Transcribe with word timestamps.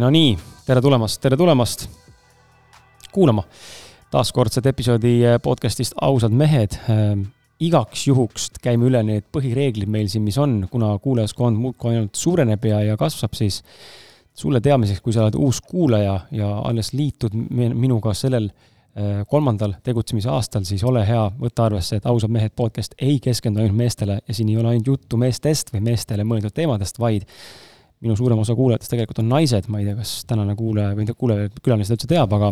No 0.00 0.08
nii, 0.12 0.36
tere 0.64 0.80
tulemast, 0.80 1.18
tere 1.20 1.36
tulemast 1.36 1.82
kuulama 3.12 3.42
taaskordset 4.12 4.66
episoodi 4.70 5.10
eh, 5.26 5.34
podcast'ist 5.42 5.96
Ausad 6.00 6.32
mehed. 6.32 6.78
Ehm, 6.88 7.26
igaks 7.60 8.06
juhuks 8.06 8.46
käime 8.64 8.88
üle 8.88 9.02
need 9.04 9.26
põhireeglid 9.34 9.90
meil 9.92 10.08
siin, 10.08 10.24
mis 10.24 10.38
on, 10.40 10.62
kuna 10.72 10.94
kuulajaskond 11.02 11.60
muudkui 11.60 11.92
ainult 11.92 12.16
suureneb 12.16 12.64
ja, 12.64 12.80
ja 12.86 12.96
kasvab, 13.00 13.36
siis 13.36 13.60
sulle 14.36 14.62
teadmiseks, 14.64 15.04
kui 15.04 15.12
sa 15.12 15.26
oled 15.26 15.36
uus 15.40 15.60
kuulaja 15.60 16.16
ja 16.32 16.50
alles 16.64 16.94
liitud 16.96 17.36
minuga 17.36 18.16
sellel 18.16 18.48
eh, 18.48 19.20
kolmandal 19.28 19.76
tegutsemise 19.84 20.32
aastal, 20.32 20.64
siis 20.64 20.84
ole 20.84 21.04
hea, 21.08 21.28
võta 21.42 21.68
arvesse, 21.68 22.00
et 22.00 22.08
ausad 22.08 22.32
mehed 22.32 22.56
podcast 22.56 22.96
ei 23.04 23.20
keskendu 23.20 23.60
ainult 23.60 23.84
meestele 23.84 24.20
ja 24.22 24.40
siin 24.40 24.48
ei 24.54 24.60
ole 24.62 24.72
ainult 24.72 24.94
juttu 24.94 25.20
meestest 25.20 25.76
või 25.76 25.84
meestele 25.92 26.24
mõeldud 26.24 26.56
teemadest, 26.56 27.02
vaid 27.02 27.28
minu 28.04 28.16
suurem 28.16 28.38
osa 28.42 28.54
kuulajatest 28.56 28.92
tegelikult 28.92 29.22
on 29.22 29.30
naised, 29.30 29.68
ma 29.72 29.80
ei 29.80 29.86
tea, 29.88 29.96
kas 29.96 30.12
tänane 30.28 30.52
kuulaja 30.58 30.92
või 30.98 31.06
kuulaja, 31.16 31.48
külaline 31.62 31.86
seda 31.86 31.96
üldse 31.96 32.10
teab, 32.10 32.34
aga 32.36 32.50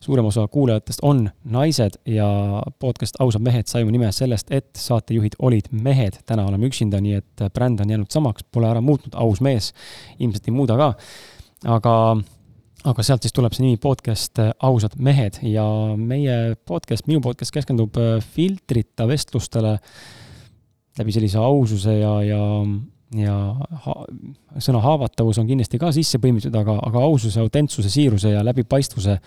suurem 0.00 0.30
osa 0.30 0.46
kuulajatest 0.48 1.04
on 1.04 1.26
naised 1.44 1.98
ja 2.08 2.28
podcast 2.80 3.20
Ausad 3.20 3.44
mehed 3.44 3.68
sai 3.68 3.84
mu 3.84 3.92
nime 3.92 4.08
sellest, 4.16 4.48
et 4.54 4.70
saatejuhid 4.80 5.36
olid 5.44 5.68
mehed, 5.72 6.22
täna 6.28 6.46
oleme 6.48 6.70
üksinda, 6.70 7.02
nii 7.04 7.20
et 7.20 7.44
bränd 7.54 7.84
on 7.84 7.92
jäänud 7.92 8.12
samaks, 8.14 8.46
pole 8.52 8.70
ära 8.70 8.80
muutnud, 8.84 9.12
aus 9.20 9.42
mees, 9.44 9.74
ilmselt 10.18 10.48
ei 10.48 10.56
muuda 10.56 10.78
ka, 10.80 10.90
aga 11.76 11.94
aga 12.88 13.02
sealt 13.02 13.24
siis 13.26 13.34
tuleb 13.34 13.52
see 13.52 13.64
nimi 13.64 13.78
podcast 13.82 14.38
Ausad 14.64 14.94
mehed. 15.02 15.40
Ja 15.42 15.64
meie 15.98 16.54
podcast, 16.68 17.08
minu 17.10 17.20
podcast 17.24 17.52
keskendub 17.52 17.98
filtrita 18.34 19.08
vestlustele 19.10 19.74
läbi 20.98 21.14
sellise 21.14 21.42
aususe 21.42 21.98
ja, 21.98 22.12
ja 22.26 22.40
ja 23.16 23.34
ha 23.84 23.94
sõna 24.60 24.82
haavatavus 24.84 25.38
on 25.40 25.48
kindlasti 25.48 25.80
ka 25.80 25.90
sisse 25.96 26.20
põimitud, 26.20 26.54
aga, 26.58 26.78
aga 26.88 27.04
aususe, 27.06 27.40
autentsuse, 27.40 27.90
siiruse 27.92 28.34
ja 28.34 28.42
läbipaistvuse, 28.46 29.18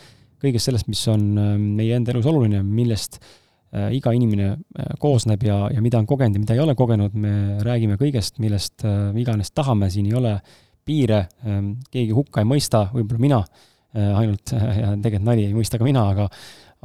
kõigest 0.42 0.70
sellest, 0.70 0.90
mis 0.92 1.02
on 1.12 1.24
äh, 1.38 1.54
meie 1.62 1.96
enda 1.98 2.14
elus 2.14 2.28
oluline, 2.30 2.62
millest 2.66 3.20
äh, 3.20 3.90
iga 3.98 4.14
inimene 4.18 4.52
äh, 4.54 4.92
koosneb 5.02 5.44
ja, 5.46 5.64
ja 5.74 5.82
mida 5.84 6.02
on 6.02 6.10
kogenud 6.10 6.38
ja 6.38 6.44
mida 6.44 6.58
ei 6.58 6.64
ole 6.64 6.76
kogenud, 6.78 7.18
me 7.18 7.36
räägime 7.66 7.98
kõigest, 8.02 8.42
millest 8.44 8.86
iganes 9.18 9.54
tahame, 9.56 9.90
siin 9.94 10.10
ei 10.10 10.18
ole 10.18 10.38
piire, 10.86 11.28
ähm, 11.46 11.76
keegi 11.94 12.14
hukka 12.18 12.42
ei 12.42 12.50
mõista, 12.50 12.88
võib-olla 12.94 13.22
mina 13.22 13.44
ainult, 13.92 14.54
ja 14.82 14.94
tegelikult 14.96 15.28
nali 15.28 15.50
ei 15.50 15.56
mõista 15.56 15.78
ka 15.78 15.86
mina, 15.86 16.06
aga 16.14 16.30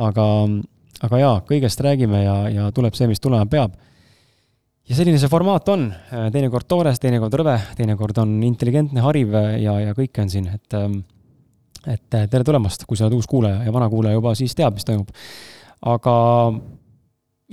aga, 0.02 0.24
aga 1.06 1.20
jaa, 1.20 1.36
kõigest 1.48 1.80
räägime 1.84 2.22
ja, 2.24 2.36
ja 2.52 2.70
tuleb 2.74 2.96
see, 2.98 3.08
mis 3.10 3.22
tulema 3.22 3.46
peab 3.50 3.76
ja 4.86 4.94
selline 4.94 5.18
see 5.18 5.30
formaat 5.30 5.68
on, 5.72 5.88
teinekord 6.32 6.68
toores, 6.70 7.00
teinekord 7.02 7.34
rõve, 7.40 7.56
teinekord 7.78 8.22
on 8.22 8.38
intelligentne, 8.46 9.02
hariv 9.02 9.34
ja, 9.58 9.76
ja 9.82 9.94
kõike 9.96 10.22
on 10.22 10.32
siin, 10.32 10.48
et 10.54 10.78
ähm, 10.78 11.00
et 11.86 12.06
tere 12.10 12.42
tulemast, 12.42 12.82
kui 12.86 12.98
sa 12.98 13.06
oled 13.06 13.14
uus 13.14 13.28
kuulaja 13.30 13.60
ja 13.62 13.74
vana 13.74 13.86
kuulaja 13.90 14.18
juba 14.18 14.32
siis 14.38 14.56
teab, 14.58 14.74
mis 14.74 14.86
toimub. 14.86 15.12
aga 15.86 16.14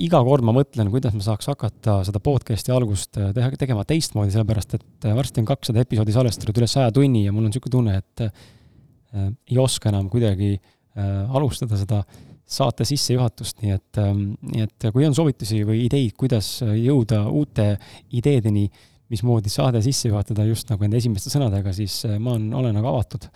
iga 0.07 0.21
kord 0.25 0.45
ma 0.45 0.55
mõtlen, 0.55 0.89
kuidas 0.89 1.13
ma 1.13 1.21
saaks 1.21 1.51
hakata 1.51 1.99
seda 2.07 2.21
podcast'i 2.23 2.73
algust 2.73 3.19
äh, 3.21 3.29
teha, 3.35 3.51
tegema 3.61 3.85
teistmoodi, 3.85 4.33
sellepärast 4.33 4.77
et 4.79 5.07
äh, 5.09 5.13
varsti 5.13 5.43
on 5.43 5.49
kakssada 5.49 5.83
episoodi 5.85 6.15
salvestatud 6.15 6.61
üle 6.61 6.69
saja 6.69 6.93
tunni 6.93 7.27
ja 7.27 7.33
mul 7.33 7.45
on 7.45 7.53
niisugune 7.53 7.75
tunne, 7.77 7.97
et 8.01 8.25
äh, 8.25 9.29
ei 9.51 9.61
oska 9.61 9.91
enam 9.93 10.09
kuidagi 10.09 10.55
äh, 10.57 11.35
alustada 11.37 11.77
seda 11.77 12.01
äh, 12.01 12.32
saate 12.53 12.85
sissejuhatust, 12.87 13.61
nii 13.63 13.75
et, 13.75 13.99
ähm, 14.01 14.23
nii 14.53 14.65
et 14.67 14.89
kui 14.93 15.05
on 15.07 15.15
soovitusi 15.17 15.63
või 15.67 15.85
ideid, 15.87 16.15
kuidas 16.19 16.55
jõuda 16.63 17.23
uute 17.33 17.73
ideedeni, 18.13 18.67
mismoodi 19.13 19.51
saade 19.51 19.81
sisse 19.85 20.09
juhatada 20.09 20.45
just 20.47 20.69
nagu 20.71 20.85
nende 20.85 20.99
esimeste 21.01 21.31
sõnadega, 21.33 21.73
siis 21.75 22.03
äh, 22.07 22.19
ma 22.21 22.37
on, 22.37 22.49
olen 22.61 22.77
nagu 22.77 22.89
avatud. 22.93 23.27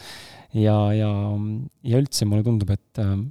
ja, 0.57 0.77
ja, 0.95 1.09
ja 1.83 1.99
üldse 2.01 2.25
mulle 2.25 2.45
tundub, 2.45 2.71
et, 2.73 3.01
ähm, 3.03 3.27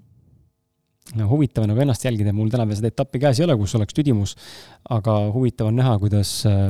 huvitav 1.30 1.66
nagu 1.68 1.80
ennast 1.80 2.04
jälgida, 2.04 2.34
mul 2.34 2.50
täna 2.50 2.66
veel 2.66 2.78
seda 2.80 2.90
etappi 2.92 3.22
käes 3.22 3.40
ei 3.40 3.46
ole, 3.46 3.56
kus 3.58 3.74
oleks 3.78 3.94
tüdimus, 3.96 4.34
aga 4.90 5.16
huvitav 5.34 5.70
on 5.70 5.78
näha, 5.80 5.96
kuidas 6.02 6.32
äh, 6.50 6.68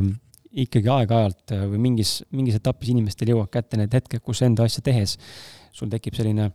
ikkagi 0.66 0.92
aeg-ajalt 0.92 1.56
äh, 1.56 1.64
või 1.72 1.82
mingis, 1.88 2.18
mingis 2.36 2.60
etapis 2.60 2.92
inimestel 2.92 3.34
jõuab 3.34 3.50
kätte 3.52 3.80
need 3.80 3.96
hetked, 3.96 4.22
kus 4.24 4.44
enda 4.46 4.68
asja 4.68 4.84
tehes 4.84 5.16
sul 5.76 5.90
tekib 5.92 6.16
selline 6.16 6.50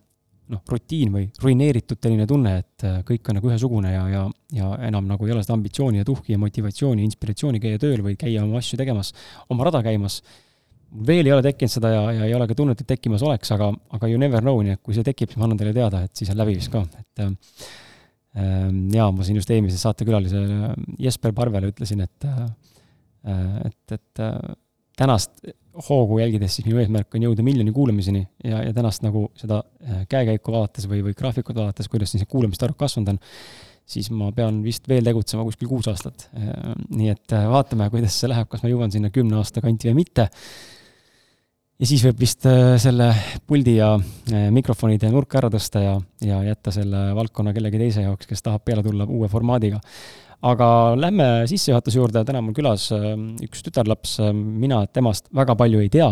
noh, 0.51 0.61
rutiin 0.67 1.11
või 1.13 1.25
ruineeritud 1.41 1.99
selline 2.01 2.27
tunne, 2.29 2.53
et 2.61 2.85
äh, 2.87 2.99
kõik 3.07 3.29
on 3.29 3.37
nagu 3.39 3.51
ühesugune 3.51 3.93
ja, 3.93 4.03
ja, 4.11 4.23
ja 4.55 4.69
enam 4.87 5.07
nagu 5.09 5.27
ei 5.27 5.33
ole 5.35 5.43
seda 5.45 5.55
ambitsiooni 5.57 6.01
ja 6.01 6.07
tuhki 6.07 6.35
ja 6.35 6.41
motivatsiooni, 6.41 7.05
inspiratsiooni 7.07 7.61
käia 7.63 7.81
tööl 7.81 8.03
või 8.05 8.17
käia 8.19 8.43
oma 8.45 8.61
asju 8.61 8.79
tegemas, 8.81 9.13
oma 9.53 9.67
rada 9.67 9.83
käimas. 9.85 10.21
veel 11.07 11.25
ei 11.25 11.31
ole 11.31 11.43
tekkinud 11.45 11.71
seda 11.71 11.93
ja, 11.93 12.01
ja 12.19 12.25
ei 12.27 12.33
ole 12.35 12.47
ka 12.47 12.55
tunnet, 12.55 12.81
et 12.81 12.87
tekkimas 12.87 13.23
oleks, 13.23 13.51
aga, 13.55 13.71
aga 13.95 14.09
you 14.11 14.19
never 14.19 14.41
know, 14.41 14.59
nii 14.61 14.75
et 14.75 14.81
kui 14.83 14.97
see 14.97 15.07
tekib, 15.07 15.31
siis 15.31 15.39
ma 15.39 15.47
annan 15.47 15.61
teile 15.61 15.73
teada, 15.73 16.03
et 16.03 16.15
siis 16.15 16.33
on 16.33 16.41
läbi 16.41 16.57
vist 16.57 16.71
ka, 16.73 16.83
et 16.99 17.23
äh, 17.23 17.31
jaa, 18.95 19.07
ma 19.11 19.27
siin 19.27 19.39
just 19.39 19.51
eelmise 19.51 19.79
saatekülalisele 19.79 20.73
Jesper 20.99 21.33
Parvele 21.35 21.71
ütlesin, 21.71 22.03
et 22.03 22.27
et, 23.21 23.91
et 23.93 24.21
tänast 24.97 25.43
hoogu 25.89 26.19
jälgides, 26.19 26.55
siis 26.55 26.67
minu 26.67 26.79
eesmärk 26.81 27.15
on 27.15 27.25
jõuda 27.25 27.43
miljoni 27.45 27.71
kuulamiseni 27.75 28.21
ja, 28.43 28.61
ja 28.65 28.73
tänast 28.75 29.05
nagu 29.05 29.27
seda 29.39 29.61
äh, 29.61 30.03
käekäiku 30.11 30.53
vaadates 30.53 30.87
või, 30.91 31.01
või 31.05 31.15
graafikut 31.17 31.55
vaadates, 31.57 31.87
kuidas 31.91 32.11
siis 32.11 32.27
kuulamiste 32.29 32.67
arv 32.67 32.75
kasvanud 32.79 33.13
on, 33.13 33.21
siis 33.91 34.09
ma 34.15 34.31
pean 34.35 34.59
vist 34.65 34.89
veel 34.91 35.05
tegutsema 35.07 35.45
kuskil 35.47 35.69
kuus 35.71 35.87
aastat. 35.91 36.27
Äh, 36.35 36.75
nii 36.91 37.13
et 37.13 37.35
äh, 37.37 37.47
vaatame, 37.51 37.87
kuidas 37.93 38.19
see 38.19 38.31
läheb, 38.31 38.49
kas 38.51 38.65
ma 38.65 38.71
jõuan 38.71 38.91
sinna 38.93 39.11
kümne 39.13 39.39
aasta 39.39 39.63
kanti 39.63 39.91
või 39.91 40.01
mitte. 40.01 40.27
ja 41.79 41.87
siis 41.89 42.03
võib 42.05 42.19
vist 42.21 42.45
selle 42.83 43.07
puldi 43.47 43.77
ja 43.79 43.95
mikrofonide 44.53 45.09
nurka 45.09 45.39
ära 45.39 45.49
tõsta 45.49 45.81
ja, 45.81 45.95
ja 46.21 46.43
jätta 46.51 46.73
selle 46.75 47.07
valdkonna 47.17 47.55
kellegi 47.55 47.79
teise 47.79 48.03
jaoks, 48.05 48.27
kes 48.29 48.43
tahab 48.43 48.65
peale 48.65 48.83
tulla 48.83 49.07
uue 49.09 49.31
formaadiga 49.31 49.79
aga 50.41 50.67
lähme 50.97 51.27
sissejuhatuse 51.49 51.99
juurde, 51.99 52.23
täna 52.25 52.41
mul 52.41 52.55
külas 52.57 52.87
ähm, 52.95 53.31
üks 53.45 53.61
tütarlaps, 53.65 54.17
ähm, 54.25 54.39
mina 54.61 54.81
temast 54.89 55.29
väga 55.37 55.55
palju 55.57 55.83
ei 55.83 55.91
tea 55.93 56.09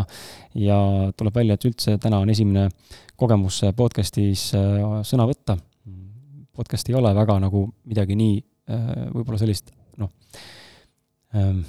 ja 0.61 0.77
tuleb 1.17 1.39
välja, 1.41 1.57
et 1.57 1.65
üldse 1.69 1.97
täna 2.01 2.21
on 2.23 2.29
esimene 2.29 2.67
kogemus 3.19 3.63
podcast'is 3.77 4.51
äh, 4.57 5.01
sõna 5.07 5.25
võtta. 5.29 5.57
Podcast 6.59 6.89
ei 6.91 6.97
ole 6.99 7.11
väga 7.15 7.39
nagu 7.41 7.65
midagi 7.89 8.17
nii 8.19 8.37
äh, 8.39 8.87
võib-olla 9.15 9.39
sellist 9.41 9.73
noh 9.99 10.11
ähm,, 11.35 11.63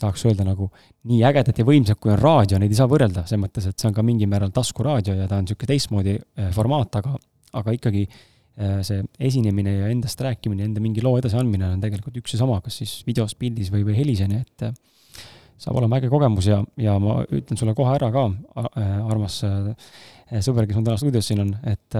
tahaks 0.00 0.26
öelda 0.28 0.44
nagu 0.44 0.68
nii 1.08 1.22
ägedat 1.24 1.58
ja 1.58 1.64
võimsat, 1.66 1.98
kui 1.98 2.12
on 2.12 2.20
raadio, 2.20 2.60
neid 2.60 2.72
ei 2.72 2.78
saa 2.78 2.88
võrrelda, 2.90 3.24
selles 3.26 3.42
mõttes, 3.46 3.66
et 3.66 3.80
see 3.80 3.88
on 3.88 3.96
ka 3.96 4.04
mingil 4.04 4.30
määral 4.30 4.52
taskuraadio 4.54 5.16
ja 5.16 5.26
ta 5.26 5.40
on 5.40 5.46
niisugune 5.46 5.72
teistmoodi 5.72 6.16
äh, 6.20 6.50
formaat, 6.54 7.00
aga, 7.00 7.16
aga 7.56 7.74
ikkagi 7.78 8.04
äh, 8.06 8.16
Äh, 8.16 8.35
see 8.56 9.02
esinemine 9.28 9.74
ja 9.74 9.88
endast 9.92 10.20
rääkimine, 10.24 10.64
enda 10.64 10.80
mingi 10.80 11.02
loo 11.04 11.18
edasiandmine 11.20 11.74
on 11.74 11.80
tegelikult 11.82 12.16
üks 12.22 12.32
ja 12.32 12.40
sama, 12.40 12.56
kas 12.64 12.78
siis 12.80 12.98
videos, 13.06 13.34
pildis 13.36 13.68
või, 13.72 13.82
või 13.84 13.96
helis, 13.98 14.22
on 14.24 14.32
ju, 14.32 14.44
et 14.46 14.64
äh, 14.64 15.26
saab 15.60 15.76
olema 15.80 15.98
äge 16.00 16.08
kogemus 16.12 16.48
ja, 16.48 16.62
ja 16.80 16.96
ma 17.02 17.18
ütlen 17.26 17.60
sulle 17.60 17.74
kohe 17.76 17.92
ära 17.96 18.08
ka, 18.14 18.24
äh, 18.62 18.94
armas 19.04 19.42
sõber, 19.44 20.64
kes 20.68 20.78
mul 20.78 20.86
täna 20.88 20.96
stuudios 21.00 21.28
siin 21.28 21.44
on, 21.44 21.52
et 21.68 21.98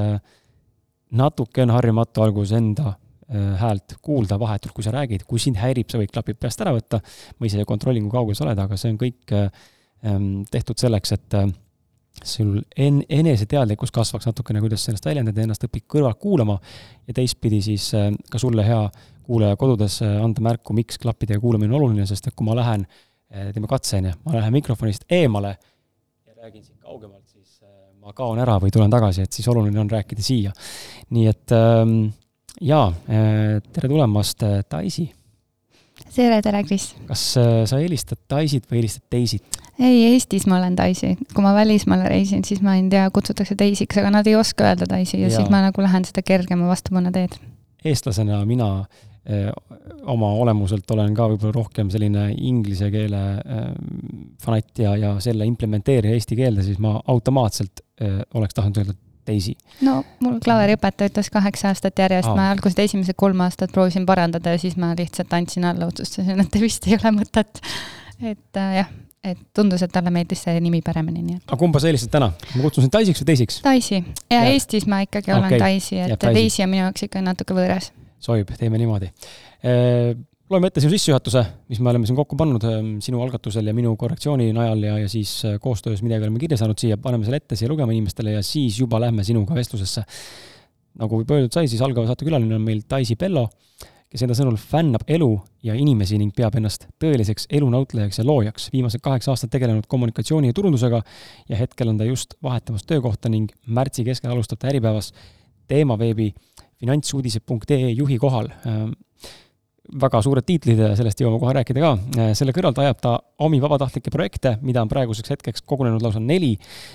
natuke 1.17 1.62
on 1.62 1.75
harjumatu 1.76 2.25
alguses 2.25 2.56
enda 2.56 2.97
häält 3.61 3.97
kuulda 4.06 4.38
vahetult, 4.38 4.73
kui 4.75 4.85
sa 4.87 4.93
räägid, 4.94 5.25
kui 5.26 5.41
sind 5.43 5.59
häirib, 5.59 5.91
sa 5.91 5.99
võid 5.99 6.12
klapid 6.14 6.38
peast 6.41 6.61
ära 6.62 6.73
võtta, 6.75 7.00
ma 7.37 7.49
ise 7.49 7.64
kontrollin, 7.67 8.06
kui 8.06 8.14
kaugel 8.14 8.38
sa 8.38 8.44
oled, 8.47 8.61
aga 8.62 8.79
see 8.79 8.93
on 8.93 8.99
kõik 9.00 9.35
tehtud 10.52 10.79
selleks, 10.79 11.14
et 11.17 11.38
sul 12.25 12.61
en-, 12.77 13.03
eneseteadlikkus 13.09 13.93
kasvaks 13.95 14.29
natukene, 14.29 14.61
kuidas 14.65 14.85
sa 14.85 14.93
ennast 14.93 15.09
väljendad 15.09 15.37
ja 15.37 15.47
ennast 15.47 15.67
õpid 15.67 15.87
kõrvalt 15.93 16.21
kuulama 16.23 16.57
ja 17.07 17.17
teistpidi 17.17 17.61
siis 17.65 17.89
äh, 17.97 18.11
ka 18.31 18.41
sulle, 18.43 18.65
hea 18.67 18.81
kuulaja, 19.27 19.59
kodudes 19.61 20.01
äh, 20.07 20.17
anda 20.23 20.45
märku, 20.45 20.77
miks 20.77 21.01
klappidega 21.03 21.41
kuulamine 21.43 21.75
on 21.75 21.81
oluline, 21.81 22.07
sest 22.09 22.31
et 22.31 22.37
kui 22.37 22.47
ma 22.47 22.57
lähen, 22.59 22.87
äh, 23.33 23.51
teeme 23.55 23.71
katse, 23.71 24.01
on 24.01 24.11
ju, 24.11 24.15
ma 24.27 24.39
lähen 24.39 24.57
mikrofonist 24.57 25.07
eemale 25.13 25.57
ja 25.57 26.39
räägin 26.39 26.65
siit 26.65 26.79
kaugemalt, 26.81 27.27
siis 27.27 27.61
ma 28.01 28.15
kaon 28.17 28.41
ära 28.43 28.59
või 28.62 28.73
tulen 28.75 28.93
tagasi, 28.93 29.27
et 29.27 29.37
siis 29.37 29.49
oluline 29.53 29.83
on 29.83 29.91
rääkida 29.91 30.25
siia. 30.25 30.55
nii 31.11 31.29
et 31.31 31.55
ähm, 31.57 31.99
jaa, 32.62 32.89
tere 33.07 33.91
tulemast, 33.91 34.47
Daisy! 34.71 35.09
tere, 36.15 36.41
tere, 36.45 36.62
Kris! 36.65 36.93
kas 37.09 37.29
sa 37.37 37.81
helistad 37.83 38.23
Daisyt 38.31 38.71
või 38.71 38.85
helistad 38.85 39.09
Daisyt? 39.12 39.66
Ei, 39.78 40.05
Eestis 40.12 40.46
ma 40.46 40.58
olen 40.58 40.76
Daisy. 40.76 41.14
kui 41.34 41.44
ma 41.44 41.55
välismaale 41.55 42.08
reisin, 42.08 42.44
siis 42.44 42.62
ma 42.64 42.76
ei 42.76 42.87
tea, 42.90 43.08
kutsutakse 43.14 43.56
Daisyiks, 43.58 43.99
aga 44.00 44.12
nad 44.19 44.26
ei 44.28 44.37
oska 44.37 44.69
öelda 44.70 44.88
Daisy 44.90 45.19
ja, 45.20 45.28
ja 45.28 45.37
siis 45.37 45.50
ma 45.52 45.62
nagu 45.64 45.84
lähen 45.84 46.06
seda 46.08 46.25
kergema 46.26 46.69
vastupanna 46.70 47.12
teed. 47.12 47.37
eestlasena 47.84 48.43
mina 48.49 48.70
eh, 49.26 49.50
oma 50.02 50.32
olemuselt 50.43 50.90
olen 50.90 51.14
ka 51.14 51.28
võib-olla 51.32 51.55
rohkem 51.55 51.90
selline 51.93 52.28
inglise 52.37 52.90
keele 52.90 53.25
eh, 53.38 53.73
fanatt 54.43 54.84
ja, 54.84 54.96
ja 54.96 55.17
selle 55.20 55.46
implementeerija 55.46 56.17
eesti 56.17 56.38
keelde, 56.38 56.64
siis 56.67 56.81
ma 56.82 56.96
automaatselt 57.06 57.84
eh, 58.00 58.23
oleks 58.34 58.56
tahtnud 58.56 58.82
öelda 58.82 58.96
Daisy. 59.26 59.56
no 59.82 60.00
mul 60.23 60.38
klaveriõpetaja 60.44 61.11
ütles 61.11 61.32
kaheksa 61.34 61.73
aastat 61.73 61.99
järjest, 61.99 62.31
ma 62.38 62.52
algused 62.55 62.78
esimesed 62.78 63.19
kolm 63.19 63.43
aastat 63.44 63.73
proovisin 63.75 64.06
parandada 64.06 64.55
ja 64.55 64.61
siis 64.62 64.78
ma 64.81 64.94
lihtsalt 64.99 65.34
andsin 65.34 65.67
alla, 65.67 65.90
otsustasin, 65.90 66.40
et 66.40 66.61
vist 66.62 66.87
ei 66.87 66.94
ole 66.96 67.19
mõtet. 67.19 67.61
et 68.23 68.62
äh, 68.62 68.78
jah 68.81 68.94
et 69.32 69.40
tundus, 69.56 69.82
et 69.84 69.93
talle 69.93 70.12
meeldis 70.14 70.44
see 70.46 70.61
nimi 70.62 70.82
paremini, 70.84 71.23
nii 71.25 71.38
et. 71.38 71.44
aga 71.49 71.58
kumba 71.61 71.82
sa 71.82 71.90
eelistad 71.90 72.12
täna? 72.14 72.31
ma 72.55 72.62
kutsun 72.62 72.87
sind 72.87 72.94
Daisiks 72.94 73.23
või 73.23 73.31
Daisiks? 73.32 73.58
Daisy. 73.64 73.99
ja 73.99 74.38
Jääb. 74.38 74.52
Eestis 74.55 74.87
ma 74.90 75.02
ikkagi 75.06 75.34
olen 75.34 75.49
okay. 75.50 75.61
Daisy, 75.62 75.99
et 76.05 76.26
Daisy 76.38 76.64
on 76.64 76.73
minu 76.73 76.84
jaoks 76.84 77.06
ikka 77.08 77.23
natuke 77.25 77.56
võõras. 77.56 77.90
sobib, 78.23 78.52
teeme 78.58 78.81
niimoodi. 78.82 79.11
loeme 80.50 80.70
ette 80.70 80.82
sinu 80.84 80.94
sissejuhatuse, 80.94 81.43
mis 81.73 81.82
me 81.82 81.90
oleme 81.93 82.08
siin 82.08 82.19
kokku 82.19 82.38
pannud 82.38 82.67
sinu 83.05 83.23
algatusel 83.25 83.67
ja 83.67 83.75
minu 83.76 83.96
korrektsiooni 83.99 84.52
najal 84.56 84.84
ja, 84.87 84.99
ja 85.02 85.08
siis 85.11 85.40
koostöös 85.62 86.05
midagi 86.06 86.28
oleme 86.28 86.43
kirja 86.43 86.61
saanud 86.61 86.78
siia, 86.78 87.00
paneme 87.02 87.26
selle 87.26 87.43
ette 87.43 87.58
siia 87.58 87.70
lugema 87.73 87.94
inimestele 87.96 88.37
ja 88.38 88.44
siis 88.46 88.78
juba 88.81 89.00
lähme 89.02 89.25
sinuga 89.26 89.58
vestlusesse. 89.58 90.06
nagu 90.96 91.20
juba 91.20 91.37
öeldud 91.37 91.52
sai, 91.52 91.69
siis 91.69 91.82
algava 91.82 92.08
saatekülaline 92.08 92.56
on 92.56 92.62
meil 92.64 92.84
Daisy 92.90 93.19
Bello 93.19 93.49
kes 94.17 94.25
enda 94.25 94.35
sõnul 94.39 94.57
fännab 94.57 95.03
elu 95.13 95.29
ja 95.67 95.75
inimesi 95.77 96.17
ning 96.17 96.33
peab 96.33 96.55
ennast 96.57 96.87
tõeliseks 97.03 97.51
elunautlejaks 97.53 98.23
ja 98.23 98.25
loojaks. 98.25 98.71
viimased 98.73 99.03
kaheksa 99.05 99.35
aastat 99.35 99.51
tegelenud 99.53 99.85
kommunikatsiooni 99.87 100.49
ja 100.49 100.57
turundusega 100.57 101.03
ja 101.51 101.57
hetkel 101.61 101.91
on 101.93 101.99
ta 101.99 102.05
just 102.09 102.33
vahetamas 102.43 102.87
töökohta 102.89 103.29
ning 103.29 103.53
märtsi 103.67 104.05
keskel 104.05 104.33
alustab 104.33 104.59
ta 104.59 104.71
Äripäevas 104.71 105.13
teemaveebi 105.69 106.31
finantsuudised.ee 106.81 107.91
juhi 107.91 108.17
kohal 108.19 108.49
äh, 108.49 108.87
väga 110.00 110.21
suured 110.25 110.47
tiitlid, 110.47 110.81
sellest 110.99 111.21
jõuame 111.21 111.38
kohe 111.43 111.52
rääkida 111.59 111.83
ka. 111.83 111.90
Äh, 112.17 112.31
selle 112.38 112.55
kõrvalt 112.57 112.81
ajab 112.81 113.02
ta 113.02 113.12
omi 113.45 113.61
vabatahtlikke 113.61 114.11
projekte, 114.14 114.55
mida 114.62 114.81
on 114.81 114.88
praeguseks 114.88 115.35
hetkeks 115.35 115.67
kogunenud 115.69 116.00
lausa 116.02 116.23
neli. 116.25 116.55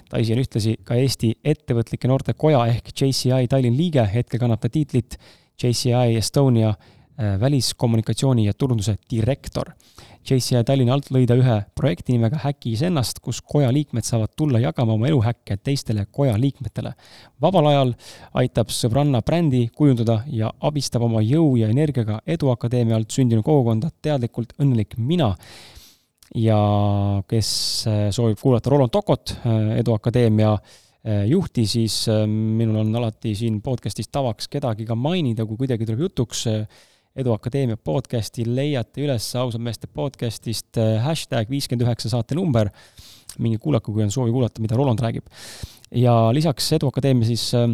Daisy 0.10 0.34
on 0.34 0.42
ühtlasi 0.42 0.74
ka 0.88 0.98
Eesti 0.98 1.36
Ettevõtlike 1.54 2.10
Noorte 2.10 2.34
Koja 2.34 2.66
ehk 2.74 2.90
JCI 2.96 3.46
Tallinn 3.52 3.78
liige, 3.78 4.08
hetkel 4.10 4.42
kannab 4.42 4.66
ta 4.66 4.74
tiitlit 4.74 5.20
JCI 5.62 6.18
Estonia 6.18 6.74
väliskommunikatsiooni 7.18 8.46
ja 8.46 8.54
turunduse 8.54 8.96
direktor. 9.12 9.74
JCI 10.22 10.62
Tallinna 10.66 10.94
alt 10.94 11.08
lõi 11.10 11.24
ta 11.26 11.34
ühe 11.38 11.56
projekti 11.78 12.14
nimega 12.14 12.38
Häki 12.44 12.76
iseennast, 12.76 13.20
kus 13.26 13.40
koja 13.42 13.72
liikmed 13.74 14.06
saavad 14.06 14.36
tulla 14.38 14.60
jagama 14.62 14.94
oma 14.94 15.08
eluhäkke 15.10 15.58
teistele 15.58 16.06
koja 16.14 16.36
liikmetele. 16.38 16.94
vabal 17.42 17.68
ajal 17.72 17.94
aitab 18.38 18.70
sõbranna 18.70 19.24
brändi 19.26 19.68
kujundada 19.76 20.22
ja 20.28 20.52
abistab 20.62 21.08
oma 21.08 21.24
jõu 21.26 21.56
ja 21.58 21.72
energiaga 21.74 22.20
Eduakadeemia 22.28 22.96
alt 22.96 23.10
sündinud 23.12 23.44
kogukonda 23.44 23.90
Teadlikult 24.02 24.54
õnnelik 24.60 24.94
mina 24.98 25.36
ja 26.36 26.60
kes 27.28 27.50
äh, 27.88 28.06
soovib 28.14 28.38
kuulata 28.40 28.70
Roland 28.70 28.94
Tokot, 28.94 29.36
äh, 29.42 29.78
Eduakadeemia 29.82 30.58
juhti, 31.26 31.64
siis 31.66 32.04
minul 32.30 32.76
on 32.84 32.96
alati 33.00 33.32
siin 33.34 33.56
podcast'is 33.66 34.12
tavaks 34.14 34.46
kedagi 34.54 34.86
ka 34.86 34.94
mainida, 34.94 35.48
kui 35.50 35.58
kuidagi 35.58 35.88
tuleb 35.88 36.04
jutuks 36.06 36.44
Edu 37.12 37.34
Akadeemia 37.36 37.76
podcasti 37.76 38.46
leiate 38.48 39.02
üles 39.04 39.26
ausad 39.36 39.60
meeste 39.60 39.90
podcastist 39.92 40.78
äh, 40.80 40.94
hashtag 41.04 41.50
viiskümmend 41.52 41.84
üheksa 41.84 42.08
saatenumber. 42.14 42.70
minge 43.40 43.58
kuulake, 43.64 43.92
kui 43.92 44.04
on 44.04 44.12
soovi 44.12 44.32
kuulata, 44.32 44.62
mida 44.62 44.76
Roland 44.76 45.00
räägib. 45.00 45.28
ja 45.92 46.32
lisaks 46.32 46.72
Edu 46.72 46.88
Akadeemia 46.88 47.28
siis 47.28 47.52
äh, 47.56 47.68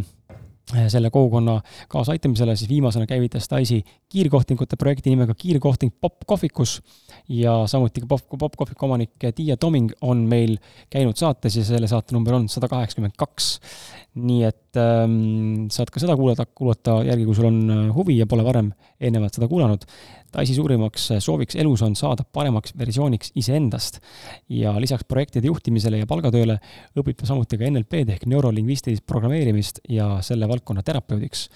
selle 0.89 1.09
kogukonna 1.13 1.61
kaasaaitamisele, 1.87 2.55
siis 2.55 2.69
viimasena 2.69 3.05
käivitas 3.05 3.45
Daisy 3.49 3.81
kiirkohtingute 4.09 4.75
projekti 4.75 5.09
nimega 5.09 5.35
Kiirkohting 5.37 5.93
Pop 6.01 6.25
kohvikus 6.25 6.81
ja 7.29 7.67
samuti 7.67 8.01
ka 8.01 8.07
Pop, 8.07 8.39
Pop 8.39 8.57
kohviku 8.57 8.85
omanik 8.85 9.21
Tiia 9.35 9.57
Toming 9.57 9.91
on 10.01 10.25
meil 10.27 10.57
käinud 10.89 11.15
saates 11.15 11.55
ja 11.55 11.63
selle 11.63 11.87
saate 11.87 12.15
number 12.15 12.33
on 12.33 12.49
sada 12.49 12.67
kaheksakümmend 12.67 13.13
kaks. 13.17 13.59
nii 14.15 14.43
et 14.43 14.66
ähm, 14.81 15.67
saad 15.73 15.91
ka 15.93 16.01
seda 16.01 16.15
kuulata, 16.19 16.45
kuulata 16.45 16.99
järgi, 17.07 17.25
kui 17.27 17.37
sul 17.37 17.49
on 17.49 17.59
äh, 17.73 17.83
huvi 17.95 18.17
ja 18.19 18.27
pole 18.29 18.45
varem 18.45 18.71
eelnevalt 18.99 19.37
seda 19.37 19.49
kuulanud. 19.51 19.85
Daisy 20.33 20.57
suurimaks 20.57 21.09
äh, 21.15 21.21
sooviks 21.23 21.57
elus 21.59 21.83
on 21.85 21.95
saada 21.99 22.25
paremaks 22.25 22.75
versiooniks 22.77 23.33
iseendast 23.39 24.01
ja 24.53 24.75
lisaks 24.81 25.07
projektide 25.07 25.51
juhtimisele 25.51 26.03
ja 26.03 26.09
palgatööle 26.09 26.59
õpib 26.97 27.21
ta 27.21 27.29
samuti 27.29 27.59
ka 27.59 27.69
NLP-d 27.69 28.17
ehk 28.17 28.27
neurolingvistilist 28.29 29.05
programmeerimist 29.07 29.81
ja 29.89 30.15
selle 30.25 30.49
valdkonna 30.49 30.85
terapeudiks 30.85 31.47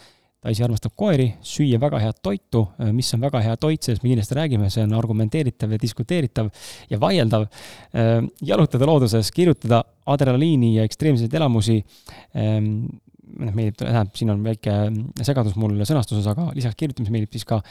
Daisy 0.42 0.64
armastab 0.66 0.96
koeri, 0.98 1.28
süüa 1.46 1.78
väga 1.78 2.00
head 2.02 2.18
toitu, 2.26 2.64
mis 2.98 3.12
on 3.14 3.22
väga 3.22 3.44
hea 3.46 3.58
toit, 3.62 3.84
sellest 3.86 4.02
me 4.02 4.10
kindlasti 4.10 4.38
räägime, 4.40 4.72
see 4.74 4.82
on 4.88 4.96
argumenteeritav 4.98 5.76
ja 5.76 5.78
diskuteeritav 5.78 6.50
ja 6.90 6.98
vaieldav. 6.98 7.46
jalutada 8.42 8.88
looduses, 8.90 9.30
kirjutada 9.36 9.84
adrenaliini 10.10 10.80
ja 10.80 10.88
ekstreemseid 10.90 11.38
elamusi. 11.38 11.78
Noh, 13.40 13.54
meeldib, 13.56 13.80
tähendab, 13.82 14.14
siin 14.18 14.34
on 14.34 14.44
väike 14.46 14.76
segadus 15.24 15.58
mul 15.60 15.76
sõnastuses, 15.88 16.28
aga 16.32 16.50
lisaks 16.58 16.78
kirjutamisele 16.80 17.18
meeldib 17.18 17.38
siis 17.38 17.48
ka 17.48 17.62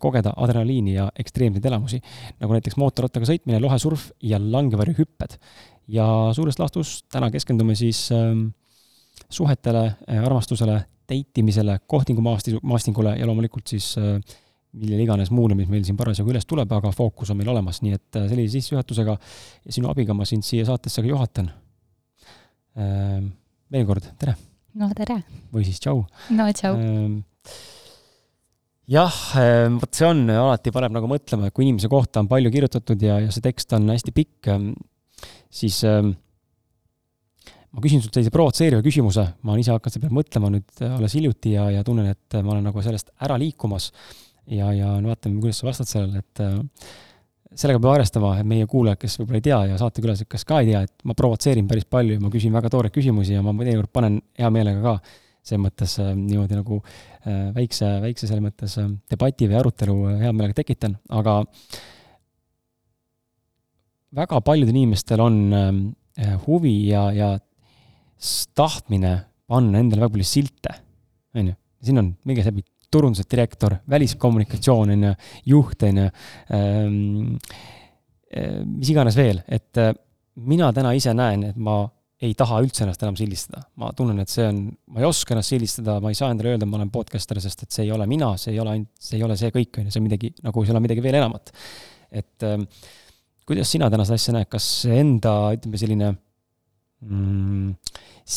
kogeda 0.00 0.34
adrenaliini 0.38 0.96
ja 0.96 1.08
ekstreemseid 1.18 1.66
elamusi. 1.66 2.00
nagu 2.40 2.56
näiteks 2.56 2.78
mootorrattaga 2.80 3.28
sõitmine, 3.28 3.60
lohesurf 3.62 4.10
ja 4.22 4.38
langevarjuhüpped. 4.38 5.38
ja 5.88 6.06
suures 6.32 6.58
laastus 6.58 7.02
täna 7.12 7.30
keskendume 7.30 7.74
siis 7.74 8.06
suhetele, 9.30 9.84
armastusele 10.06 10.78
date 11.08 11.40
imisele, 11.40 11.78
kohtingumaasti, 11.86 12.58
maastingule 12.62 13.16
ja 13.18 13.26
loomulikult 13.26 13.68
siis 13.68 13.94
äh, 13.98 14.16
millele 14.72 15.04
iganes 15.04 15.30
muule, 15.34 15.56
mis 15.58 15.68
meil 15.70 15.84
siin 15.86 15.98
parasjagu 15.98 16.32
üles 16.32 16.48
tuleb, 16.48 16.72
aga 16.72 16.92
fookus 16.94 17.30
on 17.32 17.40
meil 17.40 17.52
olemas, 17.52 17.82
nii 17.84 17.98
et 17.98 18.20
äh, 18.20 18.26
sellise 18.30 18.58
sissejuhatusega 18.58 19.18
ja 19.18 19.76
sinu 19.76 19.92
abiga 19.92 20.16
ma 20.16 20.26
sind 20.28 20.46
siia 20.46 20.66
saatesse 20.68 21.04
ka 21.04 21.12
juhatan. 21.12 21.52
Ähm, 22.80 23.30
veel 23.72 23.86
kord, 23.88 24.10
tere! 24.18 24.36
No 24.80 24.90
tere! 24.96 25.20
või 25.54 25.66
siis 25.66 25.80
tšau! 25.82 26.02
no 26.34 26.48
tšau! 26.54 26.74
Ähm, 26.78 27.16
jah, 28.90 29.20
ähm, 29.40 29.78
vot 29.82 29.94
see 29.94 30.08
on, 30.08 30.26
alati 30.30 30.72
paneb 30.74 30.96
nagu 30.96 31.10
mõtlema, 31.10 31.48
et 31.48 31.56
kui 31.56 31.66
inimese 31.68 31.90
kohta 31.92 32.22
on 32.22 32.30
palju 32.30 32.52
kirjutatud 32.54 33.06
ja, 33.06 33.20
ja 33.24 33.32
see 33.34 33.44
tekst 33.44 33.72
on 33.76 33.88
hästi 33.92 34.14
pikk, 34.16 34.50
siis 35.54 35.80
äh, 35.88 36.02
ma 37.74 37.82
küsin 37.82 38.02
sult 38.02 38.14
sellise 38.14 38.34
provotseeriva 38.34 38.84
küsimuse, 38.84 39.26
ma 39.42 39.54
olen 39.54 39.64
ise 39.64 39.74
hakanud 39.74 39.96
selle 39.96 40.06
peale 40.06 40.18
mõtlema 40.20 40.52
nüüd 40.54 40.84
äh, 40.84 40.98
alles 40.98 41.16
hiljuti 41.18 41.56
ja, 41.56 41.70
ja 41.74 41.86
tunnen, 41.86 42.10
et 42.14 42.38
ma 42.40 42.54
olen 42.54 42.68
nagu 42.70 42.84
sellest 42.84 43.10
ära 43.24 43.38
liikumas. 43.40 43.90
ja, 44.50 44.70
ja 44.76 44.94
no 45.00 45.10
vaatame, 45.10 45.40
kuidas 45.42 45.62
sa 45.62 45.70
vastad 45.70 45.90
sellele, 45.90 46.22
et 46.22 46.44
äh, 46.44 46.60
sellega 47.54 47.80
peab 47.80 47.94
arvestama, 47.94 48.32
et 48.40 48.48
meie 48.48 48.66
kuulajad, 48.70 48.98
kes 49.00 49.18
võib-olla 49.20 49.40
ei 49.40 49.44
tea 49.46 49.58
ja 49.70 49.80
saatekülalised, 49.80 50.28
kes 50.30 50.46
ka 50.48 50.60
ei 50.62 50.72
tea, 50.72 50.80
et 50.86 51.06
ma 51.06 51.14
provotseerin 51.18 51.68
päris 51.70 51.86
palju 51.90 52.16
ja 52.16 52.22
ma 52.22 52.30
küsin 52.32 52.54
väga 52.54 52.70
tooreid 52.72 52.94
küsimusi 52.94 53.36
ja 53.36 53.44
ma 53.44 53.54
teinekord 53.60 53.92
panen 53.94 54.18
hea 54.38 54.50
meelega 54.54 54.82
ka 54.82 55.20
selles 55.44 55.60
mõttes 55.60 55.96
äh, 56.00 56.12
niimoodi 56.16 56.56
nagu 56.56 56.80
äh, 56.80 57.50
väikse, 57.56 57.88
väikse 58.04 58.28
selles 58.28 58.44
mõttes 58.44 58.78
äh, 58.80 58.88
debati 59.12 59.48
või 59.50 59.58
arutelu 59.60 59.96
hea 60.22 60.32
meelega 60.32 60.56
tekitan, 60.62 60.96
aga 61.12 61.42
väga 64.14 64.40
paljudel 64.46 64.76
inimestel 64.76 65.20
on 65.24 65.38
huvi 66.44 66.74
ja, 66.86 67.08
ja 67.10 67.32
tahtmine 68.54 69.16
panna 69.50 69.80
endale 69.82 70.04
väga 70.04 70.14
palju 70.14 70.28
silte, 70.28 70.76
on 71.34 71.50
ju. 71.50 71.56
siin 71.84 71.98
on 72.00 72.12
mingi 72.24 72.44
see 72.46 72.54
turunduse 72.94 73.26
direktor, 73.30 73.78
väliskommunikatsioon, 73.90 74.94
on 74.94 75.08
ju, 75.08 75.16
juht, 75.54 75.82
on 75.88 76.00
ju, 76.00 76.06
ehm, 76.58 77.34
eh, 78.30 78.62
mis 78.64 78.94
iganes 78.94 79.18
veel, 79.18 79.42
et 79.48 79.82
eh, 79.82 79.92
mina 80.46 80.70
täna 80.74 80.94
ise 80.96 81.14
näen, 81.16 81.50
et 81.50 81.58
ma 81.58 81.82
ei 82.24 82.32
taha 82.38 82.60
üldse 82.64 82.84
ennast 82.84 83.02
enam 83.04 83.16
sildistada. 83.18 83.64
ma 83.80 83.90
tunnen, 83.96 84.20
et 84.22 84.30
see 84.32 84.46
on, 84.48 84.64
ma 84.94 85.02
ei 85.02 85.08
oska 85.08 85.34
ennast 85.34 85.52
sildistada, 85.52 85.98
ma 86.00 86.12
ei 86.12 86.18
saa 86.18 86.30
endale 86.32 86.54
öelda, 86.54 86.68
ma 86.70 86.78
olen 86.78 86.92
podcaster, 86.94 87.40
sest 87.42 87.66
et 87.66 87.74
see 87.74 87.84
ei 87.88 87.92
ole 87.92 88.06
mina, 88.10 88.32
see 88.40 88.54
ei 88.54 88.60
ole 88.62 88.76
ainult, 88.76 88.92
see 89.02 89.18
ei 89.18 89.26
ole 89.26 89.36
see 89.40 89.52
kõik, 89.54 89.80
on 89.80 89.88
ju, 89.88 89.94
see 89.94 90.00
on 90.00 90.06
midagi, 90.06 90.30
nagu 90.46 90.64
seal 90.64 90.78
on 90.78 90.86
midagi 90.86 91.04
veel 91.04 91.18
enamat. 91.20 91.52
et 92.14 92.46
äh, 92.46 92.60
kuidas 93.44 93.70
sina 93.74 93.90
täna 93.90 94.06
seda 94.06 94.20
asja 94.20 94.36
näed, 94.36 94.48
kas 94.48 94.68
enda, 94.88 95.34
ütleme 95.56 95.80
selline 95.80 96.10
mm, 97.02 97.74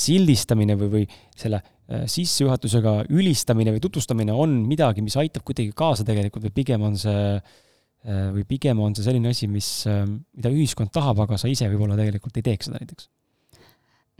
sildistamine 0.02 0.76
või, 0.82 0.90
või 0.96 1.06
selle 1.38 1.62
äh, 1.62 1.76
sissejuhatusega 1.88 2.94
ülistamine 3.15 3.72
või 3.75 3.84
tutvustamine 3.84 4.34
on 4.36 4.58
midagi, 4.67 5.03
mis 5.06 5.15
aitab 5.20 5.46
kuidagi 5.48 5.72
kaasa 5.77 6.03
tegelikult 6.08 6.48
või 6.50 6.56
pigem 6.60 6.84
on 6.84 6.98
see 7.00 7.22
äh, 7.38 8.25
või 8.36 8.44
pigem 8.50 8.82
on 8.84 8.96
see 8.98 9.06
selline 9.06 9.32
asi, 9.32 9.48
mis, 9.51 9.70
äh, 9.88 10.03
mida 10.08 10.51
ühiskond 10.51 10.91
tahab, 10.96 11.22
aga 11.24 11.39
sa 11.39 11.48
ise 11.51 11.70
võib-olla 11.72 11.96
tegelikult 12.00 12.39
ei 12.39 12.46
teeks 12.50 12.70
seda 12.70 12.82
näiteks? 12.82 13.08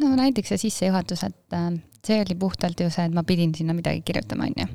no 0.04 0.14
näiteks 0.16 0.54
see 0.54 0.64
sissejuhatus, 0.68 1.26
et 1.28 1.60
see 2.06 2.22
oli 2.22 2.40
puhtalt 2.40 2.80
ju 2.80 2.90
see, 2.94 3.08
et 3.10 3.16
ma 3.16 3.26
pidin 3.28 3.56
sinna 3.58 3.76
midagi 3.76 4.04
kirjutama, 4.06 4.48
on 4.48 4.64
ju. 4.64 4.68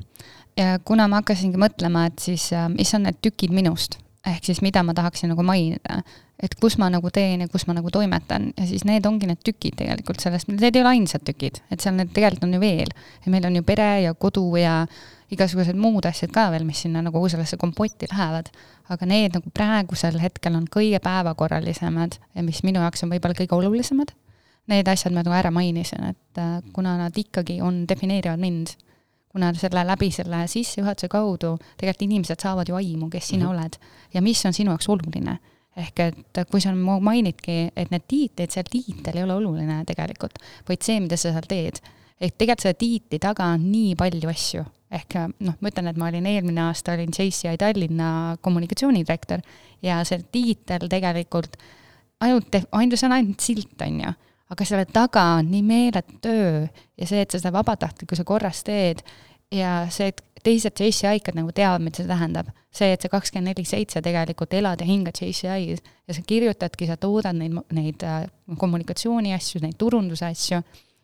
ja 0.59 0.77
kuna 0.85 1.07
ma 1.09 1.23
hakkasingi 1.23 1.57
mõtlema, 1.61 2.09
et 2.11 2.21
siis 2.21 2.49
mis 2.75 2.91
on 2.93 3.07
need 3.07 3.21
tükid 3.23 3.55
minust, 3.55 4.02
ehk 4.27 4.45
siis 4.47 4.61
mida 4.63 4.83
ma 4.83 4.93
tahaksin 4.95 5.33
nagu 5.33 5.43
mainida, 5.43 6.01
et 6.43 6.55
kus 6.59 6.77
ma 6.79 6.87
nagu 6.91 7.09
teen 7.13 7.43
ja 7.43 7.47
kus 7.51 7.65
ma 7.67 7.75
nagu 7.75 7.91
toimetan 7.91 8.51
ja 8.57 8.67
siis 8.67 8.85
need 8.87 9.05
ongi 9.05 9.27
need 9.27 9.41
tükid 9.43 9.75
tegelikult 9.79 10.23
sellest, 10.23 10.47
need 10.51 10.75
ei 10.75 10.83
ole 10.83 10.93
ainsad 10.95 11.25
tükid, 11.27 11.59
et 11.71 11.83
seal 11.83 11.97
need 11.97 12.13
tegelikult 12.15 12.47
on 12.47 12.55
ju 12.55 12.61
veel. 12.63 12.93
ja 13.25 13.31
meil 13.31 13.45
on 13.49 13.59
ju 13.59 13.63
pere 13.67 13.89
ja 14.05 14.13
kodu 14.13 14.45
ja 14.59 14.85
igasugused 15.33 15.77
muud 15.79 16.05
asjad 16.07 16.31
ka 16.33 16.47
veel, 16.53 16.65
mis 16.67 16.83
sinna 16.85 17.01
nagu 17.03 17.21
sellesse 17.29 17.57
kompotti 17.57 18.07
lähevad. 18.11 18.51
aga 18.89 19.05
need 19.07 19.35
nagu 19.35 19.51
praegusel 19.53 20.19
hetkel 20.19 20.55
on 20.55 20.67
kõige 20.71 20.99
päevakorralisemad 21.03 22.19
ja 22.35 22.43
mis 22.43 22.63
minu 22.63 22.83
jaoks 22.83 23.03
on 23.03 23.13
võib-olla 23.13 23.37
kõige 23.37 23.55
olulisemad. 23.55 24.11
Need 24.67 24.87
asjad 24.87 25.11
ma 25.11 25.23
nagu 25.23 25.35
ära 25.35 25.51
mainisin, 25.51 26.03
et 26.13 26.39
äh, 26.39 26.59
kuna 26.75 26.95
nad 26.99 27.17
ikkagi 27.19 27.59
on, 27.61 27.83
defineerivad 27.87 28.39
mind 28.39 28.75
kuna 29.33 29.49
selle 29.57 29.81
läbi 29.87 30.11
selle 30.13 30.43
sissejuhatuse 30.47 31.09
kaudu 31.09 31.55
tegelikult 31.77 32.05
inimesed 32.05 32.43
saavad 32.43 32.69
ju 32.69 32.77
aimu, 32.77 33.09
kes 33.09 33.27
sina 33.33 33.45
mm 33.45 33.51
-hmm. 33.51 33.63
oled 33.63 33.73
ja 34.13 34.21
mis 34.21 34.45
on 34.45 34.53
sinu 34.53 34.71
jaoks 34.71 34.89
oluline. 34.89 35.39
ehk 35.77 35.99
et 35.99 36.49
kui 36.51 36.61
sa 36.61 36.69
mainidki, 36.75 37.71
et 37.75 37.91
need 37.91 38.03
tiitlid, 38.07 38.51
see 38.51 38.63
tiitel 38.63 39.17
ei 39.17 39.23
ole 39.23 39.33
oluline 39.33 39.83
tegelikult, 39.85 40.37
vaid 40.69 40.81
see, 40.85 40.99
mida 40.99 41.17
sa 41.17 41.31
seal 41.31 41.47
teed. 41.49 41.81
ehk 42.21 42.35
tegelikult 42.37 42.61
selle 42.61 42.73
tiitli 42.73 43.19
taga 43.19 43.43
on 43.43 43.71
nii 43.71 43.95
palju 43.95 44.29
asju, 44.29 44.65
ehk 44.91 45.15
noh, 45.39 45.55
ma 45.61 45.69
ütlen, 45.69 45.87
et 45.89 45.97
ma 45.97 46.07
olin 46.07 46.25
eelmine 46.25 46.61
aasta 46.61 46.93
olin 46.93 47.09
JCI 47.09 47.57
Tallinna 47.57 48.37
kommunikatsioonidirektor 48.41 49.41
ja 49.81 50.03
see 50.03 50.21
tiitel 50.31 50.87
tegelikult 50.89 51.57
ainult, 52.19 52.55
ainult, 52.71 52.99
see 52.99 53.07
on 53.07 53.17
ainult 53.17 53.39
silt, 53.39 53.81
on 53.81 53.99
ju 53.99 54.13
aga 54.51 54.65
selle 54.67 54.85
taga 54.85 55.23
on 55.39 55.51
nii 55.51 55.63
meeletu 55.65 56.19
töö 56.21 56.65
ja 56.97 57.07
see, 57.07 57.21
et 57.23 57.31
sa 57.31 57.39
seda 57.39 57.53
vabatahtlikkuse 57.55 58.25
korras 58.27 58.63
teed 58.67 59.03
ja 59.53 59.83
see, 59.93 60.11
et 60.11 60.21
teised 60.43 60.79
JCI-kad 60.79 61.37
nagu 61.37 61.53
teavad, 61.55 61.83
mida 61.83 62.01
see 62.01 62.09
tähendab. 62.09 62.51
see, 62.73 62.89
et 62.93 63.01
sa 63.01 63.09
kakskümmend 63.09 63.51
neli 63.51 63.65
seitse 63.69 64.01
tegelikult 64.01 64.53
elad 64.57 64.81
ja 64.81 64.87
hingad 64.87 65.19
JCI-s 65.21 65.83
ja 66.07 66.13
sa 66.13 66.21
kirjutadki, 66.27 66.87
sa 66.89 66.97
toodad 66.97 67.37
neid, 67.37 67.59
neid 67.71 68.03
äh, 68.03 68.23
kommunikatsiooni 68.57 69.33
asju, 69.33 69.61
neid 69.61 69.77
turunduse 69.77 70.25
asju 70.25 70.61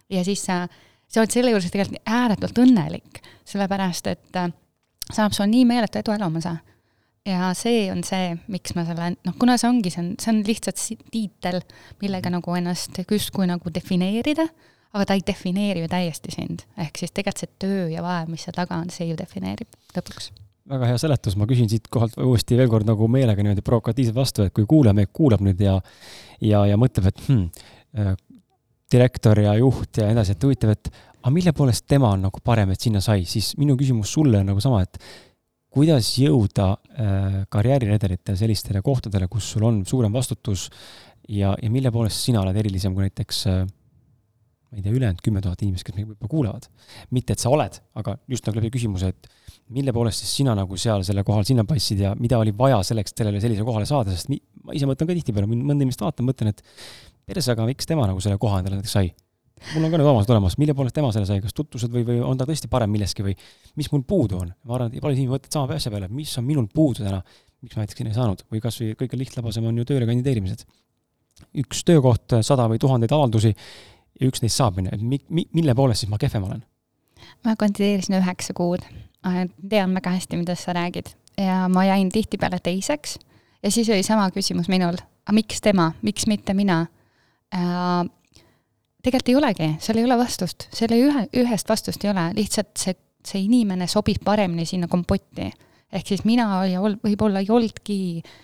ja 0.10 0.24
siis 0.26 0.44
sa, 0.46 0.64
sa 1.08 1.22
oled 1.22 1.34
selle 1.34 1.54
juures 1.54 1.70
tegelikult 1.72 2.10
ääretult 2.10 2.64
õnnelik, 2.66 3.22
sellepärast 3.48 4.10
et 4.12 4.42
äh, 4.42 4.50
saab 5.14 5.38
sul 5.38 5.50
nii 5.52 5.68
meeletu 5.70 6.02
edu 6.02 6.18
elamuse 6.18 6.58
ja 7.30 7.52
see 7.58 7.86
on 7.94 8.02
see, 8.08 8.34
miks 8.52 8.76
ma 8.78 8.86
selle, 8.88 9.14
noh, 9.26 9.38
kuna 9.40 9.58
see 9.60 9.70
ongi, 9.70 9.94
see 9.94 10.02
on, 10.04 10.12
see 10.22 10.34
on 10.34 10.42
lihtsalt 10.48 10.84
tiitel, 11.14 11.62
millega 12.02 12.32
nagu 12.34 12.58
ennast 12.58 13.02
justkui 13.04 13.48
nagu 13.50 13.74
defineerida, 13.74 14.48
aga 14.96 15.06
ta 15.06 15.18
ei 15.18 15.26
defineeri 15.26 15.84
ju 15.84 15.90
täiesti 15.92 16.34
sind. 16.34 16.66
ehk 16.80 17.02
siis 17.02 17.14
tegelikult 17.14 17.44
see 17.44 17.58
töö 17.62 17.90
ja 17.94 18.04
vaev, 18.06 18.30
mis 18.32 18.46
seal 18.48 18.58
taga 18.58 18.80
on, 18.82 18.90
see 18.94 19.10
ju 19.12 19.18
defineerib 19.20 19.70
lõpuks. 19.98 20.32
väga 20.70 20.90
hea 20.90 21.02
seletus, 21.02 21.38
ma 21.38 21.48
küsin 21.50 21.70
siit 21.70 21.90
kohalt 21.92 22.18
uuesti 22.24 22.58
veel 22.58 22.72
kord 22.72 22.90
nagu 22.90 23.08
meelega 23.12 23.46
niimoodi 23.46 23.66
provokatiivselt 23.66 24.18
vastu, 24.18 24.48
et 24.48 24.56
kui 24.56 24.66
kuulaja 24.70 24.98
meid 24.98 25.14
kuulab 25.14 25.46
nüüd 25.46 25.62
ja 25.62 25.80
ja, 26.42 26.66
ja 26.70 26.80
mõtleb, 26.80 27.12
et 27.12 27.24
hmm, 27.28 27.46
äh, 28.00 28.16
direktor 28.92 29.40
ja 29.44 29.54
juht 29.60 30.02
ja 30.02 30.08
nii 30.08 30.18
edasi, 30.18 30.34
et 30.34 30.46
huvitav, 30.46 30.74
et 30.74 30.92
aga 31.20 31.32
mille 31.34 31.54
poolest 31.54 31.86
tema 31.90 32.14
on 32.16 32.24
nagu 32.30 32.42
parem, 32.44 32.72
et 32.74 32.82
sinna 32.82 33.02
sai, 33.04 33.26
siis 33.30 33.52
minu 33.60 33.76
küsimus 33.78 34.14
sulle 34.16 34.42
on 34.42 34.50
nagu 34.54 34.64
sama, 34.64 34.82
et 34.86 34.98
kuidas 35.74 36.14
jõuda 36.18 36.70
äh, 36.74 37.42
karjääriredelitel 37.50 38.38
sellistele 38.40 38.82
kohtadele, 38.86 39.28
kus 39.32 39.52
sul 39.54 39.68
on 39.70 39.84
suurem 39.86 40.14
vastutus 40.14 40.70
ja, 41.30 41.56
ja 41.62 41.70
mille 41.70 41.92
poolest 41.94 42.26
sina 42.26 42.42
oled 42.42 42.58
erilisem 42.58 42.96
kui 42.96 43.06
näiteks 43.06 43.44
äh, 43.52 43.68
ma 44.70 44.78
ei 44.78 44.86
tea, 44.86 44.94
ülejäänud 44.94 45.22
kümme 45.26 45.42
tuhat 45.42 45.62
inimest, 45.66 45.86
kes 45.86 45.96
meid 45.98 46.08
võib-olla 46.08 46.30
kuulavad. 46.30 46.68
mitte, 47.16 47.34
et 47.34 47.42
sa 47.42 47.50
oled, 47.50 47.80
aga 47.98 48.16
just 48.30 48.46
nagu 48.46 48.62
läbi 48.62 48.70
küsimuse, 48.76 49.10
et 49.10 49.30
mille 49.74 49.94
poolest 49.94 50.22
siis 50.24 50.36
sina 50.42 50.54
nagu 50.58 50.78
seal 50.78 51.06
selle 51.06 51.24
kohal 51.26 51.46
sinna 51.48 51.66
passid 51.70 52.04
ja 52.06 52.14
mida 52.20 52.38
oli 52.42 52.54
vaja 52.58 52.82
selleks, 52.86 53.14
et 53.14 53.24
sellele 53.24 53.42
sellisele 53.42 53.66
kohale 53.66 53.90
saada, 53.90 54.14
sest 54.14 54.30
ma 54.30 54.76
ise 54.78 54.90
mõtlen 54.90 55.10
ka 55.10 55.18
tihtipeale, 55.18 55.50
mõnda 55.50 55.82
inimest 55.82 56.06
vaatan, 56.06 56.30
mõtlen, 56.30 56.54
et 56.54 56.62
perse, 57.30 57.50
aga 57.54 57.66
miks 57.70 57.90
tema 57.90 58.06
nagu 58.10 58.22
selle 58.22 58.38
koha 58.42 58.62
endale 58.62 58.78
näiteks 58.78 58.98
sai 58.98 59.10
mul 59.74 59.86
on 59.86 59.92
ka 59.94 60.00
need 60.00 60.08
omadused 60.08 60.34
olemas, 60.34 60.58
mille 60.62 60.76
poolest 60.78 60.96
tema 60.98 61.12
selle 61.16 61.28
sai, 61.30 61.42
kas 61.44 61.56
tutvused 61.58 61.92
või, 61.94 62.06
või 62.08 62.20
on 62.26 62.40
ta 62.40 62.48
tõesti 62.50 62.70
parem 62.72 62.92
milleski 62.94 63.26
või 63.26 63.36
mis 63.80 63.92
mul 63.94 64.04
puudu 64.08 64.40
on? 64.40 64.54
ma 64.64 64.78
arvan, 64.78 64.94
et 64.94 65.04
paljud 65.04 65.20
inimesed 65.20 65.36
mõtlevad 65.36 65.58
sama 65.58 65.78
asja 65.78 65.94
peale, 65.94 66.10
mis 66.14 66.34
on 66.40 66.48
minul 66.48 66.68
puudu 66.74 67.06
täna, 67.06 67.22
miks 67.64 67.76
ma 67.78 67.84
näiteks 67.84 68.02
sinna 68.02 68.14
ei 68.14 68.18
saanud 68.18 68.44
või 68.52 68.64
kas 68.64 68.80
või 68.82 68.96
kõige 69.00 69.20
lihtlabasem 69.20 69.70
on 69.70 69.82
ju 69.82 69.88
tööle 69.90 70.10
kandideerimised. 70.10 70.66
üks 71.64 71.84
töökoht, 71.88 72.40
sada 72.44 72.68
või 72.72 72.80
tuhandeid 72.80 73.14
avaldusi 73.16 73.54
ja 73.54 74.28
üks 74.28 74.44
neist 74.44 74.60
saab, 74.60 74.80
ju, 74.80 74.90
et 74.92 75.02
mi-, 75.02 75.24
mi-, 75.30 75.48
mille 75.56 75.76
poolest 75.76 76.04
siis 76.04 76.12
ma 76.12 76.20
kehvem 76.22 76.50
olen? 76.50 76.66
ma 77.46 77.56
kandideerisin 77.60 78.20
üheksa 78.20 78.56
kuud, 78.58 78.84
tean 79.24 79.96
väga 79.96 80.16
hästi, 80.16 80.40
millest 80.40 80.68
sa 80.68 80.76
räägid 80.76 81.12
ja 81.40 81.68
ma 81.72 81.86
jäin 81.88 82.12
tihtipeale 82.12 82.60
teiseks 82.64 83.18
ja 83.64 83.72
siis 83.72 83.90
oli 83.90 84.04
sama 84.04 84.30
küsimus 84.36 84.70
minul, 84.72 84.98
aga 85.26 85.36
miks 85.36 85.62
tema, 85.62 85.92
miks 86.02 86.28
mitte 86.28 86.56
mina? 86.58 86.86
Tegelikult 89.04 89.30
ei 89.30 89.36
olegi, 89.36 89.70
seal 89.80 89.98
ei 89.98 90.08
ole 90.08 90.18
vastust, 90.20 90.68
selle 90.76 90.98
ühe, 91.00 91.28
ühest 91.44 91.70
vastust 91.70 92.04
ei 92.04 92.12
ole, 92.12 92.30
lihtsalt 92.36 92.74
see 92.78 92.98
see 93.26 93.44
inimene 93.46 93.88
sobib 93.90 94.22
paremini 94.26 94.66
sinna 94.68 94.88
kompotti. 94.88 95.50
ehk 95.90 96.06
siis 96.06 96.22
mina 96.22 96.46
ja 96.70 96.84
ol-, 96.86 97.00
võib-olla 97.02 97.42
ei 97.42 97.48
olnudki 97.50 97.96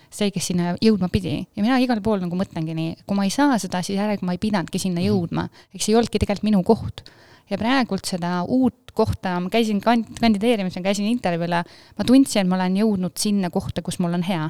see, 0.10 0.32
kes 0.34 0.48
sinna 0.50 0.74
jõudma 0.82 1.12
pidi. 1.14 1.46
ja 1.56 1.64
mina 1.64 1.78
igal 1.80 2.02
pool 2.02 2.24
nagu 2.24 2.38
mõtlengi 2.38 2.74
nii, 2.74 2.96
kui 3.06 3.18
ma 3.18 3.28
ei 3.28 3.34
saa 3.34 3.60
seda, 3.62 3.84
siis 3.86 4.00
järelikult 4.00 4.26
ma 4.26 4.34
ei 4.34 4.42
pidanudki 4.42 4.82
sinna 4.82 5.02
mhm. 5.02 5.10
jõudma. 5.12 5.48
ehk 5.74 5.84
see 5.84 5.94
ei 5.94 6.00
olnudki 6.00 6.20
tegelikult 6.20 6.50
minu 6.50 6.64
koht. 6.66 7.06
ja 7.50 7.60
praegult 7.62 8.10
seda 8.10 8.42
uut 8.44 8.92
kohta, 8.96 9.38
ma 9.40 9.52
käisin 9.54 9.82
kand-, 9.84 10.18
kandideerimisel, 10.20 10.84
käisin 10.84 11.08
intervjuule, 11.12 11.62
ma 11.98 12.06
tundsin, 12.08 12.42
et 12.42 12.50
ma 12.50 12.58
olen 12.58 12.78
jõudnud 12.82 13.18
sinna 13.20 13.52
kohta, 13.54 13.84
kus 13.86 14.00
mul 14.00 14.18
on 14.18 14.26
hea. 14.26 14.50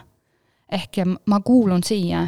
ehk 0.72 0.98
ja 0.98 1.06
ma 1.06 1.42
kuulun 1.46 1.84
siia 1.84 2.28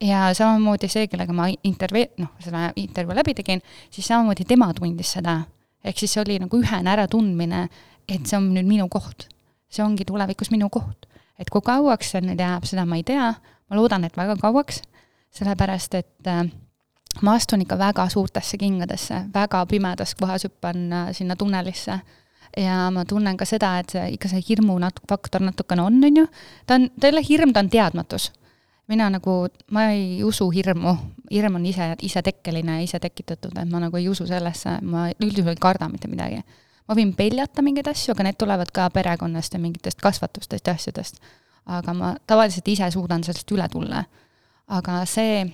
ja 0.00 0.34
samamoodi 0.34 0.88
see, 0.88 1.06
kellega 1.10 1.34
ma 1.34 1.48
intervjuu, 1.64 2.12
noh, 2.22 2.34
selle 2.42 2.70
intervjuu 2.76 3.16
läbi 3.18 3.34
tegin, 3.38 3.62
siis 3.90 4.06
samamoodi 4.06 4.46
tema 4.48 4.70
tundis 4.74 5.12
seda. 5.18 5.40
ehk 5.84 5.98
siis 5.98 6.12
see 6.12 6.22
oli 6.22 6.38
nagu 6.42 6.58
ühene 6.58 6.90
äratundmine, 6.90 7.68
et 8.08 8.26
see 8.26 8.36
on 8.36 8.50
nüüd 8.54 8.66
minu 8.66 8.88
koht. 8.88 9.28
see 9.68 9.84
ongi 9.84 10.04
tulevikus 10.04 10.50
minu 10.50 10.68
koht. 10.70 11.06
et 11.38 11.50
kui 11.50 11.62
kauaks 11.62 12.12
see 12.14 12.22
nüüd 12.22 12.40
jääb, 12.40 12.64
seda 12.64 12.86
ma 12.86 12.96
ei 12.96 13.02
tea, 13.02 13.32
ma 13.70 13.76
loodan, 13.76 14.04
et 14.04 14.16
väga 14.16 14.36
kauaks, 14.40 14.82
sellepärast 15.34 15.94
et 15.94 16.26
äh, 16.30 16.46
ma 17.22 17.34
astun 17.34 17.62
ikka 17.62 17.78
väga 17.78 18.08
suurtesse 18.08 18.58
kingadesse, 18.58 19.24
väga 19.34 19.66
pimedas 19.66 20.14
kohas 20.14 20.46
hüppan 20.46 20.92
äh, 20.92 21.12
sinna 21.12 21.36
tunnelisse 21.36 22.00
ja 22.56 22.90
ma 22.90 23.04
tunnen 23.04 23.36
ka 23.36 23.44
seda, 23.44 23.78
et 23.78 23.90
see, 23.90 24.08
ikka 24.14 24.30
see 24.30 24.42
hirmu 24.48 24.78
nat-, 24.78 25.02
faktor 25.08 25.42
natukene 25.42 25.82
on, 25.82 25.98
on 26.04 26.22
ju, 26.22 26.26
ta 26.66 26.78
on, 26.78 26.88
ta 27.00 27.06
ei 27.06 27.12
ole 27.12 27.22
hirm, 27.28 27.52
ta 27.52 27.60
on 27.60 27.70
teadmatus 27.70 28.32
mina 28.88 29.08
nagu, 29.12 29.46
ma 29.70 29.88
ei 29.92 30.22
usu 30.24 30.48
hirmu, 30.52 30.94
hirm 31.30 31.58
on 31.60 31.66
ise, 31.68 31.90
isetekkeline 32.08 32.80
ise 32.84 33.00
tekitatud, 33.02 33.52
et 33.60 33.68
ma 33.68 33.82
nagu 33.84 34.00
ei 34.00 34.08
usu 34.08 34.26
sellesse, 34.28 34.78
ma 34.82 35.08
üldjuhul 35.12 35.52
ei 35.52 35.60
karda 35.60 35.90
mitte 35.92 36.08
midagi. 36.08 36.40
ma 36.88 36.96
võin 36.96 37.10
peljata 37.12 37.60
mingeid 37.62 37.90
asju, 37.90 38.14
aga 38.14 38.24
need 38.24 38.38
tulevad 38.40 38.70
ka 38.72 38.86
perekonnast 38.90 39.52
ja 39.52 39.60
mingitest 39.60 40.00
kasvatustest 40.00 40.66
ja 40.66 40.74
asjadest. 40.74 41.20
aga 41.66 41.92
ma 41.92 42.14
tavaliselt 42.26 42.68
ise 42.68 42.90
suudan 42.90 43.24
sellest 43.24 43.52
üle 43.52 43.68
tulla. 43.68 44.04
aga 44.68 45.04
see, 45.04 45.44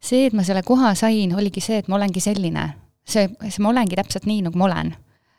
see, 0.00 0.26
et 0.26 0.32
ma 0.36 0.44
selle 0.44 0.62
koha 0.62 0.94
sain, 0.94 1.34
oligi 1.34 1.60
see, 1.60 1.78
et 1.78 1.88
ma 1.88 1.96
olengi 1.96 2.20
selline. 2.20 2.68
see, 3.04 3.28
see 3.48 3.62
ma 3.62 3.72
olengi 3.72 3.96
täpselt 3.96 4.26
nii, 4.26 4.42
nagu 4.42 4.58
ma 4.58 4.64
olen. 4.64 4.94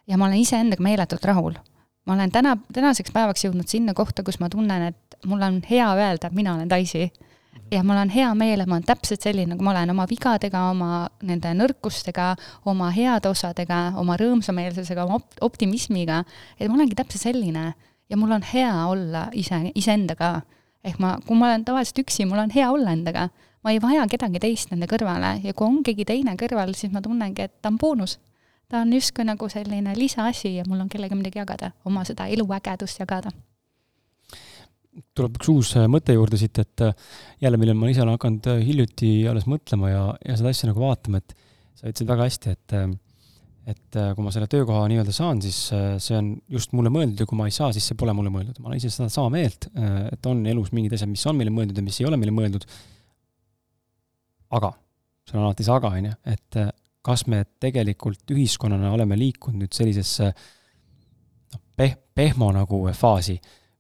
ja 0.08 0.18
ma 0.18 0.26
olen 0.26 0.42
iseendaga 0.42 0.84
meeletult 0.84 1.26
rahul 1.26 1.62
ma 2.08 2.14
olen 2.14 2.32
täna, 2.32 2.56
tänaseks 2.74 3.12
päevaks 3.12 3.44
jõudnud 3.46 3.68
sinna 3.68 3.94
kohta, 3.94 4.24
kus 4.24 4.40
ma 4.40 4.50
tunnen, 4.50 4.90
et 4.92 5.18
mul 5.28 5.42
on 5.44 5.60
hea 5.68 5.88
öelda, 5.96 6.30
et 6.30 6.36
mina 6.38 6.56
olen 6.56 6.70
Daisy. 6.70 7.10
ja 7.72 7.82
mul 7.84 7.98
on 8.00 8.10
hea 8.10 8.30
meel, 8.38 8.62
et 8.64 8.70
ma 8.70 8.78
olen 8.78 8.86
täpselt 8.88 9.26
selline, 9.26 9.52
nagu 9.52 9.66
ma 9.66 9.74
olen, 9.74 9.90
oma 9.92 10.06
vigadega, 10.08 10.62
oma 10.72 11.08
nende 11.28 11.52
nõrkustega, 11.58 12.30
oma 12.66 12.92
heade 12.96 13.28
osadega, 13.28 13.80
oma 14.00 14.16
rõõmsameelsusega, 14.22 15.04
oma 15.04 15.18
op-, 15.20 15.42
optimismiga, 15.50 16.22
et 16.60 16.70
ma 16.70 16.78
olengi 16.78 16.96
täpselt 16.96 17.28
selline. 17.28 17.74
ja 18.10 18.16
mul 18.18 18.32
on 18.32 18.46
hea 18.54 18.72
olla 18.88 19.28
ise, 19.34 19.60
iseendaga. 19.76 20.42
ehk 20.84 21.00
ma, 21.00 21.18
kui 21.26 21.36
ma 21.36 21.50
olen 21.50 21.66
tavaliselt 21.66 22.06
üksi, 22.06 22.26
mul 22.26 22.40
on 22.40 22.56
hea 22.56 22.72
olla 22.72 22.92
endaga. 22.96 23.30
ma 23.64 23.72
ei 23.72 23.82
vaja 23.82 24.08
kedagi 24.08 24.40
teist 24.40 24.72
nende 24.72 24.88
kõrvale 24.88 25.42
ja 25.44 25.54
kui 25.54 25.68
on 25.68 25.84
keegi 25.84 26.06
teine 26.06 26.38
kõrval, 26.40 26.72
siis 26.74 26.94
ma 26.94 27.02
tunnengi, 27.02 27.42
et 27.42 27.62
ta 27.62 27.68
on 27.68 27.78
boonus 27.78 28.16
ta 28.72 28.84
on 28.84 28.94
justkui 28.94 29.26
nagu 29.28 29.48
selline 29.52 29.96
lisaasi 29.98 30.56
ja 30.58 30.66
mul 30.68 30.84
on 30.84 30.90
kellega 30.92 31.16
midagi 31.18 31.40
jagada, 31.40 31.72
oma 31.88 32.04
seda 32.08 32.28
eluägedust 32.32 33.00
jagada. 33.04 33.32
tuleb 35.14 35.36
üks 35.38 35.50
uus 35.54 35.72
äh, 35.78 35.86
mõte 35.92 36.16
juurde 36.16 36.40
siit, 36.42 36.58
et 36.58 36.82
äh, 36.82 36.94
jälle, 37.42 37.60
millele 37.62 37.78
ma 37.78 37.90
ise 37.92 38.02
olen 38.02 38.16
hakanud 38.18 38.48
äh, 38.50 38.64
hiljuti 38.66 39.12
alles 39.30 39.46
mõtlema 39.50 39.92
ja, 39.92 40.06
ja 40.26 40.38
seda 40.40 40.54
asja 40.54 40.72
nagu 40.72 40.82
vaatama, 40.82 41.22
et 41.22 41.36
sa 41.78 41.86
ütlesid 41.92 42.10
väga 42.10 42.26
hästi, 42.30 42.56
et 42.56 42.80
et 43.68 43.98
kui 44.16 44.24
ma 44.24 44.32
selle 44.32 44.48
töökoha 44.48 44.86
nii-öelda 44.88 45.12
saan, 45.12 45.42
siis 45.44 45.58
see 46.00 46.16
on 46.16 46.30
just 46.56 46.72
mulle 46.72 46.88
mõeldud 46.88 47.20
ja 47.20 47.26
kui 47.28 47.36
ma 47.36 47.50
ei 47.50 47.52
saa, 47.52 47.68
siis 47.76 47.84
see 47.90 47.98
pole 48.00 48.14
mulle 48.16 48.32
mõeldud. 48.32 48.62
ma 48.64 48.70
olen 48.70 48.80
ise 48.80 48.88
seda 48.94 49.10
sama 49.12 49.34
meelt, 49.34 49.68
et 50.08 50.30
on 50.32 50.46
elus 50.48 50.72
mingid 50.72 50.96
asjad, 50.96 51.12
mis 51.12 51.26
on 51.28 51.36
meile 51.36 51.52
mõeldud 51.52 51.76
ja 51.76 51.84
mis 51.84 52.00
ei 52.00 52.08
ole 52.08 52.16
meile 52.16 52.32
mõeldud. 52.32 52.64
aga, 54.56 54.72
seal 55.28 55.42
on 55.42 55.50
alati 55.50 55.68
see 55.68 55.76
aga, 55.76 55.92
on 56.00 56.08
ju, 56.08 56.14
et 56.32 56.60
kas 57.06 57.26
me 57.30 57.44
tegelikult 57.62 58.34
ühiskonnana 58.34 58.92
oleme 58.96 59.18
liikunud 59.20 59.64
nüüd 59.64 59.76
sellisesse 59.76 60.32
noh, 60.32 61.62
peh-, 61.78 61.98
pehmo 62.18 62.52
nagu 62.56 62.82
faasi, 62.98 63.38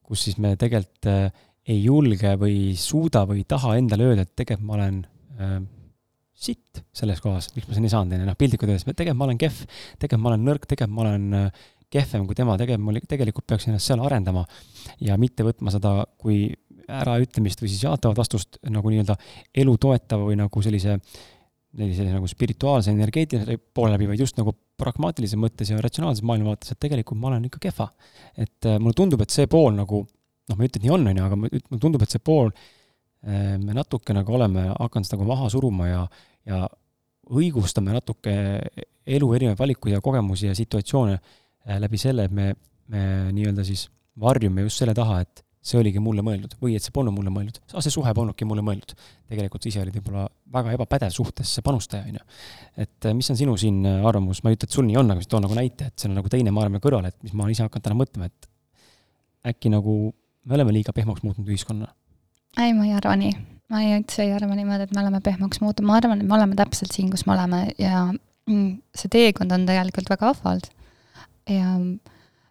kus 0.08 0.28
siis 0.28 0.38
me 0.42 0.56
tegelikult 0.60 1.10
äh, 1.12 1.46
ei 1.68 1.82
julge 1.84 2.36
või 2.40 2.54
ei 2.70 2.76
suuda 2.80 3.26
või 3.28 3.42
ei 3.42 3.50
taha 3.50 3.76
endale 3.80 4.08
öelda, 4.08 4.28
et 4.28 4.36
tegelikult 4.40 4.68
ma 4.70 4.78
olen 4.78 5.02
äh, 5.40 5.58
sitt 6.38 6.84
selles 6.96 7.20
kohas, 7.24 7.50
miks 7.56 7.68
ma 7.68 7.76
siin 7.76 7.88
ei 7.88 7.94
saanud, 7.94 8.14
on 8.14 8.24
ju, 8.24 8.30
noh 8.30 8.38
piltlikult 8.40 8.72
öeldes, 8.72 8.86
tegelikult 8.88 9.20
ma 9.20 9.28
olen 9.28 9.42
kehv, 9.42 9.64
tegelikult 9.98 10.24
ma 10.24 10.32
olen 10.32 10.48
nõrk, 10.48 10.70
tegelikult 10.70 10.96
ma 10.96 11.06
olen 11.08 11.42
äh, 11.42 11.66
kehvem 11.98 12.28
kui 12.28 12.38
tema, 12.38 12.56
tegelikult 12.60 12.88
ma 12.88 13.10
tegelikult 13.16 13.48
peaks 13.50 13.68
ennast 13.68 13.90
seal 13.90 14.04
arendama 14.04 14.44
ja 15.04 15.16
mitte 15.20 15.46
võtma 15.48 15.72
seda 15.74 16.02
kui 16.20 16.46
äraütlemist 16.88 17.60
või 17.60 17.72
siis 17.72 17.84
jaatavat 17.84 18.20
vastust 18.20 18.60
nagu 18.72 18.92
nii-öelda 18.92 19.18
elu 19.60 19.74
toetava 19.82 20.28
või 20.30 20.38
nagu 20.40 20.62
sellise 20.64 20.96
äh, 20.96 21.18
sellise 21.86 22.14
nagu 22.14 22.28
spirituaalse, 22.30 22.94
energeetilise 22.94 23.58
poole 23.76 23.94
läbi, 23.94 24.08
vaid 24.10 24.22
just 24.22 24.38
nagu 24.40 24.54
pragmaatilises 24.82 25.40
mõttes 25.40 25.72
ja 25.72 25.80
ratsionaalses 25.82 26.26
maailmavaates, 26.26 26.74
et 26.74 26.82
tegelikult 26.82 27.20
ma 27.22 27.32
olen 27.32 27.46
ikka 27.50 27.62
kehva. 27.68 27.90
et 28.38 28.66
äh, 28.66 28.80
mulle 28.80 28.98
tundub, 28.98 29.22
et 29.22 29.34
see 29.34 29.48
pool 29.52 29.74
nagu, 29.78 30.02
noh, 30.04 30.58
ma 30.58 30.66
ei 30.66 30.72
ütle, 30.72 30.82
et 30.82 30.88
nii 30.88 30.94
on, 30.96 31.08
on 31.12 31.22
ju, 31.22 31.28
aga 31.28 31.40
mulle 31.44 31.82
tundub, 31.82 32.04
et 32.06 32.14
see 32.14 32.24
pool 32.24 32.52
äh, 32.52 33.56
me 33.62 33.78
natuke 33.78 34.16
nagu 34.18 34.38
oleme 34.40 34.68
hakanud 34.74 35.10
seda 35.10 35.20
nagu 35.20 35.30
maha 35.30 35.50
suruma 35.54 35.90
ja, 35.90 36.04
ja 36.50 36.64
õigustame 37.28 37.94
natuke 37.96 38.38
elu 39.08 39.34
erinevaid 39.36 39.60
valikuid 39.60 39.98
ja 39.98 40.04
kogemusi 40.04 40.50
ja 40.50 40.56
situatsioone 40.58 41.18
äh, 41.18 41.78
läbi 41.84 42.02
selle, 42.02 42.28
et 42.28 42.34
me, 42.34 42.54
me 42.94 43.04
nii-öelda 43.36 43.66
siis 43.68 43.88
varjume 44.18 44.66
just 44.66 44.82
selle 44.82 44.96
taha, 44.98 45.22
et 45.26 45.44
see 45.68 45.80
oligi 45.80 46.02
mulle 46.04 46.24
mõeldud 46.26 46.56
või 46.62 46.78
et 46.78 46.86
see 46.86 46.94
polnud 46.96 47.16
mulle 47.16 47.32
mõeldud, 47.34 47.60
see 47.74 47.94
suhe 47.94 48.14
polnudki 48.16 48.48
mulle 48.48 48.64
mõeldud. 48.66 48.94
tegelikult 49.28 49.66
ise 49.68 49.82
olid 49.82 49.96
võib-olla 49.98 50.28
väga 50.54 50.76
ebapädev 50.78 51.12
suhtesse 51.12 51.64
panustaja, 51.66 52.06
on 52.08 52.20
ju. 52.20 52.24
et 52.86 53.10
äh, 53.10 53.16
mis 53.18 53.30
on 53.34 53.40
sinu 53.40 53.58
siin 53.60 53.82
äh, 53.86 54.06
arvamus, 54.08 54.44
ma 54.44 54.54
ei 54.54 54.60
ütle, 54.60 54.70
et 54.70 54.78
sul 54.78 54.88
nii 54.88 55.00
on, 55.02 55.12
aga 55.12 55.24
ma 55.24 55.32
toon 55.34 55.44
nagu 55.48 55.58
näite, 55.58 55.90
et 55.92 56.00
see 56.00 56.10
on 56.10 56.16
nagu 56.22 56.32
teine 56.32 56.54
maailma 56.56 56.82
kõrval, 56.84 57.10
et 57.10 57.18
mis 57.26 57.36
ma 57.36 57.46
olen 57.46 57.58
ise 57.58 57.68
hakanud 57.68 57.88
täna 57.90 58.00
mõtlema, 58.00 58.32
et 58.32 58.50
äkki 59.52 59.74
nagu 59.74 59.98
me 60.48 60.58
oleme 60.58 60.76
liiga 60.76 60.96
pehmoks 60.96 61.26
muutnud 61.28 61.52
ühiskonna? 61.52 61.92
ei, 62.58 62.72
ma 62.74 62.88
ei 62.88 62.96
arva 62.98 63.18
nii. 63.20 63.36
ma 63.74 63.84
ei 63.84 63.98
üldse 64.00 64.24
ei 64.24 64.34
arva 64.38 64.56
niimoodi, 64.56 64.88
et 64.88 64.96
me 64.96 65.04
oleme 65.04 65.22
pehmoks 65.26 65.60
muutunud, 65.64 65.90
ma 65.90 66.00
arvan, 66.00 66.24
et 66.24 66.30
me 66.30 66.40
oleme 66.40 66.56
täpselt 66.60 66.96
siin, 66.96 67.12
kus 67.12 67.28
me 67.28 67.36
oleme 67.36 67.66
ja 67.76 68.08
mm, 68.08 68.78
see 68.96 69.12
teekond 69.14 69.52
on 69.52 69.68
tegelikult 69.68 70.16
väga 70.16 70.32
vahvalt 70.32 70.72
ja 71.52 71.76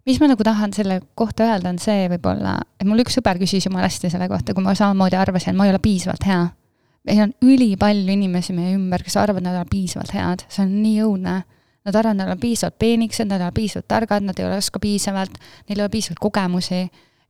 mis 0.07 0.21
ma 0.23 0.29
nagu 0.31 0.45
tahan 0.47 0.73
selle 0.73 1.01
kohta 1.19 1.49
öelda, 1.49 1.73
on 1.73 1.81
see 1.83 2.07
võib-olla, 2.13 2.61
et 2.79 2.87
mul 2.87 3.03
üks 3.03 3.19
sõber 3.19 3.41
küsis 3.41 3.67
jumala 3.67 3.89
hästi 3.89 4.11
selle 4.13 4.29
kohta, 4.31 4.55
kui 4.55 4.65
ma 4.65 4.77
samamoodi 4.79 5.19
arvasin, 5.19 5.57
ma 5.59 5.67
ei 5.67 5.75
ole 5.75 5.83
piisavalt 5.83 6.27
hea. 6.27 6.47
meil 7.07 7.21
on 7.23 7.33
ülipalju 7.43 8.15
inimesi 8.15 8.55
meie 8.55 8.75
ümber, 8.75 9.03
kes 9.07 9.15
arvavad, 9.19 9.45
nad 9.47 9.59
on 9.61 9.69
piisavalt 9.71 10.11
head, 10.15 10.43
see 10.51 10.65
on 10.65 10.73
nii 10.83 11.03
õudne. 11.07 11.37
Nad 11.87 11.95
arvavad, 11.95 12.19
nad 12.19 12.33
on 12.33 12.41
piisavalt 12.43 12.79
peenikesed, 12.83 13.29
nad 13.31 13.45
on 13.47 13.53
piisavalt 13.55 13.87
targad, 13.87 14.25
nad 14.27 14.41
ei 14.43 14.49
oska 14.57 14.81
piisavalt, 14.83 15.37
neil 15.69 15.79
ei 15.79 15.85
ole 15.85 15.93
piisavalt 15.93 16.19
kogemusi 16.25 16.81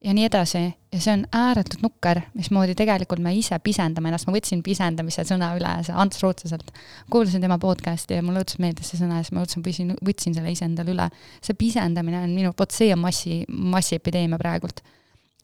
ja 0.06 0.14
nii 0.14 0.24
edasi. 0.24 0.58
ja 0.92 1.00
see 1.00 1.12
on 1.12 1.24
ääretult 1.34 1.82
nukker, 1.82 2.20
mismoodi 2.34 2.74
tegelikult 2.78 3.20
me 3.22 3.32
ise 3.34 3.58
pisendame 3.62 4.08
ennast, 4.08 4.28
ma 4.28 4.34
võtsin 4.36 4.62
pisendamise 4.64 5.24
sõna 5.26 5.50
üle, 5.58 5.72
Ants 5.92 6.22
Rootsaselt. 6.22 6.70
kuulasin 7.10 7.42
tema 7.42 7.58
podcast'i 7.62 8.20
ja 8.20 8.22
mulle 8.22 8.44
õudselt 8.44 8.62
meeldis 8.62 8.92
see 8.92 9.00
sõna 9.00 9.18
ja 9.18 9.26
siis 9.26 9.34
ma 9.34 9.42
mõtlesin, 9.42 9.64
võtsin, 9.66 9.90
võtsin 10.08 10.36
selle 10.38 10.52
ise 10.54 10.64
endale 10.68 10.94
üle. 10.94 11.08
see 11.42 11.58
pisendamine 11.58 12.22
on 12.22 12.36
minu, 12.38 12.54
vot 12.58 12.70
see 12.70 12.92
on 12.94 13.02
massi, 13.02 13.42
massiepideemia 13.48 14.38
praegult. 14.38 14.80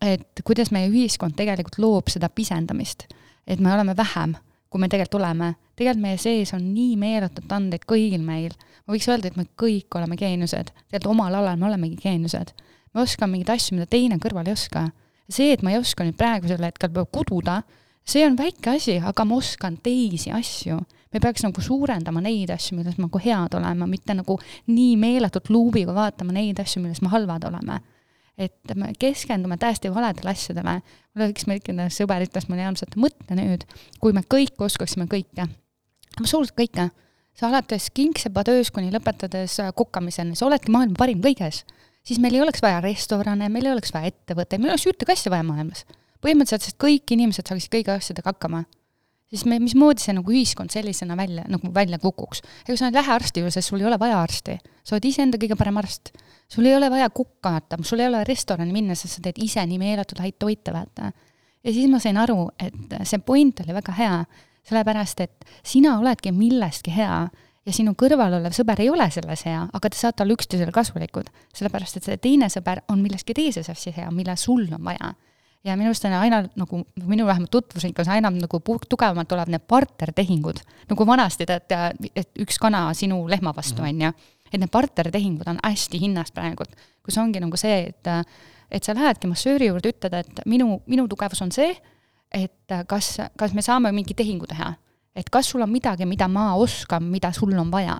et 0.00 0.44
kuidas 0.44 0.70
meie 0.70 0.90
ühiskond 0.90 1.34
tegelikult 1.38 1.78
loob 1.82 2.14
seda 2.14 2.30
pisendamist, 2.30 3.08
et 3.46 3.60
me 3.60 3.74
oleme 3.74 3.96
vähem, 3.98 4.36
kui 4.70 4.80
me 4.80 4.88
tegelikult 4.88 5.20
oleme. 5.20 5.54
tegelikult 5.74 6.06
meie 6.06 6.18
sees 6.22 6.54
on 6.54 6.74
nii 6.74 6.96
meeletut 6.96 7.50
andeid 7.50 7.88
kõigil 7.88 8.22
meil. 8.22 8.54
ma 8.86 8.94
võiks 8.94 9.10
öelda, 9.10 9.26
et 9.26 9.36
me 9.36 9.48
kõik 9.58 9.98
oleme 9.98 10.16
geeniused, 10.16 10.70
tegelikult 10.86 11.16
omal 11.16 11.34
alal 11.42 11.58
me 11.58 11.66
olemegi 11.66 11.98
geeniused 12.06 12.54
ma 12.92 13.04
oskan 13.04 13.30
mingeid 13.32 13.52
asju, 13.54 13.76
mida 13.76 13.88
teine 13.90 14.18
kõrval 14.22 14.48
ei 14.48 14.56
oska. 14.56 14.88
see, 15.32 15.52
et 15.54 15.62
ma 15.64 15.72
ei 15.72 15.78
oska 15.80 16.04
nüüd 16.04 16.18
praegusel 16.18 16.60
hetkel 16.60 17.06
kududa, 17.12 17.62
see 18.04 18.24
on 18.26 18.36
väike 18.36 18.74
asi, 18.76 18.98
aga 19.00 19.24
ma 19.24 19.38
oskan 19.38 19.78
teisi 19.82 20.32
asju. 20.34 20.80
me 21.12 21.20
peaks 21.20 21.44
nagu 21.44 21.60
suurendama 21.60 22.22
neid 22.24 22.50
asju, 22.50 22.76
milles 22.76 22.98
me 22.98 23.06
nagu 23.06 23.20
head 23.20 23.54
oleme, 23.54 23.86
mitte 23.86 24.14
nagu 24.16 24.38
nii 24.66 24.96
meeletult 24.96 25.50
luubiga 25.52 25.94
vaatama 25.94 26.32
neid 26.32 26.60
asju, 26.60 26.82
milles 26.82 27.02
me 27.02 27.12
halvad 27.12 27.44
oleme. 27.48 27.80
et 28.38 28.74
me 28.74 28.92
keskendume 28.98 29.56
täiesti 29.56 29.92
valedele 29.92 30.30
asjadele. 30.30 30.80
mul 31.14 31.32
üks 31.32 31.46
meil 31.46 31.88
sõber 31.88 32.26
ütles 32.26 32.48
mulle 32.48 32.68
et 32.68 32.96
mõtle 32.96 33.36
nüüd, 33.36 33.64
kui 34.00 34.12
me 34.12 34.20
kõik 34.20 34.58
oskaksime 34.58 35.06
kõike, 35.06 35.48
absoluutselt 36.18 36.56
kõike, 36.56 36.90
sa 37.34 37.48
alates 37.48 37.90
kingsepa 37.90 38.44
töös 38.44 38.70
kuni 38.70 38.92
lõpetades 38.92 39.56
kukkamiseni, 39.76 40.36
sa 40.36 40.46
oledki 40.46 40.72
maailma 40.72 40.96
parim 40.98 41.20
kõiges 41.24 41.64
siis 42.06 42.20
meil 42.22 42.36
ei 42.36 42.44
oleks 42.44 42.62
vaja 42.62 42.80
restorane, 42.84 43.48
meil 43.52 43.66
ei 43.68 43.74
oleks 43.74 43.92
vaja 43.94 44.12
ettevõtteid, 44.12 44.62
meil 44.62 44.74
oleks 44.74 44.86
ühtegi 44.90 45.14
asja 45.14 45.32
vaja 45.32 45.46
maailmas. 45.46 45.84
põhimõtteliselt, 46.22 46.78
kõik 46.78 47.10
inimesed 47.10 47.48
saaksid 47.48 47.72
kõigi 47.72 47.90
asjadega 47.94 48.30
hakkama. 48.30 48.64
siis 49.32 49.44
me, 49.48 49.58
mismoodi 49.58 50.02
see 50.02 50.12
nagu 50.12 50.30
ühiskond 50.30 50.70
sellisena 50.70 51.16
välja, 51.16 51.44
nagu 51.48 51.72
välja 51.74 51.98
kukuks. 51.98 52.42
ega 52.68 52.76
sa 52.76 52.86
ei 52.86 52.92
lähe 52.92 53.12
arsti 53.12 53.40
juurde, 53.40 53.54
sest 53.54 53.68
sul 53.68 53.80
ei 53.80 53.86
ole 53.86 53.98
vaja 53.98 54.22
arsti. 54.22 54.58
sa 54.84 54.96
oled 54.96 55.04
iseenda 55.04 55.38
kõige 55.38 55.56
parem 55.56 55.76
arst. 55.76 56.12
sul 56.48 56.66
ei 56.66 56.76
ole 56.76 56.90
vaja 56.90 57.10
kukata, 57.10 57.78
sul 57.82 58.00
ei 58.00 58.06
ole 58.06 58.24
restorani 58.24 58.72
minna, 58.72 58.94
sest 58.94 59.16
sa 59.16 59.22
teed 59.22 59.38
ise 59.38 59.66
nii 59.66 59.78
meeletult 59.78 60.20
häid 60.20 60.38
toite, 60.38 60.72
vaata. 60.72 61.12
ja 61.64 61.72
siis 61.72 61.90
ma 61.90 61.98
sain 61.98 62.16
aru, 62.16 62.50
et 62.58 62.98
see 63.04 63.18
point 63.18 63.60
oli 63.60 63.74
väga 63.74 63.92
hea, 63.92 64.24
sellepärast 64.68 65.20
et 65.20 65.44
sina 65.64 65.98
oledki 65.98 66.32
millestki 66.32 66.94
hea 66.94 67.28
ja 67.66 67.72
sinu 67.72 67.94
kõrval 67.98 68.38
olev 68.40 68.54
sõber 68.56 68.80
ei 68.82 68.90
ole 68.90 69.08
selles 69.14 69.44
hea, 69.46 69.66
aga 69.72 69.90
te 69.90 69.98
saate 69.98 70.24
olla 70.24 70.34
üksteisele 70.34 70.72
kasulikud. 70.74 71.28
sellepärast, 71.54 71.96
et 71.96 72.08
see 72.08 72.16
teine 72.16 72.48
sõber 72.50 72.82
on 72.88 73.02
milleski 73.02 73.34
teises 73.34 73.70
asjas 73.70 73.96
hea, 73.96 74.10
mille 74.10 74.36
sul 74.36 74.66
on 74.72 74.84
vaja 74.84 75.14
ja 75.64 75.76
minu 75.78 75.92
arust 75.92 76.04
on 76.08 76.14
aina 76.18 76.42
nagu, 76.58 76.82
minu 77.06 77.26
vähemalt 77.26 77.50
tutvusringkonnas 77.50 78.10
aina 78.16 78.30
nagu 78.34 78.60
tugevamalt 78.88 79.28
tulevad 79.28 79.50
need 79.52 79.66
partnertehingud. 79.68 80.62
nagu 80.88 81.06
vanasti 81.06 81.46
tead, 81.46 81.74
et 82.16 82.30
üks 82.38 82.58
kana 82.58 82.88
sinu 82.94 83.28
lehma 83.28 83.54
vastu, 83.56 83.82
mhm. 83.82 83.88
on 83.88 84.02
ju. 84.02 84.12
et 84.52 84.60
need 84.60 84.70
partnertehingud 84.70 85.48
on 85.48 85.58
hästi 85.64 86.00
hinnas 86.00 86.32
praegult, 86.32 86.74
kus 87.04 87.18
ongi 87.18 87.40
nagu 87.40 87.56
see, 87.56 87.88
et 87.88 88.10
et 88.72 88.84
sa 88.84 88.94
lähedki 88.96 89.28
massööri 89.28 89.68
juurde, 89.68 89.92
ütled, 89.92 90.14
et 90.16 90.40
minu, 90.48 90.78
minu 90.88 91.04
tugevus 91.08 91.42
on 91.44 91.50
see, 91.52 91.74
et 92.32 92.74
kas, 92.88 93.18
kas 93.36 93.52
me 93.52 93.62
saame 93.62 93.92
mingi 93.92 94.14
tehingu 94.16 94.48
teha. 94.48 94.72
Et 95.16 95.30
kas 95.30 95.50
sul 95.50 95.62
on 95.62 95.70
midagi, 95.70 96.06
mida 96.06 96.28
ma 96.28 96.54
oskan, 96.54 97.02
mida 97.02 97.32
sul 97.32 97.52
on 97.58 97.70
vaja 97.70 97.98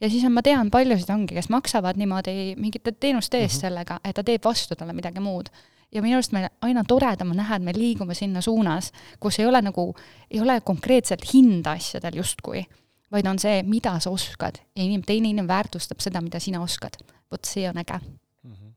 ja 0.00 0.10
siis 0.10 0.24
on, 0.24 0.32
ma 0.32 0.42
tean 0.42 0.70
paljusid 0.70 1.10
ongi, 1.12 1.34
kes 1.34 1.48
maksavad 1.48 1.98
niimoodi 2.00 2.54
mingite 2.56 2.92
teenuste 2.92 3.38
eest 3.38 3.54
mm 3.54 3.56
-hmm. 3.56 3.60
sellega, 3.60 4.00
et 4.04 4.14
ta 4.14 4.24
teeb 4.24 4.44
vastu 4.44 4.76
talle 4.76 4.92
midagi 4.92 5.20
muud 5.20 5.48
ja 5.92 6.02
minu 6.02 6.18
arust 6.18 6.32
meil 6.32 6.48
aina 6.60 6.84
toredam 6.86 7.30
on 7.30 7.40
näha, 7.40 7.56
et 7.56 7.62
me 7.62 7.74
liigume 7.76 8.14
sinna 8.14 8.40
suunas, 8.40 8.92
kus 9.20 9.38
ei 9.38 9.46
ole 9.46 9.62
nagu, 9.62 9.94
ei 10.30 10.40
ole 10.40 10.60
konkreetselt 10.60 11.24
hinda 11.32 11.74
asjadel 11.78 12.20
justkui, 12.22 12.64
vaid 13.12 13.26
on 13.26 13.38
see, 13.38 13.62
mida 13.66 13.96
sa 14.00 14.10
oskad 14.10 14.60
ja 14.76 14.84
inim-, 14.84 15.04
teine 15.06 15.28
inimene 15.28 15.48
väärtustab 15.48 16.00
seda, 16.00 16.20
mida 16.20 16.40
sina 16.40 16.62
oskad. 16.62 16.96
vot 17.30 17.44
see 17.46 17.68
on 17.68 17.78
äge 17.78 17.98
mm. 18.42 18.52
-hmm. 18.52 18.72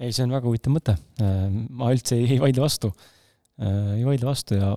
ei, 0.00 0.12
see 0.12 0.24
on 0.24 0.30
väga 0.32 0.46
huvitav 0.46 0.72
mõte. 0.72 0.96
Äh, 1.20 1.50
ma 1.70 1.90
üldse 1.92 2.16
ei, 2.16 2.32
ei 2.32 2.40
vaidle 2.40 2.62
vastu. 2.62 2.92
Äh, 3.60 3.98
ei 3.98 4.04
vaidle 4.04 4.26
vastu 4.26 4.54
ja 4.54 4.76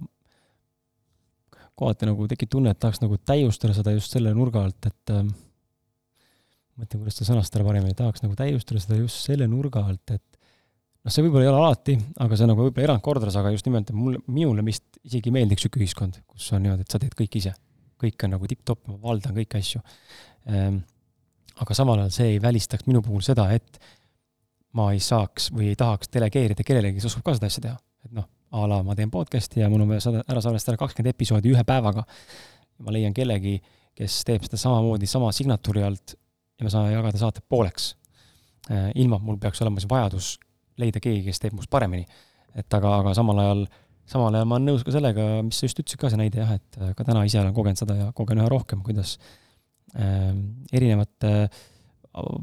kohati 1.80 2.10
nagu 2.10 2.28
tekib 2.30 2.52
tunne, 2.52 2.74
et 2.74 2.80
tahaks 2.82 3.02
nagu 3.04 3.18
täiustada 3.18 3.76
seda 3.78 3.94
just 3.96 4.14
selle 4.14 4.34
nurga 4.38 4.66
alt, 4.68 4.90
et 4.90 5.14
äh, 5.14 5.24
mõtlen, 6.80 7.02
kuidas 7.04 7.18
seda 7.18 7.32
sõnastada 7.32 7.66
paremini, 7.68 7.98
tahaks 7.98 8.24
nagu 8.26 8.36
täiustada 8.38 8.82
seda 8.84 9.00
just 9.00 9.24
selle 9.26 9.48
nurga 9.50 9.84
alt, 9.88 10.14
et 10.16 10.24
noh, 11.02 11.14
see 11.14 11.26
võib-olla 11.26 11.46
ei 11.46 11.52
ole 11.52 11.62
alati, 11.62 11.98
aga 12.26 12.38
see 12.40 12.50
nagu 12.50 12.66
võib-olla 12.68 12.90
erandkordades, 12.90 13.38
aga 13.40 13.54
just 13.56 13.68
nimelt, 13.70 13.92
mulle, 13.98 14.22
minule 14.32 14.66
vist 14.68 15.02
isegi 15.08 15.34
meeldiks 15.34 15.66
niisugune 15.66 15.88
ühiskond, 15.88 16.22
kus 16.30 16.52
on 16.56 16.66
niimoodi, 16.66 16.86
et 16.86 16.94
sa 16.94 17.02
teed 17.02 17.16
kõik 17.18 17.40
ise. 17.42 17.56
kõik 18.02 18.24
on 18.26 18.32
nagu 18.34 18.48
tipp-topp, 18.50 18.88
ma 18.90 18.96
valdan 18.98 19.36
kõiki 19.36 19.60
asju 19.60 19.80
ehm,. 20.50 20.80
aga 21.62 21.76
samal 21.78 22.00
ajal 22.02 22.14
see 22.16 22.30
ei 22.32 22.40
välistaks 22.42 22.88
minu 22.88 23.04
puhul 23.06 23.22
seda, 23.22 23.46
et 23.54 23.78
ma 24.74 24.88
ei 24.96 25.00
saaks 25.04 25.52
või 25.54 25.68
ei 25.70 25.78
tahaks 25.78 26.10
delegeerida 26.10 26.66
kellelegi, 26.66 26.98
kes 26.98 27.12
oskab 27.12 27.28
ka 27.28 27.36
seda 27.38 27.52
asja 27.52 27.62
teha. 27.68 27.78
et 28.06 28.16
noh, 28.18 28.26
a 28.52 28.68
la 28.68 28.82
ma 28.84 28.96
teen 28.98 29.12
podcast'i 29.12 29.62
ja 29.62 29.70
mul 29.72 29.86
on 29.86 29.94
vaja 29.94 30.04
sada, 30.08 30.24
ära 30.28 30.42
salvestada 30.44 30.80
kakskümmend 30.80 31.14
episoodi 31.14 31.54
ühe 31.54 31.64
päevaga. 31.68 32.04
ma 32.82 32.94
leian 32.94 33.14
kellegi, 33.14 33.60
kes 33.96 34.24
teeb 34.26 34.48
seda 34.48 34.58
samamoodi 34.58 35.06
sama 35.08 35.30
signatuuri 35.36 35.84
alt 35.86 36.16
ja 36.58 36.66
me 36.66 36.72
saame 36.74 36.96
jagada 36.96 37.20
saated 37.22 37.46
pooleks. 37.50 37.92
Ehm, 38.70 38.90
ilma, 38.96 39.20
et 39.20 39.28
mul 39.28 39.38
peaks 39.42 39.62
olema 39.62 39.82
see 39.82 39.90
vajadus 39.90 40.32
leida 40.82 41.02
keegi, 41.04 41.28
kes 41.28 41.40
teeb 41.44 41.54
must 41.58 41.70
paremini. 41.70 42.06
et 42.56 42.74
aga, 42.74 42.98
aga 43.00 43.14
samal 43.16 43.38
ajal, 43.40 43.62
samal 44.10 44.36
ajal 44.36 44.48
ma 44.50 44.58
olen 44.58 44.66
nõus 44.68 44.82
ka 44.84 44.92
sellega, 44.92 45.28
mis 45.46 45.62
sa 45.62 45.70
just 45.70 45.78
ütlesid 45.80 46.02
ka, 46.02 46.10
see 46.12 46.20
näide 46.20 46.42
jah, 46.42 46.56
et 46.58 46.80
äh, 46.82 46.96
ka 46.98 47.06
täna 47.08 47.22
ise 47.24 47.40
olen 47.40 47.54
kogenud 47.56 47.80
seda 47.80 47.96
ja 47.96 48.08
kogen 48.18 48.42
üha 48.42 48.50
rohkem, 48.52 48.82
kuidas 48.84 49.14
äh, 49.96 50.34
erinevate 50.74 51.32
äh, 51.46 51.62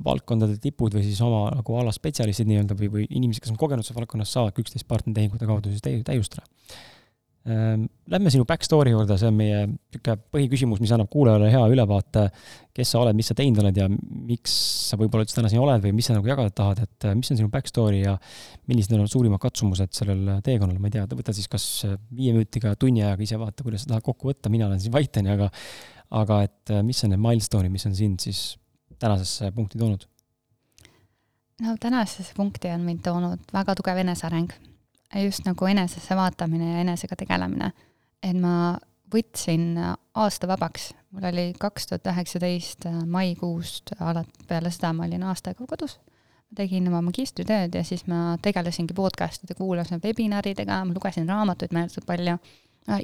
valdkondade 0.04 0.56
tipud 0.62 0.94
või 0.96 1.04
siis 1.04 1.20
oma 1.24 1.48
nagu 1.52 1.80
ala 1.80 1.92
spetsialistid 1.94 2.48
nii-öelda 2.48 2.76
või, 2.78 2.92
või 2.92 3.08
inimesed, 3.08 3.44
kes 3.44 3.52
on 3.52 3.60
kogenud 3.60 3.84
selles 3.84 4.00
valdkonnas, 4.00 4.30
saavadki 4.32 4.64
üksteist 4.64 4.88
partneritehingute 4.88 5.48
kaudu 5.48 5.72
siis 5.72 5.84
täiustada. 6.06 6.46
Ehm, 7.48 7.84
lähme 8.10 8.32
sinu 8.32 8.44
back 8.48 8.64
story 8.66 8.90
juurde, 8.92 9.16
see 9.16 9.28
on 9.30 9.36
meie 9.36 9.60
niisugune 9.68 10.16
põhiküsimus, 10.34 10.80
mis 10.82 10.90
annab 10.92 11.08
kuulajale 11.12 11.48
hea 11.52 11.60
ülevaate, 11.72 12.26
kes 12.76 12.92
sa 12.92 13.00
oled, 13.00 13.16
mis 13.16 13.30
sa 13.30 13.36
teinud 13.38 13.60
oled 13.62 13.78
ja 13.78 13.86
miks 13.88 14.56
sa 14.90 14.98
võib-olla 15.00 15.24
üldse 15.24 15.38
täna 15.38 15.52
siin 15.52 15.62
oled 15.62 15.84
või 15.84 15.94
mis 15.96 16.10
sa 16.10 16.16
nagu 16.16 16.28
jagada 16.28 16.52
tahad, 16.52 16.82
et 16.84 17.08
äh, 17.08 17.16
mis 17.16 17.32
on 17.32 17.40
sinu 17.40 17.52
back 17.52 17.70
story 17.70 18.02
ja 18.02 18.16
millised 18.68 18.92
on 18.96 19.08
suurimad 19.08 19.40
katsumused 19.40 19.96
sellel 19.96 20.42
teekonnal, 20.44 20.80
ma 20.82 20.90
ei 20.90 20.98
tea, 20.98 21.06
võta 21.12 21.36
siis 21.36 21.48
kas 21.48 21.68
viie 21.86 22.34
minutiga, 22.36 22.74
tunni 22.76 23.04
ajaga, 23.06 23.24
ise 23.24 23.40
vaata, 23.40 23.64
kuidas 23.64 23.86
sa 23.86 23.94
tahad 23.94 24.08
kokku 24.10 24.32
võtta, 24.32 24.52
mina 24.52 24.68
olen 24.68 24.82
siin 24.82 24.96
vait, 24.96 25.20
on 25.20 25.30
ju, 25.30 25.38
aga 25.38 25.52
aga 26.18 26.42
et 26.46 26.72
äh, 26.72 26.84
mis 26.84 27.00
on 27.04 27.14
need 27.14 27.22
milstoned, 27.22 27.72
mis 27.72 27.88
on 27.88 27.96
sind 27.96 28.24
siis 28.24 28.42
tänasesse 28.98 29.52
punkti 29.52 29.78
toonud? 29.78 30.06
no 31.62 31.76
tänasesse 31.80 32.32
punkti 32.36 32.68
on 32.68 32.80
mind 32.80 33.00
toonud 33.02 33.40
väga 33.52 33.74
tugev 33.74 33.96
eneseareng 34.04 34.52
just 35.24 35.44
nagu 35.44 35.66
enesesse 35.66 36.16
vaatamine 36.16 36.72
ja 36.72 36.80
enesega 36.80 37.16
tegelemine. 37.16 37.72
et 38.22 38.36
ma 38.36 38.78
võtsin 39.14 39.78
aasta 40.14 40.48
vabaks, 40.48 40.92
mul 41.10 41.24
oli 41.30 41.52
kaks 41.58 41.86
tuhat 41.88 42.10
üheksateist 42.12 42.88
maikuust 43.06 43.94
alati 44.00 44.46
peale 44.48 44.70
seda 44.74 44.92
ma 44.92 45.06
olin 45.06 45.24
aasta 45.24 45.50
aega 45.50 45.66
kodus. 45.66 45.98
tegin 46.56 46.88
oma 46.88 47.02
magistritööd 47.04 47.74
ja 47.74 47.84
siis 47.84 48.06
ma 48.08 48.38
tegelesingi 48.42 48.94
podcast'ide, 48.96 49.54
kuulasin 49.54 50.00
webinaridega, 50.04 50.84
ma 50.84 50.94
lugesin 50.96 51.28
raamatuid 51.28 51.74
meeletult 51.76 52.06
palju 52.06 52.38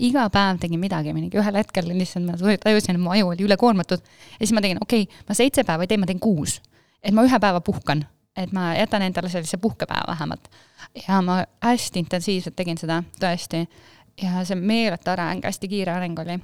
iga 0.01 0.29
päev 0.33 0.61
tegin 0.63 0.81
midagi, 0.81 1.13
mingi 1.17 1.39
ühel 1.41 1.61
hetkel 1.61 1.91
lihtsalt 1.93 2.25
ma 2.25 2.39
tajusin, 2.39 2.97
et 2.97 3.03
mu 3.03 3.13
aju 3.13 3.35
oli 3.35 3.45
ülekoormatud 3.45 4.01
ja 4.01 4.41
siis 4.41 4.55
ma 4.57 4.65
tegin, 4.65 4.81
okei 4.83 5.07
okay,, 5.07 5.25
ma 5.29 5.37
seitse 5.37 5.65
päeva 5.65 5.85
ei 5.85 5.91
tee, 5.91 6.01
ma 6.01 6.09
teen 6.11 6.23
kuus. 6.23 6.61
et 7.03 7.13
ma 7.13 7.25
ühe 7.27 7.41
päeva 7.41 7.61
puhkan 7.61 8.07
et 8.37 8.53
ma 8.53 8.75
jätan 8.75 9.03
endale 9.03 9.29
sellise 9.29 9.57
puhkepäeva 9.57 10.05
vähemalt. 10.09 10.49
ja 11.09 11.23
ma 11.23 11.45
hästi 11.63 11.99
intensiivselt 11.99 12.57
tegin 12.57 12.79
seda, 12.79 13.03
tõesti. 13.21 13.67
ja 14.23 14.45
see 14.45 14.59
meeletu 14.59 15.11
areng, 15.11 15.45
hästi 15.45 15.69
kiire 15.69 15.93
areng 15.93 16.19
oli. 16.19 16.39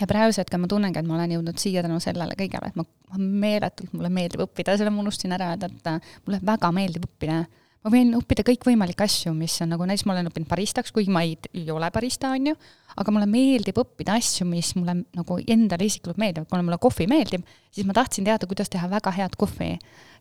ja 0.00 0.06
praegusel 0.06 0.44
hetkel 0.44 0.60
ma 0.62 0.70
tunnengi, 0.70 0.98
et 0.98 1.06
ma 1.06 1.16
olen 1.18 1.34
jõudnud 1.36 1.58
siia 1.58 1.82
tänu 1.82 2.00
sellele 2.00 2.36
kõigele, 2.38 2.70
et 2.70 2.78
ma, 2.78 2.86
ma 3.10 3.18
meeletult, 3.46 3.92
mulle 3.92 4.12
meeldib 4.12 4.46
õppida, 4.46 4.76
selle 4.76 4.94
ma 4.94 5.02
unustasin 5.02 5.34
ära 5.38 5.52
öelda, 5.54 5.68
et 5.68 6.22
mulle 6.26 6.40
väga 6.46 6.72
meeldib 6.72 7.08
õppida 7.10 7.42
ma 7.82 7.90
võin 7.90 8.12
õppida 8.18 8.44
kõikvõimalikke 8.46 9.06
asju, 9.06 9.32
mis 9.34 9.56
on 9.64 9.72
nagu 9.74 9.86
näiteks 9.88 10.06
ma 10.06 10.14
olen 10.14 10.30
õppinud 10.30 10.48
baristaks, 10.50 10.94
kuigi 10.94 11.10
ma 11.12 11.24
ei, 11.26 11.34
ei 11.54 11.66
ole 11.74 11.88
barista, 11.94 12.30
on 12.36 12.52
ju, 12.52 12.56
aga 13.02 13.14
mulle 13.14 13.26
meeldib 13.30 13.78
õppida 13.82 14.16
asju, 14.20 14.46
mis 14.48 14.72
mulle 14.78 15.00
nagu 15.16 15.38
endale 15.42 15.88
isiklikult 15.88 16.20
meeldivad, 16.22 16.48
kuna 16.50 16.62
mulle 16.66 16.78
kohvi 16.82 17.08
meeldib, 17.10 17.46
siis 17.74 17.88
ma 17.88 17.96
tahtsin 17.96 18.28
teada, 18.28 18.48
kuidas 18.50 18.70
teha 18.72 18.90
väga 18.92 19.14
head 19.18 19.38
kohvi. 19.40 19.76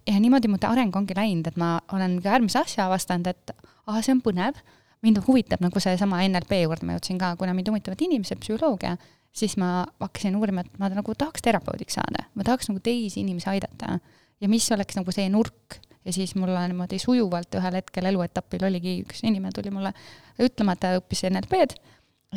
ja 0.10 0.18
niimoodi 0.18 0.50
mu 0.50 0.58
areng 0.66 0.96
ongi 0.96 1.14
läinud, 1.18 1.48
et 1.48 1.58
ma 1.58 1.80
olen 1.94 2.18
ka 2.22 2.34
järgmise 2.34 2.60
asja 2.64 2.88
avastanud, 2.88 3.28
et 3.28 3.54
aa, 3.86 4.02
see 4.02 4.16
on 4.16 4.22
põnev, 4.26 4.58
mind 5.06 5.22
huvitab 5.28 5.62
nagu 5.62 5.82
seesama 5.82 6.22
NLP 6.28 6.64
juurde. 6.64 6.86
Ma 6.86 6.98
jõudsin 6.98 7.20
ka, 7.22 7.36
kuna 7.38 7.54
mind 7.58 7.70
huvitavad 7.70 8.02
inimesed, 8.02 8.42
psühholoogia, 8.42 8.96
siis 9.34 9.56
ma 9.62 9.84
hakkasin 10.02 10.36
uurima, 10.38 10.66
et 10.66 10.82
ma 10.82 10.90
nagu 10.94 11.16
tahaks 11.18 11.46
terapeudiks 11.46 11.98
saada, 12.00 12.28
ma 12.36 12.46
tahaks 12.48 12.70
nagu 12.72 12.82
teisi 12.84 13.22
inimesi 13.22 13.50
aidata. 13.54 14.00
Ja 14.42 14.50
mis 14.50 14.66
oleks 14.74 14.98
nagu 14.98 15.14
see 15.14 15.28
nurk 15.30 15.78
ja 16.06 16.14
siis 16.14 16.36
mulle 16.36 16.68
niimoodi 16.68 17.00
sujuvalt 17.00 17.56
ühel 17.60 17.78
hetkel 17.80 18.10
eluetapil 18.12 18.66
oligi, 18.66 19.00
üks 19.06 19.24
inimene 19.24 19.54
tuli 19.56 19.72
mulle 19.74 19.94
ütlema, 20.42 20.74
et 20.74 20.84
ta 20.84 20.94
õppis 20.98 21.26
NLP-d 21.30 21.78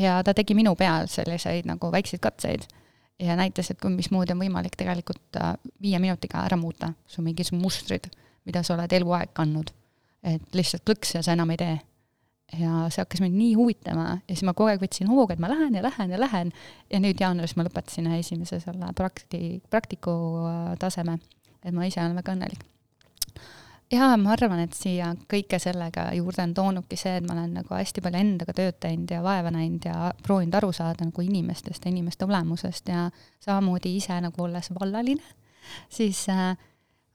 ja 0.00 0.18
ta 0.24 0.34
tegi 0.34 0.56
minu 0.56 0.74
peal 0.78 1.08
selliseid 1.10 1.68
nagu 1.68 1.90
väikseid 1.92 2.22
katseid 2.22 2.66
ja 3.22 3.36
näitas, 3.38 3.70
et 3.70 3.84
mismoodi 3.88 4.34
on 4.34 4.42
võimalik 4.42 4.76
tegelikult 4.76 5.38
äh, 5.40 5.54
viie 5.82 5.98
minutiga 6.02 6.44
ära 6.44 6.58
muuta 6.60 6.92
su 7.06 7.22
mingisugused 7.22 7.62
mustrid, 7.62 8.10
mida 8.44 8.62
sa 8.62 8.74
oled 8.76 8.92
eluaeg 8.92 9.32
kandnud. 9.32 9.72
et 10.24 10.56
lihtsalt 10.56 10.84
plõks 10.88 11.18
ja 11.18 11.20
sa 11.22 11.34
enam 11.36 11.50
ei 11.52 11.60
tee. 11.60 11.78
ja 12.58 12.86
see 12.92 13.02
hakkas 13.02 13.20
mind 13.20 13.36
nii 13.36 13.54
huvitama 13.54 14.08
ja 14.16 14.34
siis 14.34 14.44
ma 14.44 14.52
kogu 14.54 14.72
aeg 14.72 14.82
võtsin 14.82 15.08
hooga, 15.08 15.34
et 15.34 15.40
ma 15.40 15.48
lähen 15.48 15.74
ja 15.74 15.82
lähen 15.82 16.10
ja 16.10 16.20
lähen 16.20 16.52
ja 16.90 17.00
nüüd 17.00 17.20
jaanuaris 17.20 17.56
ma 17.56 17.64
lõpetasin 17.64 18.10
esimese 18.18 18.60
selle 18.60 18.92
prakti, 18.94 19.62
praktiku 19.70 20.12
taseme. 20.78 21.18
et 21.64 21.72
ma 21.74 21.86
ise 21.86 22.00
olen 22.00 22.16
väga 22.20 22.36
õnnelik 22.36 22.73
jaa, 23.94 24.16
ma 24.20 24.34
arvan, 24.34 24.60
et 24.64 24.74
siia 24.76 25.12
kõike 25.30 25.58
sellega 25.62 26.08
juurde 26.18 26.44
on 26.44 26.54
toonudki 26.56 26.98
see, 26.98 27.16
et 27.20 27.26
ma 27.26 27.36
olen 27.36 27.56
nagu 27.60 27.74
hästi 27.74 28.02
palju 28.04 28.20
endaga 28.20 28.54
tööd 28.56 28.78
teinud 28.82 29.14
ja 29.14 29.22
vaeva 29.24 29.52
näinud 29.54 29.88
ja 29.88 30.10
proovinud 30.24 30.58
aru 30.60 30.72
saada 30.76 31.06
nagu 31.06 31.24
inimestest 31.24 31.84
ja 31.84 31.92
inimeste 31.92 32.28
olemusest 32.28 32.92
ja 32.92 33.08
samamoodi 33.44 33.96
ise 33.98 34.18
nagu 34.24 34.46
olles 34.46 34.70
vallaline, 34.74 35.34
siis 35.92 36.26
äh, 36.32 36.56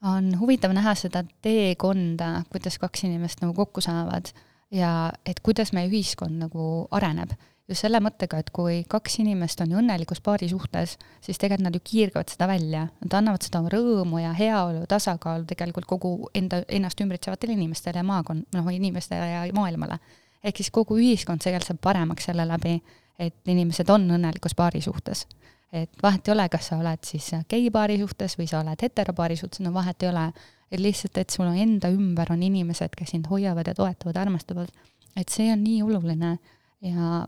on 0.06 0.32
huvitav 0.40 0.74
näha 0.76 0.96
seda 0.96 1.24
teekonda, 1.44 2.44
kuidas 2.52 2.80
kaks 2.80 3.06
inimest 3.10 3.44
nagu 3.44 3.54
kokku 3.58 3.84
saavad 3.84 4.32
ja 4.72 5.12
et 5.26 5.42
kuidas 5.44 5.74
meie 5.74 5.90
ühiskond 5.90 6.40
nagu 6.40 6.88
areneb 6.96 7.34
just 7.70 7.86
selle 7.86 8.00
mõttega, 8.02 8.40
et 8.42 8.50
kui 8.54 8.82
kaks 8.90 9.20
inimest 9.22 9.62
on 9.64 9.76
õnnelikus 9.82 10.22
paari 10.26 10.50
suhtes, 10.50 10.96
siis 11.22 11.38
tegelikult 11.38 11.68
nad 11.68 11.78
ju 11.78 11.82
kiirgavad 11.86 12.32
seda 12.34 12.48
välja, 12.50 12.86
nad 13.04 13.18
annavad 13.20 13.46
seda 13.46 13.62
rõõmu 13.74 14.22
ja 14.24 14.32
heaolu, 14.38 14.86
tasakaalu 14.90 15.46
tegelikult 15.50 15.88
kogu 15.90 16.14
enda, 16.36 16.64
ennast 16.68 17.02
ümbritsevatele 17.04 17.54
inimestele 17.58 18.02
ja 18.02 18.08
maakond-, 18.08 18.48
noh, 18.56 18.72
inimestele 18.74 19.30
ja 19.36 19.46
maailmale. 19.54 20.00
ehk 20.44 20.58
siis 20.58 20.72
kogu 20.72 20.98
ühiskond 20.98 21.44
tegelikult 21.44 21.68
saab 21.68 21.82
paremaks 21.84 22.30
selle 22.30 22.48
läbi, 22.48 22.80
et 23.20 23.52
inimesed 23.52 23.90
on 23.90 24.08
õnnelikus 24.18 24.56
paari 24.56 24.82
suhtes. 24.82 25.28
et 25.74 25.92
vahet 26.04 26.28
ei 26.28 26.32
ole, 26.34 26.50
kas 26.50 26.68
sa 26.68 26.78
oled 26.78 27.04
siis 27.06 27.32
geipaari 27.50 28.00
suhtes 28.00 28.38
või 28.40 28.48
sa 28.50 28.64
oled 28.64 28.82
heteropaari 28.82 29.36
suhtes, 29.38 29.60
no 29.60 29.74
vahet 29.74 30.04
ei 30.04 30.10
ole. 30.10 30.32
et 30.72 30.80
lihtsalt, 30.80 31.18
et 31.18 31.30
sul 31.30 31.46
enda 31.46 31.90
ümber 31.90 32.32
on 32.32 32.44
inimesed, 32.44 32.96
kes 32.98 33.10
sind 33.10 33.28
hoiavad 33.30 33.68
ja 33.68 33.74
toetavad, 33.74 34.18
armastavad, 34.18 34.70
et 35.18 35.30
see 35.30 35.52
on 35.52 35.64
nii 35.64 35.82
oluline 35.84 36.38
ja 36.82 37.26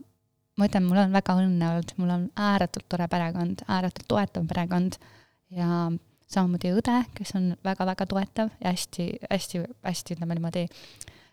ma 0.61 0.69
ütlen, 0.69 0.85
mul 0.85 1.01
on 1.01 1.15
väga 1.15 1.35
õnne 1.41 1.69
olnud, 1.73 1.91
mul 1.97 2.13
on 2.13 2.23
ääretult 2.37 2.85
tore 2.89 3.07
perekond, 3.09 3.63
ääretult 3.65 4.07
toetav 4.11 4.45
perekond 4.49 4.97
ja 5.57 5.89
samamoodi 6.31 6.73
õde, 6.77 6.97
kes 7.17 7.33
on 7.39 7.49
väga-väga 7.65 8.05
toetav 8.05 8.51
ja 8.61 8.69
hästi, 8.69 9.07
hästi, 9.31 9.63
hästi 9.87 10.15
ütleme 10.15 10.37
niimoodi, 10.37 10.67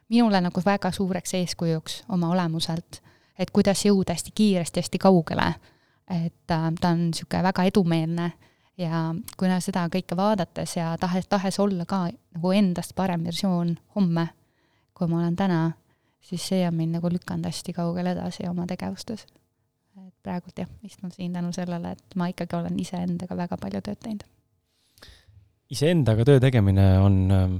minule 0.09 0.41
nagu 0.41 0.63
väga 0.65 0.91
suureks 0.95 1.37
eeskujuks 1.39 2.03
oma 2.17 2.33
olemuselt, 2.33 3.03
et 3.39 3.53
kuidas 3.53 3.85
jõuda 3.85 4.17
hästi 4.17 4.33
kiiresti 4.35 4.81
hästi 4.81 4.99
kaugele. 5.03 5.55
et 6.09 6.51
äh, 6.51 6.71
ta 6.81 6.89
on 6.89 7.11
niisugune 7.11 7.43
väga 7.43 7.65
edumeelne 7.69 8.31
ja 8.81 9.15
kuna 9.37 9.59
seda 9.61 9.83
kõike 9.93 10.17
vaadates 10.17 10.77
ja 10.77 10.95
tahes, 11.01 11.27
tahes 11.29 11.59
olla 11.61 11.85
ka 11.85 12.07
nagu 12.09 12.53
endast 12.57 12.95
parem 12.97 13.27
versioon 13.29 13.75
homme, 13.95 14.29
kui 14.95 15.09
ma 15.09 15.19
olen 15.21 15.37
täna, 15.37 15.73
siis 16.21 16.49
see 16.51 16.65
on 16.69 16.75
mind 16.77 16.99
nagu 16.99 17.11
lükanud 17.13 17.49
hästi 17.49 17.75
kaugele 17.77 18.15
edasi 18.17 18.49
oma 18.49 18.67
tegevustes. 18.67 19.27
et 19.99 20.15
praegult 20.23 20.59
jah, 20.59 20.69
istun 20.87 21.13
siin 21.13 21.33
tänu 21.33 21.53
sellele, 21.53 21.93
et 21.93 22.17
ma 22.17 22.29
ikkagi 22.31 22.57
olen 22.57 22.77
iseendaga 22.81 23.37
väga 23.37 23.59
palju 23.61 23.81
tööd 23.85 24.01
teinud. 24.03 24.25
iseendaga 25.71 26.25
töö 26.25 26.41
tegemine 26.41 26.89
on, 27.05 27.17
ähm, 27.31 27.57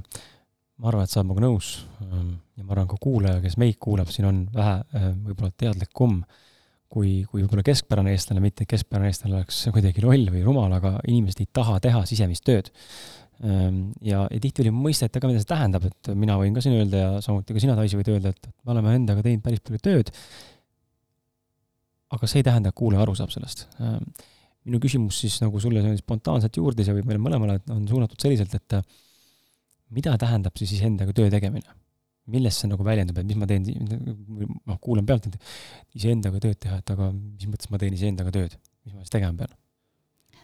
ma 0.77 0.91
arvan, 0.91 1.03
et 1.03 1.11
sa 1.11 1.19
oled 1.19 1.29
minuga 1.29 1.47
nõus 1.47 1.71
ähm, 2.03 2.37
ja 2.57 2.63
ma 2.63 2.75
arvan, 2.75 2.87
ka 2.89 2.99
kuulaja, 3.01 3.41
kes 3.43 3.57
meid 3.61 3.79
kuulab, 3.79 4.11
siin 4.13 4.29
on 4.29 4.45
vähe 4.53 4.77
äh, 4.81 5.09
võib-olla 5.27 5.51
teadlikum 5.57 6.21
kui, 6.89 7.23
kui 7.29 7.43
võib-olla 7.43 7.63
keskpärane 7.65 8.15
eestlane, 8.15 8.41
mitte 8.41 8.65
keskpärane 8.69 9.11
eestlane 9.11 9.37
oleks 9.37 9.61
kuidagi 9.73 10.01
loll 10.01 10.31
või 10.33 10.41
rumal, 10.45 10.73
aga 10.73 10.97
inimesed 11.07 11.43
ei 11.43 11.51
taha 11.53 11.77
teha 11.83 12.01
sisemist 12.09 12.47
tööd 12.47 12.71
ja, 13.39 14.25
ja 14.27 14.39
tihti 14.43 14.65
oli 14.65 14.71
mõisteta 14.75 15.21
ka, 15.21 15.29
mida 15.29 15.39
see 15.39 15.47
tähendab, 15.47 15.85
et 15.87 16.11
mina 16.17 16.35
võin 16.39 16.55
ka 16.55 16.63
siin 16.63 16.75
öelda 16.75 17.03
ja 17.03 17.11
samuti 17.23 17.55
ka 17.55 17.63
sina, 17.63 17.75
Daisy, 17.77 17.95
võid 17.99 18.11
öelda, 18.11 18.33
et 18.35 18.49
me 18.65 18.73
oleme 18.75 18.95
endaga 18.99 19.23
teinud 19.23 19.45
päris 19.45 19.63
palju 19.63 19.79
tööd. 19.85 20.11
aga 22.09 22.27
see 22.27 22.41
ei 22.41 22.47
tähenda, 22.47 22.71
et 22.71 22.75
kuulaja 22.75 23.03
aru 23.05 23.13
saab 23.15 23.31
sellest. 23.31 23.67
Ehm, 23.79 24.07
minu 24.65 24.79
küsimus 24.81 25.19
siis 25.21 25.35
nagu 25.43 25.59
sulle 25.61 25.83
spontaanselt 25.99 26.57
juurde, 26.57 26.83
see 26.83 26.95
võib 26.97 27.07
meile 27.07 27.21
mõlemale, 27.21 27.59
on 27.71 27.85
suunatud 27.87 28.19
selliselt, 28.19 28.55
et 28.57 28.79
äh, 28.79 28.97
mida 29.93 30.15
tähendab 30.19 30.57
siis 30.59 30.73
iseendaga 30.79 31.15
töö 31.15 31.29
tegemine? 31.33 31.77
milles 32.29 32.59
see 32.61 32.69
nagu 32.69 32.85
väljendub, 32.85 33.17
et 33.17 33.25
mis 33.25 33.37
ma 33.41 33.47
teen, 33.49 33.63
noh, 33.65 34.77
kuulan 34.83 35.07
pealt, 35.07 35.25
et 35.25 35.97
iseendaga 35.97 36.37
tööd 36.43 36.59
teha, 36.61 36.75
et 36.77 36.91
aga 36.93 37.07
mis 37.15 37.47
mõttes 37.49 37.71
ma 37.73 37.79
teen 37.81 37.95
iseendaga 37.97 38.33
tööd, 38.35 38.53
mis 38.85 38.93
ma 38.93 39.01
siis 39.01 39.15
tegema 39.15 39.33
pean? 39.39 39.55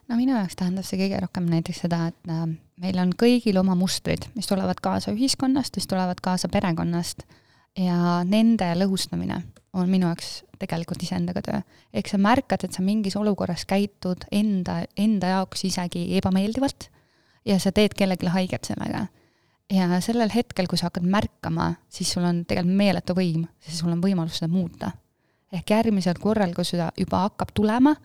No 0.10 0.20
minu 0.20 0.36
jaoks 0.36 0.56
tähendab 0.60 0.86
see 0.88 1.00
kõige 1.00 1.20
rohkem 1.24 1.50
näiteks 1.50 1.84
seda, 1.86 2.08
et 2.12 2.32
äh, 2.32 2.46
meil 2.82 3.02
on 3.02 3.14
kõigil 3.18 3.58
oma 3.62 3.76
mustrid, 3.80 4.28
mis 4.36 4.50
tulevad 4.50 4.82
kaasa 4.84 5.14
ühiskonnast, 5.16 5.78
mis 5.78 5.88
tulevad 5.90 6.22
kaasa 6.24 6.50
perekonnast 6.52 7.26
ja 7.80 8.22
nende 8.28 8.72
lõhustamine 8.80 9.42
on 9.76 9.90
minu 9.92 10.08
jaoks 10.08 10.44
tegelikult 10.60 11.04
iseendaga 11.04 11.42
töö. 11.44 11.60
ehk 11.94 12.08
sa 12.08 12.18
märkad, 12.18 12.64
et 12.64 12.74
sa 12.74 12.84
mingis 12.84 13.16
olukorras 13.20 13.66
käitud 13.68 14.24
enda, 14.32 14.84
enda 14.98 15.34
jaoks 15.36 15.66
isegi 15.68 16.08
ebameeldivalt 16.20 16.90
ja 17.46 17.60
sa 17.60 17.72
teed 17.72 17.94
kellelegi 17.98 18.32
haiget 18.32 18.72
sellega. 18.72 19.08
ja 19.72 20.02
sellel 20.02 20.30
hetkel, 20.36 20.68
kui 20.68 20.78
sa 20.78 20.90
hakkad 20.90 21.08
märkama, 21.10 21.74
siis 21.90 22.12
sul 22.14 22.24
on 22.24 22.44
tegelikult 22.46 22.78
meeletu 22.78 23.16
võim, 23.18 23.48
sest 23.60 23.82
sul 23.82 23.92
on 23.92 24.02
võimalus 24.02 24.40
seda 24.40 24.52
muuta. 24.52 24.92
ehk 25.52 25.70
järgmisel 25.70 26.20
korral, 26.22 26.54
kui 26.54 26.66
seda 26.66 26.92
juba 26.98 27.26
hakkab 27.28 27.52
tulema, 27.54 27.96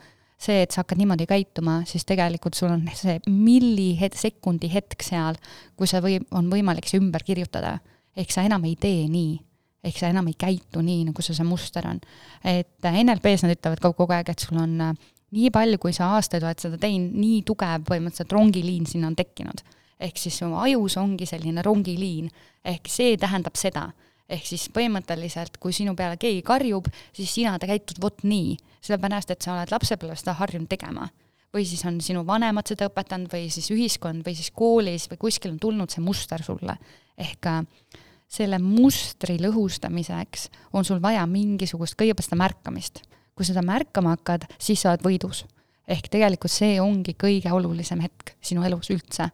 see, 0.40 0.62
et 0.64 0.72
sa 0.72 0.83
hakkad 0.83 1.00
niimoodi 1.00 1.26
käituma, 1.29 1.81
siis 1.88 2.07
tegelikult 2.09 2.57
sul 2.57 2.72
on 2.72 2.87
see 2.96 3.18
millisekundi 3.29 4.70
hetk 4.72 5.05
seal, 5.05 5.38
kus 5.76 5.92
sa 5.94 6.00
või, 6.05 6.18
on 6.37 6.48
võimalik 6.53 6.88
see 6.88 7.00
ümber 7.00 7.24
kirjutada. 7.26 7.79
ehk 8.16 8.33
sa 8.33 8.42
enam 8.42 8.64
ei 8.64 8.76
tee 8.81 9.07
nii. 9.09 9.38
ehk 9.85 9.96
sa 9.96 10.09
enam 10.12 10.26
ei 10.29 10.37
käitu 10.37 10.83
nii, 10.85 11.07
nagu 11.09 11.22
see, 11.22 11.35
see 11.37 11.46
muster 11.46 11.87
on. 11.87 12.00
et 12.44 12.90
NLP-s 12.90 13.44
nad 13.44 13.57
ütlevad 13.57 13.81
ka 13.81 13.92
kogu 13.92 14.16
aeg, 14.16 14.33
et 14.33 14.38
sul 14.38 14.59
on 14.61 14.81
äh, 14.81 14.94
nii 15.37 15.50
palju, 15.55 15.79
kui 15.79 15.92
sa 15.92 16.14
aastaid 16.16 16.44
oled 16.44 16.59
seda 16.62 16.79
teinud, 16.81 17.14
nii 17.14 17.42
tugev 17.46 17.85
põhimõtteliselt 17.88 18.33
rongiliin 18.33 18.87
sinna 18.87 19.11
on 19.12 19.16
tekkinud. 19.16 19.61
ehk 20.00 20.16
siis 20.16 20.38
su 20.40 20.46
ajus 20.57 20.96
ongi 20.96 21.26
selline 21.29 21.62
rongiliin, 21.62 22.31
ehk 22.64 22.88
see 22.88 23.16
tähendab 23.20 23.57
seda 23.61 23.90
ehk 24.31 24.47
siis 24.47 24.69
põhimõtteliselt, 24.75 25.59
kui 25.62 25.75
sinu 25.75 25.95
peale 25.99 26.19
keegi 26.21 26.43
karjub, 26.47 26.87
siis 27.16 27.33
sina 27.35 27.57
käitud 27.59 27.99
vot 28.03 28.23
nii, 28.27 28.57
sellepärast 28.81 29.35
et 29.35 29.43
sa 29.43 29.57
oled 29.57 29.73
lapsepõlves 29.75 30.23
seda 30.25 30.38
harjunud 30.40 30.71
tegema. 30.71 31.09
või 31.51 31.64
siis 31.66 31.83
on 31.85 31.97
sinu 31.99 32.21
vanemad 32.27 32.69
seda 32.71 32.87
õpetanud 32.87 33.27
või 33.33 33.49
siis 33.51 33.73
ühiskond 33.75 34.23
või 34.23 34.37
siis 34.38 34.53
koolis 34.55 35.09
või 35.11 35.19
kuskil 35.19 35.51
on 35.51 35.59
tulnud 35.59 35.90
see 35.90 36.03
muster 36.03 36.43
sulle. 36.43 36.77
ehk 37.19 37.47
äh, 37.47 37.64
selle 38.31 38.59
mustri 38.62 39.38
lõhustamiseks 39.43 40.49
on 40.73 40.85
sul 40.87 41.03
vaja 41.03 41.27
mingisugust, 41.27 41.99
kõigepealt 41.99 42.29
seda 42.29 42.38
märkamist. 42.38 43.03
kui 43.35 43.47
seda 43.47 43.62
märkama 43.64 44.11
hakkad, 44.12 44.45
siis 44.59 44.83
sa 44.83 44.90
oled 44.90 45.03
võidus. 45.03 45.45
ehk 45.88 46.09
tegelikult 46.09 46.53
see 46.53 46.81
ongi 46.81 47.16
kõige 47.19 47.51
olulisem 47.53 48.01
hetk 48.01 48.37
sinu 48.40 48.62
elus 48.62 48.90
üldse. 48.90 49.31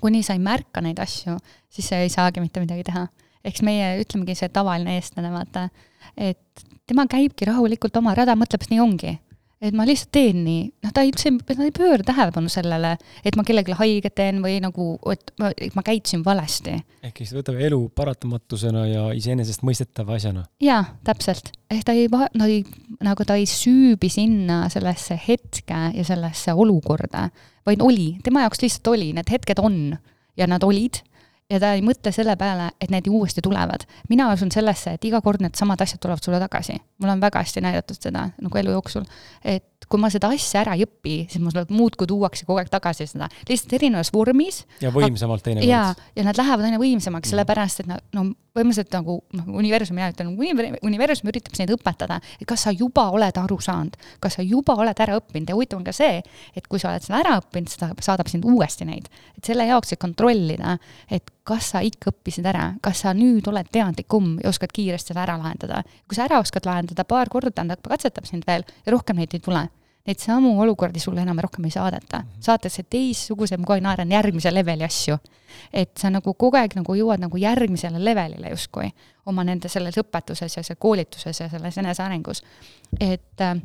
kuni 0.00 0.22
sa 0.22 0.32
ei 0.32 0.38
märka 0.38 0.80
neid 0.80 0.98
asju, 0.98 1.38
siis 1.68 1.88
sa 1.88 1.96
ei 1.96 2.08
saagi 2.08 2.40
mitte 2.40 2.60
midagi 2.60 2.84
teha 2.84 3.06
eks 3.44 3.62
meie 3.66 3.94
ütlemegi 4.02 4.36
see 4.38 4.52
tavaline 4.52 4.98
eestlane, 4.98 5.32
vaata, 5.32 5.68
et 6.16 6.64
tema 6.90 7.06
käibki 7.10 7.48
rahulikult 7.48 7.96
oma 8.00 8.14
rada, 8.18 8.36
mõtleb, 8.38 8.64
et 8.64 8.72
nii 8.74 8.84
ongi. 8.84 9.18
et 9.60 9.74
ma 9.76 9.84
lihtsalt 9.84 10.08
teen 10.16 10.38
nii, 10.40 10.60
noh, 10.86 10.92
ta 10.96 11.02
üldse, 11.04 11.34
ta 11.44 11.66
ei 11.66 11.72
pööra 11.76 12.00
tähelepanu 12.00 12.48
sellele, 12.48 12.94
et 13.28 13.34
ma 13.36 13.42
kellelegi 13.44 13.74
haiget 13.76 14.14
teen 14.16 14.38
või 14.40 14.54
nagu, 14.64 14.94
et 15.12 15.34
ma, 15.36 15.50
ma 15.76 15.84
käitusin 15.84 16.22
valesti. 16.24 16.78
ehk 17.04 17.20
siis 17.20 17.34
võtame 17.36 17.60
elu 17.68 17.82
paratamatusena 17.92 18.86
ja 18.88 19.02
iseenesestmõistetava 19.16 20.16
asjana. 20.16 20.46
jaa, 20.64 20.80
täpselt. 21.04 21.52
ehk 21.68 21.84
ta 21.84 21.96
ei, 21.96 22.08
no 22.08 22.48
ei, 22.48 22.64
nagu 23.04 23.28
ta 23.28 23.36
ei 23.36 23.44
süübi 23.48 24.08
sinna 24.12 24.62
sellesse 24.72 25.20
hetke 25.28 25.82
ja 25.92 26.08
sellesse 26.08 26.56
olukorda, 26.56 27.28
vaid 27.68 27.84
oli, 27.84 28.14
tema 28.24 28.46
jaoks 28.46 28.64
lihtsalt 28.64 28.94
oli, 28.96 29.12
need 29.16 29.28
hetked 29.28 29.60
on 29.60 29.98
ja 30.40 30.48
nad 30.48 30.64
olid 30.64 31.02
ja 31.50 31.60
ta 31.62 31.72
ei 31.76 31.82
mõtle 31.84 32.12
selle 32.14 32.36
peale, 32.40 32.70
et 32.80 32.92
need 32.92 33.08
uuesti 33.10 33.42
tulevad. 33.44 33.86
mina 34.08 34.30
usun 34.32 34.52
sellesse, 34.54 34.94
et 34.96 35.04
iga 35.04 35.20
kord 35.20 35.42
needsamad 35.42 35.80
asjad 35.80 36.00
tulevad 36.00 36.24
sulle 36.24 36.40
tagasi. 36.40 36.78
mul 36.98 37.10
on 37.10 37.20
väga 37.20 37.42
hästi 37.42 37.60
näidatud 37.60 37.98
seda 38.00 38.30
nagu 38.40 38.58
elu 38.58 38.70
jooksul, 38.76 39.04
et 39.44 39.66
kui 39.88 40.00
ma 40.00 40.10
seda 40.12 40.30
asja 40.30 40.60
ära 40.62 40.76
ei 40.78 40.84
õpi, 40.86 41.16
siis 41.30 41.42
mul 41.42 41.64
muudkui 41.74 42.06
tuuakse 42.06 42.46
kogu 42.46 42.60
aeg 42.62 42.70
tagasi 42.70 43.08
seda, 43.10 43.30
lihtsalt 43.48 43.72
erinevas 43.80 44.12
vormis. 44.14 44.64
ja 44.80 44.92
võimsamalt 44.94 45.42
teinekord. 45.46 45.70
ja, 45.70 45.94
ja 46.16 46.26
nad 46.26 46.38
lähevad 46.38 46.68
aina 46.68 46.78
võimsamaks 46.78 47.26
mm., 47.26 47.30
sellepärast 47.34 47.84
et 47.84 47.90
nad, 47.90 48.04
no 48.16 48.30
põhimõtteliselt 48.54 48.94
nagu 48.94 49.16
noh, 49.36 49.50
universum, 49.60 49.98
mina 49.98 50.10
ütlen, 50.10 50.32
universum 50.86 51.30
üritab 51.30 51.54
sind 51.58 51.70
õpetada, 51.74 52.18
et 52.40 52.46
kas 52.50 52.66
sa 52.66 52.74
juba 52.74 53.06
oled 53.14 53.36
aru 53.38 53.58
saanud, 53.62 53.98
kas 54.22 54.38
sa 54.38 54.46
juba 54.46 54.74
oled 54.80 55.02
ära 55.02 55.18
õppinud 55.20 55.50
ja 55.50 55.58
huvitav 55.58 55.80
on 55.80 55.86
ka 55.86 55.94
see, 55.94 56.18
et 56.56 56.66
kui 56.70 56.82
sa 56.82 56.90
oled 56.92 57.06
seda 57.06 57.20
ära 57.22 57.36
õppinud, 57.40 57.70
seda 57.70 57.92
saadab 58.02 58.30
sind 58.30 58.46
uuesti 58.48 58.86
neid. 58.88 59.10
et 59.38 59.46
selle 59.46 59.66
jaoks, 59.70 59.94
et 59.94 60.02
kontrollida, 60.02 60.78
et 61.10 61.30
kas 61.50 61.72
sa 61.74 61.82
ikka 61.84 62.12
õppisid 62.14 62.46
ära, 62.46 62.70
kas 62.82 63.02
sa 63.04 63.14
nüüd 63.16 63.48
oled 63.50 63.68
teadlikum 63.72 64.38
ja 64.42 64.52
oskad 64.52 64.72
kiiresti 64.74 65.12
seda 65.12 65.26
ära 65.26 65.36
lahendada. 65.40 65.82
kui 66.08 66.16
sa 66.16 66.24
ära 66.28 66.40
oskad 66.40 66.66
lahendada 66.66 67.04
paar 67.04 67.28
korda, 67.28 67.52
ta 67.52 67.76
katsetab 67.90 68.26
sind 68.26 68.46
veel 68.46 68.64
ja 68.86 68.92
rohkem 68.94 69.16
neid 69.20 69.34
ei 69.34 69.42
tule 69.44 69.68
neid 70.06 70.18
samu 70.18 70.54
olukordi 70.62 71.00
sulle 71.00 71.22
enam 71.22 71.38
rohkem 71.38 71.64
ei 71.64 71.70
saadeta. 71.70 72.18
Mhm. 72.18 72.40
saadetakse 72.40 72.82
teistsuguse, 72.90 73.56
ma 73.56 73.74
aeg 73.74 73.82
naeran, 73.82 74.12
järgmise 74.12 74.54
leveli 74.54 74.84
asju. 74.84 75.18
et 75.72 75.90
sa 75.98 76.10
nagu 76.10 76.34
kogu 76.34 76.56
aeg 76.56 76.76
nagu 76.78 76.94
jõuad 76.94 77.18
nagu 77.18 77.36
järgmisele 77.36 77.98
levelile 78.04 78.52
justkui 78.52 78.92
oma 79.26 79.42
nende 79.44 79.68
selles 79.68 79.96
õpetuses 79.98 80.56
ja 80.56 80.62
seal 80.62 80.78
koolituses 80.78 81.40
ja 81.40 81.48
selles 81.48 81.78
enesearengus. 81.78 82.42
et 83.00 83.40
äh, 83.40 83.56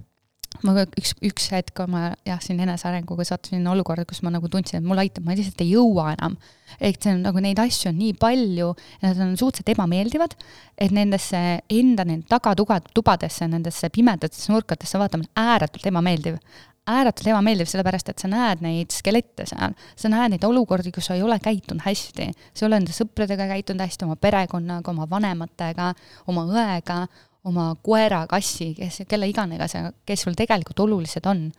ma 0.63 0.76
üks, 0.86 1.15
üks 1.26 1.50
hetk 1.54 1.80
oma 1.84 2.12
jah, 2.28 2.39
siin 2.44 2.60
enesearenguga 2.63 3.26
sattusin 3.28 3.65
olukorda, 3.72 4.06
kus 4.08 4.22
ma 4.26 4.32
nagu 4.34 4.50
tundsin, 4.52 4.80
et 4.80 4.88
mul 4.88 5.02
aitab, 5.04 5.26
ma 5.26 5.36
lihtsalt 5.36 5.63
ei 5.65 5.74
jõua 5.74 6.12
enam. 6.15 6.38
ehk 6.80 7.02
see 7.02 7.13
on 7.13 7.22
nagu 7.24 7.41
neid 7.44 7.60
asju 7.62 7.91
on 7.91 8.00
nii 8.00 8.13
palju 8.20 8.70
ja 9.02 9.10
nad 9.10 9.20
on 9.24 9.36
suhteliselt 9.39 9.74
ebameeldivad, 9.76 10.38
et 10.78 10.96
nendesse 10.96 11.41
enda 11.72 12.06
nende 12.08 12.28
tagatuga, 12.32 12.80
tubadesse, 12.94 13.48
nendesse 13.48 13.89
pimedatesse 13.89 14.52
nurkadesse 14.52 15.00
vaatama 15.00 15.28
on 15.28 15.46
ääretult 15.46 15.86
ebameeldiv 15.91 16.39
ääretult 16.86 17.28
ebameeldiv, 17.32 17.68
sellepärast 17.70 18.12
et 18.12 18.22
sa 18.22 18.30
näed 18.30 18.62
neid 18.62 18.94
skelette 18.94 19.48
seal, 19.50 19.74
sa 19.98 20.12
näed 20.12 20.36
neid 20.36 20.46
olukordi, 20.46 20.91
kus 20.94 21.10
sa 21.10 21.18
ei 21.18 21.24
ole 21.26 21.38
käitunud 21.41 21.82
hästi. 21.86 22.28
sa 22.54 22.65
ei 22.65 22.68
ole 22.70 22.82
enda 22.82 22.94
sõpradega 22.94 23.48
käitunud 23.50 23.82
hästi, 23.86 24.06
oma 24.06 24.18
perekonnaga, 24.22 24.91
oma 24.94 25.08
vanematega, 25.10 25.94
oma 26.30 26.46
õega, 26.46 27.00
oma 27.46 27.76
koera, 27.84 28.26
kassi, 28.28 28.74
kes, 28.78 29.04
kelle 29.08 29.30
iganes, 29.30 29.76
kes 30.06 30.22
sul 30.22 30.34
tegelikult 30.36 30.80
olulised 30.80 31.26
on. 31.26 31.52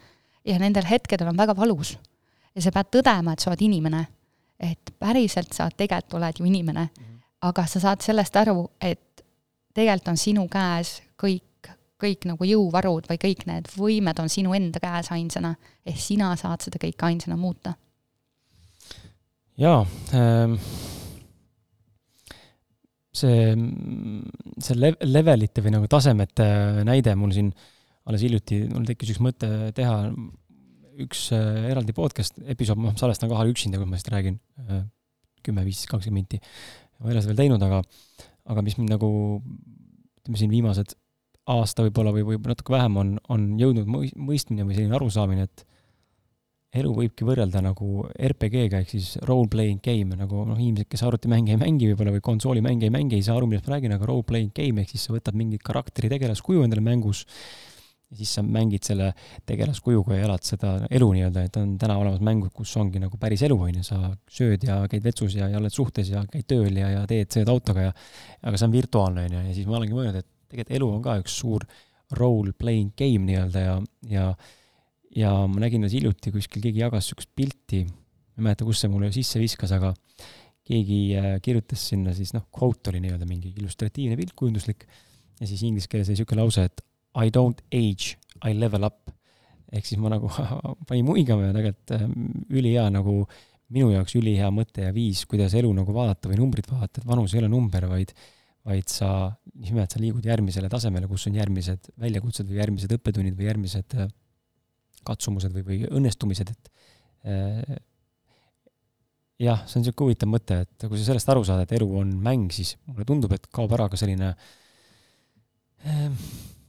ja 0.46 0.58
nendel 0.58 0.86
hetkedel 0.86 1.28
on 1.28 1.36
väga 1.36 1.56
valus. 1.56 1.96
ja 2.54 2.62
sa 2.62 2.72
pead 2.72 2.92
tõdema, 2.98 3.32
et 3.32 3.40
sa 3.40 3.50
oled 3.50 3.62
inimene. 3.62 4.06
et 4.60 4.94
päriselt 4.98 5.52
sa 5.52 5.68
tegelikult 5.70 6.14
oled 6.14 6.40
ju 6.40 6.44
inimene 6.46 6.88
aga 7.44 7.66
sa 7.68 7.82
saad 7.82 8.04
sellest 8.04 8.36
aru, 8.40 8.62
et 8.80 9.24
tegelikult 9.76 10.12
on 10.14 10.20
sinu 10.20 10.46
käes 10.52 11.00
kõik 11.20 11.42
kõik 11.96 12.26
nagu 12.28 12.44
jõuvarud 12.44 13.06
või 13.08 13.16
kõik 13.16 13.46
need 13.48 13.70
võimed 13.72 14.18
on 14.20 14.28
sinu 14.28 14.52
enda 14.52 14.80
käes 14.82 15.08
ainsana, 15.14 15.54
ehk 15.80 15.96
sina 15.96 16.34
saad 16.36 16.60
seda 16.66 16.80
kõike 16.82 17.06
ainsana 17.08 17.38
muuta. 17.40 17.72
jaa 19.56 19.86
ähm,, 20.12 20.58
see, 23.16 23.52
see 24.62 24.76
lev-, 24.78 24.98
levelite 25.06 25.64
või 25.64 25.74
nagu 25.76 25.88
tasemete 25.90 26.46
näide 26.86 27.14
mul 27.18 27.32
siin 27.34 27.52
alles 28.06 28.22
hiljuti, 28.22 28.62
mul 28.70 28.86
tekkis 28.86 29.14
üks 29.14 29.22
mõte 29.24 29.48
teha 29.76 29.96
üks 31.02 31.28
äh, 31.36 31.70
eraldi 31.72 31.94
podcast 31.96 32.38
episood, 32.48 32.80
ma 32.80 32.94
salvestan 32.98 33.30
kahel 33.32 33.52
üksinda, 33.52 33.80
kui 33.80 33.88
ma 33.88 33.96
sellest 33.96 34.12
räägin 34.14 34.38
äh,, 34.64 34.84
kümme, 35.46 35.64
viisteist, 35.66 35.90
kakskümmend 35.90 36.24
minti. 36.24 36.40
ma 37.00 37.10
ei 37.10 37.16
ole 37.16 37.22
seda 37.22 37.34
veel 37.34 37.42
teinud, 37.42 37.64
aga, 37.66 37.82
aga 38.52 38.64
mis 38.64 38.78
mind 38.78 38.94
nagu, 38.94 39.10
ütleme 40.22 40.40
siin 40.40 40.52
viimased 40.52 40.96
aasta 41.52 41.84
võib-olla 41.86 42.14
või, 42.16 42.24
või 42.26 42.40
natuke 42.42 42.74
vähem 42.74 42.96
on, 43.02 43.10
on 43.32 43.48
jõudnud 43.60 43.90
mõistmine 43.90 44.66
või 44.66 44.78
selline 44.78 44.96
arusaamine, 44.98 45.46
et 45.46 45.66
elu 46.80 46.92
võibki 46.96 47.26
võrrelda 47.28 47.62
nagu 47.64 48.06
RPG-ga 48.14 48.82
ehk 48.82 48.94
siis 48.94 49.14
role-playing 49.28 49.82
game, 49.84 50.18
nagu 50.18 50.42
noh, 50.48 50.58
inimesed, 50.58 50.88
kes 50.92 51.04
arvutimänge 51.06 51.54
ei 51.54 51.60
mängi 51.60 51.92
võib-olla 51.92 52.16
või 52.16 52.24
konsoolimänge 52.24 52.88
ei 52.88 52.94
mängi, 52.94 53.18
ei 53.18 53.26
saa 53.26 53.38
aru, 53.38 53.48
millest 53.50 53.68
ma 53.68 53.76
räägin, 53.76 53.96
aga 53.96 54.10
role-playing 54.10 54.52
game 54.56 54.82
ehk 54.82 54.92
siis 54.94 55.08
sa 55.08 55.16
võtad 55.16 55.38
mingit 55.38 55.64
karakteri 55.66 56.12
tegelaskuju 56.12 56.66
endale 56.66 56.84
mängus 56.84 57.24
ja 58.10 58.16
siis 58.20 58.34
sa 58.36 58.42
mängid 58.42 58.86
selle 58.86 59.10
tegelaskujuga 59.48 60.14
ja 60.14 60.26
elad 60.28 60.44
seda 60.46 60.74
elu 60.94 61.08
nii-öelda, 61.16 61.42
et 61.48 61.56
on 61.58 61.72
täna 61.80 61.96
olemas 61.98 62.22
mängud, 62.24 62.52
kus 62.54 62.74
ongi 62.78 63.00
nagu 63.02 63.18
päris 63.18 63.42
elu, 63.46 63.56
on 63.66 63.80
ju, 63.80 63.86
sa 63.86 64.12
sööd 64.30 64.66
ja 64.66 64.78
käid 64.90 65.02
vetsus 65.06 65.34
ja, 65.34 65.48
ja 65.50 65.58
oled 65.58 65.74
suhtes 65.74 66.12
ja 66.12 66.22
käid 66.30 66.46
tööl 66.50 66.78
ja, 66.78 66.92
ja 66.92 67.02
teed, 67.10 67.32
sõidad 67.34 67.50
autoga 67.56 67.88
ja 67.88 67.96
aga 68.46 68.60
see 68.60 68.68
on 68.68 68.76
virtuaalne, 68.76 69.26
on 69.26 69.36
ju, 69.38 69.42
ja 69.48 69.56
siis 69.56 69.66
ma 69.66 69.80
olengi 69.80 69.98
mõelnud, 69.98 70.20
et 70.22 70.30
tegelikult 70.52 70.78
elu 70.78 70.90
on 70.92 71.02
ka 71.02 71.16
üks 71.24 71.40
suur 71.42 71.66
role-playing 72.16 72.94
game 72.98 73.26
nii-öelda 73.26 73.64
ja, 73.64 73.76
ja 74.12 74.28
ja 75.16 75.32
ma 75.48 75.62
nägin 75.62 75.84
alles 75.84 75.96
hiljuti 75.96 76.32
kuskil, 76.34 76.64
keegi 76.64 76.82
jagas 76.82 77.06
niisugust 77.06 77.32
pilti, 77.38 77.82
ma 77.86 78.42
ei 78.42 78.46
mäleta, 78.48 78.66
kus 78.68 78.82
see 78.82 78.92
mulle 78.92 79.10
sisse 79.14 79.40
viskas, 79.40 79.72
aga 79.76 79.94
keegi 80.66 81.00
äh, 81.16 81.32
kirjutas 81.44 81.82
sinna 81.92 82.14
siis 82.16 82.34
noh, 82.36 82.46
quote 82.52 82.92
oli 82.92 83.00
nii-öelda 83.04 83.28
mingi 83.28 83.54
illustratiivne 83.56 84.18
pilt, 84.18 84.34
kujunduslik, 84.38 84.86
ja 85.40 85.48
siis 85.48 85.62
inglise 85.66 85.90
keeles 85.90 86.10
oli 86.10 86.18
niisugune 86.18 86.42
lause, 86.42 86.66
et 86.68 86.84
I 87.16 87.32
don't 87.32 87.62
age, 87.72 88.16
I 88.44 88.52
level 88.56 88.88
up. 88.88 89.12
ehk 89.72 89.82
siis 89.82 89.98
ma 89.98 90.12
nagu 90.12 90.28
panin 90.88 91.06
muigama 91.08 91.48
ja 91.48 91.54
tegelikult 91.56 91.96
äh, 91.96 92.06
ülihea 92.54 92.86
nagu 92.94 93.18
minu 93.74 93.88
jaoks 93.90 94.14
ülihea 94.14 94.46
mõte 94.54 94.84
ja 94.84 94.92
viis, 94.94 95.24
kuidas 95.26 95.56
elu 95.58 95.72
nagu 95.74 95.94
vaadata 95.94 96.30
või 96.30 96.38
numbrit 96.38 96.68
vaadata, 96.70 97.02
et 97.02 97.08
vanus 97.08 97.34
ei 97.34 97.42
ole 97.42 97.50
number, 97.50 97.88
vaid 97.90 98.12
vaid 98.66 98.90
sa, 98.90 99.08
nimelt 99.62 99.92
sa 99.94 100.00
liigud 100.02 100.24
järgmisele 100.26 100.68
tasemele, 100.70 101.06
kus 101.06 101.28
on 101.30 101.36
järgmised 101.38 101.92
väljakutsed 102.02 102.48
või 102.50 102.58
järgmised 102.58 102.94
õppetunnid 102.96 103.36
või 103.38 103.46
järgmised 103.46 103.94
äh, 103.94 104.08
katsumused 105.06 105.54
või, 105.54 105.64
või 105.66 105.78
õnnestumised, 105.88 106.52
et 106.52 106.72
äh, 107.28 107.78
jah, 109.42 109.62
see 109.66 109.78
on 109.78 109.84
niisugune 109.84 110.10
huvitav 110.10 110.32
mõte, 110.32 110.60
et 110.66 110.88
kui 110.88 110.98
sa 110.98 111.10
sellest 111.12 111.32
aru 111.32 111.44
saad, 111.46 111.64
et 111.64 111.76
elu 111.78 111.88
on 112.02 112.12
mäng, 112.24 112.50
siis 112.54 112.74
mulle 112.88 113.06
tundub, 113.08 113.32
et 113.36 113.48
kaob 113.52 113.72
ära 113.76 113.88
ka 113.92 114.00
selline 114.00 114.32
äh, 115.86 116.10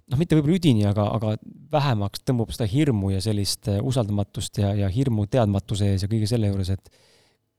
noh, 0.07 0.19
mitte 0.19 0.37
võib-olla 0.37 0.57
üdini, 0.57 0.85
aga, 0.89 1.07
aga 1.17 1.35
vähemaks 1.73 2.23
tõmbub 2.27 2.53
seda 2.55 2.67
hirmu 2.71 3.11
ja 3.13 3.21
sellist 3.23 3.69
usaldamatust 3.77 4.61
ja, 4.61 4.73
ja 4.77 4.91
hirmu 4.91 5.27
teadmatuse 5.31 5.93
ees 5.93 6.05
ja 6.05 6.11
kõige 6.11 6.29
selle 6.29 6.51
juures, 6.51 6.71
et 6.75 6.91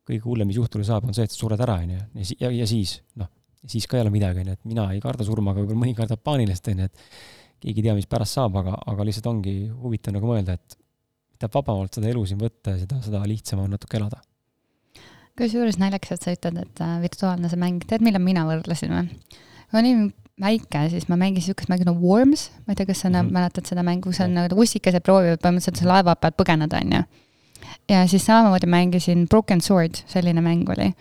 kõige 0.08 0.24
hullem, 0.24 0.48
mis 0.48 0.56
juhtuda 0.60 0.86
saab, 0.88 1.08
on 1.08 1.16
see, 1.16 1.26
et 1.28 1.34
sa 1.34 1.42
sured 1.42 1.60
ära, 1.60 1.80
on 1.84 1.96
ju, 1.96 2.28
ja, 2.40 2.52
ja 2.62 2.68
siis 2.68 2.98
noh, 3.20 3.28
siis 3.68 3.88
ka 3.90 3.98
ei 3.98 4.06
ole 4.06 4.14
midagi, 4.14 4.44
on 4.44 4.52
ju, 4.52 4.56
et 4.56 4.70
mina 4.70 4.86
ei 4.94 5.02
karda 5.04 5.26
surma, 5.26 5.52
aga 5.52 5.64
võib-olla 5.64 5.82
mõni 5.82 5.96
kardab 5.98 6.22
paanilist, 6.24 6.70
on 6.72 6.84
ju, 6.84 6.88
et 6.88 7.04
keegi 7.62 7.82
ei 7.82 7.88
tea, 7.88 7.96
mis 7.98 8.08
pärast 8.10 8.38
saab, 8.38 8.56
aga, 8.60 8.76
aga 8.92 9.06
lihtsalt 9.06 9.26
ongi 9.30 9.54
huvitav 9.70 10.14
nagu 10.14 10.30
mõelda, 10.30 10.56
et 10.58 10.78
mida 11.38 11.50
vabamalt 11.54 11.94
seda 11.94 12.10
elu 12.10 12.24
siin 12.26 12.40
võtta 12.40 12.74
ja 12.74 12.82
seda, 12.82 13.00
seda 13.04 13.22
lihtsam 13.30 13.62
on 13.62 13.74
natuke 13.74 13.98
elada. 13.98 14.22
kusjuures 15.38 15.78
naljakas, 15.78 16.16
et 16.16 16.24
sa 16.24 16.34
ütled, 16.34 16.56
et 16.64 16.80
äh, 16.82 16.96
virtuaalne 17.02 17.50
see 17.50 17.60
mäng, 17.60 17.84
tead, 17.86 18.02
millal 18.02 18.22
mina 18.22 18.42
võrdlesin 18.48 18.94
või? 18.94 19.36
kui 19.68 19.78
olin 19.82 20.08
väike, 20.40 20.84
siis 20.90 21.06
ma 21.10 21.18
mängisin 21.18 21.52
niisugust 21.52 21.70
mängu 21.70 21.86
nagu 21.86 22.02
Worms, 22.02 22.48
ma 22.64 22.72
ei 22.72 22.78
tea, 22.78 22.88
kas 22.88 23.02
sa 23.02 23.08
mm 23.08 23.14
-hmm. 23.14 23.32
mäletad 23.36 23.66
seda 23.66 23.82
mängu, 23.82 24.12
see 24.12 24.24
on 24.24 24.34
nagu 24.34 24.54
russikesed 24.54 25.02
proovivad 25.02 25.42
põhimõtteliselt 25.42 25.78
selle 25.78 25.92
laeva 25.92 26.16
pealt 26.16 26.36
põgeneda, 26.38 26.80
on 26.82 26.92
ju. 26.92 27.02
ja 27.88 28.06
siis 28.06 28.26
samamoodi 28.26 28.66
mängisin 28.66 29.28
Broken 29.28 29.60
Sword, 29.60 30.02
selline 30.06 30.40
mäng 30.40 30.68
oli 30.70 30.94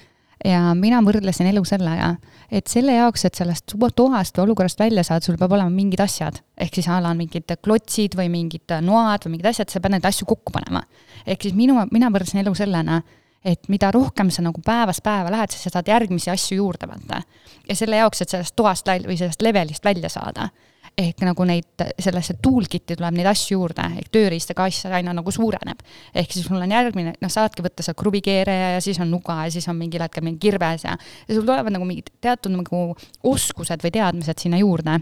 ja 0.46 0.74
mina 0.78 1.00
võrdlesin 1.06 1.50
elu 1.50 1.64
sellega, 1.66 2.16
et 2.52 2.68
selle 2.72 2.96
jaoks, 2.98 3.26
et 3.26 3.38
sellest 3.40 3.74
toast 3.96 4.38
või 4.38 4.44
olukorrast 4.46 4.80
välja 4.80 5.04
saada, 5.04 5.26
sul 5.26 5.38
peab 5.40 5.56
olema 5.58 5.74
mingid 5.74 6.02
asjad. 6.04 6.42
ehk 6.58 6.76
siis 6.76 6.88
a 6.88 7.00
la 7.02 7.14
mingid 7.14 7.58
klotsid 7.62 8.16
või 8.16 8.30
mingid 8.30 8.78
noad 8.82 9.26
või 9.26 9.38
mingid 9.38 9.52
asjad, 9.54 9.70
sa 9.70 9.80
pead 9.80 9.98
neid 9.98 10.06
asju 10.06 10.26
kokku 10.26 10.52
panema. 10.52 10.84
ehk 11.26 11.42
siis 11.42 11.56
minu, 11.56 11.80
mina 11.92 12.10
võrdlesin 12.10 12.44
elu 12.44 12.54
sellena, 12.56 13.02
et 13.46 13.70
mida 13.70 13.92
rohkem 13.92 14.30
sa 14.32 14.42
nagu 14.42 14.62
päevast 14.66 15.04
päeva 15.04 15.32
lähed, 15.32 15.52
siis 15.52 15.68
sa 15.68 15.78
saad 15.78 15.88
järgmisi 15.88 16.32
asju 16.32 16.58
juurde 16.58 16.88
võtta. 16.88 17.22
ja 17.70 17.76
selle 17.76 17.98
jaoks, 17.98 18.22
et 18.22 18.30
sellest 18.30 18.56
toast 18.56 18.88
või 18.88 19.18
sellest 19.18 19.42
levelist 19.42 19.86
välja 19.86 20.10
saada, 20.10 20.50
ehk 20.98 21.22
nagu 21.28 21.46
neid, 21.46 21.84
sellesse 22.02 22.38
toolkit'i 22.42 22.96
tuleb 22.98 23.18
neid 23.20 23.30
asju 23.30 23.60
juurde, 23.60 23.86
ehk 24.00 24.10
tööriistakass 24.14 24.88
aina 24.90 25.14
nagu 25.14 25.32
suureneb. 25.34 25.84
ehk 26.14 26.32
siis 26.34 26.48
sul 26.48 26.62
on 26.62 26.72
järgmine, 26.74 27.14
noh, 27.22 27.32
saadki 27.32 27.66
võtta 27.66 27.86
seal 27.86 27.98
kruvikeeraja 27.98 28.72
ja 28.76 28.80
siis 28.82 29.00
on 29.04 29.12
nuga 29.14 29.44
ja 29.46 29.52
siis 29.54 29.68
on 29.70 29.78
mingil 29.78 30.02
hetkel 30.02 30.26
mingi 30.26 30.42
kirves 30.48 30.88
ja, 30.88 30.98
ja 31.28 31.36
sul 31.36 31.46
tulevad 31.46 31.74
nagu 31.74 31.86
mingid 31.86 32.10
teatud 32.22 32.56
nagu 32.56 32.96
oskused 33.24 33.86
või 33.86 33.94
teadmised 33.94 34.42
sinna 34.42 34.62
juurde 34.64 34.98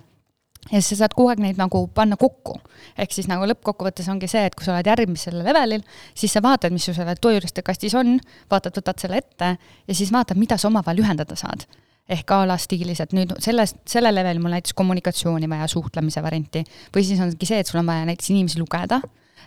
ja 0.72 0.82
siis 0.82 0.96
sa 0.96 1.04
saad 1.04 1.16
kogu 1.16 1.30
aeg 1.32 1.42
neid 1.44 1.62
nagu 1.62 1.86
panna 1.96 2.18
kokku. 2.20 2.58
ehk 2.98 3.16
siis 3.16 3.30
nagu 3.32 3.48
lõppkokkuvõttes 3.48 4.10
ongi 4.12 4.28
see, 4.28 4.44
et 4.50 4.56
kui 4.56 4.66
sa 4.66 4.76
oled 4.76 4.92
järgmisel 4.92 5.40
levelil, 5.46 5.86
siis 6.18 6.34
sa 6.34 6.44
vaatad, 6.44 6.74
mis 6.76 6.86
sul 6.86 6.98
seal 6.98 7.16
tööriistakastis 7.22 7.96
on, 7.96 8.18
vaatad, 8.52 8.76
võtad 8.82 9.00
selle 9.00 9.24
ette 9.24 9.56
ja 9.88 9.96
siis 9.96 10.12
vaatad, 10.12 10.38
mida 10.42 10.58
sa 10.58 10.68
omavahel 10.68 11.06
ühendada 11.06 11.40
saad 11.40 11.68
ehk 12.10 12.32
a 12.32 12.42
la 12.46 12.58
stiilis, 12.62 13.02
et 13.02 13.14
nüüd 13.18 13.34
sellest, 13.42 13.80
sellel 13.90 14.16
levelil 14.16 14.42
mul 14.44 14.54
näiteks 14.54 14.76
kommunikatsiooni 14.78 15.50
vaja, 15.50 15.68
suhtlemise 15.72 16.22
varianti, 16.24 16.62
või 16.94 17.06
siis 17.06 17.22
ongi 17.24 17.50
see, 17.50 17.62
et 17.62 17.70
sul 17.70 17.82
on 17.82 17.90
vaja 17.90 18.06
näiteks 18.10 18.30
inimesi 18.34 18.62
lugeda, 18.62 19.02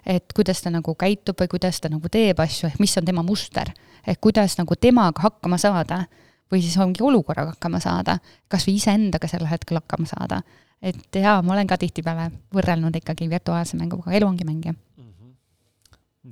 et 0.06 0.32
kuidas 0.34 0.62
ta 0.64 0.72
nagu 0.74 0.94
käitub 0.98 1.38
või 1.38 1.50
kuidas 1.54 1.78
ta 1.80 1.90
nagu 1.92 2.10
teeb 2.12 2.40
asju, 2.42 2.70
ehk 2.70 2.82
mis 2.82 2.96
on 2.98 3.06
tema 3.06 3.22
muster, 3.26 3.70
ehk 4.06 4.20
kuidas 4.24 4.58
nagu 4.58 4.76
temaga 4.80 5.28
hakkama 5.28 5.58
saada 5.60 6.04
või 6.52 6.62
siis 6.64 6.76
ongi 6.80 7.04
olukorraga 7.04 7.54
hakkama 7.54 7.80
saada, 7.82 8.18
kas 8.48 8.66
või 8.66 8.78
iseendaga 8.80 9.28
sel 9.30 9.46
hetkel 9.46 9.78
hakkama 9.80 10.08
saada. 10.08 10.42
et 10.82 11.14
jaa, 11.14 11.42
ma 11.42 11.52
olen 11.52 11.66
ka 11.66 11.76
tihtipeale 11.78 12.30
võrrelnud 12.54 12.94
ikkagi 12.96 13.26
virtuaalse 13.30 13.76
mänguga, 13.76 14.12
elu 14.14 14.26
ongi 14.26 14.44
mäng 14.46 14.66
ju 14.66 14.72
mhm. 14.72 15.32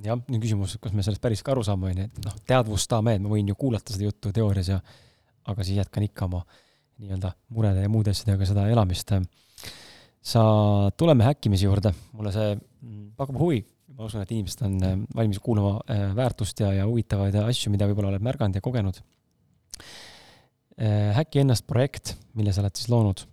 jah, 0.03 0.19
nüüd 0.27 0.41
küsimus, 0.41 0.77
kas 0.81 0.93
me 0.93 1.03
sellest 1.03 1.21
päris 1.21 1.43
ka 1.43 1.51
aru 1.51 1.63
saame, 1.63 1.91
on 1.91 1.97
ju, 1.97 2.07
et 2.07 2.25
noh, 2.25 2.37
teadvustame, 2.47 3.15
et 3.15 3.21
ma 3.21 3.29
võin 3.29 3.47
ju 3.47 3.55
kuulata 3.55 3.93
seda 3.93 4.07
juttu 4.07 4.31
teoorias 4.31 4.71
ja 4.71 4.79
aga 5.47 5.65
siis 5.65 5.79
jätkan 5.79 6.05
ikka 6.07 6.27
oma 6.27 6.43
nii-öelda 6.97 7.31
murede 7.53 7.85
ja 7.85 7.89
muude 7.91 8.13
asjadega 8.13 8.47
seda 8.49 8.67
elamist. 8.71 9.13
sa, 10.27 10.43
tuleme 10.97 11.23
häkkimise 11.23 11.65
juurde, 11.65 11.93
mulle 12.13 12.33
see 12.35 12.55
pakub 13.17 13.37
huvi, 13.39 13.61
ma 13.97 14.05
usun, 14.05 14.21
et 14.21 14.31
inimesed 14.33 14.61
on 14.67 14.77
äh, 14.85 14.97
valmis 15.15 15.39
kuulama 15.41 15.79
äh, 15.89 16.03
väärtust 16.15 16.59
ja, 16.61 16.71
ja 16.75 16.85
huvitavaid 16.89 17.37
asju, 17.41 17.71
mida 17.73 17.87
võib-olla 17.89 18.11
oled 18.13 18.25
märganud 18.25 18.57
ja 18.57 18.63
kogenud. 18.63 19.01
Häkki 20.77 21.41
ennast 21.41 21.65
projekt, 21.65 22.11
mille 22.37 22.51
sa 22.53 22.61
oled 22.61 22.75
siis 22.77 22.89
loonud. 22.91 23.23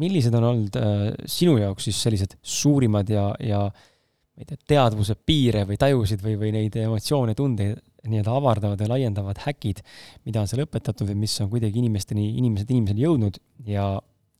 millised 0.00 0.34
on 0.38 0.44
olnud 0.48 0.76
äh, 0.80 1.02
sinu 1.28 1.58
jaoks 1.58 1.90
siis 1.90 1.98
sellised 2.06 2.38
suurimad 2.40 3.10
ja, 3.12 3.26
ja 3.44 3.66
ma 3.68 4.40
ei 4.40 4.48
tea, 4.48 4.60
teadvuse 4.72 5.18
piire 5.26 5.66
või 5.68 5.76
tajusid 5.76 6.22
või, 6.24 6.38
või 6.40 6.54
neid 6.54 6.78
emotsioone, 6.80 7.34
tundeid 7.36 7.76
nii-öelda 8.08 8.34
avardavad 8.36 8.80
ja 8.80 8.88
laiendavad 8.88 9.42
häkid, 9.44 9.82
mida 10.24 10.42
on 10.42 10.48
seal 10.50 10.64
õpetatud 10.64 11.08
või 11.10 11.22
mis 11.26 11.36
on 11.42 11.50
kuidagi 11.52 11.82
inimesteni, 11.82 12.26
inimesed 12.40 12.70
inimeseni 12.72 13.04
jõudnud 13.04 13.40
ja, 13.68 13.86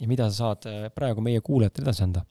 ja 0.01 0.11
mida 0.11 0.31
sa 0.31 0.37
saad 0.45 0.69
äh, 0.71 0.87
praegu 0.95 1.25
meie 1.25 1.43
kuulajatele 1.45 1.89
edasi 1.89 2.07
anda? 2.07 2.25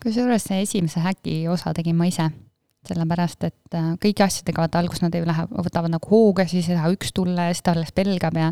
kusjuures 0.00 0.46
see 0.48 0.62
esimese 0.64 1.02
häki 1.04 1.42
osa 1.52 1.74
tegin 1.76 1.98
ma 1.98 2.06
ise, 2.08 2.30
sellepärast 2.88 3.44
et 3.50 3.76
äh, 3.76 3.92
kõigi 4.00 4.24
asjadega, 4.24 4.64
vaata 4.64 4.80
alguses 4.80 5.04
nad 5.04 5.14
ei 5.14 5.26
lähe, 5.28 5.46
võtavad 5.52 5.92
nagu 5.92 6.10
hooga, 6.10 6.48
siis 6.48 6.70
ei 6.70 6.78
taha 6.78 6.92
üks 6.96 7.14
tulla 7.14 7.50
ja 7.50 7.54
siis 7.54 7.66
ta 7.66 7.74
alles 7.76 7.92
pelgab 7.94 8.38
ja 8.40 8.50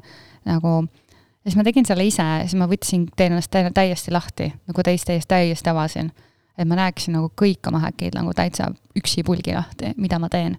nagu 0.49 0.81
ja 0.85 1.51
siis 1.51 1.59
ma 1.59 1.65
tegin 1.67 1.87
selle 1.89 2.05
ise, 2.05 2.27
siis 2.45 2.59
ma 2.61 2.69
võtsin, 2.71 3.09
ennast 3.25 3.55
täiesti 3.75 4.13
lahti, 4.13 4.51
nagu 4.69 4.85
teist 4.85 5.09
täiesti, 5.09 5.31
täiesti 5.33 5.73
avasin. 5.73 6.11
et 6.59 6.67
ma 6.69 6.75
näeksin 6.75 7.15
nagu 7.15 7.31
kõik 7.39 7.69
oma 7.71 7.79
häkid 7.87 8.17
nagu 8.19 8.33
täitsa 8.35 8.73
üksipulgi 8.99 9.55
lahti, 9.55 9.95
mida 9.97 10.19
ma 10.19 10.29
teen 10.29 10.59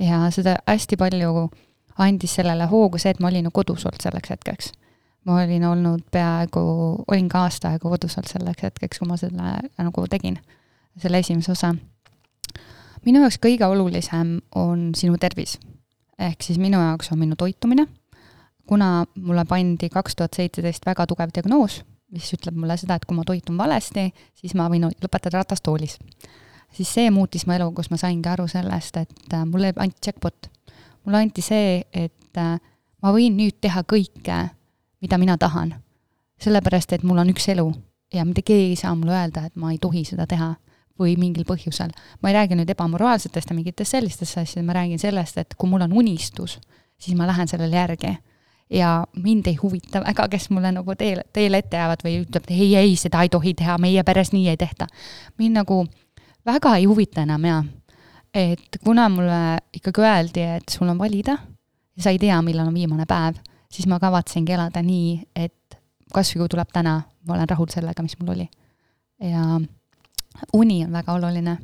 ja 0.00 0.26
seda 0.30 0.56
hästi 0.66 0.96
palju 0.96 1.48
andis 1.98 2.34
sellele 2.38 2.66
hoogu 2.70 2.98
see, 3.00 3.14
et 3.14 3.20
ma 3.20 3.30
olin 3.30 3.48
ju 3.48 3.54
kodus 3.54 3.86
olnud 3.88 4.02
selleks 4.02 4.30
hetkeks. 4.34 4.72
ma 5.24 5.40
olin 5.42 5.64
olnud 5.64 6.04
peaaegu, 6.12 6.60
olin 7.08 7.28
ka 7.28 7.46
aasta 7.46 7.72
aega 7.74 7.88
kodus 7.88 8.18
olnud 8.18 8.30
selleks 8.30 8.62
hetkeks, 8.62 8.98
kui 8.98 9.08
ma 9.08 9.16
selle 9.16 9.56
nagu 9.78 10.06
tegin, 10.10 10.38
selle 11.02 11.18
esimese 11.18 11.52
osa. 11.52 11.74
minu 13.04 13.22
jaoks 13.24 13.40
kõige 13.42 13.66
olulisem 13.66 14.38
on 14.54 14.90
sinu 14.94 15.18
tervis. 15.18 15.58
ehk 16.18 16.42
siis 16.42 16.58
minu 16.58 16.78
jaoks 16.78 17.12
on 17.12 17.18
minu 17.18 17.36
toitumine, 17.36 17.86
kuna 18.66 19.04
mulle 19.14 19.44
pandi 19.44 19.88
kaks 19.88 20.16
tuhat 20.16 20.34
seitseteist 20.34 20.86
väga 20.86 21.06
tugev 21.06 21.30
diagnoos, 21.34 21.82
mis 22.12 22.32
ütleb 22.32 22.56
mulle 22.56 22.76
seda, 22.76 22.96
et 22.96 23.04
kui 23.04 23.16
ma 23.16 23.24
toitun 23.24 23.58
valesti, 23.58 24.10
siis 24.34 24.54
ma 24.54 24.68
võin 24.70 24.88
lõpetada 24.90 25.40
ratastoolis. 25.40 25.98
Siis 26.72 26.92
see 26.94 27.10
muutis 27.10 27.46
mu 27.46 27.54
elu, 27.56 27.70
kus 27.72 27.90
ma 27.90 27.96
saingi 28.00 28.28
aru 28.28 28.48
sellest, 28.48 28.96
et 28.96 29.34
äh, 29.34 29.44
mulle 29.44 29.72
anti 29.76 30.08
jackpot. 30.08 30.50
mulle 31.04 31.18
anti 31.18 31.42
see, 31.42 31.82
et 31.92 32.38
äh, 32.38 32.58
ma 33.02 33.12
võin 33.12 33.36
nüüd 33.36 33.60
teha 33.60 33.82
kõike, 33.82 34.38
mida 35.00 35.18
mina 35.18 35.38
tahan. 35.38 35.74
sellepärast, 36.40 36.92
et 36.92 37.02
mul 37.02 37.18
on 37.18 37.30
üks 37.32 37.48
elu 37.48 37.70
ja 38.14 38.24
mitte 38.24 38.42
keegi 38.42 38.74
ei 38.74 38.76
saa 38.76 38.94
mulle 38.94 39.12
öelda, 39.16 39.46
et 39.46 39.56
ma 39.56 39.72
ei 39.72 39.78
tohi 39.78 40.04
seda 40.04 40.26
teha 40.26 40.54
või 41.00 41.16
mingil 41.20 41.44
põhjusel. 41.48 41.90
ma 42.22 42.30
ei 42.30 42.34
räägi 42.34 42.56
nüüd 42.56 42.70
ebamoraalsetest 42.70 43.50
ja 43.50 43.56
mingitest 43.56 43.90
sellistest 43.90 44.38
asjadest, 44.38 44.66
ma 44.66 44.72
räägin 44.72 44.98
sellest, 44.98 45.38
et 45.38 45.54
kui 45.58 45.68
mul 45.70 45.84
on 45.84 45.92
unistus, 45.92 46.58
siis 46.98 47.16
ma 47.16 47.26
lähen 47.26 47.48
sellele 47.48 47.76
järgi 47.76 48.16
ja 48.70 49.06
mind 49.22 49.46
ei 49.46 49.54
huvita 49.54 50.00
väga, 50.00 50.28
kes 50.28 50.50
mulle 50.50 50.72
nagu 50.72 50.94
teele, 50.94 51.22
teele 51.32 51.60
ette 51.62 51.76
jäävad 51.76 52.02
või 52.04 52.16
ütleb, 52.24 52.48
ei, 52.50 52.74
ei, 52.76 52.96
seda 52.96 53.22
ei 53.22 53.30
tohi 53.30 53.54
teha, 53.54 53.78
meie 53.78 54.02
peres 54.04 54.32
nii 54.32 54.48
ei 54.48 54.56
tehta. 54.56 54.86
mind 55.38 55.62
nagu 55.62 55.84
väga 56.46 56.76
ei 56.76 56.86
huvita 56.86 57.24
enam 57.26 57.44
ja 57.44 57.58
et 58.34 58.78
kuna 58.84 59.08
mulle 59.08 59.58
ikkagi 59.74 60.02
öeldi, 60.04 60.44
et 60.58 60.68
sul 60.70 60.88
on 60.88 60.98
valida 60.98 61.36
ja 61.96 62.02
sa 62.02 62.12
ei 62.12 62.18
tea, 62.18 62.38
millal 62.42 62.68
on 62.68 62.76
viimane 62.76 63.06
päev, 63.08 63.40
siis 63.72 63.88
ma 63.88 63.98
kavatsengi 64.02 64.52
elada 64.52 64.82
nii, 64.84 65.16
et 65.36 65.78
kas 66.14 66.34
või 66.34 66.44
kui 66.44 66.54
tuleb 66.54 66.70
täna, 66.72 67.00
ma 67.26 67.34
olen 67.34 67.48
rahul 67.50 67.70
sellega, 67.72 68.04
mis 68.04 68.18
mul 68.20 68.34
oli. 68.36 68.48
ja 69.20 69.60
uni 70.52 70.84
on 70.84 70.92
väga 70.92 71.12
oluline. 71.12 71.58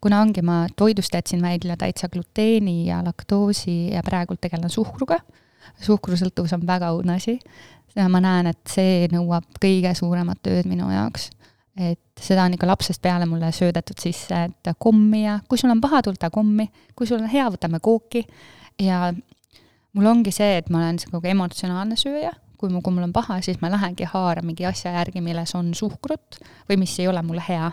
kuna 0.00 0.20
ongi, 0.20 0.42
ma 0.42 0.66
toidust 0.76 1.14
jätsin 1.14 1.42
välja 1.42 1.76
täitsa 1.76 2.08
gluteeni 2.08 2.86
ja 2.86 3.04
laktoosi 3.04 3.92
ja 3.92 4.02
praegult 4.02 4.40
tegelen 4.40 4.70
suhkruga 4.70 5.20
suhkrusõltuvus 5.82 6.54
on 6.56 6.66
väga 6.66 6.92
õudne 6.94 7.18
asi. 7.18 7.38
ma 7.94 8.20
näen, 8.20 8.48
et 8.50 8.62
see 8.66 9.06
nõuab 9.12 9.46
kõige 9.62 9.92
suuremat 9.94 10.40
tööd 10.42 10.66
minu 10.66 10.88
jaoks. 10.90 11.30
Et 11.76 12.22
seda 12.22 12.44
on 12.46 12.54
ikka 12.54 12.66
lapsest 12.66 13.02
peale 13.02 13.26
mulle 13.26 13.50
söödetud 13.52 13.98
sisse, 13.98 14.44
et 14.48 14.74
kommi 14.78 15.24
ja 15.24 15.38
kui 15.48 15.58
sul 15.58 15.72
on 15.74 15.80
paha, 15.82 16.02
tulda 16.06 16.30
kommi, 16.30 16.68
kui 16.94 17.06
sul 17.10 17.22
on 17.22 17.30
hea, 17.30 17.48
võtame 17.50 17.80
kooki. 17.82 18.24
ja 18.80 19.12
mul 19.94 20.06
ongi 20.10 20.32
see, 20.34 20.58
et 20.58 20.70
ma 20.70 20.82
olen 20.82 20.98
sihuke 21.02 21.30
emotsionaalne 21.30 21.96
sööja, 21.98 22.32
kui 22.58 22.70
mu, 22.70 22.82
kui 22.82 22.94
mul 22.94 23.08
on 23.08 23.14
paha, 23.14 23.40
siis 23.44 23.60
ma 23.62 23.70
lähengi 23.72 24.06
haaran 24.10 24.46
mingi 24.46 24.66
asja 24.66 24.94
järgi, 24.94 25.22
milles 25.24 25.54
on 25.58 25.72
suhkrut 25.74 26.38
või 26.68 26.78
mis 26.84 26.94
ei 27.02 27.08
ole 27.10 27.22
mulle 27.22 27.42
hea. 27.48 27.72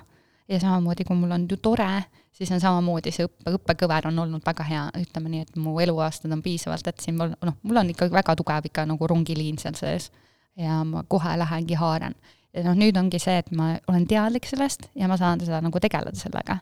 ja 0.51 0.59
samamoodi, 0.59 1.05
kui 1.07 1.15
mul 1.15 1.31
on 1.31 1.45
tore, 1.61 2.03
siis 2.35 2.49
on 2.51 2.59
samamoodi 2.59 3.11
see 3.15 3.23
õppe, 3.23 3.53
õppekõver 3.55 4.09
on 4.09 4.19
olnud 4.19 4.43
väga 4.45 4.65
hea, 4.67 4.81
ütleme 4.99 5.29
nii, 5.31 5.45
et 5.45 5.55
mu 5.55 5.77
eluaastad 5.79 6.33
on 6.33 6.41
piisavalt, 6.43 6.87
et 6.87 6.99
siin 6.99 7.15
mul, 7.15 7.31
noh, 7.45 7.55
mul 7.63 7.79
on 7.79 7.91
ikkagi 7.93 8.11
väga 8.11 8.35
tugev 8.35 8.67
ikka 8.67 8.83
nagu 8.89 9.07
rongiliin 9.07 9.61
seal 9.61 9.77
sees. 9.79 10.11
ja 10.59 10.81
ma 10.83 11.05
kohe 11.07 11.37
lähengi 11.39 11.77
haaran. 11.79 12.15
Ja 12.53 12.63
noh, 12.65 12.77
nüüd 12.77 12.97
ongi 12.99 13.19
see, 13.21 13.37
et 13.41 13.51
ma 13.55 13.73
olen 13.87 14.07
teadlik 14.09 14.47
sellest 14.49 14.89
ja 14.95 15.07
ma 15.07 15.17
saan 15.19 15.43
seda 15.43 15.61
nagu 15.63 15.79
tegeleda 15.79 16.17
sellega. 16.17 16.59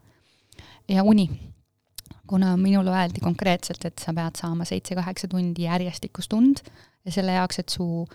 ja 0.88 1.04
uni. 1.04 1.30
kuna 2.30 2.58
minule 2.58 2.92
öeldi 2.94 3.20
konkreetselt, 3.20 3.86
et 3.86 4.00
sa 4.00 4.14
pead 4.14 4.38
saama 4.38 4.66
seitse-kaheksa 4.66 5.28
tundi 5.28 5.64
järjestikust 5.66 6.34
und 6.34 6.62
ja 7.06 7.12
selle 7.12 7.34
jaoks, 7.34 7.60
et 7.60 7.70
su 7.70 8.08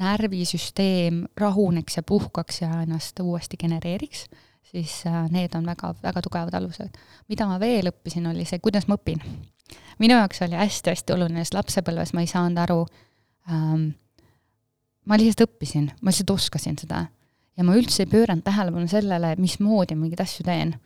närvisüsteem 0.00 1.26
rahuneks 1.36 1.96
ja 1.96 2.02
puhkaks 2.02 2.62
ja 2.62 2.70
ennast 2.82 3.20
uuesti 3.20 3.56
genereeriks 3.60 4.28
siis 4.70 5.06
äh, 5.06 5.30
need 5.30 5.54
on 5.54 5.66
väga, 5.66 5.94
väga 6.02 6.22
tugevad 6.22 6.54
alused. 6.54 6.98
mida 7.28 7.46
ma 7.46 7.58
veel 7.60 7.90
õppisin, 7.90 8.28
oli 8.30 8.46
see, 8.48 8.58
kuidas 8.62 8.86
ma 8.88 8.98
õpin. 8.98 9.22
minu 9.98 10.18
jaoks 10.18 10.42
oli 10.46 10.58
hästi-hästi 10.58 11.14
oluline, 11.16 11.44
sest 11.44 11.56
lapsepõlves 11.58 12.14
ma 12.14 12.24
ei 12.24 12.30
saanud 12.30 12.62
aru 12.64 12.80
ähm,, 13.50 13.90
ma 15.08 15.18
lihtsalt 15.20 15.46
õppisin, 15.48 15.90
ma 16.00 16.12
lihtsalt 16.12 16.34
oskasin 16.36 16.78
seda. 16.80 17.06
ja 17.56 17.66
ma 17.66 17.74
üldse 17.76 18.04
ei 18.04 18.10
pööranud 18.10 18.44
tähelepanu 18.46 18.88
sellele, 18.88 19.34
mismoodi 19.40 19.96
ma 19.96 20.06
mingeid 20.06 20.24
asju 20.24 20.46
teen. 20.48 20.76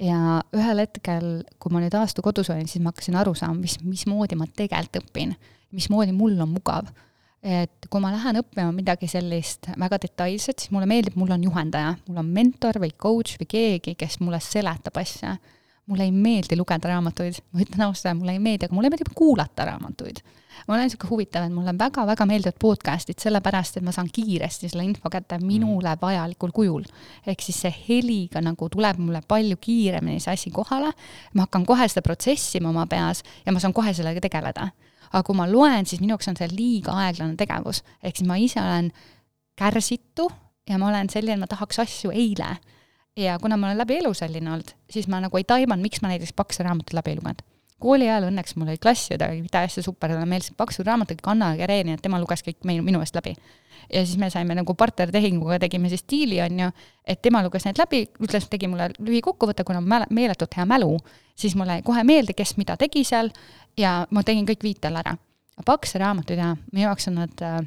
ja 0.00 0.42
ühel 0.56 0.84
hetkel, 0.84 1.32
kui 1.58 1.72
ma 1.72 1.82
nüüd 1.84 1.94
aasta 1.94 2.22
kodus 2.22 2.50
olin, 2.50 2.68
siis 2.68 2.82
ma 2.82 2.92
hakkasin 2.92 3.16
aru 3.20 3.34
saama, 3.38 3.60
mis, 3.60 3.78
mismoodi 3.84 4.36
ma 4.36 4.46
tegelikult 4.50 5.02
õpin, 5.04 5.34
mismoodi 5.74 6.14
mul 6.16 6.38
on 6.42 6.54
mugav 6.54 6.90
et 7.44 7.88
kui 7.92 8.00
ma 8.00 8.08
lähen 8.14 8.40
õppima 8.40 8.72
midagi 8.72 9.06
sellist 9.10 9.68
väga 9.76 9.98
detailset, 10.06 10.62
siis 10.62 10.72
mulle 10.72 10.88
meeldib, 10.88 11.18
mul 11.20 11.34
on 11.36 11.44
juhendaja, 11.44 11.92
mul 12.08 12.22
on 12.22 12.30
mentor 12.32 12.80
või 12.80 12.94
coach 12.96 13.36
või 13.40 13.48
keegi, 13.50 13.94
kes 14.00 14.16
mulle 14.24 14.40
seletab 14.42 14.96
asja. 15.02 15.36
Mulle 15.86 16.06
ei 16.08 16.12
meeldi 16.12 16.56
lugeda 16.56 16.88
raamatuid, 16.88 17.40
ma 17.52 17.60
ütlen 17.60 17.84
ausalt, 17.88 18.18
mulle 18.18 18.36
ei 18.36 18.40
meeldi, 18.42 18.68
aga 18.68 18.76
mulle 18.76 18.90
meeldib 18.92 19.12
kuulata 19.14 19.66
raamatuid. 19.68 20.22
ma 20.68 20.74
olen 20.74 20.86
niisugune 20.86 21.10
huvitav, 21.10 21.44
et 21.44 21.52
mulle 21.52 21.74
väga-väga 21.78 22.26
meeldivad 22.30 22.56
podcast'id, 22.62 23.18
sellepärast 23.20 23.76
et 23.76 23.84
ma 23.84 23.92
saan 23.92 24.08
kiiresti 24.12 24.70
selle 24.70 24.84
info 24.86 25.10
kätte 25.10 25.38
minule 25.42 25.90
mm. 25.94 26.00
vajalikul 26.00 26.54
kujul. 26.54 26.86
ehk 27.26 27.42
siis 27.42 27.60
see 27.66 27.74
heliga 27.88 28.40
nagu 28.40 28.68
tuleb 28.68 29.02
mulle 29.02 29.20
palju 29.28 29.56
kiiremini 29.60 30.20
see 30.20 30.32
asi 30.32 30.50
kohale, 30.50 30.92
ma 31.34 31.48
hakkan 31.48 31.66
kohe 31.66 31.88
seda 31.88 32.02
protsessima 32.02 32.70
oma 32.70 32.86
peas 32.86 33.22
ja 33.46 33.52
ma 33.52 33.60
saan 33.60 33.74
kohe 33.74 33.92
sellega 33.94 34.20
tegeleda 34.24 34.70
aga 35.14 35.22
kui 35.22 35.36
ma 35.38 35.46
loen, 35.46 35.86
siis 35.86 36.00
minu 36.02 36.14
jaoks 36.14 36.28
on 36.32 36.38
see 36.38 36.48
liiga 36.50 36.94
aeglane 37.04 37.36
tegevus, 37.38 37.84
ehk 38.02 38.16
siis 38.18 38.26
ma 38.26 38.38
ise 38.40 38.58
olen 38.62 38.90
kärsitu 39.58 40.26
ja 40.70 40.78
ma 40.78 40.88
olen 40.88 41.10
selline, 41.12 41.38
ma 41.40 41.50
tahaks 41.50 41.78
asju 41.84 42.10
eile. 42.14 42.56
Ja 43.16 43.38
kuna 43.38 43.56
ma 43.56 43.70
olen 43.70 43.78
läbi 43.78 43.98
elu 44.02 44.14
selline 44.14 44.52
olnud, 44.52 44.76
siis 44.90 45.08
ma 45.08 45.20
nagu 45.22 45.36
ei 45.38 45.44
taibanud, 45.44 45.82
miks 45.82 46.02
ma 46.02 46.12
näiteks 46.12 46.32
pakse 46.36 46.66
raamatuid 46.66 46.98
läbi 46.98 47.14
ei 47.14 47.20
lugenud 47.20 47.44
kooli 47.84 48.08
ajal 48.08 48.28
õnneks 48.30 48.56
mul 48.56 48.70
oli 48.72 48.80
klassiõde, 48.80 49.26
oli 49.28 49.50
täiesti 49.52 49.82
super, 49.84 50.12
talle 50.12 50.28
meeldisid 50.28 50.56
paksud 50.58 50.86
raamatud, 50.88 51.20
Anna 51.30 51.52
Karenina, 51.58 51.98
tema 52.00 52.20
luges 52.22 52.44
kõik 52.46 52.62
meil, 52.68 52.80
minu 52.86 53.02
eest 53.04 53.16
läbi. 53.18 53.34
ja 53.92 54.00
siis 54.06 54.16
me 54.18 54.30
saime 54.32 54.54
nagu 54.56 54.74
partnertehinguga, 54.74 55.58
tegime 55.60 55.90
siis 55.92 56.04
diili, 56.10 56.38
on 56.40 56.60
ju, 56.62 56.70
et 57.04 57.20
tema 57.22 57.42
luges 57.44 57.66
need 57.66 57.78
läbi, 57.78 58.04
ütles, 58.24 58.46
tegi 58.48 58.70
mulle 58.70 58.88
lühikokkuvõtte, 58.98 59.66
kuna 59.68 59.82
mul 59.84 60.06
meeletult 60.10 60.56
hea 60.56 60.64
mälu, 60.64 60.96
siis 61.36 61.56
mulle 61.58 61.82
kohe 61.84 62.04
meelde, 62.04 62.32
kes 62.32 62.56
mida 62.56 62.78
tegi 62.80 63.04
seal 63.04 63.28
ja 63.76 64.06
ma 64.10 64.22
tegin 64.24 64.48
kõik 64.48 64.64
viitel 64.64 64.96
ära. 65.02 65.16
pakse 65.64 65.98
raamatuid 65.98 66.38
ja 66.38 66.56
minu 66.72 66.86
jaoks 66.86 67.08
on 67.08 67.20
nad 67.20 67.42
äh, 67.42 67.60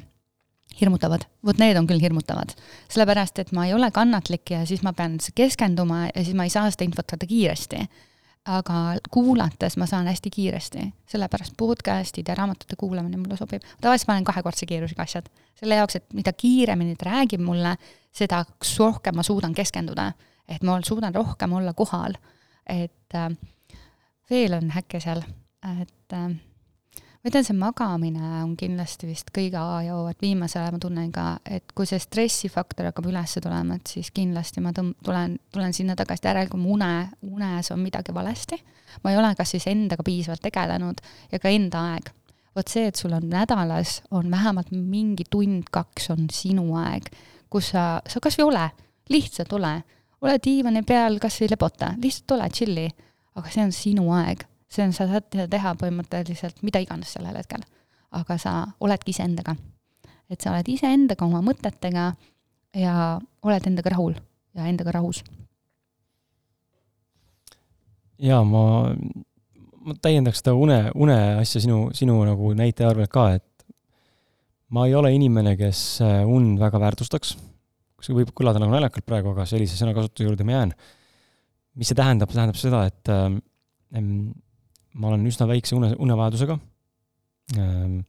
hirmutavad, 0.80 1.24
vot 1.44 1.58
need 1.58 1.76
on 1.76 1.86
küll 1.86 2.02
hirmutavad. 2.02 2.54
sellepärast, 2.88 3.38
et 3.38 3.52
ma 3.52 3.66
ei 3.66 3.74
ole 3.74 3.90
kannatlik 3.90 4.50
ja 4.50 4.64
siis 4.66 4.82
ma 4.82 4.92
pean 4.92 5.18
keskenduma 5.34 6.06
ja 6.14 6.24
siis 6.24 6.36
ma 6.36 6.44
ei 6.46 6.54
saa 6.54 6.70
seda 6.70 6.86
infot 6.88 7.10
saada 7.10 7.26
kiiresti 7.26 7.86
aga 8.48 8.96
kuulates 9.10 9.76
ma 9.76 9.86
saan 9.86 10.06
hästi 10.08 10.30
kiiresti, 10.30 10.86
sellepärast 11.10 11.56
podcast'id 11.58 12.28
ja 12.28 12.34
raamatute 12.34 12.76
kuulamine 12.76 13.16
mulle 13.16 13.36
sobib. 13.36 13.62
tavaliselt 13.80 14.08
ma 14.08 14.14
olen 14.14 14.24
kahekordse 14.24 14.66
kiirusega 14.66 15.02
asjad, 15.02 15.28
selle 15.58 15.76
jaoks, 15.80 15.96
et 15.96 16.06
mida 16.16 16.32
kiiremini 16.32 16.96
ta 16.96 17.10
räägib 17.10 17.44
mulle, 17.44 17.76
seda 18.12 18.44
rohkem 18.78 19.16
ma 19.16 19.22
suudan 19.22 19.54
keskenduda. 19.54 20.12
et 20.48 20.62
ma 20.62 20.78
suudan 20.82 21.14
rohkem 21.14 21.52
olla 21.52 21.74
kohal. 21.74 22.16
et 22.66 23.14
äh, 23.14 23.28
veel 24.30 24.54
on 24.54 24.70
häkke 24.70 25.00
seal, 25.00 25.22
et 25.82 26.12
äh, 26.12 26.30
ma 27.28 27.32
ütlen, 27.34 27.44
see 27.44 27.56
magamine 27.60 28.28
on 28.40 28.54
kindlasti 28.56 29.08
vist 29.08 29.28
kõige 29.36 29.60
A 29.60 29.82
ja 29.84 29.98
O, 29.98 30.06
et 30.08 30.22
viimasel 30.24 30.62
ajal 30.62 30.78
ma 30.78 30.80
tunnen 30.80 31.10
ka, 31.12 31.26
et 31.44 31.74
kui 31.76 31.84
see 31.88 32.00
stressifaktor 32.00 32.88
hakkab 32.88 33.10
üles 33.10 33.34
tulema, 33.36 33.76
et 33.76 33.92
siis 33.92 34.08
kindlasti 34.16 34.62
ma 34.64 34.72
tõmb-, 34.72 34.96
tulen, 35.04 35.36
tulen 35.52 35.76
sinna 35.76 35.96
tagasi, 35.98 36.24
järelikult 36.24 36.62
mu 36.62 36.78
une, 36.78 36.88
unes 37.28 37.68
on 37.74 37.82
midagi 37.84 38.14
valesti. 38.16 38.56
ma 39.04 39.12
ei 39.12 39.18
ole 39.20 39.34
kas 39.36 39.52
siis 39.52 39.66
endaga 39.68 40.02
piisavalt 40.02 40.40
tegelenud 40.40 41.04
ja 41.32 41.38
ka 41.38 41.52
enda 41.52 41.84
aeg. 41.92 42.08
vot 42.56 42.68
see, 42.68 42.88
et 42.88 42.96
sul 42.96 43.12
on 43.12 43.28
nädalas, 43.28 44.02
on 44.10 44.30
vähemalt 44.30 44.72
mingi 44.72 45.28
tund-kaks 45.30 46.10
on 46.10 46.30
sinu 46.32 46.72
aeg, 46.80 47.12
kus 47.50 47.74
sa, 47.74 48.00
sa 48.08 48.20
kas 48.24 48.40
või 48.40 48.48
ole, 48.48 48.68
lihtsalt 49.12 49.52
ole. 49.52 49.82
ole 50.20 50.38
diivani 50.44 50.82
peal, 50.82 51.20
kas 51.20 51.42
või 51.42 51.52
lebota, 51.52 51.92
lihtsalt 52.00 52.38
ole, 52.38 52.48
tšilli. 52.48 52.92
aga 53.36 53.50
see 53.52 53.68
on 53.68 53.72
sinu 53.72 54.12
aeg 54.16 54.48
see 54.68 54.84
on, 54.84 54.92
sa 54.92 55.08
saad 55.08 55.28
teha 55.50 55.74
põhimõtteliselt 55.80 56.62
mida 56.62 56.80
iganes 56.84 57.14
sellel 57.16 57.36
hetkel. 57.40 57.64
aga 58.12 58.38
sa 58.38 58.52
oledki 58.80 59.12
iseendaga. 59.16 59.56
et 60.30 60.40
sa 60.40 60.52
oled 60.52 60.68
iseendaga, 60.68 61.24
oma 61.24 61.40
mõtetega 61.42 62.12
ja 62.76 62.94
oled 63.42 63.66
endaga 63.66 63.90
rahul 63.96 64.14
ja 64.54 64.68
endaga 64.68 64.92
rahus. 64.98 65.22
jaa, 68.18 68.42
ma, 68.44 68.62
ma 69.86 69.94
täiendaks 70.02 70.42
seda 70.42 70.54
une, 70.58 70.80
une 70.94 71.18
asja 71.40 71.62
sinu, 71.64 71.88
sinu 71.94 72.18
nagu 72.26 72.54
näite 72.58 72.86
arvelt 72.86 73.12
ka, 73.14 73.30
et 73.38 73.44
ma 74.74 74.86
ei 74.88 74.96
ole 74.98 75.12
inimene, 75.14 75.54
kes 75.56 76.00
äh, 76.04 76.24
und 76.26 76.58
väga 76.60 76.80
väärtustaks, 76.82 77.36
see 78.02 78.14
võib 78.14 78.34
kõlada 78.36 78.60
nagu 78.62 78.74
naljakalt 78.74 79.06
praegu, 79.06 79.32
aga 79.32 79.46
sellise 79.48 79.78
sõnakasutuse 79.78 80.26
juurde 80.26 80.46
ma 80.46 80.58
jään. 80.58 80.74
mis 81.78 81.88
see 81.88 81.96
tähendab, 81.98 82.30
see 82.30 82.40
tähendab 82.40 82.58
seda, 82.58 82.82
et 82.90 83.10
ähm, 83.14 83.38
ma 84.98 85.12
olen 85.12 85.26
üsna 85.30 85.46
väikse 85.50 85.76
une, 85.78 85.92
unevajadusega 85.98 86.58
ähm,. 87.58 88.00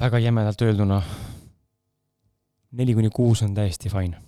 väga 0.00 0.18
jämedalt 0.18 0.62
öelduna, 0.64 1.02
neli 2.72 2.94
kuni 2.96 3.10
kuus 3.14 3.42
on 3.46 3.54
täiesti 3.54 3.92
fine 3.92 4.18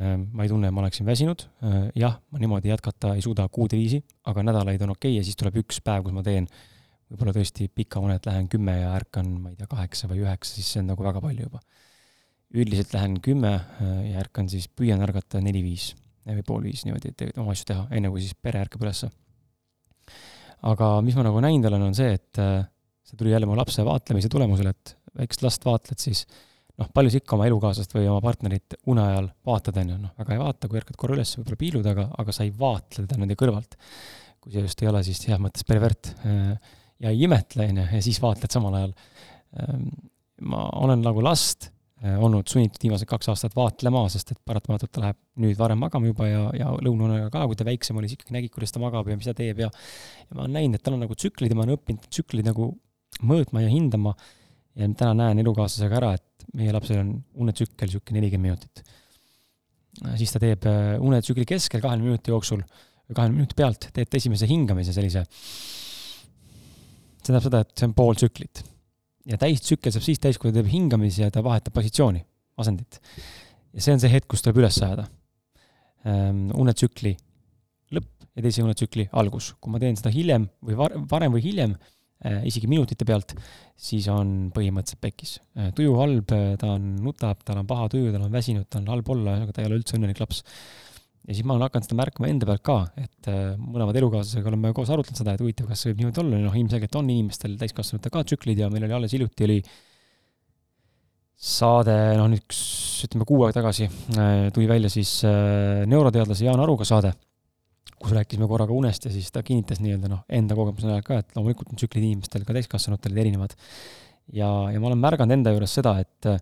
ähm,. 0.00 0.28
ma 0.32 0.44
ei 0.44 0.52
tunne, 0.52 0.68
et 0.68 0.76
ma 0.76 0.84
oleksin 0.84 1.06
väsinud 1.06 1.46
äh,, 1.64 1.88
jah, 1.96 2.20
ma 2.30 2.42
niimoodi 2.42 2.72
jätkata 2.72 3.14
ei 3.14 3.24
suuda 3.24 3.48
kuude 3.48 3.80
viisi, 3.80 4.02
aga 4.24 4.46
nädalaid 4.46 4.82
on 4.86 4.94
okei 4.96 5.12
okay 5.14 5.18
ja 5.20 5.26
siis 5.26 5.40
tuleb 5.40 5.62
üks 5.64 5.80
päev, 5.84 6.06
kus 6.06 6.16
ma 6.16 6.24
teen 6.26 6.48
võib-olla 7.10 7.34
tõesti 7.36 7.68
pika 7.70 8.00
unet, 8.02 8.26
lähen 8.26 8.48
kümme 8.50 8.78
ja 8.80 8.94
ärkan, 8.96 9.28
ma 9.40 9.52
ei 9.52 9.58
tea, 9.58 9.68
kaheksa 9.70 10.08
või 10.10 10.24
üheksa, 10.24 10.56
siis 10.56 10.72
see 10.72 10.82
on 10.82 10.90
nagu 10.92 11.04
väga 11.04 11.20
palju 11.22 11.48
juba. 11.48 11.60
üldiselt 12.54 12.92
lähen 12.94 13.18
kümme 13.20 13.52
ja 14.08 14.20
ärkan 14.22 14.48
siis, 14.48 14.68
püüan 14.68 15.02
ärgata 15.02 15.40
neli-viis 15.42 15.92
või 16.24 16.44
pool 16.46 16.62
viis 16.68 16.84
niimoodi, 16.86 17.10
et 17.10 17.38
oma 17.38 17.52
asju 17.52 17.68
teha, 17.72 17.86
enne 17.90 18.10
kui 18.10 18.22
siis 18.22 18.34
pere 18.34 18.62
ärkab 18.64 18.84
ülesse. 18.86 19.10
Aga 20.62 20.90
mis 21.04 21.16
ma 21.18 21.26
nagu 21.26 21.42
näinud 21.44 21.68
olen, 21.70 21.88
on 21.90 21.96
see, 21.96 22.14
et 22.14 22.42
see 23.04 23.18
tuli 23.20 23.34
jälle 23.34 23.48
mu 23.48 23.56
lapse 23.58 23.84
vaatlemise 23.84 24.30
tulemusel, 24.32 24.70
et 24.72 24.96
väikest 25.18 25.44
last 25.44 25.66
vaatled, 25.66 26.00
siis 26.00 26.24
noh, 26.80 26.88
palju 26.94 27.12
sa 27.12 27.20
ikka 27.20 27.36
oma 27.36 27.48
elukaaslast 27.50 27.94
või 27.94 28.08
oma 28.10 28.22
partnerit 28.24 28.78
une 28.90 29.04
ajal 29.04 29.28
vaatad, 29.46 29.78
on 29.82 29.92
ju, 29.94 29.98
noh, 30.06 30.14
väga 30.20 30.34
ei 30.34 30.42
vaata, 30.42 30.70
kui 30.70 30.80
ärkad 30.80 30.98
korra 31.00 31.18
üles, 31.18 31.34
võib-olla 31.38 31.60
piilu 31.60 31.82
taga, 31.84 32.08
aga 32.18 32.34
sa 32.34 32.46
ei 32.46 32.54
vaatle 32.58 33.04
teda 33.04 33.20
nende 33.20 33.38
kõrvalt. 33.38 33.78
kui 34.44 34.52
see 34.52 34.64
just 34.64 34.82
ei 34.82 34.88
ole 34.90 35.00
siis 35.06 35.22
heas 35.24 35.40
mõttes 35.40 35.64
pervert 35.64 36.10
ja 37.00 37.12
ei 37.12 37.22
imetle, 37.24 37.68
on 37.70 37.78
ju, 37.80 37.86
ja 37.96 38.02
siis 38.04 38.18
vaatled 38.22 38.52
samal 38.52 38.74
ajal. 38.80 38.96
ma 40.42 40.66
olen 40.82 41.04
nagu 41.04 41.22
last 41.24 41.70
olnud 42.04 42.48
sunnitud 42.50 42.82
viimased 42.82 43.08
kaks 43.08 43.30
aastat 43.32 43.54
vaatlema, 43.56 44.04
sest 44.12 44.34
et 44.34 44.40
paratamatult 44.44 44.92
ta 44.92 45.02
läheb 45.06 45.18
nüüd 45.40 45.56
varem 45.58 45.80
magama 45.80 46.10
juba 46.10 46.28
ja, 46.28 46.42
ja 46.56 46.72
lõunaunega 46.84 47.30
ka, 47.32 47.44
kui 47.48 47.58
ta 47.58 47.66
väiksem 47.66 47.98
oli, 48.00 48.10
siis 48.10 48.20
ikkagi 48.20 48.36
nägid, 48.36 48.52
kuidas 48.54 48.74
ta 48.74 48.82
magab 48.82 49.08
ja 49.08 49.16
mis 49.16 49.28
ta 49.28 49.36
teeb 49.36 49.62
ja 49.64 49.70
ja 49.70 50.36
ma 50.36 50.44
olen 50.44 50.56
näinud, 50.58 50.78
et 50.78 50.84
tal 50.84 50.96
on 50.96 51.04
nagu 51.04 51.16
tsüklid 51.16 51.52
ja 51.52 51.58
ma 51.58 51.64
olen 51.64 51.78
õppinud 51.78 52.08
tsükleid 52.10 52.50
nagu 52.50 52.70
mõõtma 53.24 53.62
ja 53.64 53.70
hindama 53.72 54.14
ja 54.74 54.88
täna 54.98 55.14
näen 55.22 55.40
elukaaslasega 55.44 56.00
ära, 56.00 56.12
et 56.18 56.48
meie 56.58 56.74
lapsel 56.74 57.00
on 57.00 57.14
unetsükkel 57.44 57.88
niisugune 57.88 58.20
nelikümmend 58.20 58.50
minutit. 58.50 58.82
siis 60.18 60.34
ta 60.34 60.42
teeb 60.42 60.66
äh, 60.66 60.96
unetsükli 61.00 61.46
keskel 61.46 61.82
kahekümne 61.84 62.10
minuti 62.10 62.34
jooksul, 62.34 62.64
kahekümne 63.12 63.38
minuti 63.38 63.56
pealt 63.56 63.88
teeb 63.94 64.10
ta 64.10 64.18
esimese 64.18 64.48
hingamise 64.50 64.92
sellise, 64.96 65.24
see 65.24 67.30
tähendab 67.30 67.46
seda, 67.46 67.64
et 67.64 67.76
see 67.78 67.88
on 67.88 67.96
pool 67.96 68.18
tsüklit. 68.18 68.64
Ja 69.30 69.38
täistsükkel 69.40 69.94
saab 69.94 70.06
siis 70.06 70.22
täis, 70.22 70.38
kui 70.38 70.50
ta 70.50 70.60
teeb 70.60 70.70
hingamisi 70.72 71.24
ja 71.24 71.30
ta 71.34 71.42
vahetab 71.44 71.74
positsiooni, 71.76 72.24
asendit. 72.60 73.00
ja 73.72 73.84
see 73.84 73.96
on 73.96 74.02
see 74.02 74.12
hetk, 74.12 74.28
kus 74.30 74.44
tuleb 74.44 74.62
üles 74.62 74.80
ajada. 74.82 75.08
Ähm, 76.04 76.50
unetsükli 76.60 77.14
lõpp 77.96 78.28
ja 78.36 78.44
teise 78.44 78.64
unetsükli 78.64 79.08
algus. 79.12 79.54
kui 79.60 79.72
ma 79.72 79.80
teen 79.80 79.96
seda 79.96 80.12
hiljem 80.12 80.48
või 80.64 80.76
var-, 80.76 80.98
varem 81.10 81.32
või 81.36 81.44
hiljem, 81.46 81.78
Äh, 82.24 82.40
isegi 82.48 82.68
minutite 82.70 83.04
pealt, 83.04 83.34
siis 83.76 84.06
on 84.08 84.48
põhimõtteliselt 84.54 85.02
pekkis. 85.02 85.34
Äh, 85.58 85.72
tuju 85.76 85.96
halb, 85.98 86.30
äh, 86.32 86.54
ta 86.60 86.70
on, 86.72 86.94
nutab, 87.04 87.42
tal 87.44 87.58
on 87.60 87.66
paha 87.68 87.90
tuju, 87.92 88.12
tal 88.14 88.24
on 88.24 88.32
väsinud, 88.32 88.64
ta 88.70 88.80
on 88.80 88.86
halb 88.88 89.10
olla, 89.12 89.34
aga 89.42 89.52
ta 89.52 89.60
ei 89.60 89.68
ole 89.68 89.80
üldse 89.82 89.98
õnnelik 89.98 90.22
laps. 90.22 90.40
Ja 91.24 91.32
siis 91.32 91.46
ma 91.46 91.54
olen 91.54 91.66
hakanud 91.66 91.88
seda 91.88 91.98
märkama 91.98 92.30
enda 92.30 92.48
pealt 92.50 92.64
ka, 92.66 92.78
et 93.00 93.30
mõlemad 93.56 93.96
elukaaslasega 94.00 94.50
oleme 94.52 94.72
koos 94.76 94.92
arutanud 94.92 95.20
seda, 95.20 95.34
et 95.34 95.42
huvitav, 95.44 95.68
kas 95.70 95.86
võib 95.88 96.02
niimoodi 96.02 96.22
olla, 96.22 96.40
noh, 96.44 96.56
ilmselgelt 96.60 97.00
on 97.00 97.10
inimestel, 97.10 97.58
täiskasvanutel 97.60 98.12
ka 98.14 98.24
tsüklid 98.28 98.60
ja 98.60 98.70
meil 98.72 98.86
oli 98.88 98.98
alles 98.98 99.16
hiljuti 99.16 99.48
oli 99.48 99.58
saade, 101.44 101.94
noh 102.18 102.28
nüüd 102.30 102.44
üks, 102.44 102.58
ütleme 103.08 103.26
kuu 103.28 103.42
aega 103.44 103.60
tagasi 103.60 103.88
tuli 104.54 104.68
välja 104.70 104.92
siis 104.92 105.18
neuroteadlase 105.90 106.46
Jaan 106.46 106.62
Aruga 106.62 106.86
saade 106.88 107.14
kus 108.04 108.14
rääkisime 108.14 108.48
korra 108.50 108.66
ka 108.68 108.76
unest 108.76 109.06
ja 109.08 109.12
siis 109.12 109.30
ta 109.32 109.42
kinnitas 109.46 109.80
nii-öelda 109.82 110.10
noh, 110.12 110.24
enda 110.28 110.56
kogemuse 110.58 110.88
najal 110.88 111.04
ka, 111.06 111.20
et 111.22 111.36
loomulikult 111.36 111.72
on 111.72 111.80
tsüklid 111.80 112.04
inimestel 112.04 112.44
ka 112.44 112.56
täiskasvanutel 112.56 113.16
erinevad. 113.22 113.54
ja, 114.32 114.48
ja 114.72 114.80
ma 114.80 114.90
olen 114.90 115.00
märganud 115.00 115.36
enda 115.38 115.54
juures 115.54 115.76
seda, 115.80 115.96
et 116.04 116.28
äh, 116.28 116.40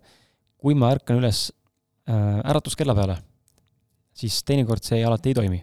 kui 0.59 0.75
ma 0.79 0.91
ärkan 0.95 1.19
üles 1.21 1.45
äh, 2.09 2.39
äratuskella 2.51 2.95
peale, 2.97 3.17
siis 4.13 4.39
teinekord 4.47 4.83
see 4.85 5.03
alati 5.05 5.33
ei 5.33 5.37
toimi. 5.41 5.59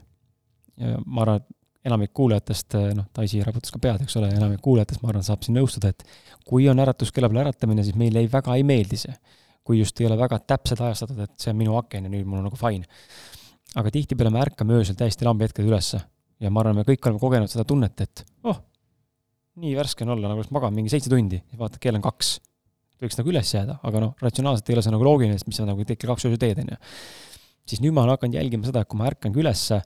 ja 0.81 0.99
ma 1.07 1.25
arvan, 1.27 1.43
et 1.43 1.91
enamik 1.91 2.13
kuulajatest, 2.17 2.77
äh, 2.77 2.93
noh, 2.97 3.09
Daisy 3.17 3.41
raputas 3.45 3.73
ka 3.73 3.81
pead, 3.81 4.05
eks 4.05 4.17
ole, 4.21 4.29
enamik 4.37 4.61
kuulajatest, 4.65 5.03
ma 5.03 5.13
arvan, 5.13 5.25
saab 5.25 5.45
siin 5.45 5.57
nõustuda, 5.57 5.93
et 5.95 6.05
kui 6.47 6.69
on 6.69 6.81
äratuskella 6.83 7.29
peale 7.31 7.47
äratamine, 7.47 7.85
siis 7.87 7.97
meile 7.97 8.21
ei, 8.21 8.29
väga 8.33 8.57
ei 8.57 8.67
meeldi 8.67 9.01
see. 9.01 9.15
kui 9.65 9.79
just 9.79 10.01
ei 10.01 10.07
ole 10.09 10.17
väga 10.19 10.39
täpselt 10.49 10.81
ajastatud, 10.83 11.19
et 11.21 11.35
see 11.39 11.53
on 11.53 11.59
minu 11.61 11.77
aken 11.79 12.07
ja 12.09 12.11
nüüd 12.11 12.25
mul 12.27 12.41
on 12.41 12.47
nagu 12.49 12.57
fine 12.59 12.89
aga 13.79 13.93
tihtipeale 13.95 14.33
me 14.35 14.41
ärkame 14.43 14.75
öösel 14.79 14.97
täiesti 14.99 15.27
lambi 15.27 15.47
hetkel 15.47 15.69
ülesse 15.69 16.01
ja 16.41 16.51
ma 16.51 16.63
arvan, 16.63 16.81
me 16.81 16.85
kõik 16.89 17.07
oleme 17.07 17.23
kogenud 17.23 17.53
seda 17.53 17.65
tunnet, 17.69 18.03
et 18.03 18.23
oh, 18.49 18.59
nii 19.61 19.75
värske 19.79 20.07
on 20.07 20.15
olla, 20.17 20.31
nagu 20.31 20.41
oleks 20.41 20.53
maganud 20.55 20.79
mingi 20.79 20.93
seitse 20.93 21.13
tundi, 21.13 21.41
siis 21.45 21.61
vaatad, 21.61 21.81
kell 21.83 21.99
on 21.99 22.05
kaks. 22.05 22.39
võiks 23.01 23.19
nagu 23.21 23.33
üles 23.33 23.51
jääda, 23.55 23.79
aga 23.87 24.03
noh, 24.03 24.15
ratsionaalselt 24.21 24.69
ei 24.71 24.77
ole 24.77 24.85
see 24.85 24.95
nagu 24.95 25.07
loogiline, 25.07 25.37
sest 25.39 25.49
mis 25.49 25.61
sa 25.61 25.69
nagu 25.69 25.85
kell 25.87 26.11
kaks 26.11 26.27
öösel 26.29 26.41
teed, 26.41 26.63
on 26.65 26.73
ju. 26.75 26.81
Siis 27.71 27.83
nüüd 27.83 27.95
ma 27.97 28.05
olen 28.05 28.17
hakanud 28.17 28.39
jälgima 28.39 28.69
seda, 28.69 28.85
et 28.85 28.91
kui 28.91 29.01
ma 29.01 29.09
ärkangi 29.11 29.43
ülesse, 29.43 29.81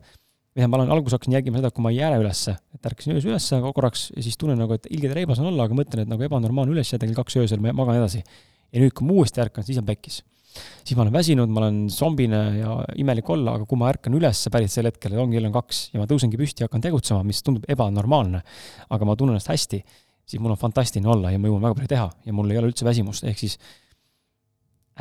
või 0.55 0.69
ma 0.71 0.81
olen, 0.81 0.93
alguses 0.95 1.19
hakkasin 1.19 1.37
jälgima 1.37 1.61
seda, 1.61 1.71
kui 1.75 1.85
ma 1.85 1.93
ei 1.93 1.99
jää 2.01 2.21
ülesse, 2.23 2.57
et 2.77 2.91
ärkasin 2.91 3.17
öösel 3.17 3.33
ülesse 3.33 3.63
korraks 3.65 4.07
ja 4.15 4.27
siis 4.27 4.39
tunnen 4.41 4.61
nagu, 4.61 4.77
et 4.77 4.87
ilgelt 4.91 5.17
reibas 5.19 5.41
on 5.43 5.51
olla, 5.51 5.67
aga 5.69 5.79
mõtlen, 5.79 6.05
et 6.05 6.13
nagu 6.13 6.27
ebanormaalne 6.27 6.77
üles 6.77 6.93
jääda 6.93 7.09
kell 7.09 7.19
kaks 7.19 7.41
öösel, 7.43 7.63
ma 7.63 7.75
magan 7.77 7.99
edasi. 8.03 8.23
ja 8.75 8.83
nüüd, 8.83 8.95
kui 8.95 9.07
ma 9.07 9.19
uuesti 9.19 9.43
ärkan, 9.43 9.67
siis 9.67 9.81
on 9.83 9.89
pekkis 9.89 10.23
siis 10.55 10.95
ma 10.97 11.05
olen 11.05 11.15
väsinud, 11.15 11.51
ma 11.51 11.63
olen 11.65 11.79
zombine 11.91 12.41
ja 12.61 12.77
imelik 13.01 13.29
olla, 13.35 13.57
aga 13.59 13.67
kui 13.69 13.79
ma 13.81 13.89
ärkan 13.91 14.15
üles 14.15 14.45
päris 14.55 14.77
sel 14.77 14.89
hetkel, 14.89 15.17
ongi 15.19 15.39
kell 15.39 15.49
on 15.49 15.55
kaks 15.57 15.81
ja 15.95 16.03
ma 16.03 16.09
tõusengi 16.11 16.39
püsti 16.41 16.63
ja 16.63 16.69
hakkan 16.69 16.85
tegutsema, 16.85 17.25
mis 17.27 17.43
tundub 17.43 17.67
ebanormaalne, 17.71 18.43
aga 18.95 19.09
ma 19.09 19.17
tunnen 19.19 19.35
ennast 19.35 19.51
hästi, 19.51 19.81
siis 20.25 20.43
mul 20.43 20.55
on 20.55 20.61
fantastiline 20.61 21.11
olla 21.11 21.33
ja 21.35 21.41
ma 21.41 21.51
jõuan 21.51 21.65
väga 21.65 21.79
palju 21.81 21.91
teha 21.95 22.11
ja 22.27 22.37
mul 22.37 22.53
ei 22.53 22.61
ole 22.61 22.71
üldse 22.71 22.87
väsimust, 22.87 23.27
ehk 23.29 23.41
siis 23.41 23.59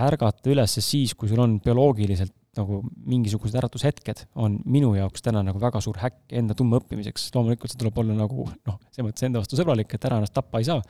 ärgata 0.08 0.50
üles 0.50 0.80
siis, 0.80 1.14
kui 1.14 1.30
sul 1.30 1.44
on 1.44 1.60
bioloogiliselt 1.64 2.34
nagu 2.58 2.82
mingisugused 3.10 3.56
äratushetked, 3.58 4.28
on 4.38 4.60
minu 4.70 4.92
jaoks 4.98 5.26
täna 5.26 5.42
nagu 5.46 5.62
väga 5.62 5.82
suur 5.82 5.98
häkk 6.02 6.36
enda 6.38 6.56
tundma 6.58 6.80
õppimiseks. 6.82 7.32
loomulikult 7.36 7.74
see 7.74 7.80
tuleb 7.82 7.98
olla 8.04 8.18
nagu 8.18 8.46
noh, 8.52 8.78
selles 8.92 9.08
mõttes 9.08 9.26
enda 9.26 9.42
vastu 9.42 9.58
sõbralik, 9.58 9.96
et 9.96 10.06
ära 10.10 10.20
ennast 10.22 10.36
tappa 10.36 10.62
ei 10.62 10.68
saa. 10.70 10.84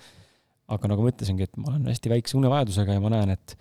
aga 0.73 0.89
nagu 0.89 1.03
ma 1.03 1.11
ütlesingi, 1.11 1.47
et 1.47 1.57
ma 1.59 1.73
olen 1.73 1.87
hästi 1.91 2.11
väikse 2.11 2.37
unevajadusega 2.39 2.95
ja 2.95 3.01
ma 3.03 3.11
näen, 3.11 3.33
et 3.35 3.55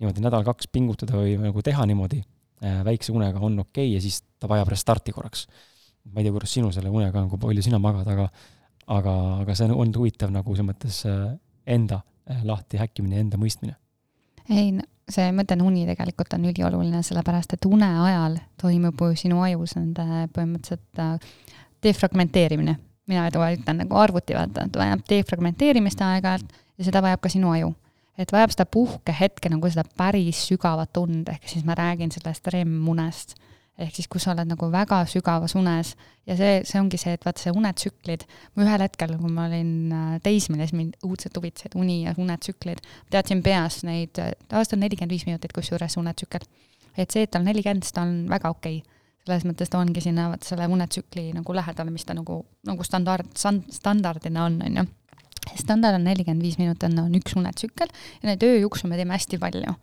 niimoodi 0.00 0.24
nädal-kaks 0.24 0.68
pingutada 0.72 1.16
või 1.16 1.36
nagu 1.40 1.62
teha 1.64 1.86
niimoodi 1.88 2.20
äh, 2.20 2.80
väikse 2.86 3.12
unega 3.12 3.40
on 3.40 3.58
okei 3.64 3.86
okay 3.86 3.94
ja 3.96 4.00
siis 4.04 4.22
ta 4.40 4.50
vajab 4.50 4.72
restarti 4.72 5.12
korraks. 5.12 5.46
ma 6.10 6.20
ei 6.20 6.26
tea, 6.26 6.34
kuidas 6.34 6.52
sinul 6.52 6.72
selle 6.74 6.90
unega 6.92 7.20
on, 7.20 7.28
kui 7.30 7.40
palju 7.40 7.62
sina 7.64 7.80
magad, 7.82 8.08
aga 8.08 8.28
aga, 8.90 9.14
aga 9.42 9.54
see 9.56 9.68
on 9.68 9.76
olnud 9.76 10.00
huvitav 10.00 10.32
nagu 10.34 10.56
selles 10.56 10.68
mõttes 10.72 11.02
äh, 11.08 11.36
enda 11.76 12.02
äh, 12.26 12.42
lahti 12.48 12.80
häkkimine, 12.80 13.20
enda 13.22 13.40
mõistmine. 13.40 13.76
ei, 14.48 14.72
see, 15.10 15.32
ma 15.32 15.44
ütlen, 15.44 15.62
uni 15.66 15.84
tegelikult 15.88 16.34
on 16.36 16.46
ülioluline, 16.50 17.02
sellepärast 17.06 17.56
et 17.56 17.68
une 17.68 17.88
ajal 18.06 18.38
toimub 18.60 19.02
sinu 19.18 19.42
ajus 19.42 19.76
nende 19.78 20.26
põhimõtteliselt 20.34 21.28
defragmenteerimine. 21.82 22.78
mina 23.10 23.28
ütlen 23.28 23.82
nagu 23.82 23.96
arvuti, 23.98 24.34
vaata, 24.34 24.68
ta 24.70 24.78
vajab 24.78 25.00
defragmenteerimist 25.10 26.00
aeg-ajalt 26.00 26.52
ja 26.78 26.84
seda 26.86 27.02
vajab 27.02 27.20
ka 27.20 27.28
sinu 27.28 27.50
aju 27.50 27.74
et 28.18 28.32
vajab 28.32 28.52
seda 28.54 28.66
puhkehetke 28.70 29.50
nagu 29.52 29.70
seda 29.72 29.84
päris 29.98 30.44
sügavat 30.50 30.98
und, 31.00 31.28
ehk 31.32 31.48
siis 31.48 31.64
ma 31.64 31.76
räägin 31.78 32.12
sellest 32.12 32.48
REM-unest. 32.52 33.36
Ehk 33.80 33.94
siis, 33.96 34.08
kus 34.10 34.26
sa 34.26 34.34
oled 34.34 34.50
nagu 34.50 34.68
väga 34.72 35.00
sügavas 35.08 35.54
unes 35.58 35.94
ja 36.28 36.36
see, 36.38 36.60
see 36.68 36.80
ongi 36.80 37.00
see, 37.00 37.14
et 37.16 37.24
vaata 37.24 37.40
see 37.40 37.54
unetsüklid, 37.56 38.26
ma 38.54 38.66
ühel 38.66 38.84
hetkel, 38.84 39.16
kui 39.20 39.32
ma 39.32 39.46
olin 39.48 39.74
äh, 39.96 40.16
teismeline, 40.24 40.68
siis 40.68 40.78
mind 40.78 40.98
õudselt 41.08 41.36
huvitasid 41.40 41.76
uni 41.80 42.02
ja 42.04 42.14
unetsüklid, 42.18 42.82
teadsin 43.10 43.42
peas 43.42 43.82
neid, 43.88 44.14
tavaliselt 44.16 44.76
on 44.78 44.84
nelikümmend 44.86 45.16
viis 45.16 45.26
minutit 45.28 45.54
kusjuures 45.56 45.96
unetsükkel. 46.00 46.44
et 46.96 47.10
see, 47.10 47.24
et 47.24 47.30
ta 47.32 47.40
on 47.40 47.48
nelikümmend, 47.48 47.86
siis 47.86 47.96
ta 47.96 48.04
on 48.04 48.26
väga 48.30 48.52
okei 48.52 48.82
okay 48.82 49.00
selles 49.22 49.44
mõttes 49.46 49.70
ta 49.70 49.78
ongi 49.78 50.02
sinna 50.02 50.26
vaata 50.32 50.48
selle 50.48 50.66
unetsükli 50.66 51.28
nagu 51.36 51.54
lähedal, 51.54 51.92
mis 51.94 52.04
ta 52.04 52.14
nagu, 52.18 52.40
nagu 52.66 52.86
standard, 52.86 53.28
standardina 53.38 54.48
on, 54.48 54.58
on 54.66 54.80
ju 54.80 54.86
standard 55.58 55.98
on 55.98 56.04
nelikümmend 56.06 56.44
viis 56.44 56.58
minutit, 56.58 56.86
on, 56.88 56.98
on 57.06 57.18
üks 57.18 57.36
unetsükkel 57.38 57.90
ja 57.90 58.30
neid 58.30 58.44
ööjuksu 58.46 58.90
me 58.90 58.98
teeme 58.98 59.16
hästi 59.16 59.38
palju. 59.42 59.74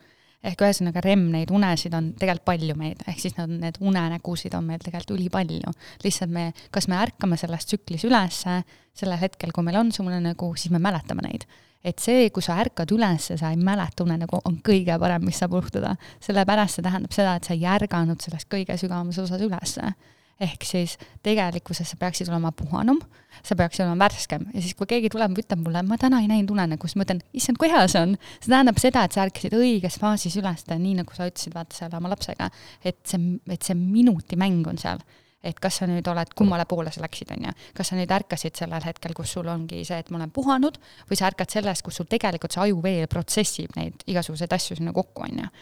Ehk 0.44 0.62
ühesõnaga 0.64 1.04
REM 1.04 1.26
neid 1.34 1.52
unesid 1.52 1.96
on 1.98 2.14
tegelikult 2.20 2.46
palju 2.48 2.76
meid, 2.80 3.02
ehk 3.08 3.20
siis 3.20 3.36
nad, 3.38 3.52
need 3.52 3.80
unenägusid 3.84 4.54
on 4.56 4.68
meil 4.70 4.84
tegelikult 4.84 5.18
ülipalju. 5.18 5.74
lihtsalt 6.04 6.32
me, 6.32 6.52
kas 6.72 6.88
me 6.88 7.00
ärkame 7.00 7.38
selles 7.38 7.66
tsüklis 7.68 8.06
ülesse 8.08 8.62
sellel 9.00 9.20
hetkel, 9.20 9.52
kui 9.56 9.64
meil 9.64 9.80
on 9.80 9.92
see 9.92 10.04
unenägu, 10.06 10.54
siis 10.56 10.72
me 10.72 10.80
mäletame 10.84 11.26
neid 11.28 11.48
et 11.84 12.02
see, 12.04 12.28
kui 12.36 12.44
sa 12.44 12.58
ärkad 12.60 12.92
üles 12.92 13.30
ja 13.32 13.38
sa 13.40 13.54
ei 13.54 13.60
mäleta 13.60 14.04
unenägu, 14.04 14.42
on 14.46 14.58
kõige 14.66 14.98
parem, 15.00 15.24
mis 15.24 15.40
saab 15.40 15.56
juhtuda. 15.56 15.96
sellepärast 16.20 16.76
see 16.76 16.84
tähendab 16.84 17.16
seda, 17.16 17.36
et 17.36 17.48
sa 17.48 17.56
ei 17.56 17.64
ärganud 17.64 18.20
sellest 18.20 18.50
kõige 18.52 18.76
sügavamas 18.78 19.22
osas 19.24 19.40
ülesse 19.46 19.94
ehk 20.40 20.64
siis 20.64 20.96
tegelikkuses 21.26 21.92
sa 21.92 21.98
peaksid 22.00 22.30
olema 22.32 22.52
puhanum, 22.56 23.00
sa 23.44 23.58
peaksid 23.60 23.84
olema 23.86 24.06
värskem 24.08 24.46
ja 24.54 24.64
siis, 24.64 24.76
kui 24.78 24.88
keegi 24.90 25.12
tuleb 25.14 25.36
ja 25.36 25.44
ütleb 25.44 25.64
mulle, 25.66 25.84
ma 25.88 25.98
täna 26.00 26.22
ei 26.24 26.30
näinud 26.32 26.54
unenägu, 26.56 26.88
siis 26.88 27.00
ma 27.00 27.08
ütlen, 27.08 27.22
issand, 27.36 27.60
kui 27.60 27.72
hea 27.72 27.86
see 27.92 28.04
on. 28.08 28.18
see 28.40 28.52
tähendab 28.52 28.80
seda, 28.82 29.06
et 29.06 29.16
sa 29.16 29.26
ärkasid 29.28 29.56
õiges 29.60 30.00
faasis 30.02 30.38
üles, 30.40 30.66
nii 30.70 31.00
nagu 31.02 31.16
sa 31.16 31.28
ütlesid, 31.30 31.56
vaata 31.56 31.76
seal 31.76 31.98
oma 32.00 32.12
lapsega, 32.14 32.50
et 32.84 33.02
see, 33.08 33.40
et 33.52 33.68
see 33.68 33.76
minuti 33.80 34.40
mäng 34.40 34.68
on 34.70 34.80
seal 34.80 35.04
et 35.44 35.60
kas 35.64 35.78
sa 35.80 35.88
nüüd 35.88 36.08
oled, 36.12 36.34
kummale 36.36 36.66
poole 36.68 36.92
sa 36.92 37.00
läksid, 37.04 37.30
on 37.32 37.46
ju. 37.48 37.54
kas 37.78 37.92
sa 37.92 37.96
nüüd 37.96 38.12
ärkasid 38.12 38.60
sellel 38.60 38.84
hetkel, 38.84 39.14
kus 39.16 39.32
sul 39.38 39.48
ongi 39.48 39.86
see, 39.88 40.00
et 40.04 40.10
ma 40.12 40.20
olen 40.20 40.34
puhanud, 40.36 40.80
või 41.08 41.20
sa 41.20 41.30
ärkad 41.30 41.54
sellest, 41.54 41.86
kus 41.86 42.02
sul 42.02 42.10
tegelikult 42.12 42.56
see 42.56 42.66
aju 42.66 42.82
veel 42.84 43.08
protsessib 43.12 43.78
neid 43.80 44.04
igasuguseid 44.12 44.56
asju 44.58 44.80
sinna 44.80 44.92
kokku, 44.96 45.24
on 45.24 45.46
ju. 45.46 45.54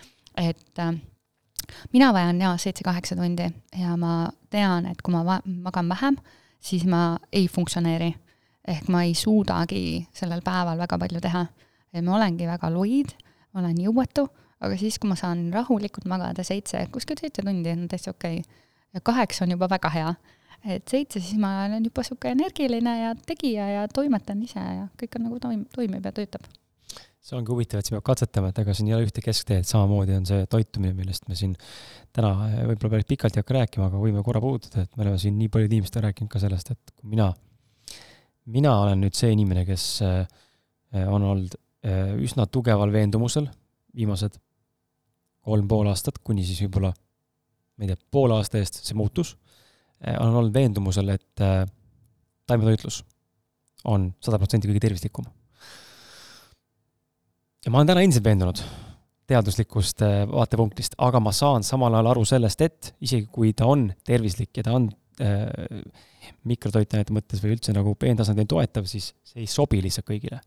et 0.48 0.82
äh, 0.82 0.98
mina 1.93 2.14
vajan 2.14 2.41
jaa 2.41 2.58
seitse-kaheksa 2.58 3.16
tundi 3.16 3.49
ja 3.80 3.97
ma 3.97 4.30
tean, 4.49 4.86
et 4.86 5.01
kui 5.03 5.14
ma 5.14 5.39
magan 5.45 5.89
vähem, 5.89 6.18
siis 6.60 6.86
ma 6.86 7.18
ei 7.32 7.47
funktsioneeri. 7.47 8.16
ehk 8.68 8.88
ma 8.91 9.03
ei 9.03 9.14
suudagi 9.16 10.08
sellel 10.14 10.41
päeval 10.43 10.78
väga 10.78 10.97
palju 10.97 11.22
teha. 11.22 11.45
et 11.93 12.03
ma 12.03 12.16
olengi 12.16 12.47
väga 12.47 12.70
loid, 12.74 13.14
olen 13.55 13.78
jõuetu, 13.80 14.28
aga 14.62 14.78
siis, 14.78 14.99
kui 14.99 15.10
ma 15.10 15.16
saan 15.16 15.53
rahulikult 15.53 16.05
magada 16.05 16.43
seitse, 16.43 16.88
kuskil 16.91 17.18
seitse 17.20 17.41
tundi 17.41 17.72
on 17.72 17.88
täitsa 17.88 18.12
okei 18.12 18.39
okay. 18.39 18.64
ja 18.93 19.01
kaheksa 19.01 19.45
on 19.45 19.51
juba 19.51 19.70
väga 19.70 19.89
hea. 19.89 20.14
et 20.66 20.88
seitse, 20.88 21.20
siis 21.20 21.39
ma 21.39 21.66
olen 21.66 21.86
juba 21.86 22.01
niisugune 22.01 22.32
energiline 22.32 22.99
ja 23.01 23.16
tegija 23.16 23.68
ja 23.70 23.88
toimetan 23.88 24.43
ise 24.43 24.60
ja 24.60 24.88
kõik 24.99 25.20
on 25.20 25.30
nagu 25.30 25.39
toim-, 25.39 25.68
toimib 25.76 26.05
ja 26.05 26.12
töötab 26.12 26.47
see 27.28 27.36
ongi 27.36 27.52
huvitav, 27.52 27.82
et 27.82 27.88
siin 27.88 27.98
peab 27.98 28.06
katsetama, 28.08 28.54
et 28.54 28.60
ega 28.62 28.74
siin 28.76 28.88
ei 28.88 28.96
ole 28.96 29.08
ühte 29.08 29.22
keskteed, 29.24 29.68
samamoodi 29.68 30.16
on 30.16 30.28
see 30.30 30.46
toitumine, 30.52 30.94
millest 30.96 31.28
me 31.28 31.36
siin 31.36 31.58
täna 32.16 32.32
võib-olla 32.70 32.94
päris 32.94 33.08
pikalt 33.10 33.36
ei 33.36 33.44
hakka 33.44 33.58
rääkima, 33.58 33.90
aga 33.90 34.00
võime 34.00 34.24
korra 34.24 34.40
puudutada, 34.44 34.86
et 34.88 34.96
me 34.96 35.04
oleme 35.04 35.20
siin 35.20 35.36
nii 35.40 35.52
paljude 35.52 35.76
inimestega 35.76 36.08
rääkinud 36.08 36.32
ka 36.32 36.42
sellest, 36.44 36.72
et 36.72 36.94
kui 36.96 37.12
mina, 37.12 37.28
mina 38.56 38.74
olen 38.86 39.04
nüüd 39.04 39.18
see 39.18 39.34
inimene, 39.36 39.66
kes 39.68 39.88
äh, 40.08 40.22
on 41.08 41.26
olnud 41.34 41.58
üsna 42.24 42.48
tugeval 42.52 42.92
veendumusel 42.92 43.46
viimased 43.96 44.40
kolm 45.48 45.68
pool 45.70 45.88
aastat, 45.92 46.18
kuni 46.26 46.44
siis 46.48 46.60
võib-olla, 46.66 46.90
ma 47.78 47.86
ei 47.86 47.92
tea, 47.92 48.00
poole 48.12 48.36
aasta 48.36 48.60
eest 48.60 48.82
see 48.82 48.98
muutus, 48.98 49.36
olen 50.04 50.42
olnud 50.42 50.56
veendumusel, 50.56 51.14
et 51.16 51.46
taimetoitlus 52.48 53.02
on 53.88 54.10
sada 54.24 54.40
protsenti 54.42 54.68
kõige 54.72 54.84
tervislikum 54.84 55.28
ja 57.66 57.72
ma 57.72 57.82
olen 57.82 57.91
täna 57.91 58.03
endiselt 58.05 58.26
veendunud 58.28 58.62
teaduslikust 59.28 60.03
äh, 60.05 60.22
vaatepunktist, 60.30 60.95
aga 61.03 61.20
ma 61.24 61.34
saan 61.36 61.66
samal 61.68 61.95
ajal 61.97 62.12
aru 62.14 62.26
sellest, 62.28 62.62
et 62.64 62.93
isegi 63.03 63.28
kui 63.32 63.53
ta 63.58 63.68
on 63.68 63.89
tervislik 64.08 64.60
ja 64.60 64.68
ta 64.68 64.76
on 64.78 64.88
äh, 65.24 65.82
mikrotoitainete 66.47 67.16
mõttes 67.16 67.41
või 67.43 67.55
üldse 67.55 67.76
nagu 67.76 67.95
peentasandil 67.99 68.47
toetav, 68.49 68.88
siis 68.89 69.12
see 69.28 69.43
ei 69.43 69.49
sobi 69.51 69.82
lihtsalt 69.84 70.08
kõigile. 70.08 70.39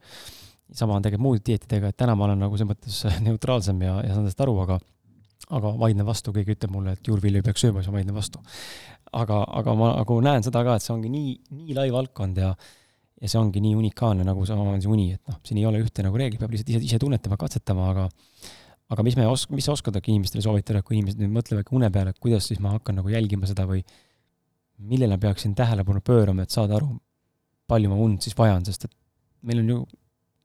sama 0.73 0.95
on 0.95 1.03
tegelikult 1.03 1.27
muude 1.27 1.43
dieetidega, 1.45 1.91
et 1.91 1.97
täna 1.99 2.15
ma 2.15 2.29
olen 2.29 2.39
nagu 2.39 2.57
selles 2.57 2.71
mõttes 2.71 3.03
neutraalsem 3.27 3.83
ja, 3.83 3.99
ja 4.05 4.15
saan 4.15 4.25
sellest 4.25 4.47
aru, 4.47 4.57
aga 4.65 4.81
aga 5.51 5.73
vaidlen 5.81 6.07
vastu, 6.07 6.33
keegi 6.33 6.55
ütleb 6.55 6.71
mulle, 6.71 6.93
et 6.95 7.09
juurvilju 7.09 7.41
ei 7.41 7.45
peaks 7.45 7.65
sööma, 7.65 7.81
siis 7.81 7.91
ma 7.91 7.99
vaidlen 7.99 8.15
vastu. 8.15 8.43
aga, 9.13 9.41
aga 9.61 9.75
ma 9.75 9.95
nagu 9.97 10.21
näen 10.23 10.45
seda 10.47 10.63
ka, 10.67 10.77
et 10.77 10.85
see 10.85 10.93
ongi 10.95 11.11
nii, 11.11 11.33
nii 11.59 11.75
lai 11.75 11.89
valdkond 11.91 12.39
ja 12.39 12.53
ja 13.21 13.29
see 13.29 13.41
ongi 13.41 13.61
nii 13.61 13.77
unikaalne, 13.77 14.25
nagu 14.25 14.47
see 14.49 14.57
on 14.57 14.81
see 14.81 14.91
uni, 14.91 15.11
et 15.17 15.23
noh, 15.29 15.39
siin 15.45 15.61
ei 15.61 15.67
ole 15.69 15.83
ühte 15.83 16.05
nagu 16.05 16.17
reeglit, 16.21 16.41
peab 16.41 16.55
lihtsalt 16.55 16.73
ise, 16.73 16.83
ise 16.89 17.01
tunnetama, 17.03 17.37
katsetama, 17.41 17.91
aga 17.93 18.07
aga 18.91 19.05
mis 19.07 19.17
me 19.19 19.27
os-, 19.31 19.47
mis 19.53 19.67
sa 19.69 19.75
oskad 19.77 19.99
äkki 20.01 20.15
inimestele 20.15 20.43
soovitada, 20.45 20.83
kui 20.83 20.97
inimesed 20.99 21.21
nüüd 21.21 21.35
mõtlevad 21.37 21.69
une 21.77 21.91
peale, 21.95 22.15
kuidas 22.19 22.49
siis 22.51 22.63
ma 22.65 22.75
hakkan 22.75 22.99
nagu 22.99 23.13
jälgima 23.13 23.47
seda 23.51 23.67
või 23.69 23.85
millele 24.91 25.19
peaksin 25.21 25.55
tähelepanu 25.55 26.03
pöörama, 26.05 26.47
et 26.47 26.55
saada 26.55 26.79
aru, 26.81 26.95
palju 27.71 27.93
ma 27.93 27.99
und 28.01 28.25
siis 28.25 28.35
vajan, 28.39 28.65
sest 28.67 28.89
et 28.89 28.95
meil 29.47 29.61
on 29.63 29.75
ju 29.75 29.81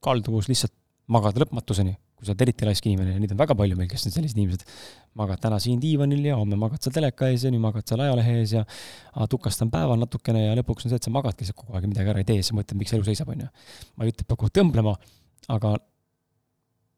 kalduvus 0.05 0.51
lihtsalt 0.51 0.75
magada 1.09 1.41
lõpmatuseni 1.41 1.95
kui 2.25 2.31
sa 2.31 2.33
oled 2.33 2.43
eriti 2.47 2.65
laisk 2.65 2.87
inimene 2.89 3.13
ja 3.13 3.21
neid 3.21 3.33
on 3.35 3.39
väga 3.39 3.55
palju 3.57 3.77
meil, 3.77 3.89
kes 3.91 4.07
on 4.09 4.13
sellised 4.15 4.39
inimesed, 4.39 4.63
magad 5.21 5.41
täna 5.43 5.59
siin 5.61 5.77
diivanil 5.81 6.25
ja 6.25 6.39
homme 6.39 6.57
magad 6.59 6.81
seal 6.81 6.95
teleka 6.95 7.29
ees 7.29 7.45
ja 7.45 7.51
nüüd 7.53 7.61
magad 7.63 7.85
seal 7.85 8.01
ajalehe 8.01 8.37
ees 8.41 8.55
ja 8.57 8.63
tukastan 9.29 9.69
päeval 9.73 10.01
natukene 10.01 10.47
ja 10.47 10.55
lõpuks 10.57 10.87
on 10.87 10.93
see, 10.93 10.99
et 11.01 11.05
sa 11.05 11.13
magadki 11.13 11.45
lihtsalt 11.45 11.61
kogu 11.61 11.77
aeg 11.77 11.85
ja 11.85 11.91
midagi 11.91 12.13
ära 12.15 12.23
ei 12.23 12.27
tee, 12.27 12.41
siis 12.41 12.55
mõtled, 12.57 12.79
miks 12.81 12.95
elu 12.97 13.05
seisab, 13.05 13.29
on 13.29 13.45
ju. 13.45 13.51
ma 13.95 14.07
ei 14.07 14.11
ütle, 14.11 14.25
et 14.25 14.27
peab 14.27 14.39
kogu 14.41 14.49
aeg 14.49 14.57
tõmblema, 14.57 14.95
aga 15.55 15.75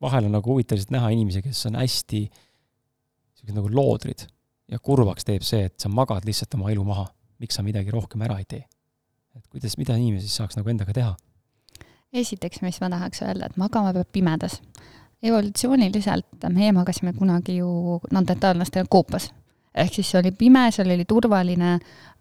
vahel 0.08 0.30
on 0.30 0.36
nagu 0.38 0.54
huvitav 0.54 0.80
lihtsalt 0.80 0.96
näha 0.96 1.12
inimesi, 1.18 1.44
kes 1.46 1.66
on 1.70 1.78
hästi 1.82 2.24
niisugused 2.32 3.60
nagu 3.60 3.72
loodrid 3.74 4.26
ja 4.72 4.80
kurvaks 4.80 5.28
teeb 5.28 5.46
see, 5.46 5.68
et 5.68 5.78
sa 5.82 5.92
magad 5.92 6.26
lihtsalt 6.28 6.58
oma 6.58 6.72
elu 6.74 6.84
maha. 6.88 7.08
miks 7.38 7.54
sa 7.54 7.62
midagi 7.62 7.92
rohkem 7.94 8.22
ära 8.26 8.40
ei 8.42 8.48
tee? 8.50 8.64
et 9.38 9.46
kuidas, 9.54 9.78
mida 9.78 9.94
inimene 9.94 10.24
siis 10.24 10.36
saaks 10.40 10.58
nagu 10.58 10.70
endaga 10.70 10.94
teha? 10.94 11.16
esiteks, 12.14 12.62
mis 12.64 12.80
ma 12.82 12.90
tahaks 12.90 13.22
öelda, 13.26 13.50
et 13.50 13.58
magama 13.60 13.94
peab 13.94 14.10
pimedas 14.12 14.62
evolutsiooniliselt 15.24 16.48
meie 16.54 16.72
magasime 16.72 17.14
kunagi 17.14 17.58
ju 17.58 18.00
neandertaallastega 18.12 18.86
koopas. 18.90 19.32
ehk 19.76 19.94
siis 19.94 20.12
see 20.12 20.20
oli 20.20 20.32
pime, 20.32 20.72
seal 20.72 20.90
oli 20.90 21.06
turvaline 21.06 21.80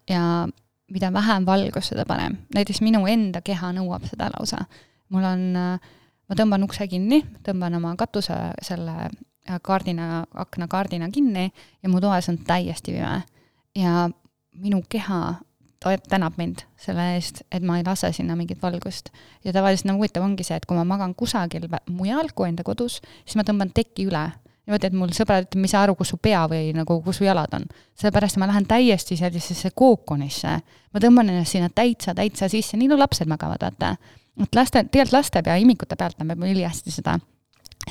ja 0.09 0.47
mida 0.91 1.13
vähem 1.13 1.45
valgust, 1.45 1.89
seda 1.89 2.05
parem. 2.05 2.37
näiteks 2.55 2.81
minu 2.81 3.05
enda 3.07 3.41
keha 3.41 3.71
nõuab 3.73 4.05
seda 4.09 4.29
lausa. 4.37 4.65
mul 5.09 5.23
on, 5.23 5.53
ma 5.53 6.35
tõmban 6.35 6.63
ukse 6.63 6.87
kinni, 6.87 7.23
tõmban 7.43 7.75
oma 7.77 7.95
katuse 7.95 8.35
selle 8.61 9.09
kaardina, 9.61 10.25
aknakaardina 10.33 11.09
kinni 11.09 11.51
ja 11.83 11.89
mu 11.89 12.01
toas 12.01 12.29
on 12.29 12.37
täiesti 12.37 12.93
pime. 12.93 13.21
ja 13.75 14.09
minu 14.57 14.81
keha 14.89 15.35
ta 15.79 15.93
tänab 16.09 16.37
mind 16.37 16.63
selle 16.79 17.03
eest, 17.15 17.43
et 17.51 17.63
ma 17.63 17.77
ei 17.77 17.85
lase 17.85 18.09
sinna 18.15 18.35
mingit 18.35 18.61
valgust. 18.61 19.09
ja 19.45 19.53
tavaliselt 19.53 19.91
nagu 19.91 20.01
huvitav 20.01 20.23
ongi 20.23 20.43
see, 20.43 20.57
et 20.57 20.65
kui 20.65 20.77
ma 20.77 20.83
magan 20.87 21.15
kusagil 21.15 21.67
mujal 21.89 22.31
kui 22.35 22.49
enda 22.49 22.63
kodus, 22.63 23.01
siis 23.25 23.37
ma 23.37 23.45
tõmban 23.47 23.73
teki 23.73 24.07
üle. 24.09 24.25
niimoodi, 24.67 24.89
et 24.89 24.97
mul 24.97 25.13
sõbrad 25.15 25.45
ütlevad, 25.45 25.61
ma 25.61 25.69
ei 25.69 25.71
saa 25.71 25.83
aru, 25.85 25.95
kus 25.95 26.11
su 26.11 26.17
pea 26.17 26.41
või 26.51 26.73
nagu, 26.75 26.99
kus 27.05 27.21
su 27.21 27.27
jalad 27.27 27.53
on. 27.53 27.67
sellepärast 27.99 28.37
ma 28.37 28.49
lähen 28.49 28.65
täiesti 28.65 29.17
sellisesse 29.17 29.71
kookonisse. 29.75 30.59
ma 30.93 30.99
tõmban 31.03 31.29
ennast 31.29 31.51
sinna 31.51 31.69
täitsa, 31.69 32.15
täitsa 32.15 32.49
sisse, 32.49 32.77
nii 32.77 32.89
nagu 32.91 32.99
lapsed 32.99 33.27
magavad, 33.27 33.61
vaata. 33.61 33.95
et 34.41 34.55
laste, 34.55 34.83
tegelikult 34.83 35.13
laste 35.13 35.43
pea 35.43 35.55
imikute 35.55 35.95
pealt 35.95 36.19
näeb 36.19 36.43
ülihästi 36.43 36.91
seda 36.91 37.19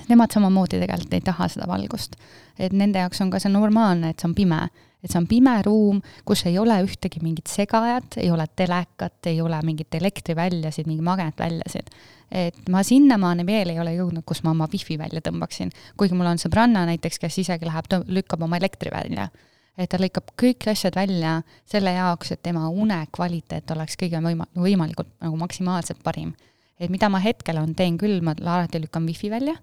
nemad 0.08 0.32
samamoodi 0.32 0.80
tegelikult 0.80 1.14
ei 1.14 1.20
taha 1.24 1.48
seda 1.48 1.66
valgust. 1.68 2.16
et 2.58 2.72
nende 2.72 2.98
jaoks 2.98 3.20
on 3.20 3.30
ka 3.30 3.38
see 3.38 3.52
normaalne, 3.52 4.10
et 4.10 4.20
see 4.20 4.28
on 4.28 4.34
pime 4.34 4.58
et 5.06 5.12
see 5.12 5.20
on 5.22 5.28
pime 5.30 5.54
ruum, 5.62 6.02
kus 6.26 6.42
ei 6.50 6.58
ole 6.58 6.76
ühtegi 6.82 7.22
mingit 7.22 7.46
segajat, 7.50 8.18
ei 8.22 8.30
ole 8.34 8.48
telekat, 8.58 9.20
ei 9.30 9.40
ole 9.40 9.60
mingit 9.64 9.94
elektriväljasid, 9.94 10.88
mingi 10.90 11.06
magnetväljasid. 11.06 11.90
et 12.30 12.68
ma 12.74 12.82
sinnamaani 12.82 13.46
veel 13.46 13.70
ei 13.70 13.80
ole 13.80 13.92
jõudnud, 13.94 14.24
kus 14.26 14.42
ma 14.42 14.50
oma 14.50 14.66
wifi 14.72 14.98
välja 14.98 15.22
tõmbaksin, 15.22 15.70
kuigi 15.96 16.16
mul 16.18 16.32
on 16.32 16.42
sõbranna 16.42 16.82
näiteks, 16.90 17.20
kes 17.22 17.38
isegi 17.44 17.68
läheb, 17.68 17.86
lükkab 18.10 18.42
oma 18.42 18.58
elektri 18.58 18.90
välja 18.90 19.28
et 19.76 19.90
ta 19.92 20.00
lõikab 20.00 20.32
kõik 20.40 20.66
asjad 20.72 20.96
välja 20.96 21.42
selle 21.68 21.92
jaoks, 21.92 22.32
et 22.32 22.42
tema 22.42 22.66
une 22.72 22.98
kvaliteet 23.12 23.70
oleks 23.76 23.98
kõige 24.00 24.22
võima-, 24.24 24.48
võimalikult 24.56 25.12
nagu 25.20 25.36
maksimaalselt 25.36 26.02
parim. 26.02 26.32
et 26.80 26.90
mida 26.90 27.08
ma 27.08 27.20
hetkel 27.20 27.60
on, 27.60 27.74
teen 27.74 27.98
küll, 28.00 28.20
ma 28.24 28.34
alati 28.40 28.80
lükkan 28.80 29.06
wifi 29.06 29.30
välja 29.30 29.54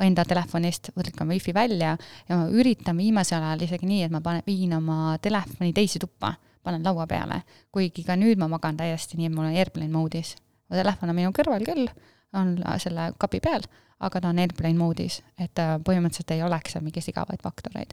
enda 0.00 0.24
telefonist, 0.24 0.90
võtan 0.96 1.28
wifi 1.28 1.54
välja 1.54 1.96
ja 2.28 2.38
ma 2.38 2.46
üritan 2.48 2.96
viimasel 2.96 3.42
ajal 3.42 3.66
isegi 3.66 3.88
nii, 3.88 4.06
et 4.06 4.14
ma 4.14 4.22
panen, 4.24 4.42
viin 4.46 4.72
oma 4.76 5.16
telefoni 5.22 5.72
teise 5.76 6.00
tuppa, 6.02 6.34
panen 6.62 6.84
laua 6.84 7.06
peale. 7.06 7.42
kuigi 7.72 8.04
ka 8.04 8.16
nüüd 8.16 8.38
ma 8.38 8.48
magan 8.48 8.76
täiesti 8.76 9.18
nii, 9.18 9.28
et 9.28 9.34
mul 9.34 9.50
on 9.50 9.56
airplane 9.56 9.92
moodis. 9.92 10.36
mu 10.70 10.76
telefon 10.76 11.12
on 11.12 11.16
minu 11.16 11.32
kõrval 11.36 11.64
küll, 11.66 11.88
on 12.32 12.56
selle 12.78 13.12
kapi 13.18 13.40
peal, 13.40 13.62
aga 14.00 14.20
ta 14.20 14.28
on 14.28 14.38
airplane 14.38 14.78
moodis, 14.78 15.22
et 15.38 15.54
põhimõtteliselt 15.84 16.34
ei 16.34 16.42
oleks 16.42 16.72
seal 16.72 16.84
mingeid 16.84 17.08
igavaid 17.08 17.42
faktoreid. 17.42 17.92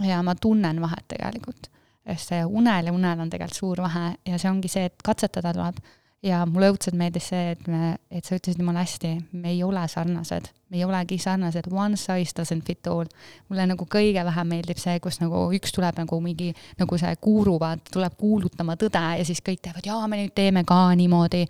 ja 0.00 0.22
ma 0.22 0.34
tunnen 0.34 0.80
vahet 0.80 1.08
tegelikult, 1.08 1.68
sest 2.06 2.32
see 2.32 2.44
unel 2.44 2.86
ja 2.86 2.92
unel 2.92 3.20
on 3.20 3.30
tegelikult 3.30 3.58
suur 3.58 3.82
vahe 3.82 4.14
ja 4.26 4.38
see 4.38 4.50
ongi 4.50 4.68
see, 4.68 4.86
et 4.90 5.02
katsetada 5.04 5.52
tuleb 5.52 5.82
ja 6.22 6.42
mulle 6.46 6.70
õudselt 6.72 6.96
meeldis 6.98 7.28
see, 7.32 7.52
et 7.56 7.64
me, 7.70 7.96
et 8.10 8.26
sa 8.26 8.36
ütlesid 8.38 8.60
jumala 8.62 8.84
hästi, 8.84 9.12
me 9.42 9.50
ei 9.52 9.62
ole 9.66 9.82
sarnased, 9.90 10.48
me 10.70 10.78
ei 10.78 10.84
olegi 10.86 11.18
sarnased, 11.22 11.66
one 11.72 11.98
size 11.98 12.34
doesn't 12.38 12.66
fit 12.66 12.86
all. 12.90 13.10
mulle 13.50 13.66
nagu 13.72 13.86
kõige 13.90 14.22
vähem 14.24 14.52
meeldib 14.54 14.78
see, 14.80 15.00
kus 15.02 15.18
nagu 15.22 15.48
üks 15.56 15.74
tuleb 15.74 15.98
nagu 15.98 16.20
mingi, 16.22 16.52
nagu 16.78 16.98
see 17.00 17.16
guru, 17.22 17.56
vaata, 17.62 17.90
tuleb 17.98 18.16
kuulutama 18.20 18.78
tõde 18.80 19.02
ja 19.18 19.26
siis 19.26 19.42
kõik 19.42 19.64
teevad, 19.66 19.86
jaa, 19.86 20.06
me 20.08 20.22
nüüd 20.22 20.34
teeme 20.34 20.64
ka 20.68 20.84
niimoodi. 20.98 21.44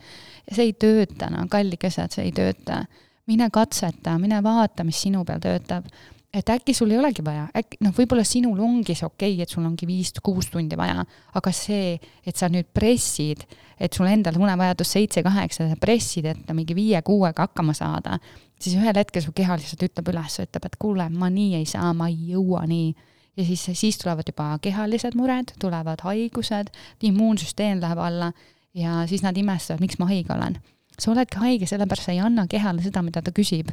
see 0.48 0.70
ei 0.70 0.72
tööta, 0.72 1.28
no 1.30 1.46
kallikesed, 1.52 2.16
see 2.16 2.30
ei 2.30 2.32
tööta. 2.36 2.84
mine 3.26 3.50
katseta, 3.52 4.16
mine 4.18 4.42
vaata, 4.42 4.84
mis 4.84 5.04
sinu 5.04 5.24
peal 5.24 5.40
töötab 5.40 5.86
et 6.32 6.48
äkki 6.48 6.72
sul 6.74 6.90
ei 6.90 6.98
olegi 6.98 7.22
vaja, 7.24 7.44
äkki 7.56 7.78
noh, 7.84 7.92
võib-olla 7.92 8.24
sinul 8.24 8.60
ongi 8.64 8.96
see 8.96 9.06
okei 9.06 9.34
okay,, 9.34 9.44
et 9.44 9.52
sul 9.52 9.66
ongi 9.68 9.86
viis-kuus 9.88 10.48
tundi 10.52 10.78
vaja, 10.80 11.04
aga 11.36 11.52
see, 11.52 11.98
et 12.24 12.40
sa 12.40 12.48
nüüd 12.52 12.70
pressid, 12.72 13.44
et 13.82 13.96
sul 13.96 14.06
endal 14.06 14.38
unevajadus 14.38 14.94
seitse-kaheksa, 14.94 15.66
sa 15.72 15.78
pressid, 15.80 16.28
et 16.30 16.50
mingi 16.54 16.76
viie-kuuega 16.78 17.48
hakkama 17.48 17.74
saada, 17.74 18.18
siis 18.62 18.76
ühel 18.78 18.94
hetkel 18.94 19.24
su 19.24 19.34
keha 19.34 19.56
lihtsalt 19.58 19.82
ütleb 19.88 20.12
üles, 20.12 20.38
ütleb, 20.44 20.68
et 20.68 20.76
kuule, 20.80 21.08
ma 21.10 21.30
nii 21.32 21.56
ei 21.58 21.66
saa, 21.68 21.90
ma 21.96 22.08
ei 22.12 22.34
jõua 22.34 22.62
nii. 22.70 22.92
ja 23.36 23.44
siis, 23.48 23.64
siis 23.80 23.96
tulevad 23.98 24.28
juba 24.28 24.50
kehalised 24.62 25.16
mured, 25.16 25.54
tulevad 25.60 26.04
haigused, 26.04 26.68
immuunsüsteem 27.08 27.80
läheb 27.80 27.98
alla 27.98 28.32
ja 28.76 29.06
siis 29.08 29.24
nad 29.24 29.36
imestavad, 29.36 29.80
miks 29.80 29.98
ma 29.98 30.06
haige 30.10 30.34
olen. 30.34 30.60
sa 30.98 31.10
oledki 31.10 31.40
haige, 31.40 31.66
sellepärast 31.66 32.06
sa 32.06 32.12
ei 32.12 32.20
anna 32.20 32.46
kehale 32.46 32.84
seda, 32.84 33.02
mida 33.02 33.22
ta 33.22 33.32
küsib. 33.34 33.72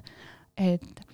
et 0.58 1.06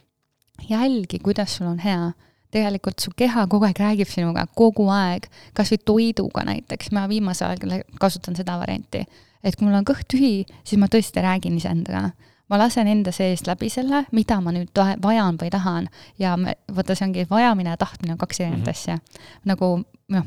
jälgi, 0.70 1.20
kuidas 1.20 1.58
sul 1.58 1.68
on 1.68 1.80
hea. 1.80 2.12
Tegelikult 2.56 3.04
su 3.04 3.12
keha 3.18 3.48
kogu 3.52 3.68
aeg 3.68 3.80
räägib 3.82 4.12
sinuga, 4.12 4.48
kogu 4.56 4.88
aeg, 4.94 5.28
kas 5.58 5.74
või 5.74 5.82
toiduga 5.92 6.46
näiteks, 6.48 6.94
ma 6.96 7.06
viimasel 7.12 7.54
ajal 7.54 7.84
kasutan 8.00 8.38
seda 8.40 8.60
varianti. 8.62 9.06
et 9.44 9.56
kui 9.56 9.68
mul 9.68 9.78
on 9.78 9.86
kõht 9.86 10.08
tühi, 10.10 10.46
siis 10.64 10.80
ma 10.82 10.88
tõesti 10.90 11.22
räägin 11.22 11.58
iseendaga 11.60 12.10
ma 12.50 12.60
lasen 12.62 12.88
enda 12.88 13.12
seest 13.16 13.48
läbi 13.50 13.70
selle, 13.74 14.04
mida 14.14 14.38
ma 14.42 14.54
nüüd 14.54 14.78
vajan 15.04 15.40
või 15.42 15.50
tahan 15.54 15.90
ja 16.22 16.36
me, 16.38 16.56
vaata, 16.76 16.96
see 16.96 17.08
ongi 17.08 17.28
vajamine 17.30 17.74
ja 17.74 17.78
tahtmine 17.82 18.16
on 18.16 18.22
kaks 18.22 18.40
erinevat 18.40 18.60
mm 18.60 18.66
-hmm. 18.66 18.72
asja. 18.72 18.98
nagu 19.46 19.84
noh, 20.10 20.26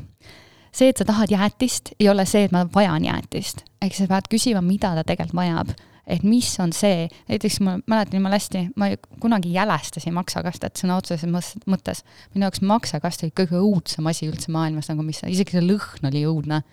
see, 0.71 0.89
et 0.89 0.97
sa 0.97 1.05
tahad 1.05 1.31
jäätist, 1.31 1.93
ei 1.99 2.09
ole 2.09 2.25
see, 2.25 2.43
et 2.43 2.51
ma 2.51 2.65
vajan 2.75 3.05
jäätist. 3.05 3.63
ehk 3.81 3.95
sa 3.95 4.07
pead 4.07 4.27
küsima, 4.33 4.61
mida 4.61 4.95
ta 4.95 5.03
tegelikult 5.03 5.35
vajab 5.35 5.69
et 6.09 6.25
mis 6.25 6.49
on 6.59 6.73
see, 6.75 7.07
näiteks 7.29 7.59
ma 7.65 7.77
mäletan 7.85 8.19
jumala 8.19 8.39
hästi, 8.39 8.65
ma 8.79 8.91
kunagi 9.21 9.53
jälestasin 9.53 10.15
maksakastet 10.17 10.81
sõna 10.81 10.97
otseses 10.99 11.29
mõttes. 11.69 12.03
minu 12.33 12.47
jaoks 12.47 12.61
maksakast 12.65 13.23
oli 13.23 13.35
kõige 13.35 13.61
õudsem 13.61 14.09
asi 14.09 14.29
üldse 14.29 14.51
maailmas, 14.51 14.89
nagu 14.91 15.05
mis, 15.05 15.21
isegi 15.27 15.57
see 15.57 15.65
lõhn 15.65 16.11
oli 16.11 16.25
õudne 16.29 16.63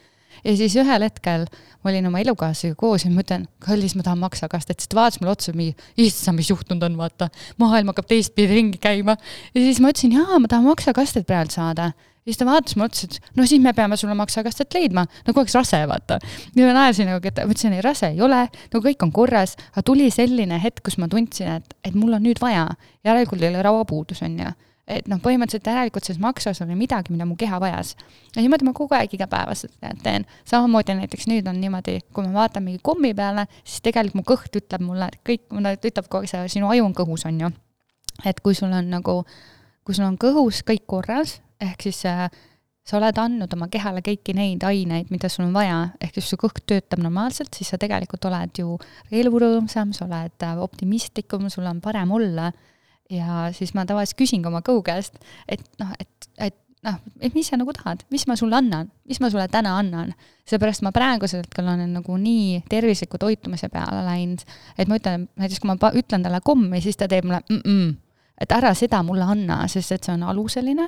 ja 0.45 0.55
siis 0.59 0.75
ühel 0.79 1.05
hetkel 1.07 1.47
ma 1.83 1.93
olin 1.93 2.09
oma 2.11 2.21
elukaaslasega 2.23 2.77
koos 2.79 3.07
ja 3.07 3.13
ma 3.13 3.23
ütlen, 3.25 3.47
kallis, 3.63 3.95
ma 3.97 4.05
tahan 4.07 4.21
maksakastet, 4.23 4.81
siis 4.81 4.91
ta 4.93 4.99
vaatas 4.99 5.21
mulle 5.21 5.35
otsa, 5.37 5.55
mingi, 5.57 5.77
issand, 6.03 6.41
mis 6.41 6.51
juhtunud 6.51 6.85
on, 6.89 6.99
vaata. 7.01 7.31
maailm 7.63 7.93
hakkab 7.93 8.09
teistpidi 8.11 8.59
ringi 8.61 8.81
käima. 8.83 9.17
ja 9.55 9.63
siis 9.63 9.81
ma 9.81 9.93
ütlesin, 9.95 10.17
jaa, 10.19 10.41
ma 10.43 10.51
tahan 10.51 10.69
maksakastet 10.69 11.27
praegu 11.29 11.55
saada. 11.55 11.93
Siis 12.27 12.41
ta 12.41 12.47
vaatas 12.49 12.77
mulle 12.77 12.91
otsa, 12.91 13.07
et 13.07 13.39
no 13.39 13.47
siis 13.47 13.63
me 13.63 13.73
peame 13.77 13.97
sulle 13.97 14.17
maksakastet 14.19 14.75
leidma, 14.75 15.07
nagu 15.27 15.43
oleks 15.43 15.55
rase, 15.55 15.81
vaata. 15.89 16.19
ja 16.57 16.67
ma 16.67 16.75
naersin 16.77 17.11
nagu, 17.11 17.23
et 17.23 17.39
ma 17.39 17.55
ütlesin, 17.55 17.77
ei 17.79 17.85
rase 17.85 18.11
ei 18.13 18.23
ole, 18.25 18.43
no 18.73 18.83
kõik 18.85 19.07
on 19.07 19.15
korras, 19.15 19.57
aga 19.73 19.87
tuli 19.87 20.11
selline 20.11 20.59
hetk, 20.63 20.83
kus 20.87 20.99
ma 21.03 21.09
tundsin, 21.13 21.61
et, 21.61 21.77
et 21.87 21.95
mul 21.95 22.19
on 22.19 22.25
nüüd 22.27 22.43
vaja, 22.43 22.69
järelikult 23.07 23.43
ei 23.43 23.53
ole 23.53 23.63
rauapuudus, 23.67 24.25
on 24.27 24.41
ju 24.43 24.55
et 24.87 25.09
noh, 25.11 25.19
põhimõtteliselt 25.19 25.67
järelikult 25.67 26.07
selles 26.07 26.21
maksas 26.23 26.61
oli 26.63 26.77
midagi, 26.79 27.11
mida 27.11 27.27
mu 27.27 27.35
keha 27.39 27.59
vajas. 27.63 27.97
ja 28.37 28.43
niimoodi 28.43 28.69
ma 28.69 28.73
kogu 28.77 28.95
aeg 28.95 29.15
igapäevaselt 29.19 29.75
teen. 30.03 30.27
samamoodi 30.47 30.95
näiteks 30.95 31.27
nüüd 31.27 31.49
on 31.51 31.59
niimoodi, 31.61 31.99
kui 32.15 32.27
ma 32.27 32.45
vaatan 32.45 32.63
mingi 32.63 32.79
kommi 32.83 33.11
peale, 33.15 33.49
siis 33.65 33.83
tegelikult 33.83 34.21
mu 34.21 34.23
kõht 34.23 34.61
ütleb 34.61 34.85
mulle, 34.87 35.11
kõik, 35.27 35.49
ütleb 35.51 36.07
kogu 36.07 36.23
aeg 36.23 36.31
see, 36.31 36.45
sinu 36.59 36.71
aju 36.71 36.87
on 36.87 36.95
kõhus, 36.95 37.27
on 37.27 37.41
ju. 37.41 37.51
et 38.25 38.41
kui 38.41 38.55
sul 38.55 38.71
on 38.71 38.91
nagu, 38.91 39.25
kui 39.83 39.95
sul 39.95 40.07
on 40.07 40.19
kõhus 40.23 40.63
kõik 40.63 40.87
korras, 40.87 41.41
ehk 41.61 41.87
siis 41.89 42.03
äh, 42.09 42.27
sa 42.87 42.99
oled 43.01 43.19
andnud 43.19 43.55
oma 43.57 43.67
kehale 43.71 44.03
kõiki 44.05 44.35
neid 44.37 44.65
aineid, 44.67 45.11
mida 45.11 45.31
sul 45.33 45.49
on 45.49 45.57
vaja, 45.57 45.79
ehk 46.03 46.19
siis 46.19 46.31
su 46.31 46.39
kõht 46.41 46.63
töötab 46.71 47.03
normaalselt, 47.03 47.55
siis 47.57 47.73
sa 47.73 47.81
tegelikult 47.83 48.29
oled 48.31 48.61
ju 48.63 48.77
elurõõmsam, 49.11 49.95
sa 49.97 50.07
oled 50.07 50.47
äh, 50.47 50.61
optimistlikum, 50.63 51.49
sul 51.51 51.67
on 51.67 51.83
parem 51.85 52.15
olla. 52.15 52.53
Ja 53.11 53.49
siis 53.55 53.71
ma 53.75 53.85
tavaliselt 53.87 54.19
küsin 54.19 54.43
ka 54.43 54.51
oma 54.51 54.65
kõhu 54.67 54.81
käest, 54.87 55.19
et 55.47 55.63
noh, 55.79 55.93
et, 56.03 56.31
et 56.43 56.57
noh, 56.87 56.97
et 57.23 57.35
mis 57.35 57.47
sa 57.47 57.59
nagu 57.59 57.71
tahad, 57.75 58.03
mis 58.11 58.25
ma 58.27 58.35
sulle 58.39 58.59
annan, 58.59 58.91
mis 59.07 59.21
ma 59.23 59.31
sulle 59.31 59.47
täna 59.51 59.77
annan. 59.79 60.11
seepärast 60.47 60.83
ma 60.83 60.91
praegusel 60.95 61.43
hetkel 61.43 61.67
olen 61.67 61.95
nagu 61.99 62.17
nii 62.19 62.65
tervisliku 62.71 63.19
toitumise 63.19 63.71
peale 63.71 64.03
läinud, 64.07 64.43
et 64.79 64.91
ma 64.91 64.99
ütlen, 64.99 65.29
näiteks 65.39 65.63
kui 65.63 65.71
ma 65.71 65.91
ütlen 65.95 66.27
talle 66.27 66.43
kommi, 66.43 66.83
siis 66.83 66.99
ta 66.99 67.09
teeb 67.11 67.27
mulle 67.27 67.43
mm 67.49 67.63
-mm, 67.63 67.95
et 68.41 68.53
ära 68.53 68.75
seda 68.75 69.03
mulle 69.03 69.25
anna, 69.25 69.67
sest 69.69 69.93
et 69.93 70.05
see 70.05 70.15
on 70.15 70.23
aluseline 70.23 70.87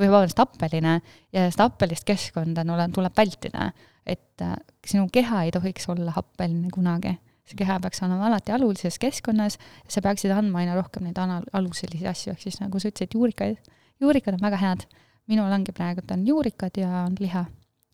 või 0.00 0.10
vabandust, 0.10 0.40
happeline 0.40 1.00
ja 1.32 1.48
seda 1.52 1.68
happelist 1.68 2.08
keskkonda 2.08 2.64
tuleb 2.94 3.16
vältida. 3.16 3.72
et 4.06 4.42
äh, 4.42 4.56
sinu 4.86 5.08
keha 5.12 5.44
ei 5.44 5.50
tohiks 5.52 5.88
olla 5.88 6.12
happeline 6.16 6.70
kunagi 6.72 7.18
see 7.50 7.58
keha 7.58 7.78
peaks 7.82 8.02
olema 8.06 8.28
alati 8.28 8.54
alulises 8.54 8.98
keskkonnas 9.02 9.58
sa 9.88 10.02
peaksid 10.04 10.32
andma 10.34 10.62
aina 10.62 10.76
rohkem 10.78 11.06
neid 11.06 11.18
anal-, 11.18 11.46
aluselisi 11.56 12.06
asju, 12.10 12.34
ehk 12.34 12.44
siis 12.44 12.60
nagu 12.62 12.80
sa 12.80 12.90
ütlesid, 12.90 13.16
juurikaid, 13.16 13.72
juurikad 14.02 14.38
on 14.38 14.44
väga 14.46 14.60
head. 14.60 14.86
minul 15.30 15.52
ongi 15.54 15.70
praegu, 15.70 16.02
on 16.10 16.26
juurikad 16.26 16.78
ja 16.80 17.04
on 17.06 17.16
liha. 17.20 17.44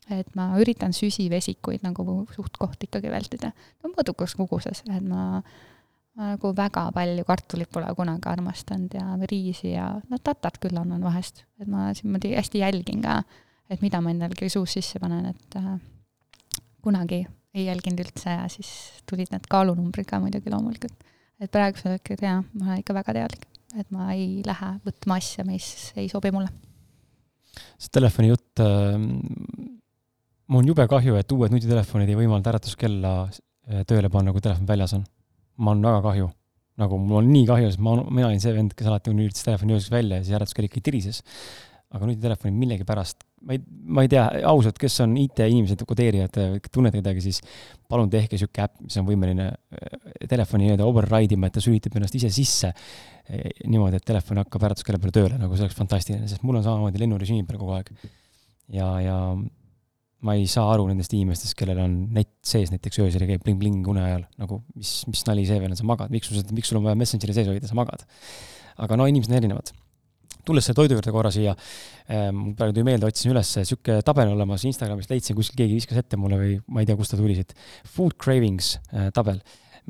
et 0.09 0.29
ma 0.39 0.53
üritan 0.61 0.93
süsivesikuid 0.95 1.81
nagu 1.83 2.21
suht-koht 2.35 2.83
ikkagi 2.87 3.11
vältida. 3.11 3.51
no 3.83 3.91
mõõdukas 3.95 4.37
koguses, 4.37 4.83
et 4.87 5.03
ma 5.03 5.41
nagu 6.17 6.51
väga 6.57 6.87
palju 6.95 7.25
kartulit 7.27 7.69
pole 7.73 7.89
kunagi 7.97 8.29
armastanud 8.31 8.93
ja 8.97 9.17
riisi 9.29 9.73
ja 9.75 9.89
noh, 10.09 10.21
tatat 10.23 10.57
küll 10.61 10.77
annan 10.79 11.03
vahest, 11.05 11.43
et 11.61 11.69
ma 11.69 11.91
niimoodi 11.93 12.33
hästi 12.33 12.63
jälgin 12.63 13.03
ka, 13.03 13.19
et 13.69 13.83
mida 13.85 14.01
ma 14.01 14.13
endale 14.13 14.49
suus 14.49 14.73
sisse 14.77 15.01
panen, 15.03 15.29
et 15.29 15.57
äh, 15.59 15.75
kunagi 16.85 17.21
ei 17.57 17.67
jälginud 17.67 18.01
üldse 18.05 18.33
ja 18.33 18.47
siis 18.51 18.69
tulid 19.09 19.29
need 19.33 19.45
kaalunumbrid 19.49 20.07
ka 20.09 20.19
muidugi 20.21 20.51
loomulikult. 20.53 21.05
et 21.39 21.51
praegusel 21.53 21.93
hetkel 21.93 22.21
jaa, 22.21 22.41
ma 22.57 22.71
olen 22.71 22.81
ikka 22.81 22.95
väga 22.97 23.13
teadlik, 23.19 23.45
et 23.77 23.91
ma 23.93 24.09
ei 24.13 24.41
lähe 24.45 24.71
võtma 24.85 25.19
asja, 25.21 25.45
mis 25.45 25.91
ei 25.97 26.09
sobi 26.09 26.31
mulle. 26.33 26.49
see 27.77 27.93
telefoni 27.93 28.31
jutt 28.31 28.63
äh,, 28.65 28.97
mul 30.47 30.63
on 30.63 30.73
jube 30.73 30.87
kahju, 30.89 31.19
et 31.19 31.31
uued 31.31 31.53
nutitelefonid 31.53 32.09
ei 32.09 32.17
võimalda 32.17 32.55
äratuskella 32.55 33.13
tööle 33.85 34.09
panna, 34.09 34.31
kui 34.31 34.41
telefon 34.41 34.67
väljas 34.69 34.93
on. 34.95 35.03
Mul 35.57 35.75
on 35.75 35.87
väga 35.89 36.01
kahju. 36.09 36.27
nagu 36.77 36.97
mul 37.01 37.23
on 37.23 37.31
nii 37.33 37.45
kahju, 37.49 37.71
sest 37.71 37.81
ma, 37.81 37.95
mina 38.05 38.27
olin 38.29 38.41
see 38.43 38.53
vend, 38.53 38.75
kes 38.77 38.89
alati 38.89 39.13
lülitas 39.13 39.45
telefoni 39.45 39.73
ööseks 39.73 39.93
välja 39.93 40.19
ja 40.19 40.25
siis 40.27 40.37
äratuskell 40.37 40.69
ikka 40.69 40.83
tirises 40.85 41.23
aga 41.95 42.07
nutitelefonid 42.09 42.57
millegipärast, 42.59 43.21
ma 43.47 43.55
ei, 43.55 43.61
ma 43.95 44.03
ei 44.03 44.09
tea, 44.11 44.23
ausalt, 44.49 44.75
kes 44.81 44.97
on 45.05 45.13
IT-inimesed, 45.21 45.85
kodeerijad, 45.87 46.39
tunnete 46.73 46.99
kedagi, 46.99 47.23
siis 47.23 47.39
palun 47.87 48.11
tehke 48.11 48.35
niisugune 48.35 48.65
äpp, 48.65 48.81
mis 48.83 48.97
on 48.99 49.07
võimeline 49.07 49.45
äh, 49.47 50.09
telefoni 50.27 50.67
nii-öelda 50.67 50.87
override 50.87 51.37
ima, 51.37 51.47
et 51.47 51.55
ta 51.55 51.63
sülitab 51.63 51.95
ennast 51.95 52.17
ise 52.19 52.31
sisse 52.33 52.73
eh, 52.73 53.63
niimoodi, 53.63 54.01
et 54.01 54.07
telefon 54.07 54.41
hakkab 54.43 54.67
äratuskella 54.67 54.99
peale 54.99 55.15
tööle, 55.15 55.39
nagu 55.39 55.55
see 55.55 55.67
oleks 55.67 55.79
fantastiline, 55.79 56.27
sest 56.27 56.43
mul 56.47 56.59
on 56.59 56.67
samamoodi 56.67 57.05
lennurežiimi 57.05 57.47
peal 57.47 57.61
kogu 57.61 57.77
aeg. 57.77 57.93
ja, 58.75 58.89
ja 59.05 59.17
ma 60.27 60.35
ei 60.37 60.45
saa 60.51 60.67
aru 60.73 60.89
nendest 60.89 61.15
inimestest, 61.15 61.55
kellel 61.57 61.81
on 61.85 61.97
net 62.15 62.31
sees 62.45 62.73
näiteks 62.73 63.01
öösel 63.05 63.23
ja 63.23 63.31
käib 63.31 63.47
bling-bling 63.47 63.87
une 63.87 64.03
ajal, 64.03 64.27
nagu 64.41 64.61
mis, 64.75 64.99
mis 65.09 65.23
nali 65.29 65.47
see 65.47 65.59
veel 65.63 65.73
on, 65.73 65.79
sa 65.79 65.87
magad, 65.87 66.13
miks 66.13 66.31
sul, 66.31 66.43
miks 66.55 66.71
sul 66.71 66.81
on 66.81 66.87
vaja 66.89 66.99
Messengeri 66.99 67.35
sees 67.37 67.49
hoida, 67.49 67.69
sa 67.69 67.77
magad. 67.79 68.05
aga 68.77 68.97
no 68.99 69.07
inimesed 69.09 69.33
on 69.33 69.39
erinevad 69.39 69.73
tulles 70.47 70.67
selle 70.67 70.79
toidu 70.79 70.97
juurde 70.97 71.13
korra 71.13 71.31
siia, 71.33 71.53
mul 72.35 72.55
praegu 72.57 72.75
tuli 72.75 72.87
meelde, 72.87 73.09
otsisin 73.09 73.33
üles 73.33 73.51
niisugune 73.59 74.03
tabel 74.07 74.31
olemas, 74.31 74.63
Instagramist 74.69 75.11
leidsin, 75.11 75.35
kuskil 75.37 75.59
keegi 75.63 75.79
viskas 75.81 76.01
ette 76.01 76.19
mulle 76.19 76.39
või 76.39 76.53
ma 76.71 76.83
ei 76.83 76.89
tea, 76.89 76.97
kust 76.99 77.13
ta 77.13 77.19
tuli 77.19 77.35
siit. 77.37 77.51
Food 77.95 78.15
cravings 78.21 78.77
äh, 78.93 79.09
tabel. 79.15 79.41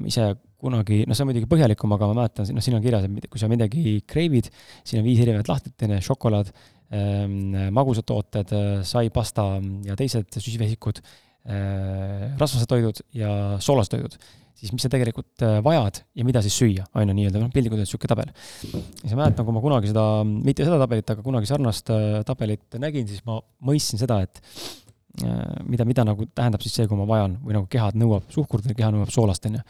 ise 0.06 0.32
kunagi, 0.62 1.04
noh, 1.10 1.18
see 1.18 1.24
on 1.24 1.30
muidugi 1.32 1.48
põhjalikum, 1.50 1.94
aga 1.94 2.10
ma 2.10 2.16
mäletan, 2.20 2.50
noh, 2.54 2.64
siin 2.66 2.78
on 2.78 2.84
kirjas, 2.84 3.06
et 3.06 3.30
kui 3.34 3.42
sa 3.42 3.50
midagi 3.50 4.00
crave'id, 4.10 4.50
siin 4.86 5.02
on 5.02 5.06
viis 5.06 5.22
erinevat 5.22 5.50
lahtit, 5.50 5.74
teine 5.78 5.98
šokolaad 6.06 6.50
ähm,, 6.50 6.77
magusad 7.76 8.06
tooted, 8.08 8.52
sai, 8.88 9.10
pasta 9.12 9.44
ja 9.84 9.96
teised 10.00 10.38
süsivesikud 10.40 11.02
äh,, 11.04 12.36
rasvased 12.40 12.70
toidud 12.72 13.02
ja 13.18 13.32
soolased 13.64 13.92
toidud 13.92 14.16
siis 14.58 14.74
mis 14.74 14.84
sa 14.86 14.90
tegelikult 14.92 15.46
äh, 15.46 15.60
vajad 15.66 16.02
ja 16.18 16.26
mida 16.26 16.42
siis 16.46 16.58
süüa, 16.58 16.88
on 16.98 17.06
ju, 17.06 17.16
nii-öelda 17.20 17.42
noh, 17.44 17.52
piltlikult 17.54 17.80
öeldes 17.80 17.92
niisugune 17.92 18.10
tabel. 18.10 18.32
ja 18.32 19.04
siis 19.04 19.14
ma 19.14 19.22
mäletan, 19.24 19.46
kui 19.46 19.56
ma 19.56 19.62
kunagi 19.64 19.92
seda, 19.92 20.06
mitte 20.26 20.66
seda 20.66 20.80
tabelit, 20.82 21.14
aga 21.14 21.26
kunagi 21.26 21.50
sarnast 21.50 21.94
äh, 21.94 22.08
tabelit 22.28 22.80
nägin, 22.82 23.06
siis 23.10 23.22
ma 23.28 23.38
mõistsin 23.70 24.02
seda, 24.02 24.20
et 24.26 24.42
äh, 25.22 25.62
mida, 25.70 25.86
mida 25.90 26.08
nagu 26.08 26.26
tähendab 26.34 26.66
siis 26.66 26.78
see, 26.80 26.90
kui 26.90 26.98
ma 26.98 27.06
vajan 27.10 27.38
või 27.44 27.60
nagu 27.60 27.70
keha 27.70 27.92
nõuab 27.98 28.34
suhkurt 28.34 28.66
või 28.70 28.80
keha 28.80 28.92
nõuab 28.96 29.14
soolast, 29.14 29.46
on 29.50 29.60
ju. 29.60 29.66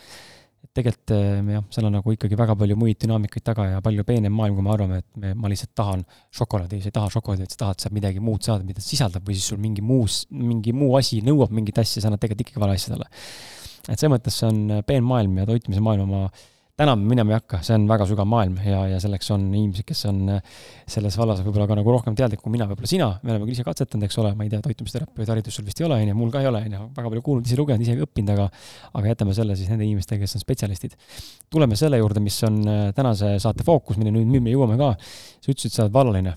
Tegelikult 0.77 1.13
jah, 1.53 1.65
seal 1.73 1.89
on 1.89 1.97
nagu 1.97 2.13
ikkagi 2.13 2.37
väga 2.39 2.55
palju 2.59 2.77
muid 2.79 2.99
dünaamikaid 3.03 3.45
taga 3.45 3.67
ja 3.71 3.83
palju 3.83 4.05
peenem 4.07 4.33
maailm, 4.37 4.57
kui 4.57 4.65
me 4.65 4.73
arvame, 4.73 5.01
et 5.03 5.21
me, 5.21 5.33
ma 5.37 5.51
lihtsalt 5.51 5.73
tahan 5.77 6.03
šokolaadi, 6.39 6.81
sa 6.83 6.91
ei 6.91 6.97
taha 6.97 7.11
šokolaadi, 7.17 7.49
sa 7.51 7.63
tahad 7.63 7.83
sealt 7.83 7.95
midagi 7.97 8.23
muud 8.23 8.45
saada, 8.45 8.65
mida 8.67 8.83
see 8.83 8.95
sisaldab 8.95 9.25
või 9.27 9.37
siis 9.37 9.51
sul 9.51 9.61
mingi 9.61 9.85
muus, 9.85 10.23
mingi 10.33 10.73
muu 10.77 10.95
asi 10.99 11.21
nõuab 11.25 11.53
mingit 11.55 11.81
asja, 11.83 12.03
sa 12.03 12.11
annad 12.11 12.23
tegelikult 12.23 12.47
ikkagi 12.47 12.63
vale 12.63 12.77
asja 12.77 12.93
talle. 12.93 13.09
Et 13.87 13.95
selles 13.95 14.13
mõttes 14.13 14.35
see 14.35 14.49
on 14.49 14.61
äh, 14.77 14.85
peen 14.87 15.05
maailm 15.07 15.37
ja 15.41 15.47
toitumise 15.47 15.83
maailma 15.83 16.07
ma 16.07 16.23
täna 16.77 16.93
minema 16.99 17.33
ei 17.33 17.37
hakka, 17.39 17.59
see 17.65 17.73
on 17.73 17.87
väga 17.89 18.05
sügav 18.05 18.27
maailm 18.29 18.57
ja, 18.61 18.83
ja 18.91 18.99
selleks 19.01 19.31
on 19.33 19.47
inimesed, 19.49 19.85
kes 19.87 20.03
on 20.11 20.19
äh, 20.35 20.57
selles 20.89 21.15
vallas 21.17 21.39
võib-olla 21.41 21.65
ka 21.69 21.77
nagu 21.79 21.93
rohkem 21.93 22.17
teadlik 22.17 22.43
kui 22.43 22.53
mina, 22.53 22.67
võib-olla 22.69 22.89
sina, 22.89 23.07
me 23.23 23.33
oleme 23.33 23.47
küll 23.47 23.55
ise 23.55 23.65
katsetanud, 23.65 24.05
eks 24.05 24.17
ole, 24.21 24.33
ma 24.37 24.45
ei 24.45 24.51
tea, 24.51 24.61
toitumisterapeudi 24.65 25.33
haridust 25.33 25.57
sul 25.57 25.65
vist 25.65 25.81
ei 25.81 25.87
ole, 25.87 25.97
on 26.03 26.11
ju, 26.11 26.17
mul 26.19 26.33
ka 26.33 26.43
ei 26.43 26.49
ole, 26.51 26.61
on 26.67 26.75
ju, 26.77 26.81
väga 26.99 27.13
palju 27.13 27.23
kuulnud, 27.25 27.49
ise 27.49 27.57
lugenud, 27.57 27.85
ise 27.85 27.95
õppinud, 28.05 28.29
aga 28.35 28.45
aga 29.01 29.09
jätame 29.09 29.33
selle 29.37 29.55
siis 29.57 29.71
nende 29.71 29.87
inimestega, 29.87 30.21
kes 30.21 30.37
on 30.37 30.43
spetsialistid. 30.43 30.93
tuleme 31.49 31.79
selle 31.79 31.97
juurde, 31.97 32.21
mis 32.27 32.37
on 32.45 32.61
äh, 32.69 32.83
tänase 32.97 33.33
saate 33.41 33.65
fookus, 33.65 33.97
mille 33.97 34.13
nüüd, 34.13 34.37
me 34.37 34.53
jõuame 34.53 34.77
ka. 34.77 34.93
sa 35.41 35.49
ütlesid, 35.49 35.73
sa 35.73 35.87
oled 35.87 35.97
vallaline. 35.97 36.35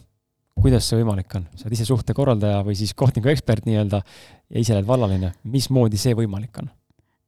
kuidas 0.60 0.88
see 0.88 1.02
võimalik 1.02 1.36
on? 1.36 1.46
sa 1.52 1.68
oled 1.68 1.76
ise 1.76 1.88
suhtekorraldaja 1.92 2.64
või 2.64 2.80
siis 2.80 2.96
kohtniku 2.96 3.28
ekspert 3.28 3.68
nii-öelda 3.68 4.00
ja 4.00 4.64
ise 4.64 4.72
oled 4.78 4.88
vallaline. 4.88 5.34
mismoodi 5.44 6.00
see 6.00 6.16
võimalik 6.16 6.64
on? 6.64 6.72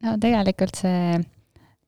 no 0.09 0.17
tegelikult 0.21 0.81
see 0.81 1.21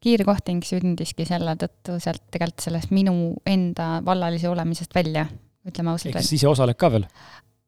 kiirkohting 0.04 0.64
sündiski 0.66 1.26
selle 1.28 1.56
tõttu 1.60 1.98
sealt 2.02 2.22
tegelikult 2.34 2.66
sellest 2.66 2.92
minu 2.94 3.32
enda 3.48 3.98
vallalise 4.04 4.50
olemisest 4.50 4.94
välja, 4.94 5.26
ütleme 5.66 5.94
ausalt. 5.94 6.14
ehk 6.14 6.26
siis 6.26 6.42
ise 6.42 6.50
osaled 6.50 6.78
ka 6.80 6.92
veel? 6.94 7.06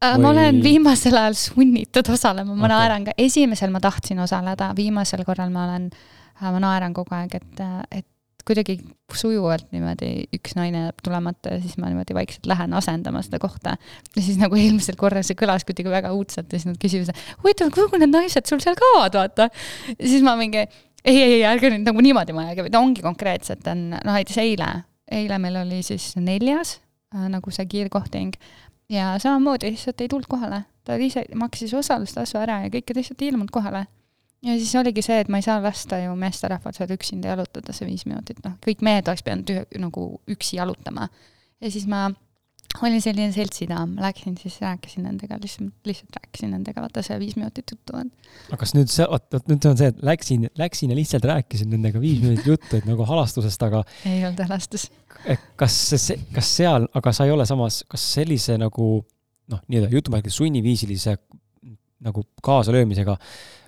Äh, 0.05 0.13
Või... 0.15 0.23
ma 0.25 0.33
olen 0.35 0.61
viimasel 0.65 1.17
ajal 1.17 1.39
sunnitud 1.41 2.13
osalema, 2.13 2.53
ma 2.53 2.67
okay. 2.67 2.75
naeran 2.75 3.09
ka, 3.09 3.17
esimesel 3.19 3.73
ma 3.73 3.81
tahtsin 3.85 4.21
osaleda, 4.25 4.73
viimasel 4.77 5.25
korral 5.29 5.55
ma 5.55 5.65
olen, 5.71 5.89
äh, 6.37 6.51
ma 6.51 6.61
naeran 6.63 6.97
kogu 6.97 7.17
aeg, 7.17 7.39
et, 7.41 7.65
et 7.91 8.07
kuidagi 8.47 8.77
sujuvalt 9.17 9.73
niimoodi 9.75 10.11
üks 10.37 10.55
naine 10.59 10.85
jääb 10.85 11.01
tulemata 11.05 11.57
ja 11.57 11.63
siis 11.63 11.75
ma 11.83 11.89
niimoodi 11.91 12.15
vaikselt 12.15 12.47
lähen 12.47 12.75
asendama 12.79 13.23
seda 13.27 13.41
kohta. 13.43 13.75
ja 14.15 14.23
siis 14.23 14.39
nagu 14.39 14.59
eelmisel 14.59 14.99
korral 15.01 15.27
see 15.27 15.39
kõlas 15.39 15.67
kuidagi 15.67 15.91
väga 15.91 16.13
õudselt 16.15 16.53
ja 16.53 16.61
siis 16.61 16.69
nad 16.71 16.79
küsivad, 16.83 17.25
huvitav, 17.43 17.73
kuhu 17.75 17.99
need 17.99 18.13
naised 18.15 18.47
sul 18.47 18.63
seal 18.63 18.79
kaovad, 18.79 19.19
vaata. 19.19 19.49
siis 19.99 20.23
ma 20.27 20.37
mingi, 20.39 20.63
ei, 21.07 21.23
ei, 21.23 21.41
ärge 21.49 21.71
nüüd 21.73 21.87
nagu 21.87 22.05
niimoodi 22.05 22.35
mõelge, 22.37 22.67
ta 22.73 22.83
ongi 22.83 23.05
konkreetselt, 23.05 23.67
on, 23.71 23.89
noh 23.95 24.15
näiteks 24.17 24.41
eile, 24.43 24.71
eile 25.13 25.41
meil 25.43 25.61
oli 25.63 25.83
siis 25.87 26.15
neljas 26.19 26.79
äh, 27.15 27.29
nagu 27.33 27.55
see 27.55 27.67
kiirkohting 27.71 28.35
ja 28.93 29.15
samamoodi 29.23 29.73
lihtsalt 29.75 30.03
ei 30.03 30.11
tulnud 30.11 30.29
kohale. 30.31 30.65
ta 30.87 30.95
ise 31.03 31.25
maksis 31.35 31.75
osalustasu 31.75 32.39
ära 32.39 32.61
ja 32.65 32.73
kõik, 32.75 32.93
lihtsalt 32.95 33.23
ei 33.23 33.33
ilmunud 33.33 33.51
kohale 33.55 33.87
ja 34.47 34.55
siis 34.59 34.75
oligi 34.79 35.03
see, 35.03 35.19
et 35.23 35.31
ma 35.33 35.41
ei 35.41 35.47
saa 35.47 35.59
lasta 35.63 35.99
ju 36.03 36.15
meesterahval 36.19 36.75
seal 36.77 36.93
üksinda 36.95 37.33
jalutada 37.35 37.75
see 37.75 37.89
viis 37.89 38.07
minutit, 38.07 38.39
noh, 38.45 38.55
kõik 38.65 38.85
mehed 38.87 39.09
oleks 39.09 39.25
pidanud 39.27 39.51
ühe, 39.55 39.65
nagu 39.83 40.07
üksi 40.31 40.61
jalutama. 40.61 41.09
ja 41.61 41.71
siis 41.73 41.87
ma 41.91 42.09
olin 42.85 43.03
selline 43.03 43.33
seltsidaam, 43.33 43.95
läksin 44.01 44.37
siis 44.41 44.59
rääkisin 44.61 45.07
nendega, 45.07 45.39
lihtsalt, 45.43 45.73
lihtsalt 45.89 46.19
rääkisin 46.19 46.53
nendega, 46.55 46.83
vaata 46.85 47.03
see 47.07 47.19
viis 47.23 47.37
minutit 47.39 47.73
juttu 47.73 47.97
on. 47.97 48.11
aga 48.49 48.61
kas 48.61 48.75
nüüd 48.77 48.93
see, 48.93 49.07
vot, 49.11 49.27
vot 49.33 49.51
nüüd 49.51 49.69
on 49.71 49.79
see, 49.81 49.91
et 49.93 50.03
läksin, 50.07 50.49
läksin 50.59 50.93
ja 50.93 50.99
lihtsalt 50.99 51.29
rääkisin 51.31 51.71
nendega 51.73 52.03
viis 52.03 52.21
minutit 52.23 52.49
juttu, 52.53 52.79
et 52.79 52.89
nagu 52.89 53.07
halastusest, 53.09 53.67
aga 53.69 53.83
ei 54.05 54.25
olnud 54.27 54.45
halastus. 54.49 54.89
kas 55.57 55.77
see, 55.93 56.19
kas 56.35 56.55
seal, 56.61 56.89
aga 56.99 57.15
sa 57.17 57.29
ei 57.29 57.35
ole 57.35 57.47
samas, 57.49 57.83
kas 57.89 58.09
sellise 58.17 58.59
nagu 58.61 58.91
noh, 59.53 59.63
nii-öelda 59.69 59.93
jutumärkides 59.95 60.41
sunniviisilise 60.43 61.17
nagu 62.07 62.27
kaasalöömisega, 62.45 63.17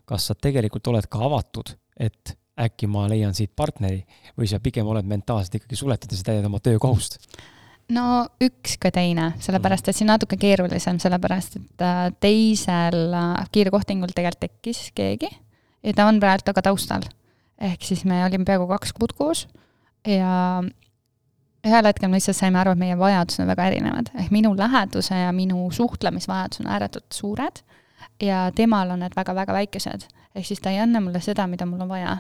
kas 0.08 0.30
sa 0.30 0.36
tegelikult 0.36 0.90
oled 0.92 1.06
ka 1.10 1.22
avatud, 1.24 1.72
et 1.98 2.34
äkki 2.58 2.88
ma 2.90 3.04
leian 3.10 3.36
siit 3.36 3.52
partneri 3.56 4.00
või 4.38 4.48
sa 4.50 4.58
pigem 4.62 4.88
oled 4.90 5.06
mentaalselt 5.08 5.60
ikkagi 5.60 5.78
suletud 5.78 6.12
ja 6.12 6.18
sa 6.18 6.30
täidad 6.30 6.48
oma 6.48 6.60
töökohust? 6.62 7.20
No 7.94 8.06
üks 8.44 8.76
ka 8.80 8.90
teine, 8.94 9.32
sellepärast 9.44 9.88
et 9.88 9.96
see 9.96 10.04
on 10.06 10.12
natuke 10.12 10.38
keerulisem, 10.40 10.98
sellepärast 11.02 11.56
et 11.60 11.84
äh, 11.84 12.08
teisel 12.20 13.14
äh, 13.16 13.46
kiirkohtingul 13.54 14.12
tegelikult 14.14 14.44
tekkis 14.48 14.90
keegi 14.96 15.30
ja 15.82 15.94
ta 15.94 16.08
on 16.08 16.20
praegu 16.20 16.52
aga 16.52 16.62
taustal. 16.70 17.06
ehk 17.60 17.82
siis 17.82 18.04
me 18.04 18.20
olime 18.24 18.44
peaaegu 18.44 18.68
kaks 18.70 18.92
kuud 18.92 19.14
koos 19.18 19.46
ja 20.06 20.62
ühel 21.66 21.88
hetkel 21.88 22.10
me 22.10 22.18
lihtsalt 22.18 22.38
saime 22.38 22.60
aru, 22.60 22.74
et 22.74 22.80
meie 22.80 22.98
vajadused 22.98 23.42
on 23.42 23.50
väga 23.50 23.66
erinevad, 23.72 24.12
ehk 24.14 24.30
minu 24.34 24.54
läheduse 24.56 25.16
ja 25.24 25.32
minu 25.34 25.68
suhtlemisvajadus 25.74 26.62
on 26.62 26.70
ääretult 26.74 27.12
suured 27.12 27.62
ja 28.22 28.48
temal 28.54 28.90
on 28.94 29.02
need 29.04 29.16
väga-väga 29.16 29.52
väikesed. 29.52 30.08
ehk 30.34 30.46
siis 30.46 30.60
ta 30.60 30.70
ei 30.70 30.78
anna 30.78 31.00
mulle 31.00 31.20
seda, 31.20 31.46
mida 31.46 31.66
mul 31.66 31.80
on 31.80 31.88
vaja. 31.88 32.16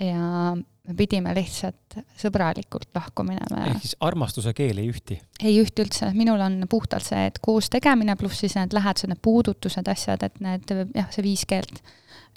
Ja 0.00 0.56
me 0.90 0.96
pidime 0.96 1.32
lihtsalt 1.36 1.98
sõbralikult 2.18 2.90
lahku 2.96 3.24
minema 3.26 3.66
ehk 3.68 3.82
siis 3.84 3.96
armastuse 4.04 4.52
keel 4.56 4.80
ei 4.82 4.90
ühti? 4.90 5.18
ei 5.42 5.58
ühti 5.60 5.84
üldse, 5.84 6.10
minul 6.16 6.40
on 6.44 6.62
puhtalt 6.70 7.06
see, 7.06 7.26
et 7.30 7.40
koos 7.44 7.70
tegemine 7.72 8.16
pluss 8.20 8.42
siis 8.44 8.56
need 8.58 8.74
lähedased, 8.76 9.12
need 9.12 9.22
puudutused, 9.22 9.90
asjad, 9.92 10.24
et 10.26 10.40
need 10.44 10.72
jah, 10.96 11.10
see 11.12 11.26
viis 11.26 11.44
keelt. 11.48 11.82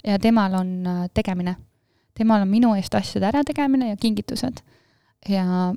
ja 0.04 0.18
temal 0.22 0.58
on 0.60 0.74
äh, 0.90 1.06
tegemine. 1.14 1.56
temal 2.14 2.44
on 2.44 2.52
minu 2.52 2.74
eest 2.78 2.94
asjade 2.94 3.32
ärategemine 3.32 3.94
ja 3.94 3.96
kingitused. 4.00 4.62
ja 5.28 5.72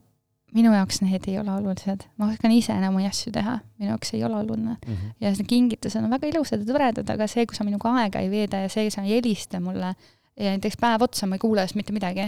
minu 0.55 0.71
jaoks 0.73 1.01
need 1.03 1.25
ei 1.27 1.39
ole 1.39 1.51
olulised, 1.51 2.05
ma 2.17 2.29
oskan 2.31 2.53
ise 2.55 2.75
enam 2.75 2.95
omi 2.95 3.07
asju 3.07 3.33
teha, 3.35 3.57
minu 3.79 3.91
jaoks 3.91 4.13
ei 4.15 4.23
ole 4.23 4.37
oluline 4.41 4.75
mm. 4.75 4.93
-hmm. 4.93 5.15
ja 5.21 5.31
need 5.31 5.47
kingitused 5.47 6.03
on 6.03 6.09
väga 6.09 6.27
ilusad 6.27 6.63
ja 6.63 6.73
toredad, 6.73 7.09
aga 7.09 7.27
see, 7.27 7.45
kui 7.45 7.55
sa 7.55 7.63
minuga 7.67 7.91
aega 8.03 8.19
ei 8.19 8.29
veeda 8.31 8.63
ja 8.63 8.69
see, 8.69 8.89
sa 8.89 9.03
ei 9.03 9.15
helista 9.15 9.59
mulle 9.59 9.95
ja 10.37 10.53
näiteks 10.53 10.79
päev 10.81 11.05
otsa 11.07 11.27
ma 11.27 11.37
ei 11.37 11.43
kuule 11.43 11.65
sinust 11.65 11.79
mitte 11.79 11.95
midagi, 11.95 12.27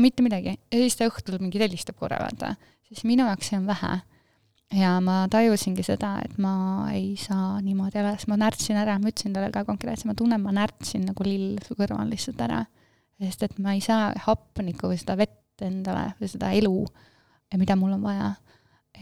mitte 0.00 0.24
midagi, 0.26 0.56
ja 0.72 0.80
siis 0.80 0.98
ta 0.98 1.08
õhtul 1.10 1.38
mingi 1.42 1.62
helistab 1.62 1.98
korra, 2.00 2.18
vaata, 2.22 2.54
siis 2.88 3.04
minu 3.08 3.26
jaoks 3.28 3.52
see 3.52 3.60
on 3.60 3.70
vähe. 3.70 3.94
ja 4.74 4.96
ma 5.04 5.24
tajusingi 5.30 5.84
seda, 5.86 6.16
et 6.24 6.38
ma 6.42 6.54
ei 6.92 7.14
saa 7.20 7.60
niimoodi 7.62 8.00
elada, 8.00 8.18
sest 8.18 8.30
ma 8.32 8.38
närtsin 8.40 8.78
ära, 8.80 8.98
ma 8.98 9.10
ütlesin 9.12 9.34
talle 9.36 9.52
ka 9.54 9.64
konkreetselt, 9.68 10.10
ma 10.10 10.18
tunnen, 10.18 10.42
ma 10.42 10.54
närtsin 10.56 11.04
nagu 11.10 11.26
lill 11.26 11.58
su 11.66 11.76
kõrval 11.78 12.10
lihtsalt 12.10 12.40
ära. 12.46 12.64
sest 13.22 13.42
et 13.46 13.58
ma 13.62 13.76
ei 13.76 13.82
saa 13.84 14.12
hapnikku 14.26 14.90
või 14.90 14.98
seda 14.98 15.16
vett 15.16 15.62
endale 15.62 16.12
või 16.18 16.28
seda 16.28 16.50
elu 16.52 16.78
mida 17.56 17.76
mul 17.76 17.92
on 17.92 18.02
vaja. 18.02 18.34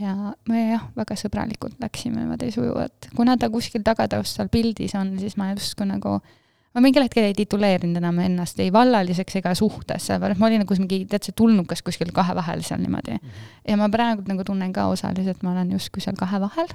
ja 0.00 0.14
me 0.48 0.60
jah, 0.70 0.84
väga 0.96 1.16
sõbralikult 1.20 1.80
läksime 1.80 2.22
niimoodi 2.22 2.50
sujuvalt. 2.52 3.10
kuna 3.16 3.36
ta 3.36 3.50
kuskil 3.52 3.84
tagataustal 3.84 4.48
pildis 4.52 4.94
on, 4.98 5.18
siis 5.20 5.36
ma 5.36 5.50
justkui 5.52 5.86
nagu 5.88 6.18
ma 6.74 6.80
mingil 6.84 7.04
hetkel 7.04 7.28
ei 7.28 7.34
tituleerinud 7.36 8.00
enam 8.00 8.18
ennast 8.24 8.60
ei 8.64 8.72
vallaliseks 8.72 9.40
ega 9.42 9.54
suhtes, 9.58 10.06
sellepärast 10.06 10.40
ma 10.40 10.48
olin 10.48 10.64
nagu 10.64 10.78
mingi, 10.80 11.02
tead 11.10 11.28
see 11.28 11.36
tulnukas 11.36 11.82
kuskil 11.84 12.12
kahe 12.16 12.34
vahel 12.38 12.64
seal 12.66 12.80
niimoodi 12.80 13.16
mm. 13.16 13.28
-hmm. 13.28 13.68
ja 13.68 13.76
ma 13.76 13.88
praegu 13.88 14.26
nagu 14.28 14.44
tunnen 14.44 14.72
ka 14.72 14.86
osaliselt, 14.86 15.42
ma 15.42 15.52
olen 15.52 15.72
justkui 15.72 16.02
seal 16.02 16.16
kahe 16.18 16.40
vahel. 16.40 16.68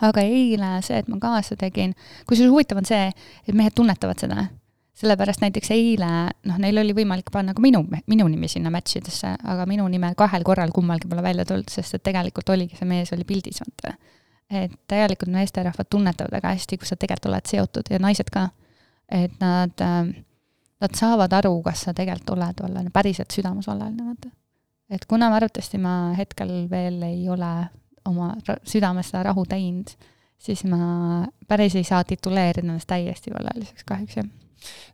aga 0.00 0.20
eile 0.20 0.76
see, 0.82 0.98
et 0.98 1.08
ma 1.08 1.18
kaasa 1.18 1.56
tegin, 1.56 1.94
kusjuures 2.28 2.52
huvitav 2.52 2.78
on 2.78 2.84
see, 2.84 3.12
et 3.48 3.54
mehed 3.54 3.74
tunnetavad 3.74 4.18
seda 4.18 4.46
sellepärast 4.96 5.40
näiteks 5.44 5.70
eile, 5.74 6.08
noh, 6.48 6.58
neil 6.60 6.80
oli 6.80 6.94
võimalik 6.96 7.28
panna 7.32 7.54
ka 7.54 7.62
minu, 7.62 7.82
minu 8.08 8.28
nimi 8.32 8.48
sinna 8.48 8.72
match 8.72 8.96
idesse, 9.00 9.34
aga 9.44 9.66
minu 9.68 9.84
nime 9.92 10.12
kahel 10.16 10.44
korral 10.46 10.72
kummalgi 10.74 11.08
pole 11.10 11.24
välja 11.24 11.44
tulnud, 11.48 11.68
sest 11.72 11.98
et 11.98 12.04
tegelikult 12.06 12.48
oligi, 12.54 12.78
see 12.78 12.88
mees 12.88 13.12
oli 13.12 13.26
pildis, 13.28 13.60
vaata. 13.60 13.96
et 14.50 14.72
tegelikult 14.88 15.32
meesterahvad 15.34 15.90
tunnetavad 15.90 16.32
väga 16.32 16.54
hästi, 16.54 16.78
kus 16.78 16.94
sa 16.94 16.96
tegelikult 16.96 17.32
oled 17.32 17.50
seotud 17.50 17.90
ja 17.90 18.00
naised 18.00 18.30
ka. 18.32 18.48
Et 19.12 19.34
nad, 19.40 19.84
nad 20.80 20.98
saavad 20.98 21.32
aru, 21.38 21.60
kas 21.62 21.86
sa 21.86 21.94
tegelikult 21.94 22.34
oled 22.36 22.62
vallaline, 22.62 22.92
päriselt 22.94 23.30
südames 23.34 23.68
vallaline, 23.70 24.02
vaata. 24.02 24.32
et 24.90 25.06
kuna 25.06 25.30
ma 25.30 25.38
arvatavasti 25.40 25.78
ma 25.78 25.94
hetkel 26.18 26.66
veel 26.70 27.02
ei 27.06 27.28
ole 27.28 27.52
oma 28.06 28.34
südames 28.66 29.10
seda 29.10 29.22
rahu 29.30 29.46
teinud, 29.48 29.90
siis 30.38 30.64
ma 30.68 31.26
päris 31.48 31.74
ei 31.78 31.84
saa 31.86 32.04
tituleerida 32.04 32.66
ennast 32.66 32.90
täiesti 32.90 33.34
vallaliseks 33.34 33.86
kahjuks, 33.86 34.20
jah 34.20 34.28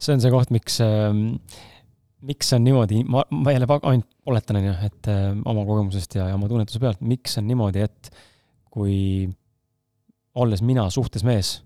see 0.02 0.14
on 0.14 0.22
see 0.22 0.32
koht, 0.32 0.52
miks 0.54 0.80
äh,, 0.84 1.12
miks 2.22 2.52
on 2.54 2.64
niimoodi, 2.66 3.02
ma, 3.10 3.24
ma 3.34 3.54
jälle 3.54 3.66
ainult 3.82 4.08
oletan, 4.26 4.58
on 4.60 4.68
ju, 4.68 4.74
et 4.86 5.10
äh, 5.10 5.28
oma 5.44 5.64
kogemusest 5.66 6.16
ja, 6.18 6.28
ja 6.30 6.38
oma 6.38 6.48
tunnetuse 6.50 6.80
pealt, 6.82 7.00
miks 7.00 7.38
on 7.40 7.48
niimoodi, 7.48 7.82
et 7.82 8.12
kui 8.72 9.28
olles 10.38 10.62
mina 10.64 10.86
suhtes 10.90 11.24
mees, 11.26 11.56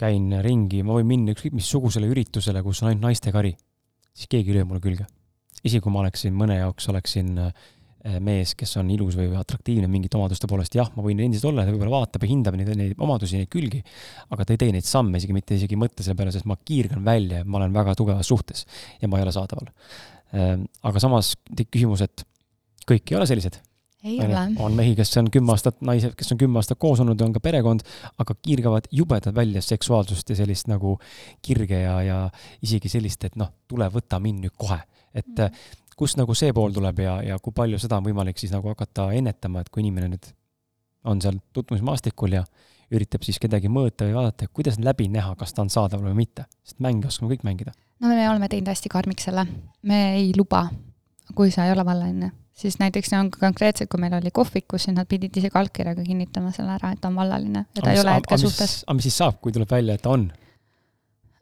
käin 0.00 0.30
ringi, 0.44 0.82
ma 0.86 0.96
võin 0.98 1.08
minna 1.08 1.34
ükskõik 1.34 1.54
missugusele 1.58 2.08
üritusele, 2.10 2.62
kus 2.64 2.82
on 2.82 2.90
ainult 2.90 3.08
naistekari, 3.08 3.52
siis 4.12 4.30
keegi 4.30 4.52
ei 4.52 4.60
löö 4.60 4.68
mulle 4.70 4.82
külge. 4.84 5.06
isegi 5.62 5.82
kui 5.82 5.92
ma 5.94 6.00
oleksin 6.02 6.34
mõne 6.34 6.56
jaoks, 6.58 6.88
oleksin 6.90 7.36
äh, 7.38 7.52
Äh, 8.02 8.16
mees, 8.18 8.56
kes 8.58 8.72
on 8.80 8.88
ilus 8.90 9.14
või 9.14 9.28
atraktiivne 9.38 9.86
mingite 9.86 10.18
omaduste 10.18 10.48
poolest, 10.50 10.74
jah, 10.74 10.88
ma 10.96 11.04
võin 11.04 11.20
endiselt 11.22 11.52
olla, 11.52 11.62
ta 11.62 11.70
võib-olla 11.70 12.00
vaatab 12.00 12.24
ja 12.26 12.30
hindab 12.32 12.56
neid, 12.58 12.72
neid 12.74 12.98
omadusi, 12.98 13.38
neid 13.38 13.50
külgi, 13.52 13.78
aga 14.34 14.42
ta 14.42 14.56
ei 14.56 14.58
tee 14.58 14.72
neid 14.74 14.88
samme, 14.88 15.20
isegi 15.20 15.36
mitte 15.36 15.54
isegi 15.54 15.76
ei 15.76 15.80
mõtle 15.84 16.02
selle 16.02 16.18
peale, 16.18 16.32
sest 16.34 16.48
ma 16.50 16.56
kiirgan 16.58 17.04
välja 17.06 17.44
ja 17.44 17.46
ma 17.46 17.60
olen 17.60 17.76
väga 17.76 17.94
tugevas 18.00 18.26
suhtes 18.26 18.66
ja 18.98 19.06
ma 19.06 19.20
ei 19.20 19.26
ole 19.28 19.34
saadaval. 19.36 19.70
Ähm, 20.34 20.64
aga 20.82 21.04
samas 21.04 21.36
küsimus, 21.62 22.02
et 22.02 22.26
kõik 22.90 23.14
ei 23.14 23.20
ole 23.20 23.30
sellised. 23.30 23.60
Ei 24.04 24.18
ole. 24.20 24.46
on 24.58 24.72
mehi, 24.78 24.94
kes 24.98 25.16
on 25.20 25.30
kümme 25.30 25.54
aastat, 25.54 25.80
naised, 25.80 26.14
kes 26.18 26.32
on 26.34 26.40
kümme 26.40 26.58
aastat 26.60 26.80
koos 26.82 27.00
olnud 27.00 27.20
ja 27.20 27.26
on 27.26 27.36
ka 27.36 27.40
perekond, 27.40 27.84
aga 28.18 28.34
kiirgavad 28.34 28.88
jubedalt 28.90 29.36
välja 29.36 29.62
seksuaalsust 29.62 30.30
ja 30.30 30.36
sellist 30.42 30.70
nagu 30.72 30.98
kirge 31.42 31.82
ja, 31.84 32.00
ja 32.02 32.18
isegi 32.62 32.90
sellist, 32.92 33.24
et 33.24 33.38
noh, 33.40 33.52
tule 33.68 33.88
võta 33.92 34.20
mind 34.22 34.46
nüüd 34.46 34.58
kohe. 34.58 34.80
et 35.14 35.26
mm 35.26 35.44
-hmm 35.44 35.78
kust 35.96 36.16
nagu 36.16 36.34
see 36.34 36.52
pool 36.52 36.72
tuleb 36.72 36.98
ja, 36.98 37.16
ja 37.22 37.38
kui 37.38 37.54
palju 37.56 37.78
seda 37.78 37.98
on 38.00 38.06
võimalik 38.08 38.38
siis 38.40 38.52
nagu 38.54 38.68
hakata 38.72 39.12
ennetama, 39.12 39.60
et 39.60 39.68
kui 39.68 39.84
inimene 39.84 40.08
nüüd 40.08 40.30
on 41.04 41.20
seal 41.22 41.38
tutvumismaastikul 41.52 42.32
ja 42.32 42.44
üritab 42.92 43.24
siis 43.26 43.38
kedagi 43.42 43.70
mõõta 43.72 44.06
või 44.08 44.16
vaadata, 44.16 44.48
kuidas 44.52 44.78
läbi 44.82 45.08
näha, 45.12 45.34
kas 45.38 45.54
ta 45.54 45.64
on 45.64 45.70
saadaval 45.72 46.10
või 46.10 46.22
mitte, 46.24 46.46
sest 46.66 46.80
mänge 46.84 47.08
oskame 47.08 47.32
kõik 47.32 47.46
mängida. 47.48 47.72
no 48.00 48.08
me 48.08 48.28
oleme 48.28 48.48
teinud 48.52 48.72
hästi 48.72 48.92
karmiks 48.92 49.28
selle, 49.28 49.46
me 49.82 50.00
ei 50.18 50.32
luba, 50.36 50.66
kui 51.34 51.50
sa 51.54 51.66
ei 51.66 51.72
ole 51.72 51.84
vallaline, 51.86 52.32
siis 52.54 52.78
näiteks 52.78 53.12
on 53.18 53.30
konkreetselt, 53.30 53.90
kui 53.90 54.00
meil 54.00 54.14
oli 54.14 54.30
kohvikus, 54.34 54.84
siis 54.86 54.96
nad 54.96 55.08
pidid 55.08 55.36
isegi 55.36 55.58
allkirjaga 55.58 56.04
kinnitama 56.04 56.52
selle 56.52 56.76
ära, 56.76 56.92
et 56.92 57.00
ta 57.00 57.08
on 57.08 57.16
vallaline 57.16 57.64
ja 57.64 57.82
ta 57.82 57.88
aga 57.88 57.96
ei 57.96 58.00
ole 58.04 58.14
hetkel 58.20 58.38
suhtes. 58.44 58.78
aga 58.86 58.96
mis 58.98 59.08
siis 59.08 59.18
saab, 59.22 59.40
kui 59.40 59.52
tuleb 59.52 59.70
välja, 59.70 59.94
et 59.98 60.02
ta 60.02 60.14
on 60.16 60.30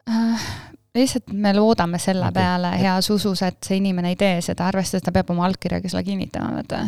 uh,? 0.09 0.51
lihtsalt 0.95 1.31
me 1.33 1.53
loodame 1.55 1.99
selle 1.99 2.27
okay. 2.27 2.33
peale 2.43 2.71
heas 2.79 3.09
usus, 3.09 3.41
et 3.41 3.57
see 3.63 3.77
inimene 3.79 4.11
ei 4.11 4.19
tee 4.19 4.41
seda, 4.43 4.67
arvestades 4.67 5.05
ta 5.05 5.13
peab 5.15 5.29
oma 5.31 5.45
allkirjaga 5.47 5.89
selle 5.89 6.03
kinnitama, 6.03 6.51
vaata. 6.57 6.81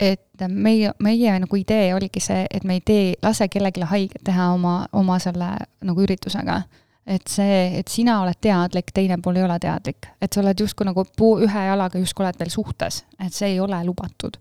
et 0.00 0.46
meie, 0.48 0.92
meie 1.02 1.38
nagu 1.42 1.56
idee 1.56 1.94
oligi 1.94 2.20
see, 2.20 2.46
et 2.50 2.64
me 2.64 2.80
ei 2.80 2.82
tee, 2.84 3.14
lase 3.22 3.48
kellelegi 3.48 3.86
haiget 3.86 4.24
teha 4.24 4.50
oma, 4.54 4.80
oma 4.92 5.18
selle 5.22 5.52
nagu 5.84 6.02
üritusega. 6.02 6.62
Et 7.06 7.28
see, 7.30 7.78
et 7.78 7.88
sina 7.88 8.20
oled 8.22 8.38
teadlik, 8.40 8.90
teine 8.94 9.18
pool 9.22 9.36
ei 9.38 9.46
ole 9.46 9.58
teadlik. 9.62 10.08
et 10.20 10.32
sa 10.32 10.40
oled 10.40 10.60
justkui 10.60 10.86
nagu 10.88 11.04
puu, 11.16 11.38
ühe 11.46 11.66
jalaga 11.68 11.98
justkui 11.98 12.24
oled 12.24 12.38
veel 12.38 12.50
suhtes, 12.50 13.04
et 13.22 13.34
see 13.34 13.54
ei 13.54 13.60
ole 13.60 13.84
lubatud. 13.84 14.36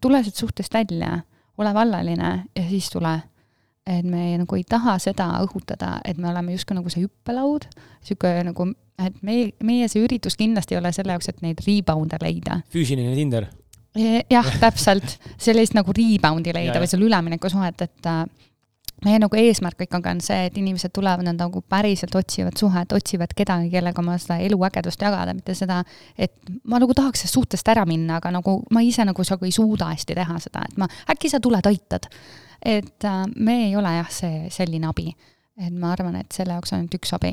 tule 0.00 0.22
sealt 0.22 0.34
suhtest 0.34 0.74
välja, 0.74 1.20
ole 1.58 1.74
vallaline 1.74 2.44
ja 2.56 2.68
siis 2.68 2.90
tule 2.90 3.18
et 3.88 4.04
me 4.04 4.36
nagu 4.40 4.58
ei 4.58 4.64
taha 4.68 4.98
seda 5.00 5.28
õhutada, 5.44 5.98
et 6.04 6.18
me 6.20 6.28
oleme 6.30 6.52
justkui 6.52 6.76
nagu 6.76 6.90
see 6.92 7.06
hüppelaud, 7.06 7.64
niisugune 8.02 8.50
nagu, 8.50 8.66
et 9.00 9.22
meie, 9.24 9.52
meie 9.64 9.88
see 9.88 10.02
üritus 10.04 10.36
kindlasti 10.38 10.76
ei 10.76 10.82
ole 10.82 10.92
selle 10.92 11.14
jaoks, 11.16 11.30
et 11.32 11.40
neid 11.44 11.62
rebound'e 11.64 12.20
leida. 12.22 12.60
füüsiline 12.74 13.14
Tinder? 13.16 13.48
Jah, 14.30 14.48
täpselt, 14.60 15.16
sellist 15.40 15.74
nagu 15.74 15.94
rebound'i 15.96 16.52
leida 16.54 16.76
ja, 16.76 16.82
või 16.82 16.90
seal 16.90 17.06
üleminekusuhet, 17.06 17.86
et 17.88 18.10
äh, 18.10 18.20
meie 19.04 19.20
nagu 19.22 19.38
eesmärk 19.38 19.84
ikkagi 19.86 20.10
on 20.10 20.20
see, 20.24 20.48
et 20.48 20.56
inimesed 20.58 20.92
tulevad, 20.94 21.26
nad 21.26 21.38
nagu 21.38 21.62
päriselt 21.62 22.14
otsivad 22.18 22.58
suhet, 22.58 22.92
otsivad 22.92 23.34
kedagi, 23.36 23.70
kellega 23.70 24.02
oma 24.02 24.16
seda 24.18 24.40
eluägedust 24.42 25.02
jagada, 25.02 25.34
mitte 25.36 25.54
seda, 25.54 25.82
et 26.18 26.34
ma 26.64 26.80
nagu 26.82 26.94
tahaks 26.96 27.22
sellest 27.22 27.38
suhtest 27.38 27.70
ära 27.70 27.86
minna, 27.86 28.18
aga 28.18 28.32
nagu 28.34 28.60
ma 28.74 28.82
ise 28.82 29.06
nagu 29.06 29.24
ei 29.46 29.54
suuda 29.54 29.92
hästi 29.92 30.18
teha 30.18 30.38
seda, 30.42 30.66
et 30.66 30.76
ma, 30.80 30.90
äkki 31.14 31.30
sa 31.30 31.40
tuled, 31.40 31.66
aitad 31.70 32.10
et 32.62 33.04
äh, 33.04 33.26
me 33.36 33.66
ei 33.66 33.76
ole 33.76 33.92
jah, 33.98 34.10
see 34.10 34.48
selline 34.50 34.88
abi. 34.88 35.12
et 35.58 35.74
ma 35.74 35.92
arvan, 35.92 36.14
et 36.20 36.30
selle 36.34 36.54
jaoks 36.54 36.72
on 36.72 36.78
ainult 36.78 36.94
üks 36.98 37.14
abi. 37.14 37.32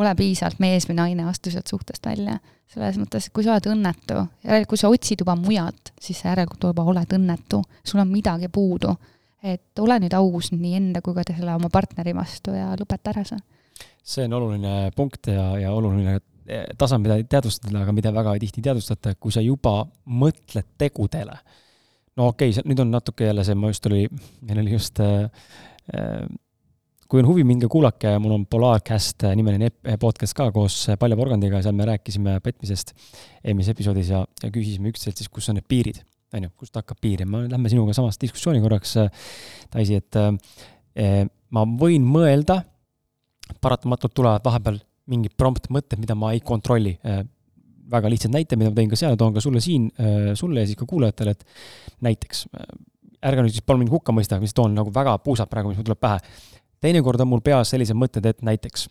ole 0.00 0.14
piisavalt 0.16 0.60
mees 0.62 0.86
või 0.88 0.96
naine, 0.98 1.26
astu 1.28 1.50
sealt 1.50 1.70
suhtest 1.70 2.06
välja. 2.06 2.38
selles 2.70 2.98
mõttes, 2.98 3.30
kui 3.34 3.44
sa 3.44 3.56
oled 3.56 3.66
õnnetu, 3.66 4.26
järelikult 4.44 4.68
kui 4.70 4.78
sa 4.78 4.90
otsid 4.90 5.24
juba 5.24 5.34
mujalt, 5.36 5.92
siis 6.00 6.20
sa 6.20 6.30
järelikult 6.30 6.68
juba 6.70 6.84
oled 6.86 7.16
õnnetu, 7.18 7.62
sul 7.84 8.02
on 8.02 8.08
midagi 8.08 8.48
puudu. 8.48 8.94
Et 9.42 9.82
ole 9.82 9.96
nüüd 10.02 10.14
aus 10.18 10.50
nii 10.52 10.74
enda 10.78 11.02
kui 11.04 11.16
ka 11.16 11.24
selle 11.28 11.54
oma 11.56 11.70
partneri 11.72 12.14
vastu 12.16 12.54
ja 12.56 12.72
lõpeta 12.78 13.14
ära 13.14 13.24
see. 13.28 13.40
see 14.02 14.26
on 14.28 14.36
oluline 14.40 14.74
punkt 14.96 15.30
ja, 15.32 15.46
ja 15.60 15.72
oluline 15.72 16.18
eh, 16.46 16.66
tasa, 16.78 16.98
mida 16.98 17.18
teadvustada, 17.22 17.82
aga 17.84 17.94
mida 17.96 18.12
väga 18.14 18.36
tihti 18.42 18.60
ei 18.60 18.68
teadvustata, 18.68 19.14
kui 19.20 19.32
sa 19.32 19.44
juba 19.44 19.84
mõtled 20.06 20.76
tegudele. 20.78 21.40
no 22.16 22.30
okei 22.34 22.52
okay,, 22.52 22.68
nüüd 22.68 22.84
on 22.84 22.92
natuke 22.92 23.30
jälle 23.30 23.44
see, 23.46 23.56
ma 23.56 23.72
just 23.72 23.86
oli, 23.90 24.06
meil 24.46 24.62
oli 24.64 24.76
just 24.76 25.00
äh, 25.00 25.28
kui 27.10 27.24
on 27.24 27.26
huvi, 27.26 27.42
minge 27.46 27.66
kuulake, 27.70 28.12
mul 28.22 28.36
on 28.36 28.46
Polarcast 28.46 29.24
nimeline 29.34 29.72
podcast 30.00 30.36
ka 30.38 30.50
koos 30.54 30.84
Palja 30.98 31.18
Porgandiga, 31.18 31.58
seal 31.64 31.74
me 31.74 31.88
rääkisime 31.88 32.36
petmisest 32.44 32.92
eelmises 33.42 33.74
episoodis 33.74 34.12
ja, 34.12 34.22
ja 34.44 34.50
küsisime 34.54 34.92
üksteiselt 34.92 35.18
siis, 35.18 35.30
kus 35.32 35.50
on 35.50 35.58
need 35.58 35.66
piirid, 35.70 35.98
on 36.36 36.46
ju, 36.46 36.52
kust 36.62 36.76
hakkab 36.78 37.00
piir 37.02 37.24
ja 37.24 37.28
me 37.28 37.44
lähme 37.50 37.72
sinuga 37.72 37.94
samas 37.96 38.18
diskussiooni 38.20 38.62
korraks, 38.62 38.96
Daisy, 39.72 39.98
et 40.00 40.18
eh, 40.20 41.24
ma 41.50 41.64
võin 41.80 42.06
mõelda, 42.06 42.60
paratamatult 43.60 44.14
tulevad 44.14 44.46
vahepeal 44.46 44.78
mingid 45.10 45.34
prompt-mõtted, 45.38 45.98
mida 45.98 46.14
ma 46.14 46.30
ei 46.36 46.42
kontrolli. 46.46 46.92
Väga 47.90 48.12
lihtsad 48.12 48.30
näited, 48.30 48.60
mida 48.60 48.70
ma 48.70 48.76
tõin 48.76 48.92
ka 48.92 48.98
seal, 49.00 49.16
toon 49.18 49.34
ka 49.34 49.42
sulle 49.42 49.58
siin, 49.64 49.88
sulle 50.38 50.62
ja 50.62 50.68
siis 50.70 50.78
ka 50.78 50.86
kuulajatele, 50.86 51.34
et 51.34 51.42
näiteks, 52.06 52.44
ärge 53.26 53.42
nüüd 53.42 53.56
siis 53.56 53.66
palun 53.66 53.82
mind 53.82 53.90
hukka 53.90 54.14
mõista, 54.14 54.38
mis 54.38 54.54
toon 54.54 54.76
nagu 54.78 54.94
väga 54.94 55.16
puusalt 55.24 55.50
praegu, 55.50 55.72
mis 55.72 55.80
mul 55.80 55.88
tuleb 55.88 55.98
pähe. 55.98 56.22
Teinekord 56.80 57.26
on 57.26 57.32
mul 57.32 57.42
peas 57.42 57.74
sellised 57.74 57.98
mõtted, 57.98 58.30
et 58.30 58.46
näiteks 58.46 58.86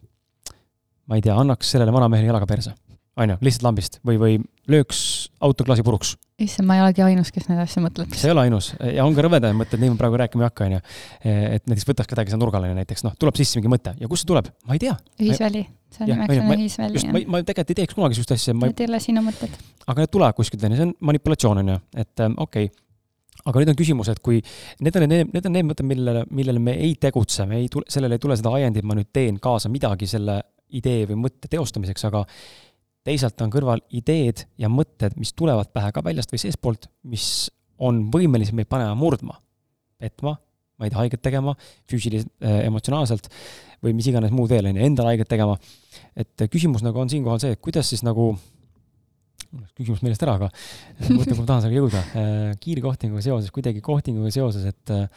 ma 1.09 1.17
ei 1.17 1.25
tea, 1.25 1.33
annaks 1.39 1.71
sellele 1.73 1.93
vanamehele 1.93 2.29
jalaga 2.29 2.47
perse, 2.49 2.75
on 3.19 3.33
ju, 3.33 3.37
lihtsalt 3.45 3.65
lambist 3.67 3.99
või, 4.05 4.17
või 4.21 4.37
lööks 4.69 5.01
autoklaasi 5.43 5.83
puruks. 5.85 6.15
issand, 6.39 6.67
ma 6.69 6.77
ei 6.77 6.83
olegi 6.83 7.03
ainus, 7.03 7.31
kes 7.35 7.49
neid 7.49 7.61
asju 7.63 7.83
mõtleb. 7.83 8.13
sa 8.15 8.29
ei 8.29 8.33
ole 8.35 8.45
ainus 8.47 8.71
ja 8.79 9.05
on 9.05 9.15
ka 9.17 9.25
rõvedaid 9.25 9.57
mõtteid, 9.57 9.81
neid 9.83 9.93
ma 9.93 9.99
praegu 10.01 10.19
rääkima 10.21 10.45
ei 10.45 10.49
hakka, 10.49 10.67
on 10.67 10.75
ju. 10.77 10.81
et 11.29 11.69
näiteks 11.69 11.87
võtaks 11.89 12.11
kedagi 12.11 12.33
seal 12.33 12.41
nurgale 12.41 12.71
näiteks, 12.77 13.05
noh, 13.07 13.15
tuleb 13.19 13.39
sisse 13.39 13.59
mingi 13.59 13.71
mõte 13.75 13.95
ja 13.99 14.11
kust 14.11 14.25
see 14.25 14.31
tuleb, 14.31 14.51
ma 14.67 14.77
ei 14.77 14.83
tea. 14.83 14.97
ühisväli, 15.19 15.65
see 15.95 16.05
on 16.05 16.13
nimeks 16.13 16.43
on 16.43 16.53
ühisväli. 16.57 17.07
ma, 17.13 17.23
ma 17.35 17.41
tegelikult 17.43 17.73
ei 17.75 17.81
teeks 17.81 17.97
kunagi 17.97 18.19
sihukest 18.19 18.37
asja. 18.37 18.55
Need 18.59 18.85
ei 18.85 18.91
ole 18.91 19.01
sinu 19.03 19.25
mõtted. 19.25 19.57
aga 19.85 20.05
need 20.05 20.13
tulevad 20.13 20.37
kuskilt, 20.37 20.63
on 20.63 20.75
ju, 20.75 20.79
see 20.79 20.91
on 20.91 20.93
manipulatsioon, 21.11 21.63
on 21.63 21.73
ju, 21.75 21.81
et 22.05 22.25
ähm, 22.25 22.37
okei 22.37 22.69
okay 22.71 22.85
aga 23.47 23.61
nüüd 23.61 23.71
on 23.71 23.77
küsimus, 23.79 24.09
et 24.11 24.19
kui 24.23 24.41
need 24.83 24.95
on 24.99 25.05
need, 25.07 25.29
need 25.31 25.45
on 25.47 25.53
need 25.55 25.67
mõtted, 25.69 25.87
millele, 25.87 26.23
millele 26.35 26.61
me 26.63 26.75
ei 26.83 26.95
tegutse, 26.99 27.45
me 27.47 27.61
ei 27.61 27.69
tule, 27.71 27.87
sellele 27.91 28.17
ei 28.17 28.23
tule 28.23 28.35
seda 28.35 28.51
ajendit, 28.57 28.83
ma 28.87 28.97
nüüd 28.97 29.07
teen 29.15 29.39
kaasa 29.41 29.71
midagi 29.71 30.09
selle 30.11 30.41
idee 30.75 31.05
või 31.09 31.23
mõtte 31.25 31.49
teostamiseks, 31.51 32.05
aga 32.09 32.23
teisalt 33.09 33.41
on 33.43 33.53
kõrval 33.53 33.81
ideed 33.95 34.45
ja 34.61 34.69
mõtted, 34.71 35.17
mis 35.19 35.33
tulevad 35.37 35.71
pähe 35.73 35.89
ka 35.95 36.03
väljast 36.05 36.33
või 36.33 36.43
seestpoolt, 36.43 36.89
mis 37.09 37.49
on 37.81 38.05
võimelised 38.13 38.55
meid 38.57 38.69
panema 38.69 38.95
murdma, 38.97 39.39
petma, 39.99 40.35
ma 40.79 40.87
ei 40.87 40.93
tea, 40.93 41.01
haiget 41.01 41.23
tegema, 41.25 41.55
füüsiliselt 41.89 42.31
äh,, 42.43 42.61
emotsionaalselt 42.67 43.27
või 43.83 43.95
mis 43.95 44.07
iganes 44.11 44.31
muud 44.35 44.51
veel, 44.51 44.69
on 44.69 44.79
ju, 44.79 44.85
endale 44.85 45.13
haiget 45.13 45.29
tegema. 45.31 45.57
et 46.19 46.47
küsimus 46.51 46.83
nagu 46.83 46.99
on 46.99 47.11
siinkohal 47.11 47.39
see, 47.41 47.55
et 47.55 47.61
kuidas 47.63 47.89
siis 47.91 48.03
nagu 48.07 48.33
mul 49.49 49.63
läks 49.63 49.75
küsimus 49.79 50.03
meelest 50.05 50.25
ära, 50.25 50.35
aga 50.37 50.49
mõtlen, 51.17 51.33
kui 51.33 51.41
ma 51.41 51.47
tahan 51.47 51.63
sellega 51.65 51.81
jõuda. 51.81 52.03
Äh, 52.13 52.51
kiirkohtinguga 52.61 53.23
seoses, 53.25 53.53
kuidagi 53.55 53.81
kohtinguga 53.85 54.31
seoses, 54.33 54.67
et 54.69 54.93
äh, 54.93 55.07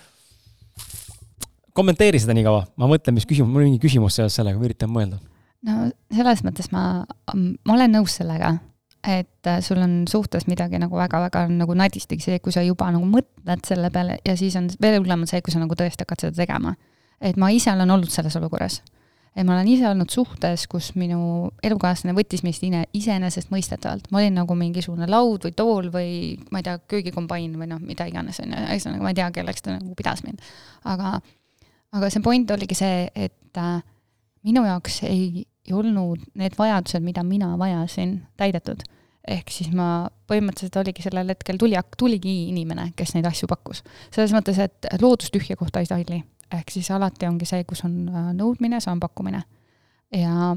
kommenteeri 1.76 2.20
seda 2.22 2.36
nii 2.36 2.46
kaua, 2.46 2.64
ma 2.80 2.88
mõtlen, 2.90 3.18
mis 3.18 3.28
küsimus, 3.28 3.52
mul 3.52 3.64
on 3.64 3.70
mingi 3.70 3.82
küsimus 3.82 4.16
seoses 4.18 4.38
sellega, 4.38 4.60
ma 4.60 4.70
üritan 4.70 4.92
mõelda. 4.92 5.20
No 5.68 5.88
selles 6.12 6.44
mõttes 6.46 6.70
ma, 6.74 6.84
ma 7.34 7.74
olen 7.76 7.96
nõus 7.98 8.18
sellega, 8.20 8.54
et 9.02 9.50
äh, 9.50 9.60
sul 9.64 9.82
on 9.82 10.02
suhtes 10.10 10.46
midagi 10.50 10.78
nagu 10.82 10.96
väga-väga 10.98 11.46
nagu 11.50 11.74
nadistigi 11.78 12.22
see, 12.22 12.40
kui 12.42 12.54
sa 12.54 12.64
juba 12.66 12.90
nagu 12.94 13.06
mõtled 13.08 13.66
selle 13.66 13.90
peale 13.94 14.20
ja 14.26 14.36
siis 14.38 14.56
on 14.58 14.70
veel 14.82 15.00
hullem 15.00 15.26
on 15.26 15.30
see, 15.30 15.42
kui 15.42 15.54
sa 15.54 15.62
nagu 15.62 15.78
tõesti 15.78 16.06
hakkad 16.06 16.26
seda 16.26 16.44
tegema. 16.44 16.76
et 17.20 17.36
ma 17.38 17.50
ise 17.54 17.70
olen 17.72 17.90
olnud 17.90 18.10
selles 18.10 18.36
olukorras 18.38 18.80
et 19.32 19.46
ma 19.48 19.54
olen 19.56 19.68
ise 19.72 19.86
olnud 19.88 20.12
suhtes, 20.12 20.66
kus 20.70 20.90
minu 20.98 21.50
elukaaslane 21.64 22.14
võttis 22.16 22.42
meist 22.44 22.64
iseenesestmõistetavalt, 22.64 24.10
ma 24.12 24.20
olin 24.20 24.36
nagu 24.42 24.56
mingisugune 24.58 25.08
laud 25.08 25.46
või 25.46 25.54
tool 25.56 25.88
või 25.94 26.10
ma 26.52 26.60
ei 26.60 26.66
tea, 26.66 26.76
köögikombain 26.92 27.54
või 27.60 27.70
noh, 27.70 27.80
mida 27.80 28.06
iganes, 28.10 28.42
on 28.44 28.52
ju, 28.52 28.64
ühesõnaga 28.66 29.06
ma 29.06 29.14
ei 29.14 29.18
tea, 29.22 29.30
kelleks 29.38 29.64
ta 29.64 29.78
nagu 29.78 29.96
pidas 29.96 30.20
mind. 30.26 30.44
aga, 30.84 31.14
aga 31.96 32.12
see 32.12 32.24
point 32.24 32.52
oligi 32.52 32.76
see, 32.76 33.06
et 33.16 33.60
äh, 33.62 33.80
minu 34.44 34.66
jaoks 34.68 35.00
ei, 35.08 35.46
ei 35.68 35.76
olnud 35.78 36.24
need 36.34 36.56
vajadused, 36.58 37.04
mida 37.04 37.22
mina 37.22 37.54
vajasin, 37.58 38.20
täidetud. 38.36 38.82
ehk 39.28 39.50
siis 39.54 39.70
ma, 39.70 40.08
põhimõtteliselt 40.26 40.76
oligi 40.80 41.02
sellel 41.04 41.28
hetkel 41.30 41.58
tuli, 41.58 41.76
tuligi 41.98 42.32
inimene, 42.50 42.88
kes 42.96 43.14
neid 43.14 43.26
asju 43.30 43.46
pakkus. 43.48 43.84
selles 44.10 44.34
mõttes, 44.34 44.58
et 44.58 44.86
loodus 45.00 45.30
tühja 45.30 45.56
kohta 45.56 45.80
ei 45.80 45.86
salli 45.86 46.22
ehk 46.52 46.72
siis 46.72 46.90
alati 46.92 47.26
ongi 47.28 47.48
see, 47.48 47.64
kus 47.68 47.84
on 47.86 47.96
äh, 48.10 48.30
nõudmine, 48.36 48.80
see 48.82 48.92
on 48.92 49.00
pakkumine. 49.02 49.42
ja 50.12 50.54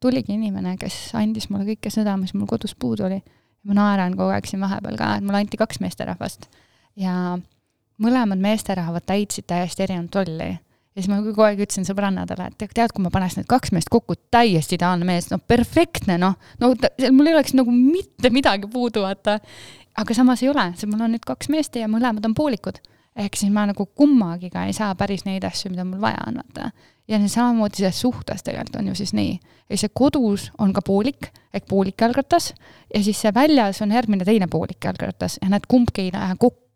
tuligi 0.00 0.34
inimene, 0.36 0.76
kes 0.80 1.14
andis 1.18 1.48
mulle 1.50 1.66
kõike 1.72 1.92
seda, 1.92 2.16
mis 2.20 2.34
mul 2.36 2.48
kodus 2.50 2.74
puudu 2.74 3.06
oli. 3.08 3.20
ma 3.68 3.76
naeran 3.76 4.16
kogu 4.16 4.32
aeg 4.32 4.48
siin 4.48 4.62
vahepeal 4.64 4.96
ka, 4.96 5.14
et 5.18 5.24
mulle 5.24 5.42
anti 5.44 5.60
kaks 5.60 5.82
meesterahvast 5.84 6.48
ja 6.96 7.14
mõlemad 8.00 8.40
meesterahvad 8.40 9.04
täitsid 9.06 9.48
täiesti 9.50 9.84
erinevat 9.84 10.20
rolli. 10.20 10.54
Ja 10.94 11.02
siis 11.02 11.10
ma 11.12 11.20
kogu 11.22 11.44
aeg 11.46 11.62
ütlesin 11.64 11.86
sõbrannadele, 11.86 12.50
et 12.50 12.62
tead, 12.74 12.94
kui 12.94 13.04
ma 13.04 13.12
paneks 13.14 13.38
need 13.38 13.48
kaks 13.50 13.74
meest 13.76 13.90
kokku, 13.92 14.16
täiesti 14.34 14.78
ideaalne 14.78 15.06
mees, 15.06 15.30
no 15.30 15.38
perfektne, 15.38 16.18
noh, 16.20 16.38
no 16.60 16.72
mul 17.14 17.30
ei 17.30 17.36
oleks 17.36 17.54
nagu 17.58 17.74
mitte 17.74 18.32
midagi 18.34 18.70
puudu, 18.70 19.04
vaata. 19.06 19.38
aga 20.00 20.14
samas 20.16 20.42
ei 20.42 20.50
ole, 20.50 20.70
sest 20.74 20.90
mul 20.90 21.06
on 21.06 21.14
nüüd 21.14 21.26
kaks 21.26 21.50
meest 21.52 21.76
ja 21.78 21.90
mõlemad 21.90 22.26
on 22.26 22.34
poolikud 22.34 22.80
ehk 23.18 23.36
siis 23.38 23.52
ma 23.52 23.66
nagu 23.68 23.86
kummagiga 23.96 24.64
ei 24.68 24.74
saa 24.76 24.94
päris 24.98 25.24
neid 25.26 25.44
asju, 25.46 25.72
mida 25.72 25.84
mul 25.86 26.00
vaja 26.02 26.22
on, 26.28 26.40
vaata. 26.40 26.70
ja 27.08 27.18
samamoodi 27.28 27.82
selles 27.82 28.00
suhtes 28.00 28.44
tegelikult 28.46 28.80
on 28.80 28.90
ju 28.90 28.94
siis 28.94 29.12
nii. 29.16 29.38
ja 29.70 29.78
see 29.78 29.92
kodus 29.94 30.50
on 30.58 30.72
ka 30.72 30.82
poolik 30.86 31.30
ehk 31.54 31.66
poolik 31.68 32.00
jalgratas 32.00 32.52
ja 32.94 33.02
siis 33.02 33.20
see 33.20 33.34
väljas 33.34 33.82
on 33.82 33.92
järgmine 33.92 34.24
teine 34.24 34.46
poolik 34.46 34.84
jalgratas 34.84 35.38
ja 35.42 35.50
need 35.50 35.66
kumbki 35.68 36.08
ei 36.08 36.12
lähe 36.14 36.36
kokku. 36.38 36.69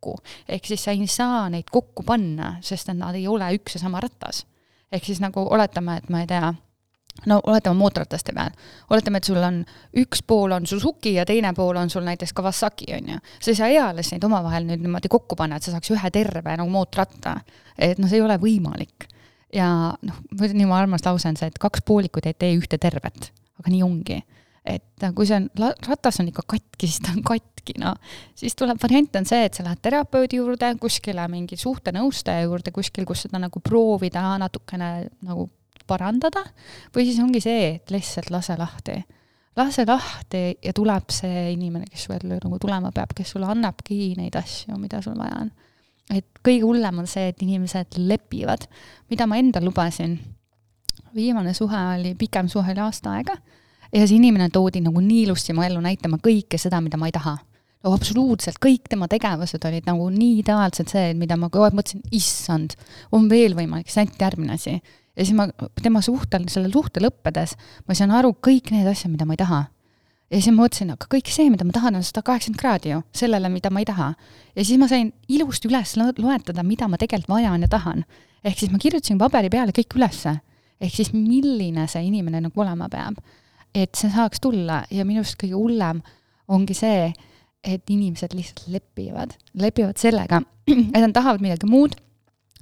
Ehk 0.49 0.67
siis 0.67 0.85
sa 0.85 0.93
ei 0.95 1.07
saa 1.11 1.49
neid 1.53 1.71
kokku 1.73 2.05
panna, 2.07 2.57
sest 2.63 2.93
et 2.93 2.99
nad 2.99 3.17
ei 3.17 3.27
ole 3.29 3.49
üks 3.59 3.79
ja 3.79 3.85
sama 3.85 4.03
ratas. 4.05 4.45
ehk 4.93 5.05
siis 5.05 5.21
nagu 5.21 5.47
oletame, 5.51 5.97
et 5.97 6.09
ma 6.13 6.21
ei 6.23 6.31
tea 6.31 6.53
no 7.27 7.41
oletame 7.47 7.79
mootorrataste 7.79 8.35
peal, 8.35 8.53
oletame, 8.91 9.21
et 9.21 9.29
sul 9.29 9.41
on 9.43 9.61
üks 10.03 10.23
pool 10.27 10.55
on 10.57 10.67
Suzuki 10.67 11.15
ja 11.15 11.25
teine 11.29 11.53
pool 11.57 11.77
on 11.81 11.91
sul 11.91 12.05
näiteks 12.07 12.35
Kawasaki, 12.37 12.91
on 12.99 13.13
ju. 13.15 13.19
sa 13.41 13.51
ei 13.51 13.59
saa 13.59 13.71
eales 13.73 14.13
neid 14.13 14.25
omavahel 14.27 14.67
nüüd 14.69 14.83
niimoodi 14.85 15.11
kokku 15.13 15.39
panna, 15.39 15.59
et 15.59 15.67
sa 15.67 15.75
saaks 15.75 15.93
ühe 15.95 16.11
terve 16.15 16.57
nagu 16.59 16.71
mootorratta. 16.71 17.39
et 17.79 17.99
noh, 17.99 18.11
see 18.11 18.21
ei 18.21 18.27
ole 18.27 18.39
võimalik. 18.43 19.09
ja 19.55 19.69
noh, 20.03 20.21
nii 20.45 20.67
mu 20.67 20.77
armas 20.77 21.07
lause 21.07 21.31
on 21.31 21.39
see, 21.39 21.51
et 21.53 21.61
kaks 21.63 21.85
poolikut 21.87 22.27
ei 22.27 22.35
tee 22.39 22.55
ühte 22.59 22.79
tervet, 22.79 23.31
aga 23.61 23.71
nii 23.71 23.83
ongi. 23.87 24.23
Et 24.65 25.05
kui 25.15 25.27
see 25.29 25.37
on, 25.37 25.49
ratas 25.89 26.21
on 26.23 26.31
ikka 26.31 26.45
katki, 26.49 26.89
siis 26.89 27.03
ta 27.05 27.13
on 27.15 27.25
katki, 27.27 27.77
no. 27.81 27.95
siis 28.39 28.57
tuleb 28.59 28.81
variant 28.83 29.21
on 29.21 29.29
see, 29.29 29.49
et 29.49 29.57
sa 29.57 29.67
lähed 29.67 29.83
terapeudi 29.85 30.41
juurde, 30.41 30.71
kuskile 30.81 31.27
mingi 31.33 31.59
suhtenõustaja 31.61 32.47
juurde, 32.47 32.73
kuskil, 32.75 33.07
kus 33.09 33.27
seda 33.27 33.41
nagu 33.43 33.61
proovida 33.65 34.25
natukene 34.41 34.95
nagu 35.25 35.51
parandada 35.89 36.41
või 36.95 37.05
siis 37.11 37.21
ongi 37.21 37.43
see, 37.45 37.75
et 37.77 37.93
lihtsalt 37.93 38.31
lase 38.33 38.57
lahti. 38.57 39.03
lase 39.57 39.85
lahti 39.87 40.45
ja 40.65 40.73
tuleb 40.73 41.13
see 41.13 41.51
inimene, 41.53 41.87
kes 41.91 42.09
veel 42.09 42.25
nagu 42.33 42.59
tulema 42.59 42.91
peab, 42.93 43.13
kes 43.17 43.35
sulle 43.35 43.51
annabki 43.53 44.15
neid 44.17 44.37
asju, 44.41 44.79
mida 44.81 45.03
sul 45.05 45.19
vaja 45.19 45.43
on. 45.45 45.51
et 46.11 46.27
kõige 46.45 46.65
hullem 46.65 47.05
on 47.05 47.07
see, 47.07 47.29
et 47.29 47.43
inimesed 47.43 47.99
lepivad, 47.99 48.65
mida 49.11 49.27
ma 49.27 49.37
endal 49.37 49.69
lubasin. 49.69 50.17
viimane 51.15 51.53
suhe 51.55 51.85
oli, 51.99 52.15
pikem 52.15 52.49
suhe 52.49 52.73
oli 52.73 52.81
aasta 52.81 53.13
aega 53.19 53.37
ja 53.95 54.07
see 54.07 54.19
inimene 54.19 54.51
toodi 54.51 54.83
nagu 54.85 55.01
nii 55.01 55.25
ilusti 55.29 55.55
mu 55.55 55.63
ellu 55.63 55.81
näitama 55.85 56.19
kõike 56.23 56.59
seda, 56.61 56.81
mida 56.85 56.99
ma 57.01 57.11
ei 57.11 57.15
taha 57.15 57.37
no 57.85 57.93
absoluutselt, 57.93 58.59
kõik 58.65 58.89
tema 58.89 59.07
tegevused 59.13 59.65
olid 59.69 59.87
nagu 59.87 60.09
nii 60.11 60.39
ideaalsed, 60.41 60.89
see, 60.89 61.13
mida 61.19 61.37
ma 61.37 61.51
kogu 61.53 61.67
aeg 61.67 61.77
mõtlesin, 61.77 62.01
issand, 62.17 62.79
on 63.13 63.29
veel 63.29 63.57
võimalik, 63.59 63.91
see 63.93 64.01
on 64.01 64.07
ainult 64.09 64.25
järgmine 64.25 64.57
asi 64.57 64.79
ja 65.15 65.25
siis 65.25 65.35
ma 65.37 65.47
tema 65.83 66.03
suhtel, 66.05 66.49
selle 66.51 66.71
suhte 66.73 67.03
lõppedes, 67.03 67.55
ma 67.87 67.97
sain 67.97 68.13
aru 68.15 68.35
kõik 68.45 68.73
need 68.75 68.89
asjad, 68.91 69.13
mida 69.15 69.27
ma 69.29 69.37
ei 69.37 69.43
taha. 69.43 69.61
ja 70.31 70.41
siis 70.41 70.51
ma 70.55 70.65
mõtlesin, 70.65 70.91
aga 70.95 71.07
kõik 71.11 71.31
see, 71.31 71.51
mida 71.53 71.67
ma 71.67 71.75
tahan, 71.77 71.99
on 71.99 72.07
sada 72.07 72.25
kaheksakümmend 72.27 72.61
kraadi 72.61 72.95
ju, 72.95 73.03
sellele, 73.15 73.51
mida 73.53 73.71
ma 73.71 73.83
ei 73.85 73.89
taha. 73.89 74.15
ja 74.57 74.65
siis 74.65 74.81
ma 74.81 74.89
sain 74.91 75.13
ilusti 75.29 75.71
üles 75.71 75.95
loetada, 75.99 76.65
mida 76.67 76.89
ma 76.89 76.99
tegelikult 76.99 77.37
vajan 77.37 77.63
ja 77.63 77.71
tahan. 77.71 78.05
ehk 78.45 78.59
siis 78.59 78.73
ma 78.73 78.79
kirjutasin 78.79 79.19
paberi 79.19 79.51
peale 79.51 79.73
kõik 79.77 79.97
ülesse. 79.99 80.41
ehk 80.81 80.95
siis 80.95 81.13
milline 81.13 81.87
see 81.89 82.05
inimene 82.11 82.41
nagu 82.49 82.61
olema 82.61 82.89
peab. 82.89 83.21
Et 83.75 83.95
see 83.99 84.11
saaks 84.13 84.41
tulla 84.41 84.85
ja 84.91 85.05
minu 85.07 85.25
arust 85.25 85.39
kõige 85.41 85.59
hullem 85.59 86.03
ongi 86.49 86.77
see, 86.77 87.13
et 87.65 87.91
inimesed 87.91 88.35
lihtsalt 88.37 88.69
lepivad, 88.69 89.33
lepivad 89.57 90.01
sellega, 90.01 90.43
et 90.69 91.01
nad 91.01 91.15
tahavad 91.17 91.43
midagi 91.45 91.69
muud 91.69 91.97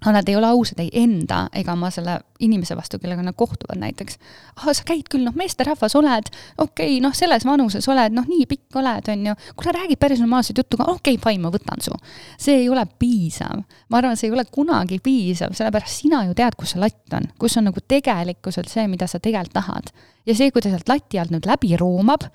aga 0.03 0.13
nad 0.19 0.29
ei 0.29 0.37
ole 0.37 0.51
ausad 0.51 0.81
ei 0.83 0.91
enda 1.03 1.47
ega 1.57 1.73
oma 1.77 1.91
selle 1.95 2.19
inimese 2.43 2.75
vastu, 2.77 2.99
kellega 2.99 3.23
nad 3.23 3.37
kohtuvad 3.39 3.79
näiteks. 3.79 4.19
ah, 4.57 4.69
sa 4.75 4.85
käid 4.87 5.09
küll, 5.11 5.25
noh, 5.25 5.35
meesterahvas 5.39 5.95
oled, 5.99 6.31
okei 6.59 6.97
okay,, 6.97 7.01
noh, 7.05 7.15
selles 7.15 7.47
vanuses 7.47 7.87
oled, 7.89 8.15
noh, 8.17 8.27
nii 8.29 8.47
pikk 8.51 8.79
oled, 8.83 9.11
on 9.15 9.27
ju. 9.31 9.35
kuule, 9.57 9.75
räägid 9.79 10.01
päris 10.03 10.23
normaalset 10.23 10.59
juttu 10.59 10.81
ka, 10.81 10.89
okei 10.91 11.17
okay,, 11.17 11.23
fine, 11.23 11.43
ma 11.45 11.53
võtan 11.55 11.83
su. 11.85 11.95
see 12.39 12.65
ei 12.65 12.69
ole 12.73 12.85
piisav. 12.99 13.63
ma 13.89 14.01
arvan, 14.01 14.19
see 14.19 14.31
ei 14.31 14.35
ole 14.37 14.45
kunagi 14.51 14.99
piisav, 15.03 15.55
sellepärast 15.59 16.03
sina 16.03 16.25
ju 16.27 16.35
tead, 16.39 16.59
kus 16.59 16.75
see 16.75 16.83
latt 16.83 17.19
on, 17.19 17.31
kus 17.39 17.57
on 17.61 17.71
nagu 17.71 17.85
tegelikkuselt 17.89 18.71
see, 18.73 18.89
mida 18.91 19.07
sa 19.07 19.23
tegelikult 19.23 19.55
tahad. 19.55 19.95
ja 20.27 20.35
see, 20.35 20.51
kui 20.51 20.65
ta 20.65 20.73
sealt 20.73 20.91
lati 20.91 21.23
alt 21.23 21.33
nüüd 21.35 21.47
läbi 21.47 21.77
roomab, 21.79 22.27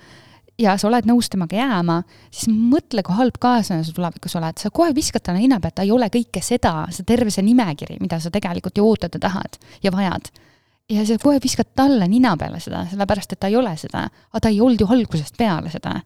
ja 0.62 0.74
sa 0.78 0.90
oled 0.90 1.08
nõus 1.08 1.30
temaga 1.32 1.58
jääma, 1.60 2.00
siis 2.34 2.50
mõtle, 2.50 3.04
kui 3.06 3.16
halb 3.18 3.38
kaaslane 3.42 3.86
sa 3.86 3.94
tulevikus 3.96 4.36
oled, 4.40 4.58
sa 4.62 4.72
kohe 4.74 4.94
viskad 4.98 5.26
talle 5.26 5.44
nina 5.44 5.62
peale, 5.62 5.78
ta 5.78 5.86
ei 5.86 5.94
ole 5.94 6.10
kõike 6.14 6.42
seda, 6.44 6.74
see 6.94 7.06
terve 7.08 7.34
see 7.34 7.46
nimekiri, 7.46 8.00
mida 8.02 8.20
sa 8.24 8.34
tegelikult 8.34 8.78
ju 8.78 8.86
ootad 8.88 9.18
ja 9.18 9.24
tahad 9.28 9.58
ja 9.84 9.94
vajad. 9.94 10.32
ja 10.90 11.06
sa 11.06 11.18
kohe 11.22 11.40
viskad 11.44 11.74
talle 11.76 12.08
nina 12.08 12.36
peale 12.38 12.60
seda, 12.64 12.86
sellepärast 12.90 13.34
et 13.34 13.40
ta 13.40 13.50
ei 13.52 13.58
ole 13.60 13.74
seda, 13.78 14.08
aga 14.32 14.40
ta 14.40 14.50
ei 14.50 14.62
olnud 14.62 14.82
ju 14.82 14.88
algusest 14.90 15.38
peale 15.38 15.70
seda. 15.70 16.02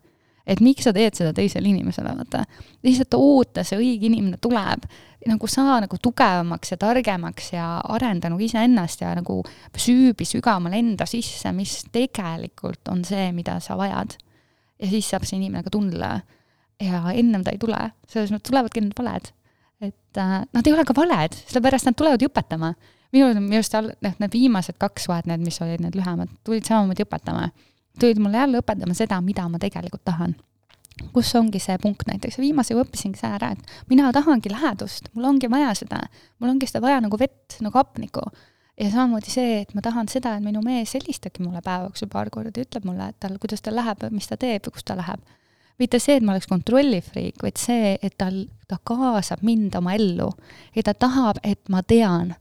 et 0.45 0.60
miks 0.60 0.84
sa 0.84 0.91
teed 0.91 1.16
seda 1.16 1.32
teisele 1.34 1.70
inimesele, 1.70 2.12
vaata. 2.18 2.43
lihtsalt 2.84 3.14
oota, 3.16 3.64
see 3.64 3.78
õige 3.78 4.10
inimene 4.10 4.38
tuleb, 4.41 4.84
nagu 5.28 5.47
saa 5.47 5.78
nagu 5.80 5.97
tugevamaks 6.02 6.74
ja 6.74 6.78
targemaks 6.82 7.54
ja 7.54 7.68
arenda 7.93 8.30
nagu 8.34 8.41
iseennast 8.41 9.02
ja 9.02 9.14
nagu 9.16 9.43
süübi 9.78 10.26
sügavamale 10.26 10.82
enda 10.82 11.06
sisse, 11.06 11.54
mis 11.56 11.86
tegelikult 11.93 12.89
on 12.89 13.06
see, 13.06 13.30
mida 13.32 13.60
sa 13.62 13.78
vajad 13.78 14.18
ja 14.82 14.90
siis 14.90 15.10
saab 15.12 15.28
see 15.28 15.38
inimene 15.40 15.64
ka 15.66 15.74
tundle. 15.74 16.12
ja 16.82 17.02
ennem 17.14 17.44
ta 17.46 17.54
ei 17.54 17.62
tule, 17.62 17.78
selles 18.10 18.32
mõttes 18.34 18.50
tulevadki 18.50 18.82
need 18.82 18.98
valed. 18.98 19.32
et 19.82 20.18
äh, 20.18 20.38
nad 20.54 20.68
ei 20.68 20.74
ole 20.74 20.86
ka 20.86 20.96
valed, 20.98 21.38
sellepärast 21.48 21.90
nad 21.90 21.98
tulevad 21.98 22.22
ju 22.22 22.30
õpetama. 22.30 22.74
minul 23.12 23.36
on 23.38 23.50
just 23.54 23.76
all, 23.76 23.92
noh, 24.02 24.16
need 24.20 24.38
viimased 24.38 24.78
kaks 24.82 25.10
suhet, 25.10 25.28
need, 25.30 25.44
mis 25.46 25.62
olid 25.62 25.84
need 25.84 25.98
lühemad, 25.98 26.32
tulid 26.48 26.68
samamoodi 26.68 27.06
õpetama. 27.06 27.50
tulid 28.00 28.22
mulle 28.24 28.42
jälle 28.42 28.64
õpetama 28.64 28.98
seda, 28.98 29.22
mida 29.22 29.48
ma 29.50 29.60
tegelikult 29.62 30.06
tahan 30.06 30.38
kus 31.16 31.32
ongi 31.36 31.58
see 31.60 31.78
punkt 31.82 32.06
näiteks, 32.06 32.38
viimasega 32.38 32.84
õppisingi 32.84 33.18
see 33.18 33.30
ära, 33.34 33.54
et 33.56 33.88
mina 33.90 34.12
tahangi 34.14 34.52
lähedust, 34.52 35.08
mul 35.16 35.26
ongi 35.32 35.50
vaja 35.50 35.72
seda, 35.74 36.02
mul 36.38 36.52
ongi 36.52 36.68
seda 36.70 36.82
vaja 36.84 37.00
nagu 37.02 37.18
vett, 37.18 37.56
nagu 37.64 37.80
hapnikku 37.80 38.22
ja 38.82 38.90
samamoodi 38.92 39.30
see, 39.32 39.60
et 39.62 39.74
ma 39.78 39.82
tahan 39.86 40.10
seda, 40.12 40.36
et 40.38 40.46
minu 40.46 40.62
mees 40.66 40.96
helistabki 40.98 41.44
mulle 41.44 41.62
päeva 41.66 41.88
jooksul 41.90 42.10
paar 42.12 42.30
korda 42.34 42.64
ütleb 42.64 42.88
mulle, 42.88 43.12
et 43.12 43.20
tal, 43.22 43.38
kuidas 43.42 43.62
tal 43.62 43.78
läheb, 43.78 44.08
mis 44.16 44.30
ta 44.30 44.38
teeb 44.42 44.68
ja 44.68 44.74
kus 44.74 44.88
ta 44.88 44.98
läheb. 44.98 45.22
mitte 45.82 45.98
see, 46.00 46.20
et 46.20 46.24
ma 46.26 46.36
oleks 46.36 46.46
kontrollifriik, 46.46 47.42
vaid 47.42 47.58
see, 47.58 47.96
et 48.06 48.14
tal, 48.18 48.44
ta 48.70 48.78
kaasab 48.86 49.42
mind 49.42 49.76
oma 49.80 49.96
ellu 49.98 50.30
ja 50.76 50.84
ta 50.86 50.94
tahab, 50.94 51.40
et 51.44 51.62
ma 51.74 51.82
tean, 51.82 52.36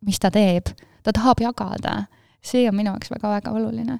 mis 0.00 0.20
ta 0.20 0.30
teeb, 0.32 0.72
ta 1.04 1.12
tahab 1.12 1.42
jagada. 1.44 2.06
see 2.42 2.68
on 2.68 2.76
minu 2.76 2.92
jaoks 2.94 3.10
väga-väga 3.10 3.52
oluline. 3.52 3.98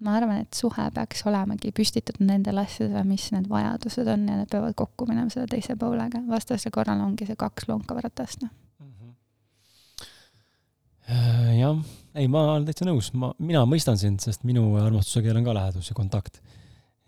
ma 0.00 0.14
arvan, 0.14 0.44
et 0.44 0.54
suhe 0.54 0.90
peaks 0.94 1.24
olemagi 1.26 1.72
püstitatud 1.74 2.22
nendele 2.26 2.62
asjadele, 2.62 3.02
mis 3.04 3.32
need 3.32 3.48
vajadused 3.50 4.06
on 4.06 4.28
ja 4.28 4.36
need 4.36 4.50
peavad 4.50 4.74
kokku 4.74 5.06
minema 5.06 5.30
selle 5.30 5.46
teise 5.50 5.76
poolega, 5.76 6.22
vastasel 6.28 6.70
korral 6.70 7.00
ongi 7.00 7.26
see 7.26 7.36
kaks 7.36 7.66
lonkavat 7.68 8.06
ratast, 8.06 8.42
noh 8.42 8.67
jah, 11.08 11.78
ei, 12.18 12.28
ma 12.30 12.44
olen 12.52 12.66
täitsa 12.68 12.86
nõus, 12.88 13.10
ma, 13.16 13.30
mina 13.40 13.62
mõistan 13.68 13.98
sind, 14.00 14.20
sest 14.24 14.44
minu 14.48 14.64
armastuse 14.80 15.22
keel 15.24 15.38
on 15.40 15.46
ka 15.46 15.54
lähedus 15.56 15.90
ja 15.90 15.96
kontakt. 15.96 16.42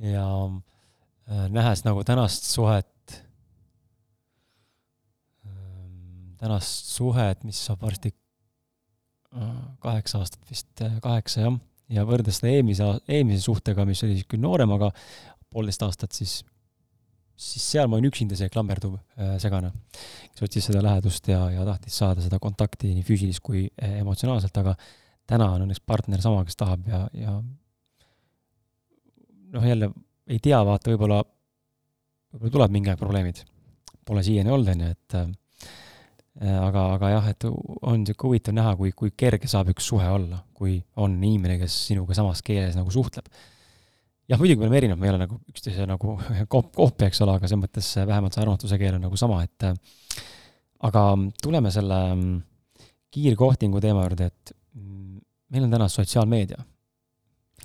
ja 0.01 0.24
äh, 0.48 1.48
nähes 1.53 1.84
nagu 1.84 2.05
tänast 2.09 2.46
suhet 2.48 3.16
äh,, 5.44 5.53
tänast 6.40 6.94
suhet, 6.94 7.44
mis 7.44 7.61
saab 7.66 7.82
varsti 7.84 8.14
äh, 9.36 9.59
kaheksa 9.84 10.22
aastat 10.22 10.48
vist, 10.51 10.70
äh, 10.80 10.96
kaheksa 11.05 11.44
jah, 11.44 11.59
ja 11.92 12.07
võrreldes 12.09 12.40
selle 12.40 12.57
eelmise, 12.57 12.88
eelmise 13.09 13.44
suhtega, 13.44 13.84
mis 13.84 14.01
oli 14.07 14.22
küll 14.24 14.40
noorem, 14.40 14.72
aga 14.78 14.92
poolteist 15.51 15.82
aastat, 15.84 16.16
siis 16.16 16.40
siis 17.41 17.64
seal 17.72 17.88
ma 17.88 17.97
olin 17.97 18.11
üksinda 18.11 18.36
see 18.38 18.51
klammerduv 18.53 18.99
äh, 18.99 19.34
segane, 19.41 19.72
kes 20.34 20.45
otsis 20.47 20.68
seda 20.68 20.82
lähedust 20.84 21.28
ja, 21.30 21.41
ja 21.55 21.64
tahtis 21.68 21.97
saada 22.03 22.24
seda 22.24 22.41
kontakti 22.43 22.93
nii 22.93 23.07
füüsilist 23.07 23.43
kui 23.45 23.64
äh, 23.70 23.97
emotsionaalselt, 24.03 24.61
aga 24.61 24.76
täna 25.30 25.49
on 25.55 25.64
õnneks 25.64 25.82
partner 25.86 26.20
sama, 26.22 26.45
kes 26.45 26.59
tahab 26.61 26.88
ja, 26.91 27.05
ja 27.16 27.36
noh, 29.55 29.66
jälle 29.66 29.93
ei 30.30 30.41
tea, 30.43 30.61
vaata, 30.66 30.93
võib-olla, 30.93 31.22
võib-olla 32.36 32.57
tuleb 32.57 32.74
mingi 32.74 32.93
aeg 32.93 33.01
probleemid. 33.01 33.41
Pole 34.07 34.22
siiani 34.26 34.53
olnud, 34.53 34.68
on 34.74 34.84
ju, 34.84 34.91
et 34.95 35.16
äh, 35.18 35.30
aga, 36.61 36.84
aga 36.99 37.14
jah, 37.14 37.30
et 37.32 37.47
on 37.49 38.03
niisugune 38.03 38.28
huvitav 38.28 38.57
näha, 38.57 38.74
kui, 38.78 38.93
kui 38.97 39.14
kerge 39.16 39.49
saab 39.51 39.72
üks 39.72 39.88
suhe 39.91 40.07
olla, 40.12 40.43
kui 40.55 40.76
on 41.01 41.16
inimene, 41.18 41.57
kes 41.62 41.86
sinuga 41.88 42.16
samas 42.18 42.45
keeles 42.47 42.76
nagu 42.78 42.93
suhtleb 42.95 43.32
jah, 44.31 44.39
muidugi 44.39 44.61
me 44.61 44.66
oleme 44.66 44.78
erinevad, 44.81 45.01
me 45.01 45.09
ei 45.09 45.12
ole 45.14 45.22
nagu 45.24 45.39
üksteise 45.51 45.87
nagu 45.91 46.14
koop-, 46.53 46.72
koopia, 46.76 47.11
eks 47.11 47.22
ole, 47.24 47.37
aga 47.37 47.49
selles 47.51 47.64
mõttes 47.64 47.91
vähemalt 47.99 48.37
see 48.37 48.45
armastuse 48.45 48.78
keel 48.81 48.99
on 48.99 49.07
nagu 49.09 49.18
sama, 49.20 49.43
et 49.47 49.66
aga 50.87 51.05
tuleme 51.43 51.72
selle 51.74 52.01
mm, 52.14 52.37
kiirkohtingu 53.14 53.83
teema 53.83 54.05
juurde, 54.07 54.31
et 54.31 54.55
mm, 54.78 55.18
meil 55.55 55.66
on 55.66 55.74
täna 55.74 55.89
sotsiaalmeedia. 55.93 56.62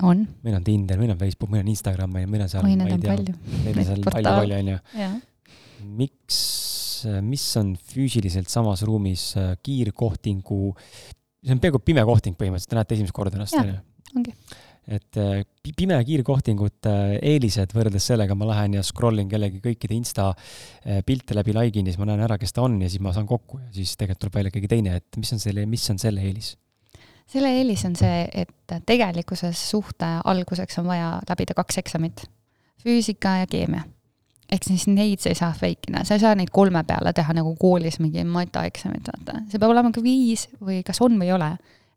on. 0.02 0.26
meil 0.42 0.58
on 0.58 0.66
Tinder, 0.66 1.00
meil 1.00 1.14
on 1.14 1.20
Facebook, 1.22 1.52
meil 1.54 1.64
on 1.64 1.72
Instagram, 1.72 2.18
meil 2.18 2.46
on 2.46 2.52
seal, 2.52 2.66
neid 2.66 2.96
on 2.98 3.06
palju. 3.06 3.36
meil 3.64 3.82
on 3.82 3.90
seal 3.92 4.06
palju-palju, 4.10 4.60
on 4.60 4.72
ju. 4.74 5.10
miks, 6.02 6.40
mis 7.22 7.46
on 7.60 7.74
füüsiliselt 7.92 8.50
samas 8.50 8.82
ruumis 8.88 9.30
äh, 9.38 9.54
kiirkohtingu, 9.62 10.60
see 11.46 11.54
on 11.54 11.62
peaaegu 11.62 11.84
pime 11.84 12.02
kohting 12.08 12.34
põhimõtteliselt, 12.38 12.74
te 12.74 12.80
näete 12.80 12.98
esimest 12.98 13.14
korda 13.16 13.38
ennast, 13.38 13.60
on 13.60 13.70
ju? 13.70 13.82
ongi 14.16 14.32
et 14.86 15.18
äh, 15.18 15.40
pime 15.76 15.96
kiirkohtingute 16.06 16.90
äh, 16.90 17.14
eelised 17.34 17.72
võrreldes 17.74 18.06
sellega, 18.06 18.36
ma 18.38 18.46
lähen 18.52 18.76
ja 18.78 18.84
scroll 18.86 19.18
in 19.18 19.30
kellegi 19.30 19.58
kõikide 19.64 19.96
insta 19.96 20.28
äh, 20.30 21.00
pilte 21.06 21.34
läbi 21.34 21.54
like'in 21.56 21.88
ja 21.88 21.94
siis 21.94 22.02
ma 22.02 22.06
näen 22.10 22.22
ära, 22.22 22.38
kes 22.38 22.54
ta 22.54 22.62
on 22.66 22.78
ja 22.82 22.90
siis 22.90 23.02
ma 23.02 23.14
saan 23.16 23.26
kokku 23.26 23.58
ja 23.64 23.72
siis 23.74 23.96
tegelikult 23.98 24.26
tuleb 24.26 24.38
välja 24.38 24.54
keegi 24.54 24.70
teine, 24.70 24.94
et 25.00 25.18
mis 25.18 25.32
on 25.34 25.42
selle, 25.42 25.66
mis 25.66 25.90
on 25.90 25.98
selle 26.02 26.22
eelis? 26.22 26.54
selle 27.26 27.50
eelis 27.58 27.82
on 27.88 27.96
see, 27.98 28.22
et 28.30 28.76
tegelikkuses 28.86 29.58
suhte 29.72 30.08
alguseks 30.22 30.78
on 30.78 30.86
vaja 30.86 31.16
läbida 31.26 31.56
kaks 31.58 31.80
eksamit, 31.82 32.22
füüsika 32.82 33.40
ja 33.40 33.48
keemia. 33.50 33.82
ehk 34.46 34.68
siis 34.68 34.86
neid 34.86 35.18
sa 35.18 35.32
ei 35.32 35.40
saa 35.40 35.50
fake 35.50 35.90
ida, 35.90 36.04
sa 36.06 36.14
ei 36.14 36.22
saa 36.22 36.36
neid 36.38 36.54
kolme 36.54 36.84
peale 36.86 37.10
teha 37.12 37.34
nagu 37.34 37.56
koolis 37.58 37.98
mingi 37.98 38.22
mataeksamit, 38.22 39.10
vaata. 39.10 39.42
see 39.50 39.58
peab 39.58 39.74
olema 39.74 39.90
ka 39.90 40.04
viis 40.04 40.46
või 40.62 40.84
kas 40.86 41.02
on 41.02 41.18
või 41.18 41.32
ei 41.32 41.34
ole 41.34 41.50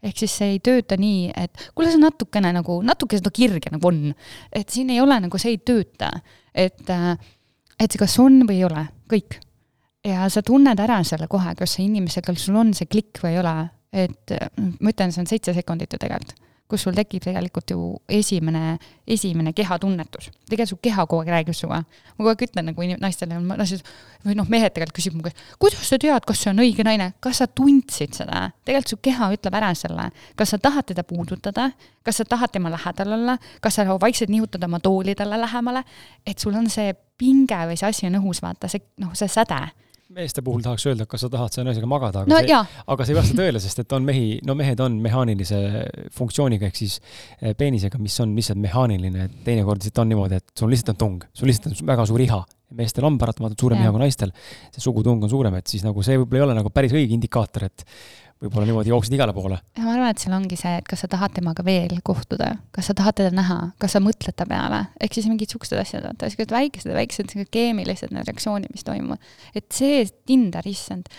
ehk 0.03 0.21
siis 0.21 0.35
see 0.41 0.53
ei 0.55 0.61
tööta 0.63 0.97
nii, 0.99 1.29
et 1.35 1.65
kuule, 1.75 1.91
see 1.91 2.01
natukene 2.01 2.53
nagu, 2.55 2.79
natuke 2.85 3.19
seda 3.19 3.31
kirge 3.35 3.71
nagu 3.73 3.91
on. 3.91 4.13
et 4.55 4.69
siin 4.69 4.89
ei 4.93 5.01
ole 5.03 5.19
nagu, 5.25 5.41
see 5.41 5.55
ei 5.55 5.61
tööta. 5.63 6.11
et, 6.53 6.85
äh, 6.89 7.13
et 7.79 7.91
see 7.91 8.01
kas 8.01 8.19
on 8.19 8.43
või 8.47 8.59
ei 8.59 8.67
ole, 8.69 8.85
kõik. 9.11 9.39
ja 10.07 10.29
sa 10.31 10.43
tunned 10.45 10.80
ära 10.80 11.01
selle 11.03 11.27
kohe, 11.27 11.55
kas 11.55 11.77
see 11.77 11.88
inimesega, 11.88 12.35
sul 12.35 12.59
on 12.59 12.73
see 12.73 12.88
klikk 12.88 13.23
või 13.23 13.35
ei 13.35 13.41
ole. 13.43 13.55
et 13.91 14.35
äh, 14.35 14.47
ma 14.80 14.93
ütlen, 14.93 15.11
see 15.11 15.26
on 15.26 15.31
seitse 15.31 15.55
sekundit 15.57 15.93
ju 15.93 16.01
tegelikult 16.01 16.38
kus 16.69 16.85
sul 16.85 16.93
tekib 16.97 17.23
tegelikult 17.25 17.71
ju 17.73 17.79
esimene, 18.13 18.77
esimene 19.09 19.53
kehatunnetus. 19.57 20.29
tegelikult 20.49 20.69
su 20.69 20.77
keha 20.83 21.05
kogu 21.05 21.23
aeg 21.23 21.31
räägib 21.33 21.57
sinuga. 21.57 21.81
ma 21.81 22.17
kogu 22.17 22.29
aeg 22.29 22.45
ütlen 22.45 22.69
nagu 22.69 22.87
naistele, 23.01 23.39
naised 23.41 23.83
või 24.25 24.37
noh, 24.37 24.47
mehed 24.49 24.73
tegelikult 24.75 24.99
küsib 24.99 25.17
mu 25.17 25.25
käest, 25.25 25.41
kuidas 25.59 25.89
sa 25.89 25.97
tead, 25.97 26.25
kas 26.27 26.43
see 26.43 26.53
on 26.53 26.61
õige 26.61 26.85
naine, 26.85 27.11
kas 27.19 27.41
sa 27.41 27.47
tundsid 27.47 28.13
seda? 28.21 28.49
tegelikult 28.65 28.93
su 28.93 29.01
keha 29.09 29.31
ütleb 29.33 29.59
ära 29.61 29.73
selle, 29.77 30.09
kas 30.37 30.53
sa 30.53 30.61
tahad 30.61 30.89
teda 30.93 31.03
puudutada, 31.07 31.71
kas 32.05 32.21
sa 32.21 32.27
tahad 32.29 32.53
tema 32.53 32.69
lähedal 32.73 33.17
olla, 33.17 33.37
kas 33.61 33.79
sa 33.79 33.87
vaikselt 33.89 34.29
nihutad 34.29 34.63
oma 34.69 34.79
tooli 34.79 35.15
talle 35.17 35.41
lähemale, 35.41 35.83
et 36.25 36.37
sul 36.39 36.55
on 36.55 36.69
see 36.69 36.93
pinge 37.17 37.65
või 37.67 37.77
see 37.79 37.89
asi 37.89 38.07
on 38.07 38.21
õhus, 38.21 38.43
vaata 38.45 38.69
see, 38.71 38.85
noh, 39.01 39.15
see 39.17 39.27
säde 39.31 39.63
meeste 40.10 40.41
puhul 40.45 40.64
tahaks 40.65 40.88
öelda, 40.90 41.06
kas 41.10 41.22
sa 41.26 41.30
tahad 41.30 41.53
selle 41.53 41.69
naisega 41.69 41.88
magada, 41.90 42.23
aga 42.23 42.31
no, 42.31 42.40
see, 42.41 42.84
aga 42.94 43.06
see 43.06 43.14
ei 43.14 43.18
vasta 43.19 43.36
tõele, 43.38 43.61
sest 43.61 43.81
et 43.84 43.94
on 43.94 44.06
mehi, 44.07 44.40
no 44.48 44.56
mehed 44.57 44.80
on 44.81 44.95
mehaanilise 45.03 45.60
funktsiooniga 46.15 46.69
ehk 46.69 46.80
siis 46.80 46.95
eh, 46.99 47.53
peenisega, 47.57 48.02
mis 48.02 48.15
on 48.23 48.34
lihtsalt 48.38 48.61
mehaaniline, 48.64 49.27
et 49.30 49.36
teinekord 49.45 49.84
lihtsalt 49.84 50.02
on 50.02 50.10
niimoodi, 50.14 50.40
et 50.41 50.64
sul 50.64 50.73
lihtsalt 50.73 50.95
on 50.95 51.02
tung, 51.03 51.27
sul 51.38 51.52
lihtsalt 51.52 51.76
on 51.76 51.91
väga 51.91 52.07
suur 52.10 52.26
iha. 52.26 52.40
meestel 52.80 53.06
on 53.06 53.15
paratamatult 53.22 53.61
suurem 53.65 53.80
iha 53.81 53.91
kui 53.94 54.02
naistel, 54.02 54.34
see 54.73 54.81
sugutung 54.81 55.23
on 55.26 55.30
suurem, 55.30 55.56
et 55.61 55.69
siis 55.69 55.86
nagu 55.86 56.03
see 56.06 56.18
võib-olla 56.18 56.41
ei 56.41 56.48
ole 56.48 56.57
nagu 56.60 56.73
päris 56.73 56.94
õige 56.94 57.15
indikaator, 57.18 57.65
et 57.69 57.86
võib-olla 58.40 58.70
niimoodi 58.70 58.94
jooksid 58.94 59.16
igale 59.18 59.34
poole. 59.36 59.60
ma 59.84 59.91
arvan, 59.94 60.14
et 60.14 60.24
seal 60.24 60.36
ongi 60.38 60.57
see, 60.60 60.72
et 60.80 60.88
kas 60.88 61.03
sa 61.03 61.10
tahad 61.11 61.36
temaga 61.36 61.66
veel 61.68 61.99
kohtuda, 62.06 62.53
kas 62.76 62.90
sa 62.90 62.95
tahad 62.98 63.20
teda 63.20 63.34
näha, 63.36 63.60
kas 63.82 63.98
sa 63.98 64.03
mõtled 64.03 64.36
ta 64.40 64.48
peale, 64.49 64.86
ehk 65.03 65.18
siis 65.18 65.28
mingid 65.32 65.52
siuksed 65.52 65.80
asjad, 65.82 66.07
vaata, 66.07 66.32
siuksed 66.32 66.56
väikesed, 66.56 66.95
väiksed 66.95 67.36
keemilised 67.52 68.16
need 68.16 68.28
reaktsioonid, 68.30 68.72
mis 68.72 68.88
toimuvad. 68.88 69.32
et 69.56 69.68
see 69.76 70.06
Tinder, 70.30 70.64
issand, 70.72 71.11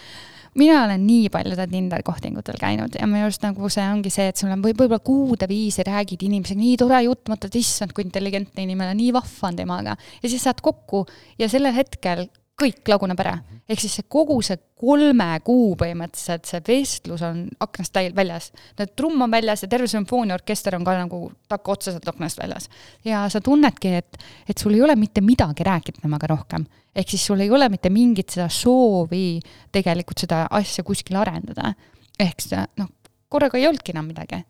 mina 0.59 0.81
olen 0.87 1.05
nii 1.07 1.29
paljude 1.33 1.67
Tinder 1.71 2.03
kohtingutel 2.07 2.59
käinud 2.61 2.97
ja 2.99 3.07
minu 3.11 3.29
arust 3.29 3.45
nagu 3.45 3.69
see 3.73 3.85
ongi 3.85 4.11
see, 4.13 4.31
et 4.33 4.41
sul 4.41 4.51
on 4.51 4.65
või 4.65 4.73
võib-olla 4.73 5.03
kuude 5.05 5.49
viisi 5.51 5.85
räägid 5.87 6.25
inimesega, 6.27 6.61
nii 6.61 6.81
tore 6.81 7.05
jutt, 7.05 7.29
mõtled, 7.31 7.61
issand, 7.61 7.93
kui 7.95 8.07
intelligentne 8.09 8.65
inimene, 8.65 8.97
nii 8.99 9.13
vahva 9.15 9.53
on 9.53 9.61
temaga. 9.61 9.97
ja 10.23 10.33
siis 10.33 10.49
saad 10.49 10.65
kokku 10.65 11.05
ja 11.39 11.53
sellel 11.53 11.77
hetkel 11.77 12.31
kõik 12.61 12.91
laguneb 12.91 13.21
ära. 13.23 13.39
ehk 13.71 13.81
siis 13.81 13.95
see 14.01 14.07
kogu 14.11 14.41
see 14.43 14.59
kolme 14.81 15.29
kuu 15.47 15.75
põhimõtteliselt, 15.79 16.49
see 16.49 16.61
vestlus 16.67 17.23
on 17.27 17.45
aknast 17.61 17.93
täi-, 17.95 18.13
väljas. 18.17 18.51
trumm 18.97 19.23
on 19.23 19.31
väljas 19.31 19.65
ja 19.65 19.69
terve 19.69 19.89
sümfooniaorkester 19.91 20.77
on 20.77 20.85
ka 20.85 20.97
nagu 20.99 21.23
takka 21.49 21.73
otseselt 21.73 22.09
aknast 22.09 22.41
väljas. 22.43 22.69
ja 23.05 23.27
sa 23.29 23.41
tunnedki, 23.41 23.95
et, 24.03 24.21
et 24.49 24.59
sul 24.59 24.75
ei 24.75 24.83
ole 24.83 24.97
mitte 24.97 25.21
midagi 25.25 25.65
rääkida 25.67 26.03
temaga 26.03 26.31
rohkem. 26.35 26.67
ehk 26.95 27.09
siis 27.09 27.27
sul 27.27 27.41
ei 27.41 27.51
ole 27.51 27.69
mitte 27.69 27.91
mingit 27.91 28.37
seda 28.37 28.49
soovi 28.49 29.41
tegelikult 29.73 30.19
seda 30.19 30.47
asja 30.51 30.85
kuskil 30.85 31.17
arendada. 31.17 31.75
ehk 32.19 32.41
seda, 32.41 32.67
noh, 32.77 32.93
korraga 33.29 33.59
ei 33.59 33.69
olnudki 33.69 33.93
enam 33.97 34.11
midagi 34.11 34.45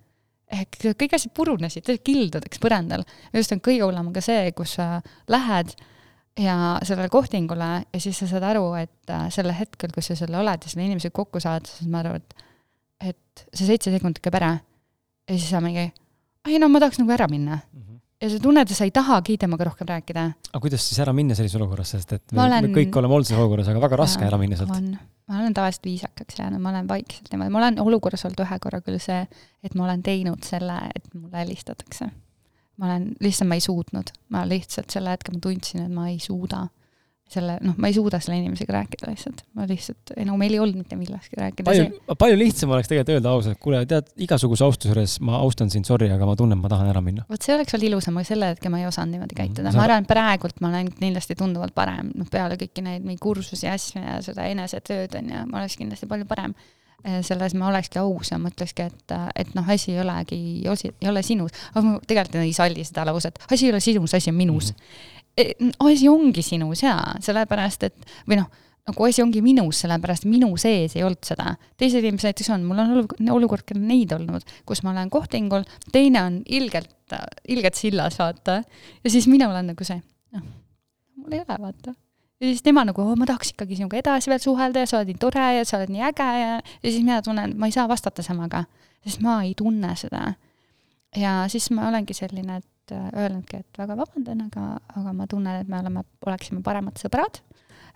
ehk 0.50 0.80
kõik 0.98 1.14
asjad 1.14 1.32
purunesid 1.34 1.86
kildudeks 2.04 2.58
põrandal. 2.58 3.04
just 3.32 3.52
on 3.52 3.60
kõige 3.62 3.86
hullem 3.86 4.12
ka 4.12 4.20
see, 4.24 4.50
kus 4.56 4.74
sa 4.80 5.00
lähed 5.30 5.74
ja 6.38 6.78
sellele 6.82 7.08
kohtingule 7.08 7.70
ja 7.92 8.00
siis 8.00 8.18
sa 8.22 8.28
saad 8.30 8.46
aru, 8.52 8.72
et 8.80 9.12
äh, 9.12 9.26
sellel 9.34 9.56
hetkel, 9.56 9.92
kus 9.94 10.10
sa 10.10 10.18
seal 10.18 10.36
oled 10.38 10.66
ja 10.66 10.72
selle 10.72 10.86
inimesega 10.86 11.14
kokku 11.16 11.42
saad, 11.42 11.66
siis 11.68 11.90
ma 11.90 12.04
arvan, 12.04 12.22
et 12.22 12.46
et 13.00 13.46
see 13.56 13.64
seitse 13.64 13.92
sekundit 13.94 14.20
käib 14.22 14.36
ära. 14.36 14.58
ja 15.28 15.36
siis 15.36 15.48
sa 15.50 15.62
mingi, 15.64 15.86
ei 16.48 16.58
no 16.60 16.68
ma 16.68 16.82
tahaks 16.82 17.00
nagu 17.00 17.12
ära 17.14 17.26
minna 17.30 17.56
mm. 17.56 17.80
-hmm. 17.80 18.00
ja 18.20 18.30
sa 18.30 18.38
tunned, 18.38 18.70
et 18.70 18.76
sa 18.76 18.84
ei 18.84 18.90
tahagi 18.90 19.38
temaga 19.38 19.64
rohkem 19.64 19.88
rääkida. 19.88 20.24
aga 20.52 20.60
kuidas 20.60 20.88
siis 20.88 21.00
ära 21.00 21.12
minna 21.12 21.34
sellises 21.34 21.60
olukorras, 21.60 21.90
sest 21.90 22.12
et 22.12 22.32
me, 22.32 22.42
olen... 22.42 22.70
me 22.70 22.76
kõik 22.76 22.96
oleme 22.96 23.14
olnud 23.14 23.26
selles 23.26 23.42
olukorras, 23.42 23.68
aga 23.68 23.80
väga 23.80 23.96
raske 23.96 24.24
ära 24.24 24.38
minna 24.38 24.56
sealt. 24.56 24.76
on, 24.76 24.98
ma 25.28 25.40
olen 25.40 25.54
tavaliselt 25.54 25.84
viisakaks 25.84 26.38
jäänud, 26.38 26.60
ma 26.60 26.70
olen 26.70 26.88
vaikselt 26.88 27.32
niimoodi, 27.32 27.50
ma 27.50 27.64
olen 27.64 27.80
olukorras 27.80 28.24
olnud 28.24 28.44
ühe 28.46 28.58
korra 28.60 28.80
küll 28.80 28.98
see, 28.98 29.26
et 29.64 29.74
ma 29.74 29.84
olen 29.84 30.02
teinud 30.02 30.44
selle, 30.44 30.80
et 30.94 31.14
mulle 31.14 31.38
helistatakse 31.44 32.12
ma 32.78 32.90
olen, 32.90 33.08
lihtsalt 33.20 33.50
ma 33.50 33.58
ei 33.58 33.64
suutnud, 33.64 34.12
ma 34.34 34.44
lihtsalt 34.48 34.92
selle 34.92 35.16
hetke 35.16 35.34
ma 35.34 35.42
tundsin, 35.42 35.86
et 35.86 35.94
ma 35.94 36.08
ei 36.12 36.20
suuda 36.22 36.66
selle, 37.30 37.56
noh, 37.62 37.76
ma 37.78 37.90
ei 37.90 37.94
suuda 37.94 38.18
selle 38.22 38.40
inimesega 38.40 38.74
rääkida 38.74 39.06
lihtsalt, 39.10 39.44
ma 39.54 39.66
lihtsalt, 39.70 40.12
ei 40.16 40.26
no 40.26 40.34
meil 40.40 40.56
ei 40.56 40.62
olnud 40.62 40.80
mitte 40.80 40.96
millestki 40.98 41.38
rääkida. 41.38 41.66
palju 41.68 42.16
palju 42.18 42.38
lihtsam 42.40 42.72
oleks 42.74 42.90
tegelikult 42.90 43.14
öelda 43.14 43.34
ausalt, 43.36 43.60
kuule, 43.62 43.82
tead, 43.90 44.08
igasuguse 44.26 44.66
austuse 44.66 44.90
juures 44.90 45.14
ma 45.26 45.38
austan 45.38 45.70
sind, 45.70 45.86
sorry, 45.86 46.10
aga 46.10 46.26
ma 46.26 46.34
tunnen, 46.38 46.58
ma 46.58 46.70
tahan 46.72 46.90
ära 46.90 47.02
minna. 47.04 47.26
vot 47.30 47.46
see 47.46 47.54
oleks 47.54 47.76
veel 47.76 47.86
ilusam, 47.90 48.18
aga 48.18 48.30
selle 48.32 48.50
hetke 48.50 48.72
ma 48.72 48.82
ei 48.82 48.88
osanud 48.88 49.14
niimoodi 49.14 49.38
käituda. 49.38 49.68
Mm,, 49.68 49.78
ma 49.78 49.86
arvan, 49.86 50.06
et 50.06 50.10
praegult 50.10 50.58
ma 50.64 50.72
olen 50.72 50.90
kindlasti 50.96 51.38
tunduvalt 51.38 51.76
parem, 51.76 52.10
noh, 52.18 52.30
peale 52.32 52.58
kõiki 52.60 52.84
neid 52.86 53.06
mingi 53.06 53.22
kursusi 53.22 53.70
asju 53.70 54.02
ja 54.02 54.18
seda 54.26 54.50
enesetööd 54.50 55.14
on 55.20 55.30
ju, 55.34 55.46
ma 55.52 55.62
oleks 55.62 55.78
kindlasti 55.78 56.10
palju 56.10 56.26
parem 56.30 56.56
selles 57.26 57.54
ma 57.58 57.68
olekski 57.70 58.00
aus 58.00 58.32
ja 58.32 58.38
mõtlekski, 58.40 58.88
et, 58.90 59.14
et 59.38 59.52
noh, 59.56 59.68
asi 59.70 59.94
ei 59.94 60.00
olegi, 60.02 60.40
ei 60.64 61.10
ole 61.10 61.22
sinus, 61.26 61.54
aga 61.72 61.84
ma 61.86 61.98
tegelikult 62.06 62.40
ei 62.42 62.56
salli 62.56 62.84
seda 62.86 63.06
lauset, 63.08 63.38
asi 63.50 63.68
ei 63.68 63.74
ole 63.74 63.80
sinus, 63.84 64.14
asi 64.14 64.32
on 64.32 64.36
minus 64.38 64.72
mm. 64.72 65.44
-hmm. 65.44 65.70
asi 65.92 66.08
ongi 66.08 66.42
sinus 66.42 66.82
jaa, 66.82 67.14
sellepärast 67.20 67.88
et, 67.88 68.10
või 68.28 68.40
noh, 68.40 68.50
nagu 68.90 69.06
asi 69.06 69.22
ongi 69.22 69.42
minus, 69.44 69.80
sellepärast 69.84 70.26
minu 70.28 70.50
sees 70.56 70.96
ei 70.96 71.04
olnud 71.06 71.24
seda. 71.24 71.54
teised 71.76 72.04
inimesed 72.04 72.30
näiteks 72.30 72.50
on, 72.50 72.64
mul 72.64 72.78
on 72.78 73.32
olukord 73.36 73.64
ka 73.66 73.78
neid 73.78 74.12
olnud, 74.12 74.44
kus 74.66 74.82
ma 74.82 74.94
olen 74.94 75.10
kohtingul, 75.10 75.64
teine 75.92 76.22
on 76.22 76.42
ilgelt, 76.46 77.16
ilgelt 77.48 77.74
sillas, 77.74 78.18
vaata. 78.18 78.62
ja 79.04 79.10
siis 79.10 79.28
mina 79.28 79.50
olen 79.50 79.72
nagu 79.72 79.84
see, 79.84 80.00
noh, 80.32 80.46
mul 81.16 81.32
ei 81.38 81.44
ole, 81.44 81.58
vaata 81.58 81.94
ja 82.40 82.46
siis 82.46 82.62
tema 82.62 82.84
nagu, 82.88 83.04
ma 83.16 83.26
tahaks 83.28 83.52
ikkagi 83.54 83.76
sinuga 83.76 83.98
edasi 84.00 84.30
veel 84.32 84.40
suhelda 84.42 84.84
ja 84.84 84.88
sa 84.88 85.00
oled 85.00 85.12
nii 85.12 85.20
tore 85.20 85.46
ja 85.58 85.64
sa 85.68 85.78
oled 85.78 85.92
nii 85.92 86.04
äge 86.08 86.28
ja, 86.40 86.54
ja 86.56 86.86
siis 86.86 87.02
mina 87.04 87.20
tunnen, 87.24 87.52
et 87.52 87.60
ma 87.60 87.68
ei 87.68 87.74
saa 87.74 87.86
vastata 87.88 88.24
samaga, 88.24 88.64
sest 89.04 89.22
ma 89.24 89.40
ei 89.44 89.52
tunne 89.56 89.92
seda. 90.00 90.34
ja 91.16 91.34
siis 91.52 91.70
ma 91.76 91.88
olengi 91.88 92.16
selline, 92.16 92.60
et 92.62 92.94
äh, 92.96 93.08
öelnudki, 93.12 93.60
et 93.60 93.78
väga 93.82 93.96
vabandan, 93.98 94.46
aga, 94.48 94.66
aga 94.96 95.12
ma 95.16 95.26
tunnen, 95.30 95.60
et 95.60 95.68
me 95.68 95.80
oleme, 95.82 96.04
oleksime 96.26 96.62
paremad 96.64 97.00
sõbrad. 97.02 97.42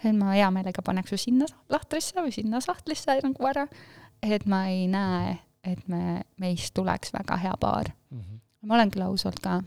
et 0.05 0.13
ma 0.13 0.35
hea 0.35 0.51
meelega 0.51 0.83
paneks 0.85 1.15
su 1.15 1.21
sinna 1.27 1.49
lahtrisse 1.73 2.21
või 2.21 2.35
sinna 2.35 2.61
sahtlisse 2.61 3.21
nagu 3.25 3.49
ära. 3.49 3.67
et 4.23 4.47
ma 4.47 4.67
ei 4.69 4.87
näe, 4.89 5.39
et 5.65 5.89
me, 5.89 6.21
meist 6.37 6.75
tuleks 6.75 7.13
väga 7.17 7.37
hea 7.41 7.57
paar 7.61 7.89
mm. 8.11 8.21
-hmm. 8.21 8.41
ma 8.69 8.75
olen 8.75 8.91
küll 8.91 9.09
aus 9.09 9.25
olnud 9.27 9.41
ka 9.41 9.63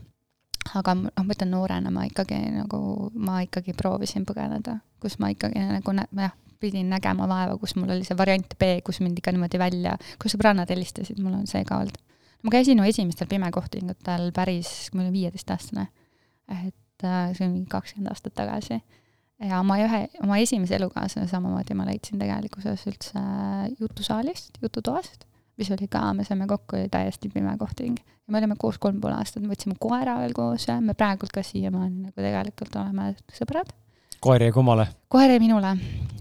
aga 0.76 0.96
noh, 0.98 1.24
ma 1.24 1.36
ütlen 1.36 1.52
noorena 1.54 1.92
ma 1.94 2.06
ikkagi 2.08 2.38
nagu, 2.56 2.80
ma 3.14 3.42
ikkagi 3.46 3.76
proovisin 3.78 4.26
põgeneda, 4.28 4.80
kus 5.04 5.18
ma 5.22 5.32
ikkagi 5.34 5.62
nagu 5.62 5.96
jah, 5.96 6.36
pidin 6.60 6.90
nägema 6.90 7.28
vaeva, 7.30 7.58
kus 7.62 7.76
mul 7.78 7.94
oli 7.94 8.06
see 8.08 8.18
variant 8.18 8.58
B, 8.60 8.78
kus 8.86 9.02
mind 9.04 9.20
ikka 9.22 9.34
niimoodi 9.36 9.60
välja, 9.62 9.96
kus 10.22 10.34
sõbrannad 10.36 10.72
helistasid, 10.74 11.20
mul 11.22 11.38
on 11.38 11.48
see 11.50 11.64
ka 11.68 11.82
olnud. 11.84 12.00
ma 12.44 12.54
käisin 12.54 12.80
ju 12.80 12.86
esimestel 12.88 13.30
pimekohtingutel 13.30 14.32
päris, 14.34 14.90
kui 14.90 15.00
ma 15.00 15.06
olin 15.06 15.14
viieteistaastane. 15.14 15.88
et 16.50 17.06
äh, 17.06 17.34
see 17.38 17.46
on 17.46 17.54
mingi 17.54 17.70
kakskümmend 17.70 18.12
aastat 18.12 18.34
tagasi. 18.38 18.82
ja 19.44 19.60
oma 19.60 19.78
ühe, 19.84 20.08
oma 20.24 20.42
esimese 20.42 20.76
elukaaslase 20.80 21.30
samamoodi 21.30 21.78
ma 21.78 21.86
leidsin 21.86 22.20
tegelikkuses 22.20 22.88
üldse 22.90 23.26
jutusaalist, 23.80 24.58
jututoast 24.62 25.27
mis 25.58 25.72
oli 25.74 25.88
ka, 25.92 26.04
me 26.14 26.26
saime 26.28 26.48
kokku, 26.48 26.78
oli 26.78 26.90
täiesti 26.94 27.30
pime 27.34 27.58
kohting. 27.58 27.98
ja 27.98 28.32
me 28.32 28.38
olime 28.42 28.56
koos 28.60 28.78
kolm 28.78 29.02
pool 29.02 29.16
aastat, 29.16 29.44
me 29.44 29.54
võtsime 29.56 29.78
koera 29.80 30.20
veel 30.22 30.34
koos 30.38 30.68
ja 30.68 30.80
me 30.82 30.94
praegult 30.94 31.34
ka 31.34 31.44
siiamaani 31.44 32.08
nagu 32.08 32.16
tegelikult 32.16 32.76
oleme 32.76 33.14
sõbrad. 33.34 33.74
koer 34.22 34.48
jäi 34.48 34.56
kummale? 34.56 34.88
koer 35.10 35.36
jäi 35.36 35.44
minule, 35.44 35.76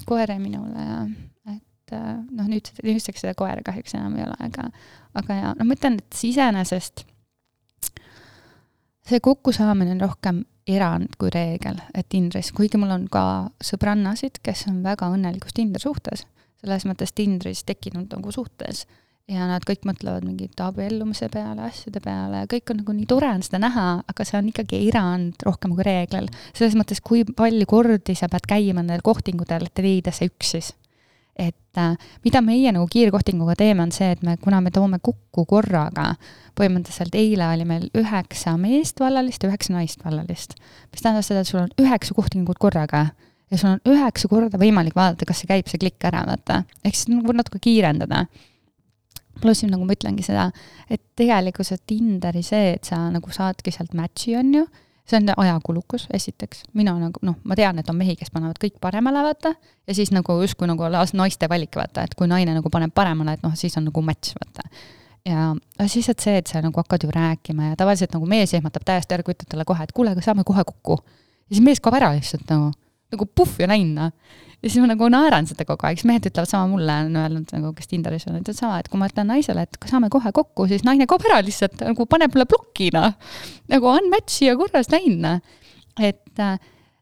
koer 0.07 0.31
jäi 0.31 0.43
minule 0.43 0.91
ja 0.91 1.07
et 1.87 1.95
äh, 1.95 2.15
noh, 2.35 2.49
nüüd, 2.51 2.71
nüüdseks 2.83 3.23
seda 3.23 3.35
koera 3.39 3.63
kahjuks 3.65 3.95
enam 3.95 4.17
ei 4.19 4.25
ole, 4.27 4.35
aga, 4.43 4.71
aga 5.15 5.39
ja 5.39 5.53
noh, 5.55 5.69
ma 5.69 5.77
ütlen, 5.77 6.01
et 6.03 6.19
iseenesest 6.27 7.05
see 9.07 9.23
kokkusaamine 9.23 9.95
on 9.95 10.03
rohkem 10.03 10.45
erand 10.67 11.15
kui 11.21 11.31
reegel, 11.31 11.79
et 11.95 12.09
Tindris, 12.11 12.51
kuigi 12.55 12.79
mul 12.81 12.91
on 12.91 13.07
ka 13.11 13.23
sõbrannasid, 13.63 14.41
kes 14.43 14.67
on 14.71 14.81
väga 14.83 15.13
õnnelikus 15.15 15.55
Tindri 15.55 15.83
suhtes, 15.83 16.25
selles 16.59 16.87
mõttes 16.89 17.15
Tindris 17.15 17.63
tekkinud 17.69 18.11
nagu 18.11 18.35
suhtes 18.35 18.87
ja 19.31 19.47
nad 19.51 19.65
kõik 19.67 19.83
mõtlevad 19.89 20.25
mingite 20.27 20.63
abiellumise 20.67 21.29
peale, 21.33 21.67
asjade 21.67 22.01
peale 22.03 22.45
ja 22.45 22.49
kõik 22.51 22.71
on 22.71 22.81
nagu 22.83 22.95
nii 22.95 23.09
tore 23.11 23.31
on 23.35 23.43
seda 23.43 23.61
näha, 23.65 23.87
aga 24.07 24.27
see 24.27 24.39
on 24.39 24.51
ikkagi 24.53 24.81
erand 24.87 25.43
rohkem 25.47 25.75
kui 25.75 25.87
reegel. 25.87 26.31
selles 26.55 26.77
mõttes, 26.79 27.03
kui 27.03 27.25
palju 27.27 27.67
kordi 27.67 28.15
sa 28.19 28.31
pead 28.31 28.47
käima 28.47 28.85
nendel 28.85 29.03
kohtingutel, 29.07 29.67
et 29.67 29.83
leida 29.83 30.15
see 30.15 30.31
üks 30.31 30.55
siis. 30.55 30.73
et 31.37 31.81
äh, 31.83 31.99
mida 32.25 32.41
meie 32.41 32.71
nagu 32.73 32.87
kiirkohtinguga 32.89 33.59
teeme, 33.59 33.83
on 33.83 33.93
see, 33.93 34.15
et 34.15 34.23
me, 34.23 34.39
kuna 34.41 34.63
me 34.63 34.71
toome 34.71 35.03
kokku 35.03 35.45
korraga, 35.45 36.15
põhimõtteliselt 36.57 37.19
eile 37.19 37.51
oli 37.51 37.67
meil 37.69 37.91
üheksa 37.99 38.55
meest 38.57 39.03
vallalist 39.03 39.43
ja 39.43 39.51
üheksa 39.51 39.75
naist 39.75 40.07
vallalist, 40.07 40.55
mis 40.93 41.03
tähendab 41.03 41.27
seda, 41.27 41.43
et 41.43 41.51
sul 41.51 41.65
on 41.67 41.75
üheksa 41.83 42.15
kohtingut 42.15 42.63
korraga 42.63 43.09
ja 43.51 43.59
sul 43.59 43.75
on 43.75 43.83
üheksa 43.91 44.31
korda 44.31 44.59
võimalik 44.59 44.95
vaadata, 44.95 45.27
kas 45.27 45.43
see 45.43 45.51
käib, 45.51 45.67
see 45.67 45.83
klikk 45.83 46.07
ära, 46.07 46.23
vaata. 46.31 46.63
ehk 46.87 46.95
siis 46.95 47.11
nagu 47.11 47.35
natuke 47.35 47.59
kiirendada 47.59 48.29
pluss 49.41 49.65
nagu 49.69 49.85
ma 49.87 49.95
ütlengi 49.97 50.25
seda, 50.25 50.49
et 50.91 51.03
tegelikkuses 51.19 51.83
Tinderi 51.87 52.43
see, 52.47 52.75
et 52.77 52.89
sa 52.89 53.07
nagu 53.13 53.33
saadki 53.33 53.73
sealt 53.75 53.95
match'i, 53.97 54.37
on 54.39 54.53
ju, 54.55 54.65
see 55.07 55.21
on 55.21 55.31
ajakulukus, 55.37 56.09
esiteks. 56.15 56.65
mina 56.75 56.97
nagu 56.99 57.23
noh, 57.27 57.39
ma 57.45 57.57
tean, 57.59 57.79
et 57.79 57.91
on 57.91 57.99
mehi, 57.99 58.17
kes 58.19 58.33
panevad 58.35 58.59
kõik 58.63 58.79
paremale, 58.83 59.23
vaata, 59.27 59.55
ja 59.87 59.97
siis 59.97 60.13
nagu 60.15 60.39
justkui 60.43 60.69
nagu 60.71 60.89
naiste 60.91 61.49
valik, 61.51 61.77
vaata, 61.79 62.07
et 62.07 62.15
kui 62.19 62.29
naine 62.31 62.57
nagu 62.57 62.71
paneb 62.73 62.95
paremale, 62.95 63.37
et 63.37 63.45
noh, 63.47 63.55
siis 63.59 63.77
on 63.79 63.87
nagu 63.91 64.03
match, 64.03 64.35
vaata. 64.41 64.67
ja 65.27 65.53
siis, 65.87 66.09
et 66.09 66.23
see, 66.23 66.41
et 66.41 66.47
sa 66.47 66.63
nagu 66.63 66.83
hakkad 66.83 67.07
ju 67.07 67.13
rääkima 67.15 67.73
ja 67.73 67.77
tavaliselt 67.79 68.15
nagu 68.15 68.27
mees 68.27 68.55
ehmatab 68.55 68.85
täiesti 68.87 69.15
ära, 69.15 69.27
kui 69.27 69.35
ütled 69.35 69.51
talle 69.51 69.67
kohe, 69.69 69.85
et 69.85 69.95
kuule, 69.95 70.15
aga 70.15 70.25
saame 70.25 70.45
kohe 70.47 70.65
kokku. 70.65 70.99
ja 71.47 71.55
siis 71.55 71.65
mees 71.65 71.83
kaob 71.83 71.99
ära 71.99 72.13
lihtsalt 72.15 72.51
nagu, 72.51 72.73
nagu 73.15 73.31
puhh 73.35 73.63
ja 73.63 73.71
näin, 73.71 73.95
noh 73.95 74.13
ja 74.63 74.71
siis 74.71 74.81
ma 74.83 74.89
nagu 74.91 75.09
naeran 75.13 75.49
seda 75.49 75.67
kogu 75.69 75.87
aeg, 75.89 76.01
siis 76.01 76.09
mehed 76.09 76.29
ütlevad 76.31 76.51
sama 76.51 76.71
mulle, 76.71 76.95
on 77.07 77.19
öelnud 77.21 77.53
nagu, 77.55 77.73
kes 77.77 77.91
Tinderis 77.91 78.27
on, 78.31 78.39
ütlevad 78.41 78.59
sama, 78.59 78.79
et 78.81 78.89
kui 78.93 79.01
ma 79.01 79.09
ütlen 79.11 79.29
naisele, 79.31 79.67
et 79.67 79.91
saame 79.91 80.09
kohe 80.13 80.33
kokku, 80.35 80.69
siis 80.71 80.85
naine 80.87 81.07
kaob 81.11 81.27
ära 81.29 81.43
lihtsalt, 81.45 81.83
nagu 81.85 82.09
paneb 82.11 82.35
mulle 82.35 82.49
ploki, 82.51 82.89
noh. 82.97 83.15
nagu 83.73 83.93
unmatch'i 83.93 84.49
ja 84.49 84.57
korras 84.59 84.91
läinud, 84.93 85.45
et 86.01 86.43
äh, 86.43 86.57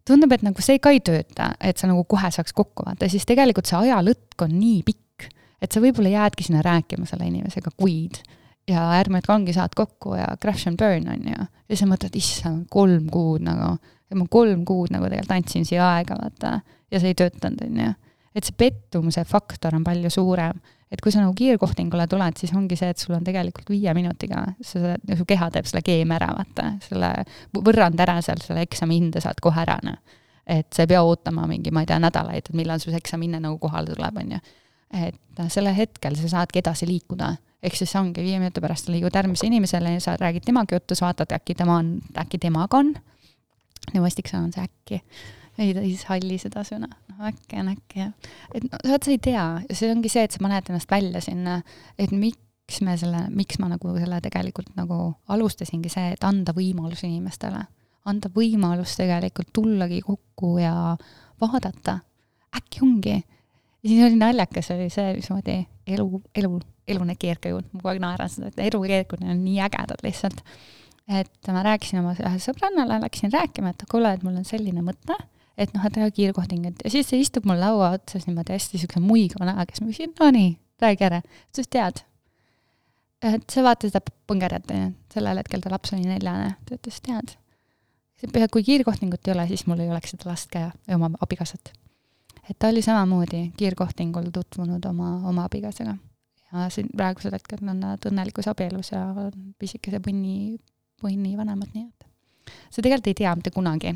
tundub, 0.09 0.35
et 0.37 0.45
nagu 0.45 0.65
see 0.65 0.81
ka 0.83 0.93
ei 0.95 1.01
tööta, 1.05 1.55
et 1.65 1.81
sa 1.81 1.89
nagu 1.91 2.05
kohe 2.09 2.31
saaks 2.35 2.55
kokku 2.57 2.87
vaata, 2.87 3.09
siis 3.11 3.27
tegelikult 3.29 3.71
see 3.71 3.81
ajalõtk 3.87 4.47
on 4.47 4.55
nii 4.59 4.83
pikk, 4.87 5.29
et 5.65 5.73
sa 5.73 5.83
võib-olla 5.83 6.13
jäädki 6.13 6.47
sinna 6.47 6.63
rääkima 6.65 7.09
selle 7.09 7.29
inimesega 7.31 7.73
kuid. 7.79 8.21
Ja 8.69 8.81
järgmine 8.97 9.21
hetk 9.21 9.33
ongi, 9.33 9.53
saad 9.53 9.75
kokku 9.77 10.15
ja 10.17 10.31
crash 10.41 10.69
and 10.71 10.81
burn, 10.81 11.09
on 11.13 11.27
ju. 11.29 11.37
ja 11.37 11.69
siis 11.69 11.83
sa 11.85 11.89
mõtled, 11.89 12.15
issand, 12.17 12.65
kolm 12.73 13.11
kuud 13.13 13.45
nagu, 13.45 13.75
ma 14.15 14.27
kolm 14.33 14.63
kuud 14.69 14.93
nagu 14.95 15.09
tegelikult 15.09 15.35
andsin 15.37 15.67
siia 15.69 15.85
aega, 15.97 16.17
vaata 16.17 16.55
ja 16.95 17.03
see 17.03 17.13
ei 17.13 17.19
töötanud, 17.19 17.63
on 17.67 17.83
ju. 17.83 17.93
et 18.35 18.49
see 18.49 18.57
pettumuse 18.59 19.25
faktor 19.29 19.77
on 19.77 19.85
palju 19.87 20.11
suurem. 20.11 20.61
et 20.91 21.01
kui 21.03 21.11
sa 21.11 21.25
nagu 21.25 21.35
kiirkohtingule 21.35 22.07
tuled, 22.07 22.37
siis 22.39 22.53
ongi 22.55 22.77
see, 22.79 22.93
et 22.95 23.01
sul 23.03 23.17
on 23.17 23.25
tegelikult 23.27 23.71
viie 23.73 23.95
minutiga, 23.97 24.45
sa, 24.63 24.95
su 25.19 25.25
keha 25.27 25.49
teeb 25.51 25.67
selle 25.67 25.83
keemia 25.83 26.21
ära, 26.21 26.29
vaata, 26.37 26.69
selle 26.85 27.11
võrrand 27.57 28.01
ära 28.01 28.21
seal, 28.23 28.39
selle 28.45 28.63
eksami 28.63 29.01
hinde 29.01 29.23
saad 29.25 29.41
kohe 29.43 29.65
ära, 29.65 29.79
noh. 29.83 29.99
et 30.47 30.69
sa 30.75 30.85
ei 30.85 30.93
pea 30.93 31.03
ootama 31.03 31.49
mingi, 31.51 31.73
ma 31.75 31.83
ei 31.83 31.91
tea, 31.91 31.99
nädalaid, 32.03 32.47
et 32.47 32.55
millal 32.55 32.83
su 32.83 32.95
eksami 32.95 33.27
hinne 33.27 33.43
nagu 33.43 33.59
kohale 33.59 33.91
tuleb, 33.91 34.23
on 34.23 34.37
ju. 34.37 34.45
et 35.03 35.43
sellel 35.51 35.75
hetkel 35.75 36.15
sa 36.21 36.31
saadki 36.39 36.63
edasi 36.63 36.87
liikuda 36.87 37.35
ehk 37.65 37.79
siis 37.79 37.95
ongi 37.97 38.23
viie 38.23 38.39
minuti 38.39 38.61
pärast 38.63 38.91
liigud 38.93 39.15
järgmise 39.15 39.49
inimesele 39.49 39.97
ja 39.97 40.03
sa 40.05 40.19
räägid 40.21 40.45
temaga 40.45 40.77
juttu, 40.77 40.95
sa 40.95 41.09
vaatad, 41.09 41.33
äkki 41.33 41.57
tema 41.57 41.79
on, 41.81 41.97
äkki 42.21 42.39
temaga 42.39 42.79
on. 42.83 42.93
nii 43.93 44.03
vastik 44.05 44.29
see 44.29 44.39
on 44.41 44.53
see 44.53 44.65
äkki 44.65 45.01
ei, 45.59 45.75
ei 45.79 45.93
salli 45.99 46.39
seda 46.41 46.65
sõna, 46.67 46.89
noh 47.11 47.29
äkki 47.29 47.61
on 47.61 47.71
äkki 47.75 48.01
jah. 48.01 48.13
et 48.55 48.67
no 48.67 48.81
vaat 48.85 49.07
sa 49.07 49.13
ei 49.15 49.21
tea, 49.23 49.45
see 49.71 49.91
ongi 49.93 50.11
see, 50.13 50.25
et 50.27 50.35
sa 50.35 50.43
paned 50.43 50.71
ennast 50.71 50.91
välja 50.91 51.23
sinna, 51.25 51.61
et 52.01 52.15
miks 52.15 52.81
me 52.85 52.97
selle, 53.01 53.27
miks 53.35 53.61
ma 53.63 53.71
nagu 53.73 53.95
selle 53.99 54.21
tegelikult 54.25 54.73
nagu 54.79 54.99
alustasingi 55.35 55.93
see, 55.93 56.15
et 56.17 56.27
anda 56.27 56.55
võimalus 56.57 57.05
inimestele. 57.07 57.65
anda 58.11 58.29
võimalus 58.35 58.99
tegelikult 58.99 59.53
tullagi 59.57 60.03
kokku 60.05 60.59
ja 60.61 60.75
vaadata, 61.41 62.01
äkki 62.57 62.85
ongi. 62.85 63.17
ja 63.17 63.89
siis 63.89 64.07
oli 64.09 64.21
naljakas, 64.21 64.71
oli 64.75 64.91
see, 64.91 65.15
mismoodi 65.19 65.61
elu, 65.87 66.23
elu, 66.35 66.57
elu 66.89 67.05
need 67.11 67.21
keerkajud, 67.21 67.69
ma 67.73 67.83
kogu 67.83 67.93
aeg 67.93 68.01
naeran 68.03 68.33
seda, 68.33 68.51
et 68.51 68.65
elu 68.71 68.81
keerkajud 68.89 69.29
on 69.29 69.45
nii 69.45 69.61
ägedad 69.69 70.03
lihtsalt. 70.03 70.43
et 71.05 71.53
ma 71.53 71.63
rääkisin 71.63 72.01
oma 72.01 72.17
ühe 72.17 72.41
sõbrannale, 72.41 72.99
läksin 73.03 73.33
rääkima, 73.33 73.75
et 73.75 73.87
kuule, 73.91 74.15
et 74.17 74.23
mul 74.25 74.41
on 74.41 74.47
selline 74.49 74.83
mõte 74.83 75.17
et 75.59 75.75
noh, 75.75 75.85
et 75.87 75.95
teha 75.95 76.11
kiirkohtingut 76.15 76.83
ja 76.85 76.91
siis 76.91 77.09
ta 77.11 77.19
istub 77.19 77.47
mul 77.49 77.61
laua 77.61 77.93
otsas 77.99 78.27
niimoodi 78.27 78.55
hästi 78.57 78.81
siukse 78.83 79.03
muigava 79.03 79.49
näoga, 79.51 79.71
siis 79.71 79.85
ma 79.85 79.91
küsin, 79.93 80.15
no 80.19 80.31
nii, 80.35 80.51
räägi 80.83 81.07
ära. 81.07 81.21
ta 81.23 81.55
ütles, 81.55 81.71
tead, 81.71 82.03
et 83.31 83.47
sa 83.51 83.65
vaata 83.67 83.91
seda 83.91 84.03
põngerjat, 84.31 84.73
onju, 84.75 84.91
sellel 85.15 85.41
hetkel 85.41 85.63
ta 85.65 85.73
laps 85.73 85.95
oli 85.97 86.09
neljane, 86.09 86.55
ta 86.67 86.79
ütles, 86.79 86.99
tead, 87.05 87.37
kui 88.53 88.65
kiirkohtingut 88.67 89.29
ei 89.29 89.35
ole, 89.37 89.47
siis 89.51 89.67
mul 89.71 89.83
ei 89.85 89.93
oleks 89.93 90.15
seda 90.15 90.31
last 90.31 90.51
ka 90.53 90.67
ja 90.71 90.97
oma 90.97 91.13
abikaasat. 91.25 91.73
et 92.51 92.59
ta 92.59 92.69
oli 92.69 92.83
samamoodi 92.83 93.53
kiirkohtingul 93.57 94.31
tutvunud 94.35 94.85
oma, 94.91 95.17
oma 95.29 95.45
abikaasaga. 95.45 95.97
ja 96.53 96.69
siin 96.71 96.91
praegusel 96.97 97.37
hetkel 97.37 97.63
on 97.63 97.81
nad 97.81 98.11
õnnelikus 98.11 98.51
abielus 98.51 98.91
ja 98.93 99.07
pisikese 99.59 100.01
punni, 100.01 100.59
punni 101.01 101.37
vanemad, 101.37 101.71
nii 101.75 101.87
et 101.87 102.11
sa 102.71 102.83
tegelikult 102.83 103.07
ei 103.13 103.15
tea 103.23 103.37
mitte 103.37 103.55
kunagi 103.55 103.95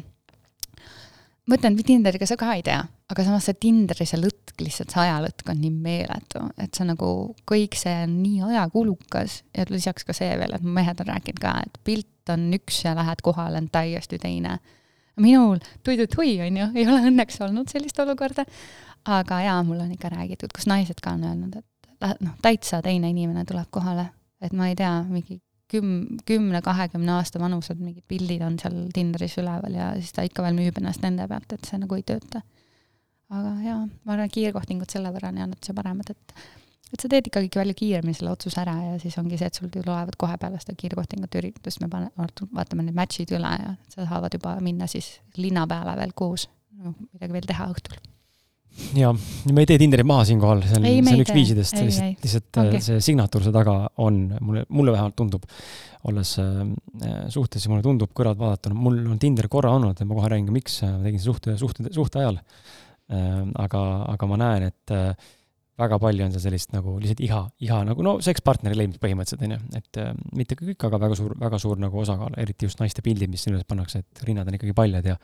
ma 1.48 1.56
ütlen, 1.56 1.76
Tinderiga 1.86 2.26
sa 2.28 2.36
ka 2.38 2.52
ei 2.56 2.62
tea, 2.66 2.80
aga 3.08 3.24
samas 3.24 3.46
see 3.48 3.56
Tinderi 3.62 4.06
see 4.08 4.20
lõtk, 4.20 4.52
lihtsalt 4.60 4.92
see 4.92 5.02
ajalõtk 5.04 5.52
on 5.52 5.60
nii 5.62 5.72
meeletu, 5.72 6.42
et 6.60 6.76
see 6.76 6.86
nagu, 6.88 7.12
kõik 7.48 7.78
see 7.78 7.94
on 8.04 8.18
nii 8.22 8.42
ajakulukas 8.50 9.40
ja 9.56 9.64
lisaks 9.70 10.06
ka 10.08 10.16
see 10.16 10.34
veel, 10.40 10.56
et 10.56 10.66
mehed 10.66 11.00
on 11.04 11.10
rääkinud 11.12 11.40
ka, 11.42 11.54
et 11.64 11.80
pilt 11.88 12.34
on 12.34 12.48
üks 12.58 12.82
ja 12.84 12.92
lähed 12.98 13.24
kohale, 13.24 13.62
on 13.62 13.70
täiesti 13.72 14.20
teine. 14.20 14.58
minul 15.18 15.58
tui-tui-tui 15.82 16.36
on 16.44 16.60
ju, 16.60 16.68
ei 16.76 16.86
ole 16.86 17.00
õnneks 17.10 17.40
olnud 17.46 17.72
sellist 17.72 17.98
olukorda, 17.98 18.44
aga 19.08 19.40
jaa, 19.46 19.58
mul 19.66 19.80
on 19.82 19.96
ikka 19.96 20.12
räägitud, 20.12 20.52
kus 20.54 20.68
naised 20.70 21.00
ka 21.02 21.16
on 21.16 21.24
öelnud, 21.24 21.58
et 21.58 22.22
noh, 22.22 22.36
täitsa 22.44 22.82
teine 22.84 23.10
inimene 23.10 23.44
tuleb 23.48 23.72
kohale, 23.74 24.10
et 24.44 24.52
ma 24.52 24.68
ei 24.68 24.76
tea, 24.78 24.92
mingi 25.08 25.40
küm-, 25.72 26.20
kümne-kahekümne 26.28 27.12
aasta 27.18 27.40
vanused 27.42 27.80
mingid 27.82 28.04
pildid 28.08 28.44
on 28.44 28.58
seal 28.60 28.78
Tinderis 28.94 29.36
üleval 29.40 29.76
ja 29.76 29.90
siis 29.98 30.14
ta 30.16 30.24
ikka 30.26 30.44
veel 30.46 30.56
müüb 30.58 30.80
ennast 30.80 31.04
nende 31.04 31.28
pealt, 31.30 31.52
et 31.52 31.68
see 31.68 31.80
nagu 31.80 31.98
ei 31.98 32.06
tööta. 32.06 32.42
aga 33.28 33.52
jaa, 33.60 33.82
ma 34.04 34.14
arvan, 34.14 34.30
kiirkohtingud 34.32 34.88
selle 34.92 35.12
võrra 35.12 35.32
on 35.32 35.42
jäänud 35.42 35.64
see 35.64 35.76
paremad, 35.76 36.10
et 36.14 36.36
et 36.88 37.02
sa 37.02 37.08
teed 37.12 37.26
ikkagi 37.28 37.50
palju 37.52 37.74
kiiremini 37.76 38.16
selle 38.16 38.32
otsuse 38.32 38.62
ära 38.62 38.74
ja 38.80 38.94
siis 39.02 39.18
ongi 39.20 39.36
see, 39.36 39.50
et 39.50 39.58
sul 39.60 39.68
tulevad 39.72 40.16
kohe 40.16 40.38
peale 40.40 40.60
seda 40.62 40.72
kiirkohtingute 40.80 41.42
üritust, 41.42 41.82
me 41.84 41.90
pane-, 41.92 42.12
vaatame 42.16 42.86
need 42.86 42.96
match'id 42.96 43.34
üle 43.36 43.50
ja 43.60 43.74
sa 43.92 44.06
saavad 44.08 44.38
juba 44.38 44.56
minna 44.64 44.88
siis 44.88 45.18
linna 45.36 45.66
peale 45.68 45.98
veel 46.00 46.16
koos, 46.16 46.48
noh, 46.80 46.96
midagi 47.12 47.36
veel 47.36 47.50
teha 47.52 47.68
õhtul 47.74 48.00
ja, 48.98 49.12
me 49.52 49.62
ei 49.64 49.68
tee 49.68 49.78
Tinderit 49.80 50.06
maha 50.08 50.24
siinkohal, 50.28 50.62
see 50.66 50.78
on, 50.78 50.88
see 50.88 51.14
on 51.16 51.22
üks 51.24 51.34
viisidest, 51.34 51.78
lihtsalt, 51.78 52.24
lihtsalt 52.24 52.60
okay. 52.62 52.82
see 52.84 52.98
signatuur 53.10 53.46
seal 53.46 53.56
taga 53.56 53.76
on, 54.04 54.20
mulle, 54.40 54.64
mulle 54.74 54.94
vähemalt 54.94 55.16
tundub, 55.18 55.46
olles 56.08 56.34
äh, 56.42 56.60
suhtes 57.34 57.66
ja 57.66 57.72
mulle 57.72 57.84
tundub 57.86 58.12
kõrvalt 58.16 58.40
vaadatuna, 58.40 58.78
mul 58.78 59.00
on 59.12 59.18
Tinder 59.22 59.48
korra 59.52 59.72
olnud, 59.76 59.98
ma 60.04 60.20
kohe 60.20 60.30
räägin 60.32 60.50
ka, 60.50 60.54
miks, 60.58 60.78
ma 60.86 61.00
tegin 61.04 61.24
suhte, 61.24 61.56
suhte, 61.60 61.88
suhte 61.94 62.22
ajal 62.22 62.38
äh,. 62.38 63.42
aga, 63.64 63.82
aga 64.14 64.30
ma 64.30 64.38
näen, 64.40 64.70
et 64.70 64.94
äh, 64.94 65.10
väga 65.78 65.98
palju 66.02 66.26
on 66.26 66.34
seal 66.34 66.44
sellist 66.48 66.72
nagu 66.74 66.96
lihtsalt 66.98 67.20
iha, 67.24 67.42
iha 67.66 67.80
nagu 67.86 68.04
no 68.06 68.16
sekspartneri 68.24 68.78
leidmist 68.78 69.02
põhimõtteliselt, 69.02 69.44
on 69.46 69.54
ju, 69.54 69.60
et 69.78 70.00
äh, 70.02 70.14
mitte 70.38 70.58
kõik, 70.58 70.78
aga 70.88 71.02
väga 71.06 71.18
suur, 71.18 71.34
väga 71.38 71.60
suur 71.62 71.82
nagu 71.82 72.02
osakaal, 72.02 72.34
eriti 72.42 72.66
just 72.66 72.82
naiste 72.82 73.04
pildid, 73.06 73.30
mis 73.32 73.46
sinna 73.46 73.62
pannakse, 73.66 74.02
et 74.02 74.24
rinnad 74.26 74.50
on 74.50 74.58
ikkagi 74.58 74.74
paljad 74.76 75.06
ja 75.12 75.18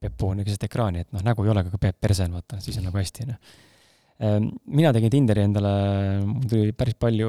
Pepu 0.00 0.30
on 0.32 0.40
keset 0.46 0.62
ekraani, 0.64 1.02
et 1.04 1.10
noh, 1.12 1.20
nägu 1.24 1.44
ei 1.44 1.50
ole, 1.52 1.60
aga 1.60 1.78
Peep 1.80 1.98
perse 2.00 2.24
on, 2.24 2.38
vaata, 2.38 2.56
siis 2.64 2.78
on 2.80 2.86
nagu 2.88 2.96
hästi, 2.96 3.26
onju. 3.26 3.34
Ehm, 4.24 4.46
mina 4.76 4.92
tegin 4.96 5.12
Tinderi 5.12 5.42
endale, 5.44 5.72
mul 6.24 6.46
tuli 6.48 6.72
päris 6.76 6.96
palju, 7.00 7.28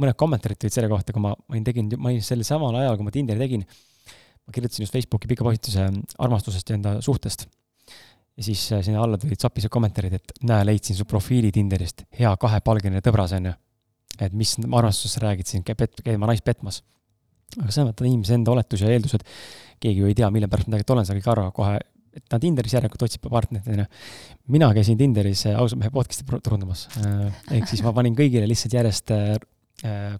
mõned 0.00 0.16
kommentaarid 0.20 0.60
tulid 0.60 0.74
selle 0.74 0.90
kohta, 0.92 1.14
kui 1.16 1.22
ma, 1.24 1.32
ma 1.32 1.56
olin 1.56 1.64
teinud, 1.64 1.96
ma 2.00 2.12
olin 2.12 2.24
sel 2.24 2.44
samal 2.44 2.76
ajal, 2.80 2.98
kui 2.98 3.06
ma 3.08 3.14
Tinderi 3.14 3.40
tegin, 3.40 3.64
ma 3.64 4.52
kirjutasin 4.56 4.84
just 4.84 4.96
Facebooki 4.96 5.28
pika 5.30 5.44
postituse 5.46 5.86
armastusest 6.20 6.72
ja 6.72 6.76
enda 6.76 6.94
suhtest. 7.04 7.46
ja 8.36 8.44
siis 8.44 8.66
äh, 8.72 8.82
sinna 8.84 9.02
alla 9.04 9.18
tulid 9.20 9.40
sapised 9.40 9.72
kommentaarid, 9.72 10.16
et 10.20 10.32
näe, 10.48 10.64
leidsin 10.68 10.96
su 10.96 11.04
profiili 11.08 11.50
Tinderist, 11.52 12.04
hea 12.20 12.30
kahepalgeline 12.40 13.00
tõbras, 13.04 13.32
onju. 13.36 13.52
et 14.20 14.36
mis 14.36 14.58
armastusest 14.64 15.24
räägid 15.24 15.48
siin, 15.48 15.64
käib, 15.64 15.88
käima 16.04 16.28
naist 16.28 16.44
petmas. 16.44 16.82
aga 17.60 17.72
see 17.72 17.80
on 17.80 17.88
vaata 17.88 18.04
inimese 18.04 18.36
enda 18.36 18.52
oletus 18.52 18.84
ja 18.84 18.92
eeldused, 18.92 19.24
keegi 19.80 20.04
ju 20.04 20.08
ei 20.08 20.16
tea, 20.16 20.28
mille 20.30 20.48
pärast 20.48 20.68
ma 20.68 20.76
tegelikult 20.76 20.96
olen, 20.96 21.08
sa 21.08 21.16
kõik 21.16 21.32
arvavad 21.32 21.56
kohe 21.56 21.80
et 22.16 22.26
ta 22.30 22.40
Tinderis 22.42 22.74
järelikult 22.74 23.06
otsib 23.06 23.30
partnerit, 23.30 23.68
onju. 23.70 23.86
mina 24.54 24.72
käisin 24.74 24.98
Tinderis 24.98 25.46
äh, 25.50 25.56
ausalt 25.58 25.82
mehe 25.82 25.94
podcast'i 25.94 26.26
turundamas. 26.42 26.88
Äh, 27.04 27.30
ehk 27.58 27.70
siis 27.70 27.84
ma 27.86 27.94
panin 27.96 28.18
kõigile 28.18 28.48
lihtsalt 28.50 28.74
järjest 28.80 29.14
äh, 29.14 29.38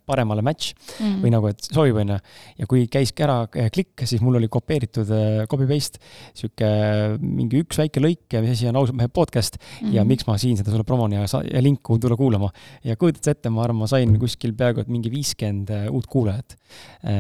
paremale 0.08 0.40
match 0.40 0.72
mm 0.72 1.04
-hmm. 1.04 1.16
või 1.20 1.30
nagu, 1.34 1.48
et 1.50 1.66
sobib, 1.66 1.98
onju. 2.00 2.14
ja 2.62 2.66
kui 2.66 2.86
käiski 2.88 3.26
ära 3.26 3.42
klikk, 3.50 4.06
siis 4.08 4.22
mul 4.24 4.38
oli 4.38 4.48
kopeeritud 4.48 5.10
copy 5.52 5.66
paste 5.68 6.00
sihuke 6.32 6.70
mingi 7.20 7.60
üks 7.60 7.76
väike 7.76 8.00
lõik, 8.00 8.38
mis 8.40 8.54
asi 8.54 8.70
on 8.70 8.78
ausalt 8.80 8.96
mehe 8.96 9.08
podcast 9.12 9.58
mm 9.60 9.66
-hmm. 9.66 9.94
ja 9.98 10.04
miks 10.04 10.24
ma 10.26 10.38
siin 10.38 10.56
seda 10.56 10.70
sulle 10.70 10.84
promon 10.88 11.12
ja, 11.12 11.26
ja 11.26 11.60
link, 11.60 11.82
kuhu 11.82 11.98
tulla 11.98 12.16
kuulama. 12.16 12.48
ja 12.84 12.96
kujutad 12.96 13.24
sa 13.24 13.36
ette, 13.36 13.50
ma 13.50 13.64
arvan, 13.64 13.82
ma 13.84 13.86
sain 13.86 14.18
kuskil 14.18 14.54
peaaegu 14.54 14.80
et 14.80 14.88
mingi 14.88 15.10
viiskümmend 15.10 15.68
uut 15.90 16.06
kuulajat. 16.06 16.56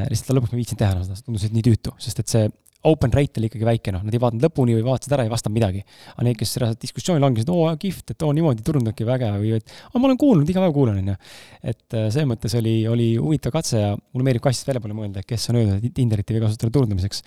lihtsalt 0.08 0.38
lõpuks 0.38 0.52
ma 0.52 0.56
ei 0.56 0.62
viitsinud 0.62 0.78
teha 0.78 1.04
seda, 1.04 1.20
tundus, 1.26 1.44
et 1.44 1.52
nii 1.52 1.62
tüütu, 1.68 1.92
sest 1.98 2.24
et 2.24 2.28
see 2.28 2.48
open 2.88 3.12
rate 3.12 3.40
oli 3.40 3.50
ikkagi 3.50 3.66
väike, 3.68 3.92
noh, 3.92 4.04
nad 4.06 4.14
ei 4.14 4.20
vaadanud 4.22 4.46
lõpuni 4.46 4.76
või 4.78 4.84
vaatasid 4.86 5.12
ära, 5.16 5.26
ei 5.26 5.32
vastanud 5.32 5.56
midagi. 5.58 5.82
aga 6.14 6.24
need, 6.26 6.38
kes 6.40 6.54
reaalselt 6.62 6.86
diskussiooni 6.86 7.22
langesid, 7.22 7.52
oo, 7.52 7.66
kihvt, 7.80 8.14
et 8.14 8.24
oo, 8.24 8.32
niimoodi 8.36 8.64
turundadki 8.64 9.04
väge 9.08 9.28
või 9.34 9.52
et 9.58 9.74
aa, 9.90 9.98
ma 9.98 10.08
olen 10.08 10.20
kuulnud, 10.20 10.48
iga 10.48 10.64
päev 10.64 10.74
kuulan, 10.76 11.02
onju. 11.02 11.16
et 11.60 11.98
äh, 11.98 12.08
selles 12.08 12.30
mõttes 12.30 12.56
oli, 12.56 12.74
oli 12.88 13.10
huvitav 13.20 13.52
katse 13.58 13.84
ja 13.84 13.92
mulle 13.98 14.28
meeldib 14.30 14.46
ka 14.46 14.54
asjast 14.54 14.72
väljapoole 14.72 14.96
mõelda, 14.96 15.24
kes 15.26 15.50
on 15.52 15.60
öelnud, 15.60 15.84
et 15.84 15.96
Tinderit 15.96 16.32
ei 16.32 16.38
või 16.38 16.46
kasutada 16.46 16.72
turundamiseks. 16.78 17.24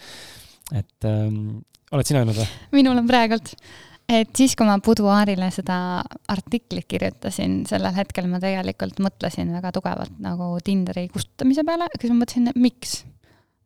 et 0.73 1.09
ähm, 1.09 1.61
oled 1.93 2.09
sina 2.09 2.23
öelnud 2.23 2.39
või? 2.41 2.49
minul 2.80 3.03
on 3.03 3.09
praegult 3.09 3.53
et 4.09 4.34
siis, 4.35 4.57
kui 4.57 4.67
ma 4.67 4.80
Buduaarile 4.84 5.47
seda 5.53 5.77
artiklit 6.34 6.89
kirjutasin, 6.89 7.61
sellel 7.69 7.93
hetkel 7.95 8.27
ma 8.31 8.41
tegelikult 8.43 8.99
mõtlesin 9.03 9.53
väga 9.53 9.71
tugevalt 9.75 10.17
nagu 10.23 10.55
Tinderi 10.65 11.07
kustutamise 11.13 11.65
peale, 11.67 11.88
aga 11.88 12.01
siis 12.01 12.13
ma 12.13 12.23
mõtlesin, 12.23 12.51
miks 12.57 13.03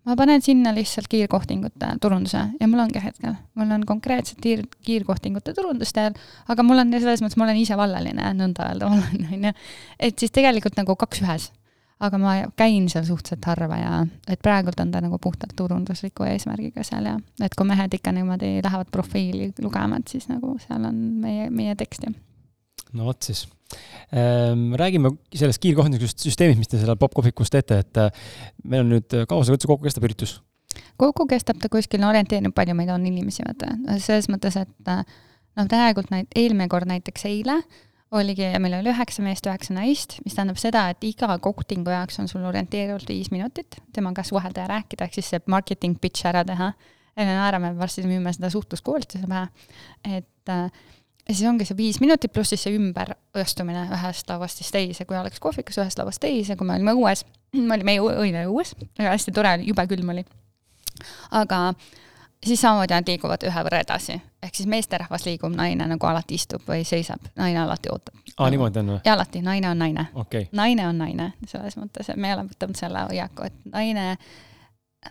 ma 0.07 0.15
panen 0.15 0.41
sinna 0.41 0.71
lihtsalt 0.75 1.09
kiirkohtingute 1.11 1.89
turunduse 2.01 2.39
ja 2.59 2.67
mul 2.69 2.79
ongi 2.85 3.01
hetkel, 3.03 3.35
mul 3.59 3.73
on 3.75 3.83
konkreetselt 3.87 4.39
kiir, 4.43 4.63
kiirkohtingute 4.87 5.53
turundustel, 5.57 6.15
aga 6.47 6.63
mul 6.63 6.83
on 6.83 6.93
selles 6.95 7.23
mõttes, 7.23 7.37
ma 7.39 7.47
olen 7.47 7.59
ise 7.59 7.77
vallaline, 7.79 8.31
nõnda 8.37 8.69
öelda 8.71 8.91
vallaline, 8.93 9.29
on 9.35 9.47
ju. 9.49 9.53
et 10.09 10.19
siis 10.19 10.33
tegelikult 10.35 10.79
nagu 10.79 10.95
kaks 10.95 11.23
ühes. 11.25 11.49
aga 11.99 12.17
ma 12.21 12.31
käin 12.55 12.85
seal 12.93 13.07
suhteliselt 13.07 13.45
harva 13.49 13.77
ja 13.81 13.91
et 14.29 14.41
praegult 14.45 14.79
on 14.79 14.91
ta 14.93 15.01
nagu 15.01 15.17
puhtalt 15.17 15.55
turundusliku 15.57 16.27
eesmärgiga 16.29 16.83
seal 16.85 17.09
ja 17.09 17.15
et 17.41 17.55
kui 17.57 17.65
mehed 17.65 17.93
ikka 17.97 18.13
niimoodi 18.13 18.59
lähevad 18.63 18.91
profiili 18.93 19.51
lugema, 19.61 19.97
et 19.97 20.07
siis 20.07 20.29
nagu 20.29 20.55
seal 20.61 20.85
on 20.85 21.03
meie, 21.23 21.49
meie 21.49 21.75
tekst 21.75 22.05
ja. 22.05 22.13
no 22.93 23.09
vot 23.09 23.31
siis 23.31 23.47
räägime 24.81 25.11
sellest 25.35 25.59
kiirkohtunikust 25.63 26.23
süsteemist, 26.23 26.61
mis 26.61 26.69
te 26.71 26.79
seal 26.79 26.95
popkohvikus 26.99 27.51
teete, 27.51 27.81
et 27.83 27.99
äh, 27.99 28.27
meil 28.63 28.85
on 28.85 28.93
nüüd, 28.95 29.17
kaua 29.27 29.43
see 29.43 29.55
üldse 29.55 29.67
kokku 29.67 29.87
kestab 29.87 30.07
üritus? 30.07 30.37
kokku 30.97 31.25
kestab 31.27 31.59
ta 31.61 31.69
kuskil, 31.73 32.01
no 32.01 32.11
orienteerib, 32.11 32.53
palju 32.55 32.75
meid 32.77 32.91
on 32.93 33.05
inimesi, 33.09 33.43
vaata, 33.45 33.73
selles 34.03 34.29
mõttes, 34.31 34.55
et 34.61 34.91
äh, 34.93 35.03
noh, 35.57 35.67
tegelikult 35.67 36.13
näit-, 36.13 36.31
eelmine 36.37 36.69
kord 36.71 36.89
näiteks 36.89 37.27
eile 37.29 37.59
oligi, 38.15 38.45
meil 38.63 38.77
oli 38.79 38.91
üheksa 38.93 39.23
meest, 39.25 39.47
üheksa 39.49 39.75
naist, 39.75 40.17
mis 40.23 40.37
tähendab 40.37 40.59
seda, 40.61 40.85
et 40.93 41.03
iga 41.03 41.33
kohtingu 41.43 41.91
jaoks 41.91 42.21
on 42.21 42.29
sul 42.31 42.45
orienteerivalt 42.47 43.09
viis 43.11 43.31
minutit 43.33 43.79
temaga 43.95 44.23
suhelda 44.23 44.63
ja 44.63 44.69
rääkida, 44.71 45.07
ehk 45.07 45.17
siis 45.17 45.31
see 45.33 45.43
marketing 45.51 45.97
pitch 46.01 46.27
ära 46.29 46.45
teha. 46.47 46.71
enne 47.17 47.33
naerame, 47.33 47.71
varsti 47.73 48.03
müüme 48.05 48.29
seda 48.29 48.51
suhtluskoolituse 48.53 49.25
pähe, 49.25 49.47
et 50.05 50.51
äh, 50.53 50.67
ja 51.27 51.35
siis 51.35 51.49
ongi 51.49 51.65
see 51.67 51.77
viis 51.77 51.99
minutit 52.03 52.33
pluss 52.33 52.53
siis 52.53 52.63
see 52.67 52.75
ümberõstumine 52.77 53.87
ühest 53.97 54.29
lauast 54.31 54.61
siis 54.61 54.71
teise, 54.73 55.05
kui 55.05 55.17
oleks 55.19 55.41
kohvikus 55.43 55.79
ühest 55.81 55.99
lauast 55.99 56.21
teise, 56.23 56.55
kui 56.55 56.67
me 56.67 56.77
olime 56.77 56.95
õues, 56.97 57.25
me 57.67 57.77
olime 57.77 57.97
õile 58.01 58.47
õues, 58.47 58.73
hästi 58.99 59.35
tore 59.35 59.57
oli, 59.57 59.67
jube 59.71 59.87
külm 59.91 60.13
oli. 60.15 60.25
aga 61.31 61.61
siis 62.45 62.61
samamoodi 62.61 62.95
nad 62.95 63.11
liiguvad 63.11 63.43
ühe 63.49 63.63
võrra 63.67 63.81
edasi, 63.83 64.17
ehk 64.43 64.55
siis 64.55 64.69
meesterahvas 64.71 65.25
liigub, 65.27 65.53
naine 65.55 65.89
nagu 65.89 66.09
alati 66.09 66.37
istub 66.39 66.63
või 66.67 66.85
seisab, 66.87 67.29
naine 67.35 67.63
alati 67.65 67.91
ootab. 67.91 68.15
aa, 68.37 68.49
niimoodi 68.53 68.83
on 68.83 68.95
või? 68.95 68.99
ja 69.05 69.15
alati, 69.17 69.43
naine 69.45 69.71
on 69.71 69.83
naine. 69.83 70.07
Okay.. 70.23 70.49
naine 70.51 70.87
on 70.87 71.01
naine, 71.03 71.31
selles 71.47 71.77
mõttes, 71.79 72.09
et 72.09 72.19
me 72.19 72.33
oleme 72.33 72.53
võtnud 72.53 72.79
selle 72.79 73.05
hoiaku, 73.09 73.49
et 73.49 73.71
naine, 73.73 74.09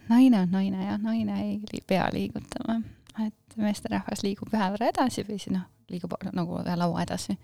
naine 0.08 0.44
on 0.46 0.52
naine 0.54 0.90
ja 0.90 0.98
naine 1.02 1.40
ei 1.44 1.82
pea 1.86 2.08
liigutama. 2.12 2.80
Et 3.26 3.54
meesterahvas 3.56 4.20
liigub 4.20 4.52
ühe 4.52 4.66
võrra 4.74 4.90
edasi 4.92 5.22
või 5.24 5.38
siis 5.40 5.54
noh, 5.54 5.64
liigub 5.92 6.16
nagu 6.32 6.60
ühe 6.62 6.76
laua 6.76 7.02
edasi. 7.06 7.36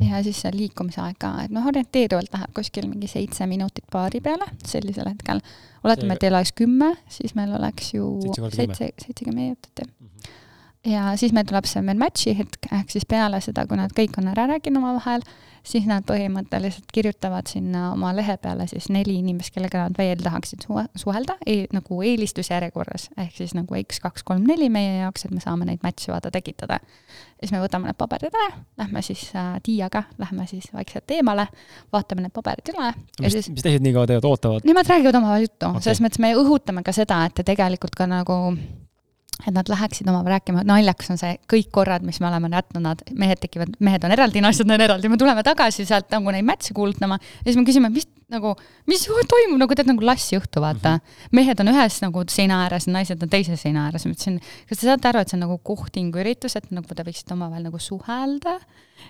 ja 0.00 0.22
siis 0.24 0.40
see 0.40 0.52
liikumisaeg 0.54 1.18
ka, 1.20 1.34
et 1.44 1.52
noh, 1.52 1.66
orienteerivalt 1.68 2.32
läheb 2.32 2.54
kuskil 2.56 2.88
mingi 2.88 3.08
seitse 3.10 3.46
minutit 3.46 3.84
paari 3.92 4.20
peale 4.24 4.46
sellisel 4.64 5.10
hetkel. 5.12 5.42
oletame, 5.84 6.14
et 6.14 6.24
teil 6.24 6.34
oleks 6.34 6.52
kümme, 6.56 6.94
siis 7.08 7.34
meil 7.34 7.52
oleks 7.58 7.94
ju 7.94 8.12
seitse, 8.48 8.92
seitsekümmend 9.04 9.42
minutit, 9.42 9.72
jah 9.78 9.88
mm 9.88 10.06
-hmm 10.06 10.39
ja 10.86 11.12
siis 11.20 11.34
meil 11.36 11.46
tuleb 11.48 11.68
see 11.68 11.82
meil 11.84 12.00
match'i 12.00 12.34
hetk, 12.38 12.70
ehk 12.72 12.90
siis 12.92 13.06
peale 13.08 13.40
seda, 13.44 13.66
kui 13.68 13.78
nad 13.80 13.92
kõik 13.96 14.16
on 14.20 14.30
ära 14.32 14.46
rääkinud 14.54 14.80
omavahel, 14.80 15.24
siis 15.66 15.84
nad 15.88 16.06
põhimõtteliselt 16.08 16.88
kirjutavad 16.94 17.50
sinna 17.50 17.90
oma 17.92 18.14
lehe 18.16 18.36
peale 18.40 18.64
siis 18.70 18.88
neli 18.92 19.18
inimest, 19.20 19.52
kellega 19.52 19.84
nad 19.84 19.98
veel 19.98 20.22
tahaksid 20.24 20.64
suhe, 20.64 20.86
suhelda 20.96 21.36
e, 21.44 21.66
nagu 21.76 22.00
eelistusjärjekorras, 22.06 23.10
ehk 23.20 23.36
siis 23.36 23.52
nagu 23.58 23.76
X 23.82 24.00
kaks, 24.00 24.24
kolm, 24.24 24.46
neli 24.48 24.70
meie 24.72 25.02
jaoks, 25.02 25.26
et 25.26 25.36
me 25.36 25.44
saame 25.44 25.68
neid 25.68 25.84
match'e 25.84 26.14
vaata 26.14 26.32
tekitada. 26.32 26.80
ja 26.80 27.44
siis 27.44 27.52
me 27.52 27.60
võtame 27.60 27.90
need 27.90 28.00
paberid 28.00 28.32
ära, 28.32 28.50
lähme 28.80 29.04
siis 29.04 29.28
äh, 29.36 29.58
Tiiaga, 29.66 30.06
lähme 30.18 30.48
siis 30.48 30.72
vaikselt 30.72 31.12
eemale, 31.12 31.50
vaatame 31.92 32.24
need 32.24 32.36
paberid 32.36 32.72
üle. 32.72 32.92
mis, 33.20 33.36
siis, 33.36 33.52
mis 33.52 33.66
teised 33.66 33.84
nii 33.84 33.96
kaua 33.96 34.08
teevad, 34.08 34.32
ootavad? 34.32 34.68
Nemad 34.68 34.88
räägivad 34.88 35.20
omavahel 35.20 35.50
juttu 35.50 35.74
okay., 35.74 35.90
selles 35.90 36.04
mõttes 36.04 36.24
me 36.24 36.32
õhutame 36.40 36.86
ka 36.86 36.96
seda, 36.96 37.26
et 37.28 37.44
tegelikult 37.44 37.98
ka 37.98 38.08
nagu 38.08 38.46
et 39.46 39.54
nad 39.54 39.68
läheksid 39.70 40.08
omavahel 40.08 40.36
rääkima, 40.36 40.64
naljakas 40.68 41.12
on 41.14 41.20
see, 41.20 41.34
kõik 41.50 41.70
korrad, 41.74 42.04
mis 42.06 42.20
me 42.20 42.28
oleme 42.30 42.50
jätnud, 42.52 42.84
nad, 42.84 43.04
mehed 43.16 43.40
tekivad, 43.42 43.76
mehed 43.80 44.04
on 44.06 44.14
eraldi, 44.16 44.42
naised 44.44 44.68
on 44.68 44.76
eraldi, 44.76 45.10
me 45.12 45.18
tuleme 45.20 45.44
tagasi 45.46 45.86
sealt 45.88 46.10
nagu 46.14 46.34
neid 46.34 46.46
match'e 46.48 46.76
kuulutama 46.76 47.20
ja 47.20 47.46
siis 47.48 47.58
me 47.58 47.64
küsime, 47.68 47.92
mis 47.94 48.08
nagu, 48.30 48.54
mis 48.90 49.06
toimub, 49.06 49.58
nagu 49.60 49.76
tead, 49.76 49.88
nagu 49.90 50.04
lassiõhtu, 50.06 50.62
vaata 50.62 50.96
mm. 50.96 51.00
-hmm. 51.00 51.32
mehed 51.40 51.62
on 51.62 51.72
ühes 51.72 52.00
nagu 52.04 52.24
seina 52.30 52.62
ääres, 52.66 52.86
naised 52.86 53.22
on 53.22 53.32
teise 53.32 53.56
seina 53.56 53.88
ääres, 53.88 54.06
ma 54.06 54.14
ütlesin, 54.14 54.38
kas 54.68 54.78
te 54.78 54.86
saate 54.86 55.10
aru, 55.10 55.22
et 55.22 55.32
see 55.32 55.38
on 55.38 55.44
nagu 55.46 55.58
kohtinguüritus, 55.58 56.56
et 56.56 56.70
nagu 56.70 56.94
te 56.94 57.06
võiksite 57.06 57.34
omavahel 57.34 57.66
nagu 57.70 57.78
suhelda 57.78 58.58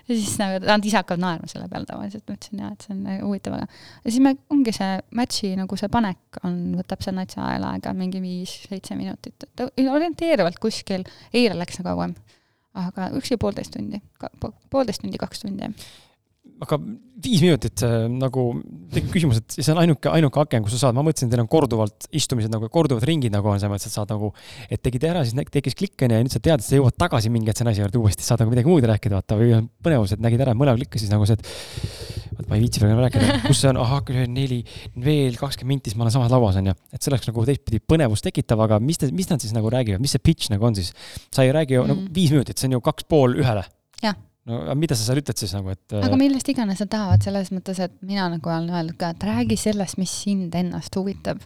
ja 0.07 0.15
siis 0.15 0.35
nagu 0.41 0.59
nad 0.65 0.85
ise 0.87 0.99
hakkavad 0.99 1.23
naerma 1.23 1.49
selle 1.51 1.67
peale 1.71 1.87
tavaliselt, 1.89 2.25
ma 2.27 2.37
ütlesin 2.37 2.63
jaa, 2.63 2.71
et 2.75 2.85
see 2.85 2.93
on 2.95 3.01
nagu 3.07 3.29
huvitav, 3.29 3.57
aga 3.57 3.67
ja 3.69 4.13
siis 4.13 4.21
me, 4.25 4.35
ongi 4.53 4.75
see 4.75 4.91
match'i 5.19 5.53
nagu 5.59 5.79
see 5.79 5.91
panek 5.93 6.41
on, 6.47 6.59
võtab 6.79 7.03
see 7.05 7.15
natsa 7.15 7.43
ajal 7.49 7.67
aega 7.71 7.95
mingi 7.97 8.21
viis-seitse 8.23 8.97
minutit, 8.99 9.47
et 9.47 9.65
orienteerivalt 9.87 10.61
kuskil, 10.61 11.07
eile 11.33 11.57
läks 11.59 11.81
nagu 11.81 11.91
kauem, 11.91 12.15
aga 12.81 13.11
üks 13.19 13.33
ja 13.33 13.41
poolteist 13.41 13.75
tundi, 13.75 13.99
poolteist 14.71 15.03
tundi, 15.03 15.19
kaks 15.21 15.45
tundi 15.45 15.73
aga 16.61 16.77
viis 17.21 17.41
minutit 17.41 17.81
äh, 17.85 18.05
nagu 18.11 18.43
tekib 18.93 19.13
küsimus, 19.15 19.39
et 19.41 19.55
see 19.57 19.71
on 19.73 19.79
ainuke, 19.81 20.09
ainuke 20.11 20.41
aken, 20.43 20.65
kus 20.65 20.75
sa 20.75 20.87
saad, 20.87 20.97
ma 20.97 21.03
mõtlesin, 21.05 21.29
teil 21.31 21.41
on 21.43 21.49
korduvalt 21.49 22.07
istumised 22.17 22.53
nagu 22.53 22.69
korduvad 22.73 23.05
ringid 23.07 23.33
nagu 23.33 23.49
on 23.49 23.57
selles 23.61 23.71
mõttes, 23.73 23.89
et 23.89 23.97
saad 23.97 24.11
nagu, 24.13 24.31
et 24.69 24.81
tegid 24.83 25.07
ära, 25.09 25.23
siis 25.25 25.37
tekkis 25.53 25.77
klikk 25.77 26.05
onju 26.05 26.19
ja 26.19 26.25
nüüd 26.25 26.33
sa 26.33 26.41
tead, 26.43 26.61
et 26.61 26.67
sa 26.67 26.77
jõuad 26.77 26.97
tagasi 27.01 27.33
mingi 27.33 27.49
hetk 27.49 27.61
selle 27.61 27.73
asja 27.73 27.85
juurde 27.85 28.01
uuesti, 28.01 28.25
saad 28.25 28.43
nagu 28.43 28.53
midagi 28.53 28.69
muud 28.69 28.87
rääkida, 28.91 29.17
vaata, 29.17 29.37
või 29.41 29.57
põnevus, 29.85 30.15
et 30.15 30.23
nägid 30.23 30.45
ära, 30.45 30.55
mõlemal 30.57 30.81
klikkas 30.81 31.05
siis 31.05 31.13
nagu 31.13 31.27
see, 31.29 31.37
et 31.37 32.37
vot 32.37 32.49
ma 32.49 32.57
ei 32.57 32.65
viitsi 32.65 32.83
praegu 32.83 33.05
rääkida, 33.07 33.37
kus 33.49 33.61
see 33.63 33.73
on, 33.73 33.81
ahah, 33.81 34.05
neli, 34.29 34.61
veel 35.01 35.37
kakskümmend 35.41 35.77
minti, 35.81 35.91
siis 35.91 35.97
ma 35.97 36.05
olen 36.05 36.17
samas 36.17 36.33
lauas 36.33 36.57
onju. 36.61 36.77
et 36.93 37.01
see 37.01 37.13
oleks 37.13 37.29
nagu 37.29 37.45
teistpidi 37.49 37.81
põnevust 37.81 38.25
tekitav, 38.27 38.61
aga 38.67 38.81
mis 38.83 39.01
te, 39.01 39.09
mis 39.15 39.29
nad 39.33 39.41
siis 39.41 39.53
nagu 39.57 39.71
räägivad, 39.71 40.03
mis 40.03 40.13
see 40.17 40.23
pitch 40.23 40.53
nagu 40.53 40.69
on 40.69 40.77
siis? 40.77 40.93
sa 41.33 41.45
ei 41.45 41.53
räägi 41.55 41.77
ju 41.77 41.85
nagu 41.85 42.01
mm. 42.01 42.09
nagu 42.09 42.17
viis 42.17 42.33
minutit, 42.33 42.59
see 42.59 42.69
on 42.69 42.77
ju 42.77 42.83
kaks 42.85 43.07
pool 43.09 43.37
ühele. 43.39 43.65
jah 44.03 44.17
no 44.49 44.61
aga 44.63 44.75
mida 44.79 44.97
sa 44.97 45.05
seal 45.05 45.21
ütled 45.21 45.41
siis 45.41 45.53
nagu, 45.55 45.73
et 45.73 45.95
aga 45.97 46.19
millest 46.19 46.49
iganes 46.53 46.81
nad 46.83 46.91
tahavad, 46.91 47.23
selles 47.25 47.51
mõttes, 47.53 47.81
et 47.83 47.95
mina 48.05 48.27
nagu 48.33 48.51
olen 48.51 48.69
öelnud 48.73 48.97
ka, 48.99 49.13
et 49.13 49.25
räägi 49.27 49.57
sellest, 49.59 49.99
mis 50.01 50.13
sind 50.23 50.55
ennast 50.57 50.95
huvitab. 50.97 51.43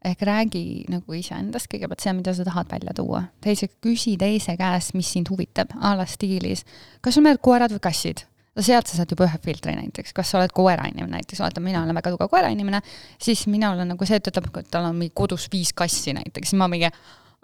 ehk 0.00 0.22
räägi 0.24 0.64
nagu 0.88 1.12
iseendast 1.12 1.68
kõigepealt 1.68 2.00
see, 2.00 2.14
mida 2.16 2.32
sa 2.32 2.44
tahad 2.46 2.70
välja 2.72 2.94
tuua. 2.96 3.24
teiseks, 3.44 3.76
küsi 3.84 4.16
teise 4.18 4.56
käest, 4.56 4.94
mis 4.96 5.12
sind 5.12 5.28
huvitab, 5.28 5.76
a 5.80 5.94
la 5.96 6.06
stiilis. 6.06 6.64
kas 7.00 7.14
sul 7.14 7.26
meeldivad 7.26 7.44
koerad 7.44 7.76
või 7.76 7.84
kassid? 7.90 8.24
no 8.56 8.64
sealt 8.66 8.88
sa 8.90 8.98
saad 8.98 9.12
juba 9.12 9.28
ühe 9.28 9.38
filtri 9.44 9.74
näiteks, 9.76 10.14
kas 10.16 10.32
sa 10.32 10.40
oled 10.40 10.52
koerainimene 10.54 11.20
näiteks, 11.20 11.40
vaata, 11.42 11.62
mina 11.62 11.84
olen 11.84 11.94
väga 11.94 12.14
tugev 12.14 12.30
koerainimene, 12.32 12.80
siis 13.22 13.46
mina 13.46 13.70
olen 13.74 13.92
nagu 13.94 14.08
see, 14.08 14.18
et 14.18 14.30
ütleb, 14.32 14.50
et 14.58 14.70
tal 14.72 14.88
on 14.88 14.98
mingi 14.98 15.14
kodus 15.14 15.46
viis 15.52 15.72
kassi 15.76 16.14
näiteks, 16.16 16.50
siis 16.50 16.58
ma 16.58 16.68
mingi 16.70 16.90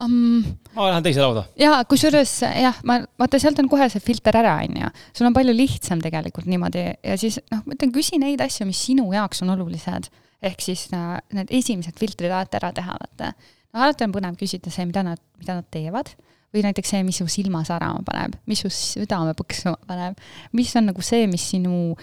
um,. 0.03 0.45
ma 0.75 0.91
lähen 0.91 1.07
teise 1.07 1.23
lauda. 1.23 1.47
jaa, 1.61 1.79
kusjuures 1.89 2.33
jah, 2.45 2.79
ma, 2.89 2.99
vaata, 3.21 3.41
sealt 3.43 3.61
on 3.63 3.71
kohe 3.73 3.89
see 3.93 4.03
filter 4.05 4.37
ära, 4.43 4.59
on 4.67 4.79
ju. 4.83 4.93
sul 5.17 5.29
on 5.29 5.37
palju 5.37 5.55
lihtsam 5.57 6.03
tegelikult 6.05 6.49
niimoodi 6.51 6.85
ja 6.93 7.17
siis 7.21 7.41
noh, 7.53 7.63
ma 7.65 7.77
ütlen, 7.77 7.95
küsi 7.95 8.21
neid 8.23 8.43
asju, 8.45 8.69
mis 8.69 8.83
sinu 8.89 9.09
jaoks 9.15 9.43
on 9.47 9.55
olulised. 9.57 10.11
ehk 10.45 10.63
siis 10.63 10.87
äh, 10.95 11.17
need 11.37 11.53
esimesed 11.61 11.99
filtrid 12.01 12.31
alati 12.31 12.61
ära 12.61 12.73
teha, 12.77 12.99
vaata. 13.01 13.33
no 13.73 13.85
alati 13.87 14.07
on 14.07 14.15
põnev 14.17 14.39
küsida 14.41 14.73
see, 14.73 14.89
mida 14.89 15.05
nad, 15.07 15.23
mida 15.41 15.61
nad 15.61 15.69
teevad 15.73 16.13
või 16.55 16.63
näiteks 16.65 16.95
see, 16.95 17.03
mis 17.05 17.19
su 17.21 17.27
silma 17.31 17.63
särama 17.67 18.05
paneb, 18.07 18.37
mis 18.49 18.63
su 18.65 18.71
südame 18.73 19.35
põksuma 19.37 19.77
paneb, 19.89 20.21
mis 20.57 20.73
on 20.79 20.89
nagu 20.93 21.03
see, 21.05 21.27
mis 21.29 21.45
sinu, 21.53 21.97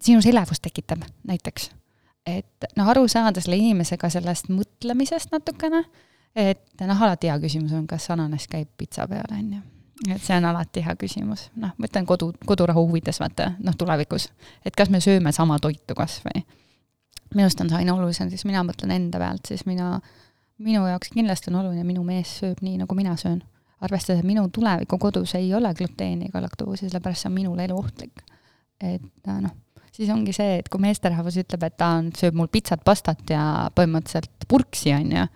sinus 0.00 0.28
elevust 0.30 0.62
tekitab 0.64 1.02
näiteks. 1.28 1.70
et 2.28 2.72
noh, 2.78 2.88
aru 2.88 3.08
saada 3.10 3.42
selle 3.42 3.58
inimesega 3.58 4.12
sellest 4.12 4.52
mõtlemisest 4.52 5.32
natukene 5.34 5.82
et 6.36 6.86
noh, 6.86 7.02
alati 7.02 7.30
hea 7.30 7.36
küsimus 7.42 7.74
on, 7.76 7.86
kas 7.90 8.08
ananass 8.14 8.48
käib 8.50 8.70
pitsa 8.78 9.06
peal, 9.08 9.28
on 9.32 9.52
ju. 9.56 9.60
et 10.14 10.22
see 10.22 10.36
on 10.36 10.48
alati 10.48 10.82
hea 10.84 10.94
küsimus, 10.98 11.48
noh, 11.60 11.74
ma 11.76 11.88
ütlen 11.88 12.08
kodu, 12.08 12.32
kodurahu 12.48 12.86
huvides, 12.88 13.20
vaata, 13.22 13.52
noh, 13.62 13.76
tulevikus. 13.78 14.30
et 14.64 14.76
kas 14.76 14.90
me 14.90 15.00
sööme 15.04 15.32
sama 15.32 15.58
toitu 15.62 15.96
kas 15.98 16.20
või. 16.26 16.44
minu 17.34 17.46
arust 17.46 17.60
on 17.64 17.72
see 17.72 17.82
aina 17.82 17.94
olulisem, 17.94 18.30
siis 18.30 18.44
mina 18.48 18.64
mõtlen 18.66 18.94
enda 18.96 19.20
pealt, 19.22 19.48
siis 19.48 19.66
mina, 19.66 19.94
minu 20.58 20.86
jaoks 20.88 21.12
kindlasti 21.14 21.52
on 21.52 21.62
oluline, 21.62 21.84
minu 21.84 22.04
mees 22.04 22.38
sööb 22.40 22.62
nii, 22.62 22.78
nagu 22.84 22.94
mina 22.94 23.16
söön. 23.16 23.42
arvestades, 23.82 24.20
et 24.22 24.26
minu 24.26 24.48
tuleviku 24.48 24.98
kodus 24.98 25.34
ei 25.34 25.54
ole 25.54 25.74
gluteeni 25.74 26.30
ega 26.30 26.42
laktoosi, 26.42 26.88
sellepärast 26.88 27.24
see 27.24 27.28
on 27.28 27.34
minule 27.34 27.64
eluohtlik. 27.64 28.24
et 28.80 29.26
noh 29.26 29.52
siis 29.92 30.10
ongi 30.12 30.32
see, 30.36 30.58
et 30.60 30.68
kui 30.72 30.80
meesterahvas 30.82 31.36
ütleb, 31.42 31.66
et 31.68 31.76
ta 31.80 31.92
on, 31.98 32.10
sööb 32.16 32.36
mul 32.38 32.48
pitsat, 32.52 32.82
pastat 32.84 33.32
ja 33.32 33.42
põhimõtteliselt 33.76 34.46
purksi, 34.48 34.92
on 34.96 35.10
ju, 35.16 35.26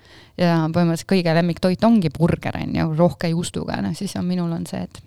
ja 0.41 0.55
põhimõtteliselt 0.73 1.11
kõige 1.13 1.35
lemmiktoit 1.37 1.85
ongi 1.89 2.13
burger, 2.15 2.59
on 2.63 2.79
ju, 2.81 2.89
rohke 2.97 3.31
juustuga, 3.33 3.81
noh 3.85 3.97
siis 3.97 4.17
on, 4.17 4.27
minul 4.29 4.53
on 4.57 4.65
see, 4.69 4.87
et 4.87 5.03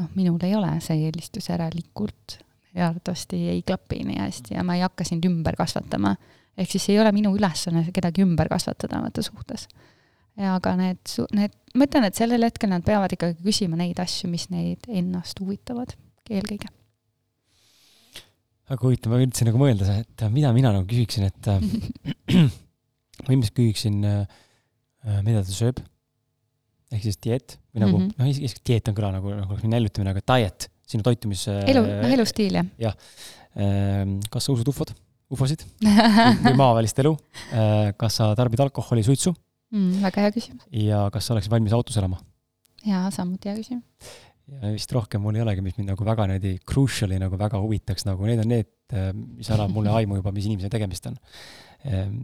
noh, 0.00 0.08
minul 0.16 0.40
ei 0.46 0.56
ole 0.56 0.72
see 0.84 1.04
eelistus 1.08 1.50
järelikult 1.52 2.40
arvatavasti 2.78 3.48
ei 3.50 3.62
klapi 3.66 4.04
nii 4.06 4.20
hästi 4.20 4.54
ja 4.54 4.64
ma 4.64 4.76
ei 4.78 4.84
hakka 4.84 5.04
sind 5.04 5.24
ümber 5.26 5.56
kasvatama. 5.58 6.14
ehk 6.58 6.70
siis 6.70 6.88
ei 6.88 7.00
ole 7.00 7.12
minu 7.12 7.32
ülesanne 7.36 7.82
kedagi 7.92 8.22
ümber 8.22 8.48
kasvatada 8.48 9.02
vaata 9.02 9.22
suhtes. 9.22 9.68
ja 10.36 10.54
aga 10.54 10.76
need, 10.76 11.02
need, 11.34 11.56
ma 11.74 11.88
ütlen, 11.88 12.06
et 12.06 12.14
sellel 12.14 12.46
hetkel 12.46 12.70
nad 12.70 12.86
peavad 12.86 13.12
ikkagi 13.12 13.42
küsima 13.42 13.76
neid 13.76 13.98
asju, 13.98 14.30
mis 14.30 14.48
neid 14.54 14.86
ennast 14.88 15.40
huvitavad 15.42 15.96
eelkõige 16.30 16.70
väga 18.70 18.86
huvitav, 18.86 19.12
ma 19.12 19.18
üritasin 19.20 19.50
nagu 19.50 19.60
mõelda, 19.60 19.96
et 20.02 20.26
mida 20.32 20.52
mina 20.54 20.72
nagu 20.74 20.86
küsiksin, 20.88 21.26
et 21.26 21.48
ma 23.24 23.34
ilmselt 23.34 23.56
küsiksin, 23.56 23.98
äh, 24.06 25.20
mida 25.26 25.42
ta 25.42 25.54
sööb. 25.54 25.82
ehk 26.90 27.04
siis 27.04 27.20
dieet 27.22 27.56
või 27.70 27.82
nagu 27.84 27.98
mm 27.98 28.06
-hmm., 28.06 28.16
noh, 28.18 28.30
isegi 28.30 28.64
dieet 28.66 28.88
on 28.90 28.96
kõla 28.96 29.12
nagu, 29.14 29.34
nagu 29.42 29.58
näljutamine, 29.74 30.10
aga 30.10 30.22
diet, 30.32 30.70
sinu 30.86 31.06
toitumis. 31.06 31.46
elu, 31.48 31.84
noh 31.86 32.14
elustiil 32.16 32.58
jah. 32.58 32.72
jah. 32.78 32.96
Kas 34.30 34.46
sa 34.46 34.54
usud 34.54 34.68
ufod, 34.70 34.90
ufosid 35.30 35.62
või 36.46 36.56
maavälist 36.58 36.98
elu? 37.02 37.16
Äh, 37.50 37.92
kas 37.98 38.18
sa 38.18 38.32
tarbid 38.38 38.62
alkoholi, 38.62 39.02
suitsu 39.06 39.34
mm,? 39.74 40.02
väga 40.06 40.26
hea 40.26 40.34
küsimus. 40.34 40.66
ja 40.86 41.06
kas 41.14 41.26
sa 41.26 41.34
oleksid 41.34 41.50
valmis 41.54 41.74
autos 41.74 41.98
elama? 41.98 42.18
jaa, 42.86 43.08
samuti 43.14 43.50
hea 43.50 43.58
küsimus 43.58 43.86
ja 44.50 44.72
vist 44.74 44.92
rohkem 44.94 45.22
mul 45.24 45.38
ei 45.38 45.44
olegi, 45.44 45.64
mis 45.64 45.76
mind 45.78 45.92
nagu 45.92 46.06
väga 46.06 46.26
niimoodi 46.30 46.54
crucial'i 46.68 47.20
nagu 47.22 47.38
väga 47.40 47.60
huvitaks, 47.62 48.06
nagu 48.08 48.26
need 48.28 48.42
on 48.42 48.50
need, 48.50 48.70
äh, 48.94 49.10
mis 49.14 49.50
annab 49.54 49.72
mulle 49.74 49.94
aimu 50.00 50.20
juba, 50.20 50.32
mis 50.34 50.48
inimesega 50.50 50.74
tegemist 50.76 51.06
on. 51.10 51.16
Ehm, 51.86 52.18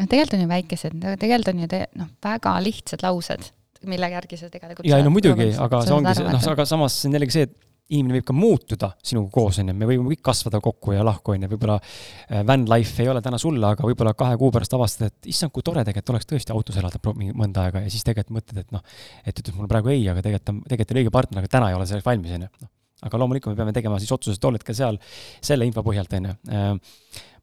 no 0.00 0.06
tegelikult 0.06 0.36
on 0.38 0.44
ju 0.44 0.50
väikesed, 0.50 1.00
tegelikult 1.22 1.54
on 1.54 1.64
ju 1.64 1.70
te-, 1.70 1.86
noh, 2.00 2.12
väga 2.24 2.56
lihtsad 2.66 3.06
laused, 3.06 3.50
mille 3.88 4.12
järgi 4.12 4.36
sa 4.40 4.50
tegelikult 4.52 4.88
jaa, 4.90 5.00
no 5.06 5.12
muidugi, 5.14 5.52
aga 5.56 5.84
see 5.86 5.96
ongi 5.96 6.16
see, 6.18 6.28
noh, 6.28 6.48
aga 6.52 6.68
samas 6.68 6.98
see 6.98 7.08
on 7.08 7.16
jällegi 7.16 7.36
see, 7.38 7.48
et 7.48 7.56
inimene 7.90 8.18
võib 8.18 8.26
ka 8.28 8.34
muutuda 8.36 8.90
sinuga 9.02 9.30
koos, 9.34 9.58
on 9.62 9.70
ju, 9.70 9.76
me 9.76 9.88
võime 9.88 10.06
kõik 10.12 10.22
kasvada 10.30 10.60
kokku 10.62 10.94
ja 10.94 11.04
lahku, 11.06 11.34
on 11.34 11.46
ju, 11.46 11.50
võib-olla 11.52 11.78
äh, 11.80 12.42
van 12.46 12.66
life 12.70 13.02
ei 13.02 13.10
ole 13.10 13.22
täna 13.24 13.38
sulle, 13.42 13.62
aga 13.66 13.86
võib-olla 13.86 14.14
kahe 14.18 14.36
kuu 14.40 14.50
pärast 14.54 14.76
avastad, 14.76 15.10
et 15.10 15.30
issand, 15.32 15.52
kui 15.54 15.66
tore 15.66 15.84
tegelikult 15.86 16.14
oleks 16.14 16.30
tõesti 16.30 16.54
autos 16.54 16.78
elada 16.80 17.00
mõnda 17.14 17.66
aega 17.66 17.84
ja 17.84 17.92
siis 17.92 18.06
tegelikult 18.06 18.38
mõtled, 18.38 18.62
et 18.64 18.76
noh, 18.76 18.84
et 19.24 19.42
ütled 19.42 19.56
mulle 19.56 19.70
praegu 19.72 19.92
ei, 19.94 20.04
aga 20.12 20.22
tegelikult 20.26 20.54
on, 20.54 20.60
tegelikult 20.68 20.94
on 20.94 21.02
õige 21.02 21.14
partner, 21.18 21.42
aga 21.42 21.54
täna 21.56 21.72
ei 21.72 21.78
ole 21.78 21.88
selleks 21.90 22.06
valmis, 22.06 22.36
on 22.36 22.46
ju. 22.46 22.52
noh, 22.62 22.72
aga 23.08 23.20
loomulikult 23.22 23.54
me 23.54 23.62
peame 23.62 23.74
tegema 23.76 23.98
siis 23.98 24.12
otsused 24.14 24.42
tol 24.42 24.58
hetkel 24.58 24.76
seal 24.76 25.00
selle 25.40 25.66
info 25.66 25.84
põhjalt, 25.86 26.14
on 26.18 26.30
ju. 26.30 26.38
Äh, 26.54 26.72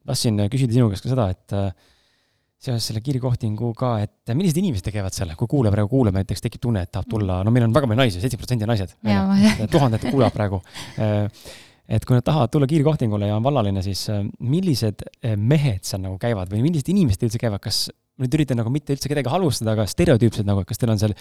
tahtsin 0.07 0.39
küsida 0.51 0.77
sinu 0.77 0.87
käest 0.91 1.03
ka 1.03 1.11
seda, 1.11 1.27
et 1.33 1.55
äh, 1.57 1.93
seoses 2.57 2.89
selle 2.89 3.03
kiirkohtingu 3.05 3.69
ka, 3.77 3.91
et 4.05 4.33
millised 4.33 4.57
inimesed 4.57 4.87
tegevad 4.89 5.13
selle, 5.15 5.35
kui 5.37 5.49
kuulaja 5.51 5.75
praegu 5.75 5.91
kuuleb, 5.91 6.15
näiteks 6.17 6.41
tekib 6.47 6.63
tunne, 6.63 6.81
et 6.87 6.91
tahab 6.93 7.09
tulla, 7.11 7.43
no 7.45 7.53
meil 7.53 7.67
on 7.67 7.75
väga 7.75 7.89
palju 7.89 8.01
naisi, 8.01 8.21
seitsekümmend 8.23 8.43
protsenti 8.43 8.65
on 8.67 8.73
naised. 8.73 9.69
tuhanded 9.73 10.07
kuulavad 10.09 10.33
praegu. 10.35 10.61
et 11.87 12.03
kui 12.03 12.17
nad 12.17 12.25
tahavad 12.25 12.51
tulla 12.51 12.67
kiirkohtingule 12.67 13.29
ja 13.29 13.37
on 13.37 13.45
vallaline, 13.45 13.83
siis 13.85 14.07
millised 14.39 15.05
mehed 15.37 15.85
seal 15.87 16.01
nagu 16.03 16.17
käivad 16.19 16.51
või 16.51 16.65
millised 16.65 16.89
inimesed 16.91 17.29
üldse 17.29 17.39
käivad, 17.39 17.61
kas 17.63 17.85
ma 18.17 18.25
nüüd 18.25 18.35
üritan 18.39 18.57
nagu 18.57 18.71
mitte 18.73 18.95
üldse 18.95 19.09
kedagi 19.11 19.29
halvustada, 19.29 19.75
aga 19.75 19.85
stereotüüpsed 19.89 20.47
nagu, 20.47 20.63
et 20.63 20.69
kas 20.69 20.79
teil 20.81 20.89
on 20.89 20.97
seal 20.97 21.13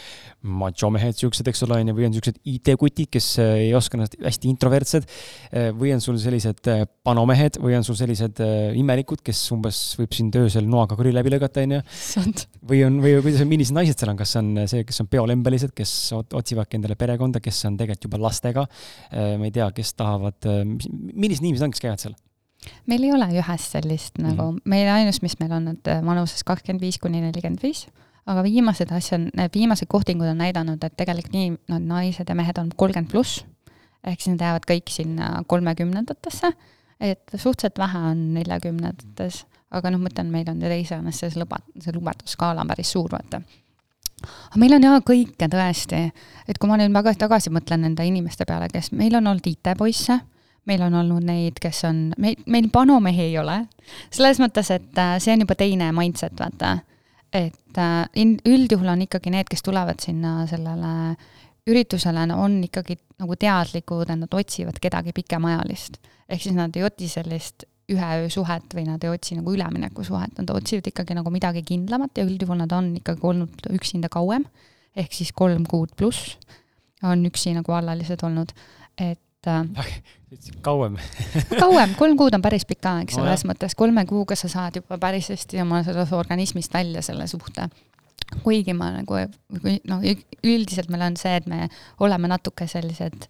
machomehed 0.62 1.18
siuksed, 1.18 1.48
eks 1.51 1.64
ole, 1.66 1.81
on 1.82 1.90
ju, 1.90 1.97
või 1.98 2.06
on 2.09 2.16
siuksed 2.16 2.39
IT-kutid, 2.52 3.10
kes 3.12 3.28
äh, 3.43 3.52
ei 3.66 3.74
oska 3.77 3.98
ennast, 3.98 4.16
hästi 4.24 4.48
introvertsed, 4.48 5.09
äh, 5.51 5.68
või 5.77 5.93
on 5.93 6.01
sul 6.05 6.16
sellised 6.23 6.70
äh, 6.73 6.86
panomehed 7.06 7.60
või 7.60 7.77
on 7.77 7.85
sul 7.86 7.98
sellised 7.98 8.40
imelikud, 8.81 9.20
kes 9.27 9.43
umbes 9.52 9.81
võib 10.01 10.16
sind 10.16 10.36
öösel 10.40 10.64
noaga 10.73 10.97
kõri 10.97 11.12
läbi 11.12 11.35
lõigata, 11.36 11.66
on 11.66 11.77
ju. 11.77 11.82
või 12.73 12.82
on, 12.89 13.01
või 13.05 13.18
kuidas, 13.20 13.44
millised 13.48 13.77
naised 13.77 14.01
seal 14.01 14.14
on, 14.14 14.20
kas 14.23 14.32
on 14.40 14.52
see, 14.64 14.86
kes 14.89 15.05
on 15.05 15.10
peolembelised, 15.12 15.77
kes 15.77 15.93
otsivadki 16.16 16.81
endale 16.81 16.97
perekonda, 16.97 17.44
kes 17.44 17.60
on 17.68 17.77
tegelikult 17.77 18.09
juba 18.09 18.23
lastega, 18.24 18.64
ma 19.12 19.48
ei 19.48 19.52
tea, 19.52 19.68
kes 19.77 19.93
tahavad, 19.98 20.48
millised 20.64 21.44
inimesed 21.44 21.68
on, 21.68 21.77
kes 21.77 21.85
käivad 21.85 22.02
seal? 22.06 22.16
Meil 22.87 23.07
ei 23.07 23.12
ole 23.15 23.28
ühest 23.41 23.77
sellist 23.77 24.19
nagu. 24.19 24.51
Mm, 24.51 24.57
-hmm. 24.57 24.61
meil 24.65 24.89
ainus, 24.89 25.23
mis 25.23 25.39
meil 25.41 25.53
on, 25.53 25.69
et 25.69 25.89
äh, 25.89 26.05
vanuses 26.05 26.45
kakskümmend 26.45 26.83
viis 26.83 26.99
kuni 26.99 27.20
nelikümmend 27.20 27.62
viis, 27.62 27.87
aga 28.27 28.43
viimased 28.43 28.93
asjad, 28.93 29.28
viimased 29.55 29.89
kohtingud 29.89 30.28
on 30.28 30.39
näidanud, 30.39 30.83
et 30.85 30.97
tegelikult 30.97 31.35
nii 31.35 31.51
no, 31.69 31.78
naised 31.78 32.28
ja 32.28 32.35
mehed 32.35 32.59
on 32.59 32.70
kolmkümmend 32.77 33.11
pluss, 33.11 33.45
ehk 34.05 34.20
siis 34.20 34.35
nad 34.35 34.47
jäävad 34.47 34.66
kõik 34.70 34.91
sinna 34.91 35.43
kolmekümnendatesse, 35.47 36.53
et 37.01 37.31
suhteliselt 37.35 37.78
vähe 37.78 37.99
on 38.11 38.24
neljakümnendates, 38.35 39.45
aga 39.70 39.91
noh, 39.91 40.03
ma 40.03 40.11
ütlen, 40.11 40.33
meil 40.33 40.51
on 40.51 40.61
teisest 40.62 41.20
see 41.20 41.39
luba, 41.39 41.61
see 41.81 41.95
lubadusskaala 41.95 42.65
on 42.65 42.74
päris 42.74 42.91
suur, 42.95 43.11
vaata. 43.12 43.43
Aga 44.27 44.59
meil 44.59 44.74
on 44.74 44.83
jaa 44.83 45.01
kõike 45.07 45.49
tõesti, 45.53 45.99
et 46.49 46.59
kui 46.59 46.70
ma 46.70 46.78
nüüd 46.81 46.95
väga 46.95 47.12
tagasi 47.27 47.53
mõtlen 47.53 47.85
nende 47.85 48.07
inimeste 48.07 48.47
peale, 48.49 48.70
kes, 48.73 48.91
meil 48.97 49.15
on 49.19 49.27
olnud 49.27 49.47
IT-poisse 49.47 50.19
meil 50.67 50.83
on 50.87 50.99
olnud 51.01 51.25
neid, 51.27 51.61
kes 51.63 51.85
on, 51.89 52.03
meil, 52.23 52.37
meil 52.51 52.69
panomehi 52.73 53.29
ei 53.29 53.39
ole, 53.39 53.61
selles 54.15 54.41
mõttes, 54.43 54.71
et 54.75 55.01
äh, 55.01 55.17
see 55.23 55.35
on 55.37 55.47
juba 55.47 55.57
teine 55.59 55.93
mindset, 55.97 56.35
vaata. 56.41 56.79
et 57.33 57.79
äh, 57.79 58.27
üldjuhul 58.47 58.89
on 58.95 59.07
ikkagi 59.07 59.33
need, 59.35 59.49
kes 59.51 59.63
tulevad 59.67 60.03
sinna 60.03 60.41
sellele 60.51 60.93
üritusele, 61.67 62.27
on 62.35 62.61
ikkagi 62.67 62.99
nagu 63.21 63.37
teadlikud, 63.39 64.07
et 64.07 64.21
nad 64.21 64.35
otsivad 64.35 64.79
kedagi 64.83 65.15
pikemaajalist. 65.17 65.99
ehk 66.29 66.43
siis 66.43 66.55
nad 66.55 66.75
ei 66.77 66.85
otsi 66.87 67.09
sellist 67.09 67.67
ühe 67.93 68.07
öö 68.21 68.31
suhet 68.31 68.75
või 68.75 68.83
nad 68.89 69.03
ei 69.05 69.13
otsi 69.15 69.37
nagu 69.39 69.53
üleminekusuhet, 69.55 70.39
nad 70.41 70.51
otsivad 70.51 70.89
ikkagi 70.91 71.15
nagu 71.15 71.31
midagi 71.31 71.63
kindlamat 71.67 72.19
ja 72.19 72.25
üldjuhul 72.27 72.59
nad 72.59 72.73
on 72.75 72.97
ikkagi 72.99 73.23
olnud 73.23 73.69
üksinda 73.71 74.11
kauem, 74.11 74.47
ehk 74.97 75.15
siis 75.15 75.31
kolm 75.33 75.67
kuud 75.71 75.95
pluss 75.97 76.35
on 77.07 77.23
üksi 77.29 77.53
nagu 77.55 77.73
alalised 77.77 78.23
olnud, 78.27 78.51
et 78.99 79.23
kauem. 80.62 80.97
Kauem, 81.60 81.94
kolm 81.98 82.16
kuud 82.18 82.35
on 82.36 82.43
päris 82.44 82.66
pikk 82.68 82.89
aeg 82.90 83.12
selles 83.14 83.44
no, 83.44 83.52
mõttes, 83.52 83.77
kolme 83.78 84.06
kuuga 84.09 84.36
sa 84.39 84.51
saad 84.52 84.81
juba 84.81 84.98
päris 85.02 85.31
hästi 85.32 85.62
oma 85.62 85.82
sellest 85.86 86.16
organismist 86.16 86.74
välja 86.74 87.02
selle 87.06 87.28
suhte. 87.31 87.68
kuigi 88.43 88.74
ma 88.74 88.90
nagu, 88.97 89.20
noh, 89.86 90.02
üldiselt 90.43 90.90
meil 90.90 91.06
on 91.06 91.16
see, 91.16 91.36
et 91.39 91.47
me 91.47 91.68
oleme 92.02 92.28
natuke 92.28 92.66
sellised 92.66 93.28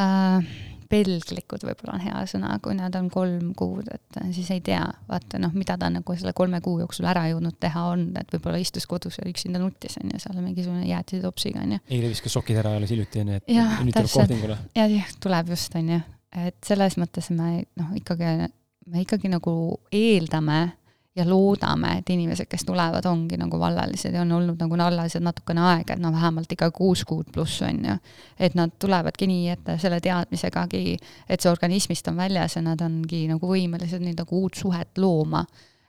äh, 0.00 0.48
pelglikud 0.88 1.64
võib-olla 1.66 1.96
on 1.96 2.02
hea 2.02 2.22
sõna, 2.30 2.54
kui 2.64 2.76
nad 2.76 2.94
on 2.98 3.08
kolm 3.12 3.52
kuud, 3.58 3.88
et 3.92 4.18
siis 4.36 4.48
ei 4.54 4.62
tea, 4.64 4.82
vaata 5.08 5.40
noh, 5.42 5.52
mida 5.56 5.76
ta 5.80 5.90
nagu 5.92 6.16
selle 6.16 6.32
kolme 6.36 6.60
kuu 6.64 6.78
jooksul 6.82 7.08
ära 7.10 7.26
jõudnud 7.30 7.58
teha 7.60 7.84
on, 7.92 8.06
et 8.18 8.32
võib-olla 8.34 8.60
istus 8.62 8.88
kodus 8.88 9.20
ja 9.20 9.26
üksinda 9.28 9.60
nutis, 9.62 9.98
on 10.00 10.12
ju, 10.12 10.20
seal 10.22 10.40
mingisugune 10.40 10.88
jäätisetopsiga, 10.88 11.64
on 11.64 11.76
ju. 11.76 11.82
eile 11.98 12.12
viskas 12.12 12.36
sokid 12.38 12.60
ära 12.62 12.74
alles 12.78 12.92
hiljuti, 12.94 13.24
on 13.24 13.34
ju, 13.34 13.42
et 13.42 13.52
ja, 13.52 13.66
nüüd 13.84 13.98
tuleb 13.98 14.14
kohtingule. 14.14 14.58
ja, 14.78 14.88
jah, 14.94 15.12
tuleb 15.24 15.52
just, 15.54 15.76
on 15.78 15.92
ju. 15.94 16.00
et 16.48 16.58
selles 16.66 16.98
mõttes 17.00 17.30
me 17.34 17.52
noh, 17.80 17.94
ikkagi, 18.00 18.50
me 18.88 19.04
ikkagi 19.04 19.32
nagu 19.32 19.54
eeldame 19.92 20.60
ja 21.16 21.24
loodame, 21.28 21.98
et 21.98 22.10
inimesed, 22.10 22.46
kes 22.50 22.64
tulevad, 22.66 23.06
ongi 23.10 23.36
nagu 23.40 23.58
vallalised 23.60 24.14
ja 24.14 24.22
on 24.22 24.32
olnud 24.32 24.60
nagu 24.60 24.76
vallalised 24.78 25.24
natukene 25.24 25.64
aega, 25.66 25.96
et 25.96 26.02
no 26.02 26.12
vähemalt 26.12 26.52
ikka 26.52 26.70
kuus 26.74 27.04
kuud 27.08 27.32
pluss, 27.34 27.62
on 27.66 27.80
ju. 27.84 27.96
et 28.38 28.54
nad 28.54 28.70
tulevadki 28.78 29.26
nii, 29.26 29.48
et 29.54 29.72
selle 29.82 30.00
teadmisegagi, 30.04 30.96
et 31.28 31.40
see 31.40 31.50
organismist 31.50 32.08
on 32.08 32.16
väljas 32.20 32.56
ja 32.56 32.62
nad 32.62 32.82
ongi 32.84 33.24
nagu 33.30 33.50
võimelised 33.50 34.04
nii 34.04 34.14
nagu 34.20 34.42
uut 34.42 34.54
suhet 34.54 34.98
looma. 34.98 35.44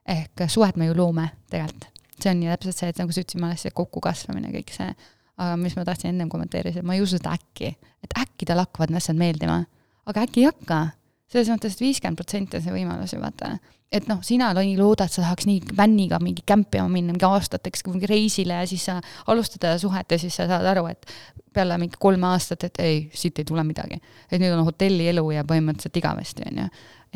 ehk 0.10 0.48
suhet 0.48 0.78
me 0.78 0.90
ju 0.90 0.98
loome 0.98 1.30
tegelikult. 1.50 2.04
see 2.20 2.32
on 2.32 2.44
ju 2.44 2.50
täpselt 2.50 2.78
see, 2.78 2.90
et 2.90 2.98
nagu 3.00 3.12
sa 3.12 3.22
ütlesid, 3.22 3.40
ma 3.40 3.48
olen 3.48 3.58
see 3.58 3.72
kokkukasvamine, 3.72 4.54
kõik 4.56 4.74
see, 4.76 4.94
aga 5.38 5.58
mis 5.58 5.76
ma 5.76 5.86
tahtsin 5.86 6.10
ennem 6.10 6.30
kommenteerida, 6.30 6.84
ma 6.84 6.96
ei 6.96 7.02
usu 7.02 7.18
seda 7.18 7.36
äkki, 7.38 7.76
et 8.04 8.18
äkki 8.20 8.48
talle 8.50 8.66
hakkavad 8.66 8.92
need 8.92 9.04
asjad 9.04 9.20
meeldima, 9.20 9.62
aga 10.10 10.26
äkki 10.26 10.44
ei 10.44 10.50
hakka 10.50 10.88
selles 11.30 11.52
mõttes, 11.52 11.76
et 11.76 11.84
viiskümmend 11.84 12.20
protsenti 12.20 12.58
on 12.58 12.64
see 12.66 12.74
võimalus 12.74 13.14
ju 13.14 13.20
vaata. 13.22 13.58
et 13.92 14.06
noh, 14.10 14.20
sina 14.22 14.52
nii 14.54 14.76
loodad, 14.78 15.10
sa 15.10 15.24
tahaks 15.24 15.48
nii 15.50 15.74
vänniga 15.78 16.20
mingi 16.22 16.44
kämpima 16.46 16.88
minna 16.90 17.14
mingi 17.14 17.26
aastateks 17.26 17.84
kuhugi 17.86 18.10
reisile 18.10 18.60
ja 18.60 18.68
siis 18.70 18.86
sa 18.86 19.00
alustada 19.28 19.78
suhet 19.82 20.12
ja 20.12 20.20
siis 20.22 20.36
sa 20.36 20.46
saad 20.50 20.66
aru, 20.66 20.86
et 20.92 21.10
peale 21.54 21.78
mingi 21.82 21.98
kolme 22.00 22.28
aastat, 22.30 22.68
et 22.70 22.82
ei, 22.84 23.02
siit 23.14 23.40
ei 23.40 23.46
tule 23.46 23.64
midagi. 23.64 24.02
et 24.32 24.42
nüüd 24.42 24.54
on 24.54 24.66
hotellielu 24.66 25.26
ja 25.32 25.44
põhimõtteliselt 25.44 25.98
igavesti, 25.98 26.46
on 26.52 26.64
ju. 26.64 26.68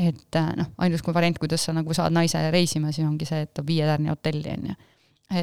et 0.10 0.40
äh, 0.42 0.54
noh, 0.58 0.74
ainus 0.78 1.06
kui 1.06 1.14
variant, 1.14 1.38
kuidas 1.40 1.66
sa 1.66 1.74
nagu 1.74 1.94
saad 1.94 2.14
naise 2.14 2.42
reisima, 2.52 2.92
siis 2.92 3.08
ongi 3.08 3.26
see, 3.30 3.46
et 3.46 3.66
viie 3.68 3.86
tärni 3.86 4.10
hotelli, 4.10 4.58
on 4.58 4.72
ju. 4.72 4.80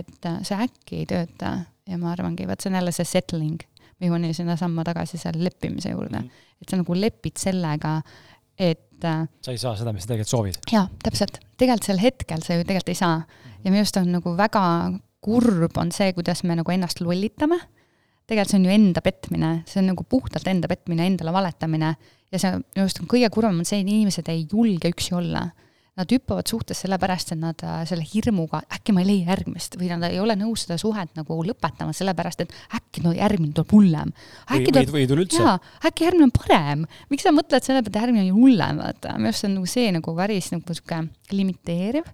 et 0.00 0.26
äh, 0.26 0.40
see 0.46 0.58
äkki 0.66 1.04
ei 1.04 1.10
tööta 1.10 1.58
ja 1.90 1.98
ma 1.98 2.12
arvangi, 2.14 2.46
vot 2.48 2.60
see 2.60 2.70
on 2.70 2.78
jälle 2.80 2.94
see 2.94 3.06
settling, 3.08 3.62
me 4.00 4.08
jõuame 4.08 4.32
sinnasamma 4.36 4.84
tagasi 4.88 5.20
selle 5.20 5.44
leppimise 5.44 5.92
juurde 5.92 6.18
mm. 6.18 6.26
-hmm. 6.26 6.52
et 6.62 6.68
sa 6.72 6.78
nagu 6.80 6.96
lepid 6.96 7.38
sellega, 7.38 8.00
et 8.60 9.06
äh, 9.08 9.24
sa 9.40 9.54
ei 9.54 9.60
saa 9.60 9.76
seda, 9.78 9.94
mis 9.96 10.04
sa 10.04 10.12
tegelikult 10.12 10.34
soovid. 10.34 10.60
jaa, 10.72 10.86
täpselt. 11.04 11.40
tegelikult 11.60 11.88
sel 11.88 12.02
hetkel 12.02 12.44
sa 12.44 12.58
ju 12.58 12.66
tegelikult 12.66 12.92
ei 12.92 12.98
saa. 12.98 13.22
ja 13.64 13.70
minu 13.70 13.82
arust 13.82 14.00
on 14.00 14.10
nagu 14.12 14.34
väga 14.36 14.64
kurb 15.24 15.76
on 15.80 15.92
see, 15.92 16.12
kuidas 16.16 16.44
me 16.48 16.56
nagu 16.56 16.72
ennast 16.72 17.02
lollitame, 17.04 17.58
tegelikult 18.28 18.52
see 18.52 18.60
on 18.60 18.68
ju 18.68 18.76
enda 18.76 19.02
petmine, 19.04 19.52
see 19.68 19.82
on 19.82 19.90
nagu 19.92 20.06
puhtalt 20.08 20.48
enda 20.48 20.68
petmine, 20.70 21.08
endale 21.08 21.34
valetamine 21.34 21.94
ja 22.30 22.40
see 22.40 22.54
minu 22.56 22.84
arust 22.84 23.02
on 23.02 23.10
kõige 23.10 23.32
kurvem 23.32 23.60
on 23.60 23.68
see, 23.68 23.82
et 23.82 23.88
inimesed 23.88 24.30
ei 24.32 24.46
julge 24.50 24.92
üksi 24.92 25.16
olla 25.18 25.48
nad 26.00 26.12
hüppavad 26.12 26.48
suhtes 26.48 26.80
sellepärast, 26.84 27.34
et 27.34 27.40
nad 27.40 27.62
äh, 27.66 27.82
selle 27.88 28.04
hirmuga, 28.06 28.62
äkki 28.72 28.94
ma 28.96 29.04
ei 29.04 29.08
leia 29.10 29.34
järgmist 29.34 29.76
või 29.80 29.90
nad 29.92 30.08
ei 30.08 30.20
ole 30.22 30.36
nõus 30.40 30.64
seda 30.66 30.78
suhet 30.80 31.12
nagu 31.18 31.38
lõpetama, 31.46 31.94
sellepärast 31.96 32.44
et 32.46 32.54
äkki 32.76 33.04
no 33.04 33.12
järgmine 33.16 33.54
tuleb 33.56 33.74
hullem. 33.76 34.12
või, 34.50 34.66
või, 34.66 34.84
või 34.94 35.04
ei 35.04 35.10
tule 35.10 35.26
üldse. 35.26 35.44
jaa, 35.44 35.56
äkki 35.90 36.08
järgmine 36.08 36.28
on 36.28 36.34
parem. 36.36 36.84
miks 37.12 37.26
sa 37.26 37.34
mõtled 37.36 37.66
selle 37.66 37.84
peale, 37.84 37.94
et 37.94 38.02
järgmine 38.02 38.26
on 38.26 38.42
hullem, 38.42 38.82
vaata, 38.84 39.16
minu 39.18 39.30
arust 39.30 39.44
see 39.44 39.50
on 39.50 39.56
nagu 39.58 39.72
see 39.76 39.94
nagu 39.96 40.16
päris 40.16 40.52
nagu 40.54 40.78
sihuke 40.78 41.02
limiteeriv. 41.36 42.12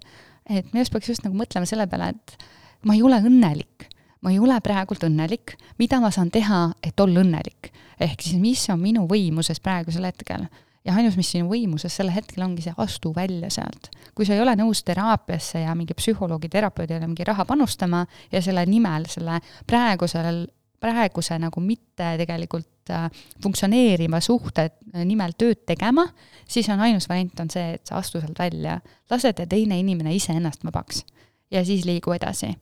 et 0.48 0.72
minu 0.72 0.82
arust 0.82 0.96
peaks 0.96 1.12
just 1.14 1.26
nagu 1.26 1.38
mõtlema 1.38 1.68
selle 1.68 1.88
peale, 1.90 2.12
et 2.16 2.48
ma 2.86 2.98
ei 2.98 3.04
ole 3.06 3.22
õnnelik 3.22 3.90
ma 4.24 4.32
ei 4.32 4.40
ole 4.42 4.56
praegult 4.64 5.04
õnnelik, 5.06 5.54
mida 5.78 6.00
ma 6.02 6.08
saan 6.10 6.32
teha, 6.34 6.72
et 6.82 6.98
olla 7.00 7.22
õnnelik. 7.22 7.70
ehk 8.00 8.22
siis, 8.22 8.40
mis 8.40 8.64
on 8.72 8.80
minu 8.80 9.06
võimuses 9.08 9.60
praegusel 9.62 10.08
hetkel 10.08 10.48
ja 10.86 10.94
ainus, 10.94 11.16
mis 11.18 11.30
sinu 11.34 11.48
võimuses 11.50 11.94
sel 11.98 12.10
hetkel 12.14 12.44
ongi 12.46 12.64
see, 12.64 12.74
astu 12.82 13.12
välja 13.14 13.50
sealt. 13.52 13.90
kui 14.14 14.26
sa 14.26 14.36
ei 14.36 14.40
ole 14.40 14.54
nõus 14.58 14.82
teraapiasse 14.86 15.64
ja 15.64 15.74
mingi 15.76 15.96
psühholoogi, 15.96 16.48
terapeudile 16.52 17.06
mingi 17.06 17.26
raha 17.26 17.44
panustama 17.44 18.04
ja 18.32 18.42
selle 18.42 18.64
nimel, 18.66 19.08
selle 19.10 19.40
praegusel, 19.66 20.46
praeguse 20.80 21.38
nagu 21.40 21.60
mitte 21.60 22.12
tegelikult 22.20 22.92
äh, 22.94 23.08
funktsioneeriva 23.42 24.20
suhte 24.24 24.68
äh, 24.68 25.02
nimel 25.04 25.34
tööd 25.38 25.64
tegema, 25.66 26.06
siis 26.48 26.68
on 26.72 26.80
ainus 26.86 27.08
variant 27.10 27.44
on 27.44 27.50
see, 27.52 27.74
et 27.76 27.84
sa 27.88 27.98
astu 28.00 28.22
sealt 28.22 28.38
välja, 28.38 28.78
lased 29.10 29.42
teine 29.50 29.80
inimene 29.82 30.14
iseennast 30.16 30.64
vabaks 30.64 31.02
ja 31.50 31.64
siis 31.64 31.84
liigu 31.88 32.14
edasi. 32.14 32.54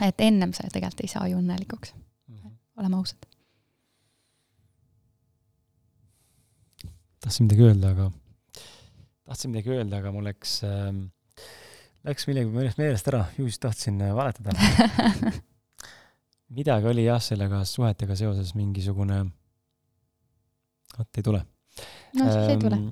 et 0.00 0.20
ennem 0.20 0.52
sa 0.52 0.66
tegelikult 0.72 1.04
ei 1.04 1.12
saa 1.12 1.28
ju 1.28 1.38
õnnelikuks 1.38 1.94
mm, 1.94 2.36
-hmm. 2.36 2.58
oleme 2.80 2.96
ausad 2.96 3.33
tahtsin 7.24 7.48
midagi 7.48 7.66
öelda, 7.70 7.94
aga, 7.94 8.10
tahtsin 9.24 9.54
midagi 9.54 9.72
öelda, 9.74 10.02
aga 10.02 10.12
mul 10.14 10.28
läks 10.28 10.58
äh,, 10.68 10.92
läks 12.04 12.28
millegi 12.28 12.52
meelest 12.78 13.08
ära, 13.12 13.24
ju 13.38 13.48
siis 13.48 13.62
tahtsin 13.62 14.00
äh, 14.04 14.14
valetada 14.16 14.52
midagi 16.54 16.90
oli 16.90 17.06
jah, 17.06 17.22
sellega 17.22 17.62
suhetega 17.68 18.16
seoses 18.18 18.52
mingisugune, 18.58 19.22
vot 20.98 21.18
ei 21.18 21.24
tule. 21.26 21.40
no 22.18 22.26
siis 22.28 22.52
ei 22.52 22.60
tule. 22.60 22.78
Ähm, 22.78 22.90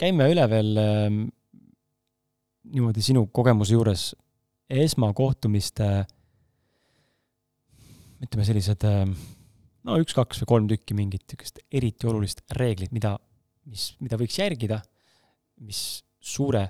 käime 0.00 0.28
üle 0.32 0.44
veel 0.50 0.82
ähm, 0.82 1.22
niimoodi 2.74 3.02
sinu 3.04 3.26
kogemuse 3.32 3.74
juures 3.76 4.10
esmakohtumiste, 4.70 5.88
ütleme 8.24 8.46
sellised 8.46 8.86
äh, 8.88 9.02
no 9.84 9.98
üks, 10.00 10.16
kaks 10.16 10.42
või 10.42 10.50
kolm 10.54 10.68
tükki 10.70 10.96
mingit 10.96 11.26
niisugust 11.26 11.60
eriti 11.72 12.08
olulist 12.10 12.44
reeglit, 12.58 12.92
mida, 12.96 13.16
mis, 13.70 13.92
mida 14.00 14.18
võiks 14.20 14.38
järgida, 14.40 14.80
mis 15.64 16.02
suure 16.24 16.66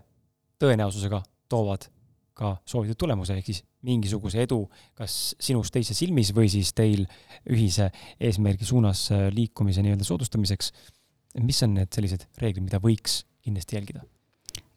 tõenäosusega 0.61 1.23
toovad 1.51 1.89
ka 2.35 2.57
soovitud 2.67 2.99
tulemuse, 2.99 3.37
ehk 3.39 3.47
siis 3.47 3.63
mingisuguse 3.87 4.43
edu 4.43 4.65
kas 4.99 5.35
sinust 5.43 5.75
teise 5.75 5.95
silmis 5.95 6.33
või 6.35 6.49
siis 6.51 6.73
teil 6.75 7.05
ühise 7.51 7.91
eesmärgi 8.19 8.67
suunas 8.67 9.07
äh, 9.15 9.29
liikumise 9.35 9.85
nii-öelda 9.85 10.07
soodustamiseks. 10.07 10.73
mis 11.43 11.63
on 11.63 11.75
need 11.75 11.93
sellised 11.95 12.27
reeglid, 12.39 12.65
mida 12.65 12.81
võiks 12.83 13.23
kindlasti 13.45 13.77
jälgida? 13.77 14.03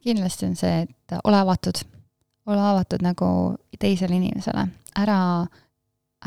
kindlasti 0.03 0.45
on 0.45 0.55
see, 0.55 0.83
et 0.85 1.17
ole 1.23 1.39
avatud, 1.41 1.81
ole 2.47 2.61
avatud 2.61 3.01
nagu 3.03 3.29
teisele 3.79 4.15
inimesele, 4.15 4.67
ära, 4.95 5.19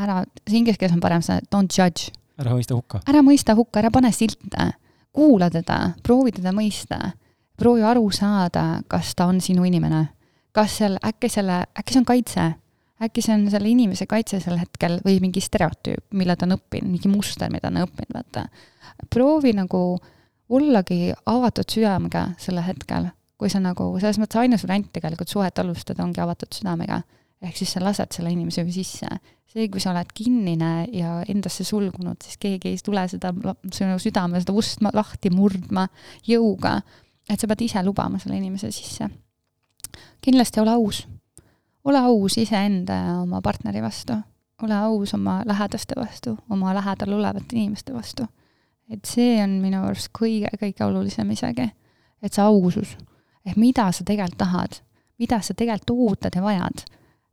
ära, 0.05 0.21
see 0.49 0.61
inglise 0.61 0.81
keeles 0.81 0.97
on 0.97 1.03
parem 1.03 1.25
see 1.25 1.41
don't 1.53 1.73
judge. 1.77 2.13
ära 2.41 2.55
mõista 2.57 2.77
hukka. 2.77 3.03
ära 3.09 3.23
mõista 3.27 3.57
hukka, 3.59 3.83
ära 3.83 3.91
pane 3.95 4.13
silte, 4.17 4.71
kuula 5.17 5.51
teda, 5.51 5.93
proovi 6.07 6.33
teda 6.39 6.55
mõista, 6.57 7.13
proovi 7.61 7.85
aru 7.87 8.09
saada, 8.15 8.83
kas 8.89 9.15
ta 9.15 9.29
on 9.31 9.41
sinu 9.41 9.67
inimene. 9.69 10.09
kas 10.53 10.81
seal, 10.81 10.99
äkki 11.07 11.29
selle, 11.31 11.65
äkki 11.79 11.95
see 11.95 12.01
on 12.01 12.09
kaitse, 12.09 12.47
äkki 13.01 13.23
see 13.23 13.35
on 13.37 13.47
selle 13.51 13.69
inimese 13.71 14.07
kaitse 14.11 14.41
sel 14.41 14.59
hetkel 14.59 14.99
või 15.05 15.21
mingi 15.23 15.41
stereotüüp, 15.41 16.09
mille 16.13 16.37
ta 16.37 16.49
on 16.49 16.57
õppinud, 16.57 16.91
mingi 16.91 17.09
muster, 17.09 17.51
mida 17.53 17.69
ta 17.69 17.75
on 17.75 17.85
õppinud, 17.85 18.17
vaata. 18.17 18.49
proovi 19.11 19.55
nagu 19.55 20.01
ollagi 20.51 21.15
avatud 21.31 21.71
südamega 21.71 22.33
sellel 22.39 22.67
hetkel 22.67 23.13
kui 23.41 23.49
sa 23.49 23.61
nagu, 23.63 23.95
selles 23.97 24.21
mõttes 24.21 24.37
ainus 24.43 24.67
variant 24.67 24.91
tegelikult 24.93 25.33
suhet 25.33 25.59
alustada 25.63 26.05
ongi 26.05 26.21
avatud 26.21 26.53
südamega. 26.53 27.01
Ehk 27.43 27.57
siis 27.57 27.73
sa 27.75 27.83
lased 27.83 28.13
selle 28.13 28.33
inimese 28.33 28.65
sisse. 28.73 29.09
see, 29.51 29.67
kui 29.67 29.81
sa 29.83 29.91
oled 29.91 30.13
kinnine 30.15 30.87
ja 30.95 31.25
endasse 31.29 31.65
sulgunud, 31.67 32.21
siis 32.23 32.39
keegi 32.39 32.71
ei 32.71 32.77
tule 32.85 33.03
seda 33.11 33.33
sinu 33.75 33.97
südame, 33.99 34.39
seda 34.39 34.55
ust 34.55 34.85
lahti 34.95 35.33
murdma 35.35 35.89
jõuga, 36.29 36.77
et 37.27 37.41
sa 37.41 37.49
pead 37.51 37.65
ise 37.67 37.83
lubama 37.83 38.21
selle 38.23 38.39
inimese 38.39 38.71
sisse. 38.71 39.09
kindlasti 40.23 40.61
ole 40.61 40.71
aus. 40.71 41.09
ole 41.85 41.99
aus 41.99 42.39
iseenda 42.39 42.95
ja 42.95 43.21
oma 43.23 43.41
partneri 43.43 43.83
vastu. 43.83 44.15
ole 44.63 44.75
aus 44.75 45.15
oma 45.15 45.43
lähedaste 45.47 45.95
vastu, 45.97 46.37
oma 46.51 46.75
lähedal 46.75 47.13
olevate 47.13 47.57
inimeste 47.57 47.95
vastu. 47.95 48.27
et 48.91 49.05
see 49.05 49.43
on 49.43 49.61
minu 49.61 49.83
arust 49.85 50.11
kõige-kõige 50.19 50.85
olulisem 50.85 51.31
isegi, 51.31 51.73
et 52.23 52.33
see 52.33 52.43
ausus 52.45 52.97
ehk 53.47 53.57
mida 53.57 53.89
sa 53.93 54.05
tegelikult 54.05 54.39
tahad, 54.41 54.81
mida 55.19 55.41
sa 55.45 55.55
tegelikult 55.57 55.97
ootad 55.97 56.37
ja 56.37 56.43
vajad. 56.45 56.85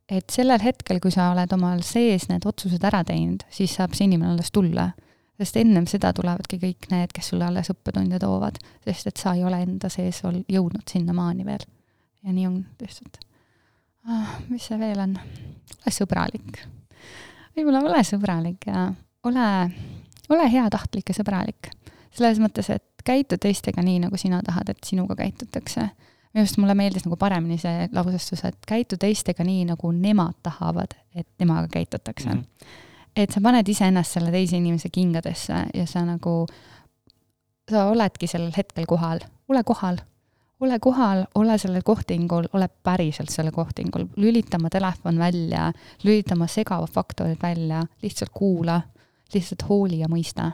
Et 0.08 0.30
sellel 0.32 0.62
hetkel, 0.62 1.00
kui 1.04 1.12
sa 1.12 1.30
oled 1.34 1.52
omal 1.52 1.82
sees 1.86 2.28
need 2.30 2.46
otsused 2.48 2.84
ära 2.84 3.02
teinud, 3.04 3.44
siis 3.52 3.74
saab 3.76 3.96
see 3.96 4.08
inimene 4.08 4.34
alles 4.34 4.52
tulla. 4.54 4.90
sest 5.38 5.56
ennem 5.60 5.84
seda 5.86 6.10
tulevadki 6.12 6.58
kõik 6.58 6.88
need, 6.90 7.12
kes 7.14 7.28
sulle 7.30 7.46
alles 7.46 7.70
õppetunde 7.70 8.18
toovad, 8.18 8.58
sest 8.82 9.06
et 9.06 9.20
sa 9.20 9.36
ei 9.38 9.44
ole 9.46 9.60
enda 9.62 9.86
sees 9.92 10.18
ol-, 10.26 10.42
jõudnud 10.48 10.82
sinnamaani 10.90 11.46
veel. 11.46 11.64
ja 12.24 12.32
nii 12.32 12.46
on 12.46 12.64
lihtsalt 12.80 13.20
ah,. 14.08 14.40
mis 14.48 14.66
see 14.66 14.78
veel 14.80 15.00
on? 15.04 15.14
ole 15.18 15.94
sõbralik. 15.94 16.62
võib-olla 17.56 17.84
ole 17.84 18.02
sõbralik 18.06 18.68
ja 18.70 18.88
ole, 19.28 19.48
ole 20.28 20.50
heatahtlik 20.52 21.12
ja 21.12 21.16
sõbralik. 21.20 21.70
selles 22.10 22.40
mõttes, 22.42 22.70
et 22.70 23.04
käitu 23.04 23.38
teistega 23.40 23.82
nii, 23.84 24.02
nagu 24.06 24.16
sina 24.20 24.40
tahad, 24.44 24.68
et 24.72 24.84
sinuga 24.84 25.16
käitutakse. 25.16 25.88
Minu 26.34 26.44
arust 26.44 26.58
mulle 26.60 26.74
meeldis 26.78 27.06
nagu 27.06 27.16
paremini 27.16 27.58
see 27.58 27.88
lausestus, 27.92 28.44
et 28.44 28.58
käitu 28.68 28.98
teistega 29.00 29.44
nii, 29.44 29.64
nagu 29.72 29.92
nemad 29.92 30.36
tahavad, 30.42 30.96
et 31.14 31.28
temaga 31.38 31.68
käitutakse 31.72 32.28
mm. 32.28 32.40
-hmm. 32.40 32.66
et 33.16 33.30
sa 33.30 33.40
paned 33.40 33.68
iseennast 33.68 34.18
selle 34.18 34.30
teise 34.30 34.56
inimese 34.56 34.88
kingadesse 34.92 35.64
ja 35.74 35.86
sa 35.86 36.04
nagu, 36.04 36.46
sa 37.70 37.86
oledki 37.86 38.26
sellel 38.26 38.52
hetkel 38.56 38.86
kohal, 38.86 39.20
ole 39.48 39.64
kohal 39.64 39.98
ole 40.60 40.78
kohal, 40.78 41.24
ole 41.34 41.58
sellel 41.58 41.82
kohtingul, 41.84 42.44
ole 42.52 42.68
päriselt 42.82 43.30
sellel 43.30 43.52
kohtingul, 43.52 44.06
lülita 44.16 44.56
oma 44.56 44.70
telefon 44.70 45.18
välja, 45.18 45.72
lülita 46.04 46.34
oma 46.34 46.46
segavad 46.46 46.90
faktorid 46.90 47.38
välja, 47.42 47.82
lihtsalt 48.02 48.30
kuula, 48.34 48.80
lihtsalt 49.34 49.68
hooli 49.68 50.00
ja 50.00 50.08
mõista. 50.08 50.50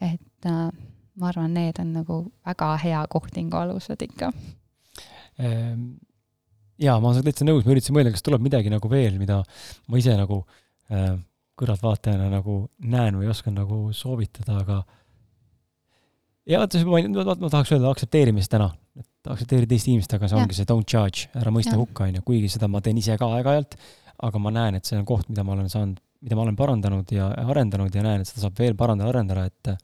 et 0.00 0.46
äh, 0.46 0.68
ma 1.14 1.28
arvan, 1.28 1.54
need 1.54 1.78
on 1.80 1.92
nagu 1.92 2.18
väga 2.46 2.76
hea 2.82 3.04
kohtingu 3.10 3.56
alused 3.56 4.02
ikka. 4.02 4.32
Ehm, 5.38 5.88
jaa, 6.82 6.98
ma 7.02 7.12
olen 7.12 7.26
täitsa 7.26 7.46
nõus, 7.46 7.64
ma 7.66 7.74
üritasin 7.74 7.96
mõelda, 7.96 8.12
kas 8.14 8.24
tuleb 8.26 8.44
midagi 8.44 8.72
nagu 8.72 8.90
veel, 8.90 9.18
mida 9.20 9.40
ma 9.86 10.00
ise 10.00 10.14
nagu 10.18 10.42
äh, 10.90 11.12
kõrvaltvaatajana 11.58 12.30
nagu 12.32 12.60
näen 12.90 13.18
või 13.18 13.30
oskan 13.30 13.56
nagu 13.58 13.88
soovitada, 13.96 14.60
aga 14.62 14.82
ja 16.48 16.62
vaata, 16.62 16.82
ma, 16.86 17.02
ma, 17.02 17.36
ma 17.42 17.52
tahaks 17.52 17.74
öelda 17.74 17.90
aktsepteerimist 17.92 18.52
täna, 18.52 18.70
et 18.98 19.32
aktsepteeri 19.34 19.68
teist 19.70 19.90
inimest, 19.90 20.14
aga 20.14 20.30
see 20.30 20.38
ja. 20.38 20.44
ongi 20.44 20.58
see 20.58 20.68
don't 20.68 20.94
judge, 20.94 21.30
ära 21.38 21.52
mõista 21.54 21.74
ja. 21.74 21.80
hukka, 21.80 22.08
on 22.08 22.20
ju, 22.20 22.26
kuigi 22.26 22.52
seda 22.54 22.70
ma 22.70 22.82
teen 22.84 23.00
ise 23.00 23.18
ka 23.20 23.30
aeg-ajalt, 23.38 23.78
aga 24.28 24.42
ma 24.42 24.54
näen, 24.54 24.78
et 24.78 24.88
see 24.88 24.98
on 24.98 25.06
koht, 25.08 25.28
mida 25.30 25.44
ma 25.46 25.54
olen 25.54 25.70
saanud, 25.72 25.98
mida 26.24 26.38
ma 26.38 26.46
olen 26.46 26.58
parandanud 26.58 27.14
ja 27.14 27.28
arendanud 27.46 27.94
ja 27.94 28.06
näen, 28.06 28.22
et 28.22 28.30
seda 28.30 28.46
saab 28.46 28.58
veel 28.58 28.78
parandada, 28.78 29.12
arendada, 29.12 29.46
et 29.50 29.74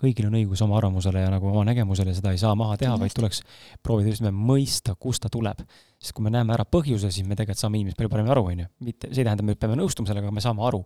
kõigil 0.00 0.28
on 0.28 0.36
õigus 0.36 0.60
oma 0.64 0.76
arvamusele 0.78 1.22
ja 1.24 1.30
nagu 1.32 1.48
oma 1.50 1.64
nägemusele, 1.68 2.12
seda 2.16 2.34
ei 2.34 2.40
saa 2.40 2.52
maha 2.58 2.76
teha, 2.80 2.96
vaid 3.00 3.14
tuleks 3.16 3.40
proovida 3.84 4.12
just 4.12 4.22
nimelt 4.22 4.36
mõista, 4.50 4.94
kust 5.00 5.24
ta 5.24 5.32
tuleb. 5.32 5.64
sest 5.96 6.12
kui 6.16 6.26
me 6.26 6.32
näeme 6.34 6.52
ära 6.52 6.66
põhjuse, 6.68 7.08
siis 7.10 7.24
me 7.24 7.34
tegelikult 7.34 7.62
saame 7.62 7.80
inimest 7.80 7.96
palju 7.96 8.12
paremini 8.12 8.34
aru, 8.34 8.44
on 8.52 8.62
ju. 8.64 8.68
mitte, 8.84 9.08
see 9.08 9.24
ei 9.24 9.28
tähenda, 9.28 9.42
et 9.42 9.48
me 9.48 9.56
peame 9.56 9.80
nõustuma 9.80 10.10
sellega, 10.10 10.28
aga 10.28 10.36
me 10.36 10.44
saame 10.44 10.64
aru. 10.68 10.82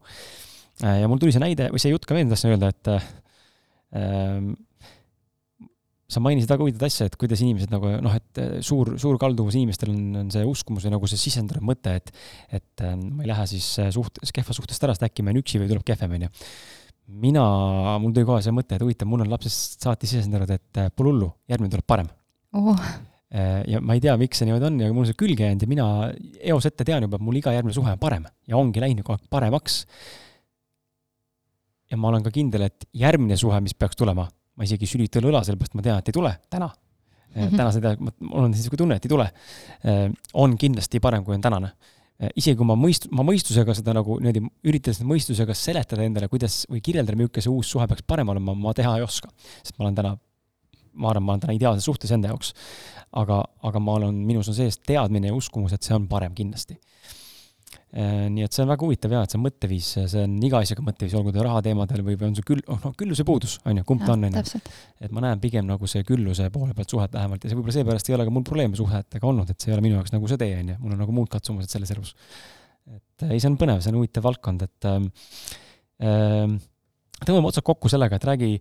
Äh, 0.84 1.00
ja 1.02 1.10
mul 1.10 1.18
tuli 1.22 1.34
see 1.34 1.42
näide 1.42 1.68
või 1.74 1.82
see 1.82 1.90
jutt 1.90 2.06
ka 2.06 2.14
meelde, 2.14 2.36
tahtsin 2.36 2.54
öelda, 2.54 2.70
et 2.70 2.92
ähm, 3.98 4.52
sa 6.10 6.22
mainisid 6.22 6.50
väga 6.50 6.62
huvitavat 6.62 6.86
asja, 6.86 7.10
et 7.10 7.18
kuidas 7.18 7.42
inimesed 7.42 7.74
nagu 7.74 7.90
noh, 8.06 8.14
et 8.14 8.42
äh, 8.42 8.56
suur, 8.62 8.94
suur 9.02 9.18
kalduvus 9.18 9.58
inimestel 9.58 9.90
on, 9.90 10.02
on 10.22 10.30
see 10.30 10.46
uskumus 10.46 10.86
või 10.86 10.94
nagu 10.94 11.10
see 11.10 11.18
sisendatud 11.18 11.66
mõte, 11.66 11.98
et 11.98 12.14
et 12.60 12.86
ma 13.02 13.26
ei 13.26 13.34
lähe 13.34 13.50
siis 13.50 13.72
suht-, 13.90 14.22
kehva 14.30 14.54
suhtest 14.54 14.86
ära, 14.86 14.94
sest 14.94 15.10
äkki 15.10 15.26
ma 15.26 15.34
olen 15.34 15.42
üksi 15.42 15.58
või 15.58 15.74
tuleb 15.74 15.90
kehvem, 15.90 16.14
on 16.14 16.28
ju 16.28 16.36
mina, 17.10 17.44
mul 18.00 18.14
tuli 18.14 18.26
kohe 18.28 18.40
see 18.44 18.54
mõte, 18.54 18.76
et 18.76 18.82
huvitav, 18.84 19.08
mul 19.10 19.24
on 19.24 19.30
lapsest 19.32 19.82
saati 19.84 20.08
sisendanud, 20.10 20.50
et 20.54 20.80
äh, 20.80 20.90
pole 20.94 21.12
hullu, 21.12 21.30
järgmine 21.50 21.72
tuleb 21.74 21.88
parem 21.88 22.10
oh.. 22.56 22.74
Äh, 23.30 23.60
ja 23.70 23.78
ma 23.78 23.94
ei 23.94 24.02
tea, 24.02 24.16
miks 24.18 24.40
see 24.40 24.48
niimoodi 24.48 24.66
on 24.66 24.78
ja 24.82 24.88
mul 24.90 25.04
on 25.04 25.06
see 25.06 25.18
külge 25.18 25.46
jäänud 25.46 25.62
ja 25.62 25.70
mina 25.70 25.84
eos 26.50 26.66
ette 26.66 26.82
tean 26.86 27.04
juba, 27.06 27.20
et 27.20 27.22
mul 27.22 27.38
iga 27.38 27.52
järgmine 27.54 27.76
suhe 27.76 27.92
on 27.94 28.00
parem 28.02 28.24
ja 28.50 28.58
ongi 28.58 28.82
läinud 28.82 29.06
kogu 29.06 29.20
aeg 29.20 29.28
paremaks. 29.30 29.84
ja 31.90 31.98
ma 32.00 32.10
olen 32.10 32.26
ka 32.26 32.32
kindel, 32.34 32.66
et 32.66 32.88
järgmine 32.90 33.38
suhe, 33.38 33.60
mis 33.62 33.76
peaks 33.78 33.98
tulema, 33.98 34.26
ma 34.26 34.66
isegi 34.66 34.88
ei 34.88 34.94
süli 34.96 35.06
tõele 35.06 35.30
õla, 35.30 35.44
sellepärast 35.46 35.78
ma 35.78 35.86
tean, 35.86 36.02
et 36.02 36.10
ei 36.10 36.16
tule 36.18 36.34
täna 36.50 36.66
mm. 36.66 37.38
-hmm. 37.38 37.54
täna 37.54 37.70
seda, 37.76 37.94
mul 38.02 38.48
on 38.48 38.50
niisugune 38.50 38.82
tunne, 38.82 38.98
et 38.98 39.06
ei 39.06 39.14
tule. 39.14 39.30
on 40.34 40.58
kindlasti 40.58 41.00
parem, 41.00 41.24
kui 41.24 41.38
on 41.38 41.46
tänane 41.46 41.70
Äh, 41.70 41.98
isegi 42.34 42.56
kui 42.58 42.68
ma 42.68 42.76
mõist-, 42.76 43.08
ma 43.16 43.24
mõistusega 43.26 43.74
seda 43.76 43.94
nagu 43.96 44.18
niimoodi 44.20 44.42
üritan 44.68 44.96
seda 44.96 45.08
mõistusega 45.08 45.56
seletada 45.56 46.04
endale, 46.04 46.28
kuidas 46.32 46.64
või 46.70 46.82
kirjeldada, 46.84 47.16
milline 47.18 47.44
see 47.44 47.52
uus 47.52 47.70
suhe 47.72 47.86
peaks 47.88 48.04
parem 48.06 48.28
olema, 48.32 48.54
ma 48.54 48.74
teha 48.76 48.98
ei 48.98 49.06
oska. 49.06 49.32
sest 49.62 49.78
ma 49.78 49.86
olen 49.86 49.98
täna, 50.00 50.14
ma 50.92 51.12
arvan, 51.12 51.26
ma 51.26 51.34
olen 51.34 51.46
täna 51.46 51.56
ideaalses 51.56 51.88
suhtes 51.88 52.12
enda 52.16 52.32
jaoks. 52.32 52.52
aga, 53.12 53.42
aga 53.62 53.80
ma 53.82 53.98
olen, 53.98 54.20
minus 54.26 54.48
on 54.52 54.54
sees 54.54 54.78
teadmine 54.78 55.32
ja 55.32 55.34
uskumus, 55.34 55.72
et 55.72 55.82
see 55.82 55.96
on 55.96 56.06
parem 56.08 56.34
kindlasti 56.36 56.76
Äh, 56.78 57.19
nii 57.90 58.44
et 58.46 58.54
see 58.54 58.62
on 58.62 58.70
väga 58.70 58.86
huvitav 58.86 59.12
jaa, 59.16 59.24
et 59.26 59.32
see 59.34 59.40
mõtteviis, 59.42 59.86
see 60.12 60.22
on 60.22 60.36
iga 60.46 60.60
asjaga 60.62 60.84
mõtteviis, 60.86 61.14
olgu 61.18 61.32
ta 61.34 61.42
rahateemadel 61.42 62.04
või, 62.06 62.14
või 62.20 62.28
on 62.28 62.36
see 62.38 62.46
küll, 62.46 62.62
oh 62.70 62.78
noh, 62.84 62.92
külluse 62.98 63.24
puudus, 63.26 63.56
on 63.66 63.80
ju, 63.80 63.86
kumb 63.88 64.04
ta 64.06 64.14
on, 64.14 64.28
on 64.28 64.36
ju. 64.38 64.60
et 65.02 65.14
ma 65.16 65.24
näen 65.24 65.42
pigem 65.42 65.66
nagu 65.66 65.90
see 65.90 66.04
külluse 66.06 66.46
poole 66.54 66.76
pealt 66.76 66.94
suhet 66.94 67.16
vähemalt 67.18 67.42
ja 67.42 67.50
see 67.50 67.58
võib-olla 67.58 67.74
seepärast 67.74 68.10
ei 68.12 68.14
ole 68.14 68.28
ka 68.28 68.34
mul 68.36 68.46
probleeme 68.46 68.78
suhetega 68.78 69.26
olnud, 69.26 69.50
et 69.50 69.58
see 69.58 69.72
ei 69.72 69.76
ole 69.76 69.86
minu 69.88 69.98
jaoks 69.98 70.14
nagu 70.14 70.30
see 70.30 70.38
tee, 70.38 70.52
on 70.60 70.70
ju, 70.70 70.76
mul 70.84 70.94
on 70.94 71.02
nagu 71.02 71.16
muud 71.16 71.32
katsumused 71.32 71.74
selles 71.74 71.90
elus. 71.96 72.14
et 72.86 73.26
äh, 73.26 73.34
ei, 73.34 73.42
see 73.42 73.50
on 73.50 73.58
põnev, 73.58 73.82
see 73.82 73.90
on 73.90 73.98
huvitav 73.98 74.28
valdkond, 74.28 74.62
et 74.68 74.90
ähm, 74.92 75.10
tõmbame 77.24 77.50
otsad 77.50 77.66
kokku 77.66 77.90
sellega, 77.90 78.22
et 78.22 78.28
räägi, 78.30 78.52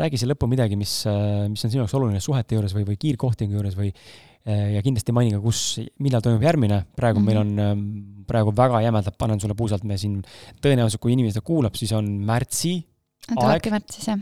räägi 0.00 0.22
siia 0.22 0.32
lõppu 0.32 0.48
midagi, 0.48 0.80
mis, 0.80 1.02
äh, 1.12 1.44
mis 1.52 1.60
on 1.60 1.76
sinu 1.76 1.84
jaoks 1.84 1.98
oluline 2.00 2.24
suhete 2.24 2.56
juures 2.56 2.72
või, 2.72 2.88
või 2.88 3.02
kiirkohtingu 3.04 3.60
juures 3.60 3.76
või 3.76 3.92
Äh, 3.92 4.27
ja 4.46 4.82
kindlasti 4.84 5.12
maini 5.12 5.34
ka, 5.34 5.40
kus, 5.42 5.80
millal 6.02 6.22
toimub 6.24 6.44
järgmine, 6.44 6.84
praegu 6.96 7.20
mm 7.20 7.26
-hmm. 7.26 7.34
meil 7.34 7.38
on, 7.38 7.58
ähm, 7.58 7.82
praegu 8.26 8.52
väga 8.56 8.80
jämedalt 8.84 9.18
panen 9.18 9.40
sulle 9.40 9.54
puusalt, 9.54 9.84
me 9.84 9.98
siin 9.98 10.22
tõenäoliselt, 10.62 11.00
kui 11.00 11.12
inimene 11.12 11.32
seda 11.32 11.44
kuulab, 11.44 11.74
siis 11.74 11.92
on 11.92 12.08
märtsi 12.24 12.78
tulebki 13.28 13.70
märtsis, 13.72 14.06
jah. 14.08 14.20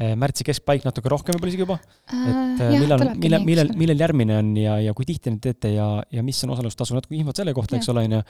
Äh, 0.00 0.14
märtsi 0.18 0.44
keskpaik 0.46 0.86
natuke 0.86 1.10
rohkem 1.12 1.36
võib-olla 1.36 1.52
isegi 1.52 1.62
juba 1.62 1.76
äh,. 1.78 2.24
et 2.26 2.62
jah, 2.64 2.72
millal, 2.82 3.04
millal, 3.14 3.44
millal, 3.46 3.70
millal 3.82 4.02
järgmine 4.02 4.38
on 4.38 4.50
ja, 4.58 4.78
ja 4.82 4.94
kui 4.96 5.06
tihti 5.06 5.30
neid 5.30 5.44
teete 5.44 5.72
ja, 5.76 5.86
ja 6.10 6.24
mis 6.26 6.40
on 6.44 6.54
osalustasu, 6.56 6.96
natuke 6.96 7.14
infot 7.18 7.38
selle 7.38 7.54
kohta, 7.54 7.78
eks 7.78 7.92
ole, 7.92 8.06
on 8.08 8.18
ju. 8.18 8.22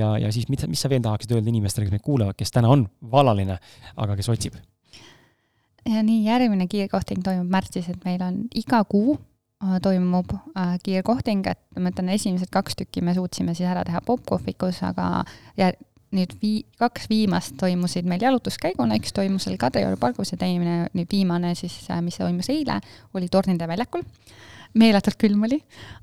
ja, 0.00 0.10
ja 0.24 0.32
siis 0.34 0.48
mis, 0.50 0.66
mis 0.66 0.82
sa 0.82 0.90
veel 0.90 1.04
tahaksid 1.04 1.36
öelda 1.36 1.52
inimestele, 1.52 1.86
kes 1.86 1.94
meid 1.94 2.06
kuulavad, 2.06 2.38
kes 2.38 2.54
täna 2.54 2.72
on 2.74 2.88
valaline, 3.12 3.58
aga 3.96 4.18
kes 4.18 4.32
otsib? 4.34 4.58
ja 5.86 6.02
nii, 6.02 6.24
järgmine 6.26 6.66
kiirkohting 6.70 7.22
toimub 7.24 7.50
märtsis, 7.52 7.88
et 7.92 8.06
meil 8.08 8.24
on 8.24 8.46
iga 8.58 8.82
kuu 8.88 9.18
Äh, 9.18 9.36
toimub 9.82 10.32
äh, 10.32 10.76
kiirkohting, 10.82 11.46
et 11.50 11.80
ma 11.80 11.90
ütlen, 11.90 12.12
esimesed 12.14 12.50
kaks 12.54 12.78
tükki 12.78 13.02
me 13.02 13.14
suutsime 13.16 13.56
siis 13.58 13.66
ära 13.68 13.82
teha 13.86 14.02
popkohvikus, 14.06 14.82
aga 14.86 15.24
ja 15.58 15.72
nüüd 16.14 16.36
vii-, 16.42 16.62
kaks 16.80 17.08
viimast 17.10 17.56
toimusid 17.60 18.06
meil 18.08 18.22
jalutuskäiguna, 18.22 18.96
üks 19.00 19.12
toimus 19.16 19.48
seal 19.48 19.58
Kadrioru 19.60 19.98
pargus 20.00 20.32
ja 20.32 20.38
teine, 20.40 20.84
nüüd 20.94 21.10
viimane 21.12 21.54
siis, 21.58 21.74
äh, 21.90 21.98
mis 22.04 22.20
toimus 22.20 22.50
eile, 22.54 22.78
oli 23.14 23.30
Tornide 23.32 23.68
väljakul. 23.68 24.06
meeletult 24.78 25.16
külm 25.16 25.42
oli, 25.46 25.56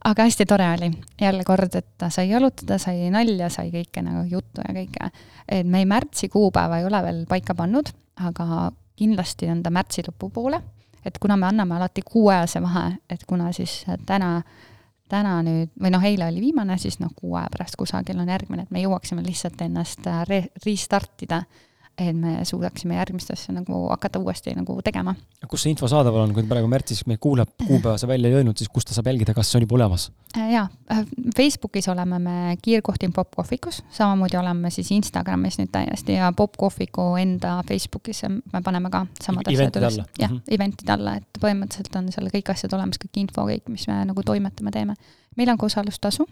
aga 0.10 0.24
hästi 0.26 0.46
tore 0.50 0.68
oli. 0.74 0.92
jälle 1.22 1.44
kord, 1.48 1.76
et 1.76 2.06
sai 2.10 2.30
jalutada, 2.30 2.78
sai 2.82 3.10
nalja, 3.14 3.50
sai 3.50 3.70
kõike 3.72 4.04
nagu 4.04 4.28
juttu 4.28 4.62
ja 4.68 4.74
kõike. 4.76 5.12
et 5.48 5.68
me 5.68 5.80
ei 5.80 5.86
märtsi 5.86 6.30
kuupäeva 6.30 6.80
ei 6.80 6.86
ole 6.86 7.04
veel 7.04 7.26
paika 7.26 7.56
pannud, 7.56 7.90
aga 8.16 8.72
kindlasti 8.98 9.48
on 9.48 9.64
ta 9.64 9.70
märtsi 9.70 10.04
lõpupoole 10.04 10.62
et 11.06 11.18
kuna 11.22 11.38
me 11.38 11.48
anname 11.48 11.76
alati 11.76 12.02
kuuajase 12.06 12.62
vahe, 12.62 12.96
et 13.10 13.26
kuna 13.28 13.52
siis 13.54 13.84
täna 14.06 14.42
täna 15.10 15.38
nüüd, 15.46 15.70
või 15.82 15.92
noh, 15.94 16.04
eile 16.06 16.28
oli 16.32 16.42
viimane, 16.42 16.78
siis 16.82 16.98
noh, 17.02 17.12
kuu 17.16 17.36
aja 17.38 17.50
pärast 17.54 17.78
kusagil 17.78 18.20
on 18.22 18.30
järgmine, 18.32 18.66
et 18.66 18.74
me 18.74 18.82
jõuaksime 18.82 19.22
lihtsalt 19.26 19.62
ennast 19.62 20.08
äh, 20.10 20.24
re-, 20.30 20.48
restartida 20.66 21.44
et 21.98 22.16
me 22.16 22.40
suudaksime 22.44 22.98
järgmist 22.98 23.32
asja 23.32 23.54
nagu 23.56 23.86
hakata 23.90 24.20
uuesti 24.20 24.52
nagu 24.56 24.76
tegema. 24.84 25.16
kus 25.48 25.64
see 25.64 25.72
info 25.72 25.88
saadaval 25.88 26.26
on, 26.26 26.34
kui 26.36 26.44
praegu 26.48 26.68
märtsis 26.68 27.06
meid 27.08 27.22
kuulab, 27.24 27.52
kuupäeva 27.68 27.98
sa 28.02 28.08
välja 28.08 28.30
ei 28.30 28.40
öelnud, 28.40 28.58
siis 28.60 28.70
kust 28.74 28.90
ta 28.90 28.96
saab 28.98 29.08
jälgida, 29.08 29.34
kas 29.38 29.52
see 29.52 29.60
on 29.60 29.66
juba 29.66 29.78
olemas? 29.78 30.10
Äh, 30.36 30.50
jaa, 30.52 30.66
äh, 30.92 31.04
Facebookis 31.38 31.88
oleme 31.92 32.20
me 32.20 32.58
kiirkohting 32.62 33.14
popkohvikus, 33.16 33.82
samamoodi 33.96 34.38
oleme 34.38 34.72
siis 34.74 34.92
Instagramis 34.92 35.60
nüüd 35.62 35.72
täiesti 35.72 36.18
ja 36.18 36.32
popkohviku 36.36 37.14
enda 37.22 37.62
Facebookis 37.68 38.26
me 38.28 38.64
paneme 38.64 38.92
ka 38.92 39.06
samad 39.22 39.48
asjad 39.52 39.80
üles. 39.80 40.02
jah 40.20 40.32
mm 40.32 40.38
-hmm., 40.38 40.56
eventide 40.58 40.92
alla, 40.98 41.16
et 41.22 41.40
põhimõtteliselt 41.40 41.96
on 42.02 42.12
seal 42.12 42.28
kõik 42.34 42.52
asjad 42.52 42.74
olemas, 42.74 43.00
kõik 43.00 43.22
info, 43.24 43.48
kõik, 43.48 43.70
mis 43.70 43.88
me 43.88 44.02
nagu 44.06 44.24
toimetame, 44.24 44.72
teeme. 44.72 44.96
meil 45.38 45.50
on 45.50 45.58
ka 45.58 45.66
osalustasu, 45.66 46.28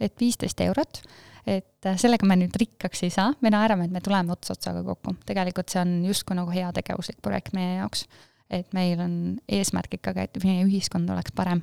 et 0.00 0.14
viisteist 0.20 0.60
eurot 0.60 1.02
et 1.50 1.86
äh, 1.86 1.98
sellega 2.00 2.26
me 2.28 2.36
nüüd 2.38 2.54
rikkaks 2.60 3.04
ei 3.06 3.12
saa, 3.14 3.32
me 3.42 3.50
naerame, 3.52 3.88
et 3.88 3.94
me 3.94 4.02
tuleme 4.04 4.34
ots 4.34 4.52
otsaga 4.54 4.82
kokku. 4.86 5.16
tegelikult 5.26 5.72
see 5.72 5.82
on 5.82 5.96
justkui 6.06 6.38
nagu 6.38 6.52
heategevuslik 6.54 7.20
projekt 7.24 7.54
meie 7.56 7.80
jaoks. 7.80 8.06
et 8.50 8.72
meil 8.74 9.00
on 9.00 9.12
eesmärk 9.48 10.00
ikkagi, 10.00 10.26
et 10.26 10.44
meie 10.44 10.64
ühiskond 10.66 11.10
oleks 11.10 11.34
parem, 11.34 11.62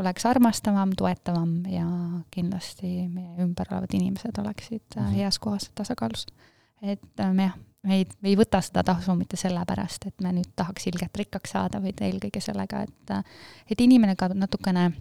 oleks 0.00 0.24
armastavam, 0.26 0.94
toetavam 0.96 1.58
ja 1.68 1.84
kindlasti 2.32 3.08
meie 3.08 3.44
ümber 3.44 3.68
olevad 3.70 3.92
inimesed 3.94 4.38
oleksid 4.38 4.96
mm 4.96 5.02
-hmm. 5.02 5.20
heas 5.20 5.38
kohas, 5.38 5.70
tasakaalus. 5.74 6.26
et 6.82 7.20
äh, 7.20 7.32
me 7.32 7.42
jah, 7.42 7.56
me 7.82 7.96
ei, 7.96 8.06
me 8.20 8.28
ei 8.28 8.36
võta 8.36 8.60
seda 8.60 8.82
tasu 8.82 9.14
mitte 9.14 9.36
sellepärast, 9.36 10.06
et 10.06 10.20
me 10.20 10.32
nüüd 10.32 10.52
tahaks 10.56 10.86
ilgelt 10.86 11.16
rikkaks 11.16 11.50
saada, 11.50 11.82
vaid 11.82 12.00
eelkõige 12.00 12.40
sellega, 12.40 12.82
et 12.82 13.24
et 13.70 13.80
inimene 13.80 14.16
ka 14.16 14.28
natukene 14.28 14.92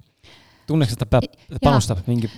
tunneks, 0.68 0.94
et 0.94 1.00
ta 1.00 1.06
peab, 1.06 1.24
panustab 1.64 2.08
mingi 2.08 2.30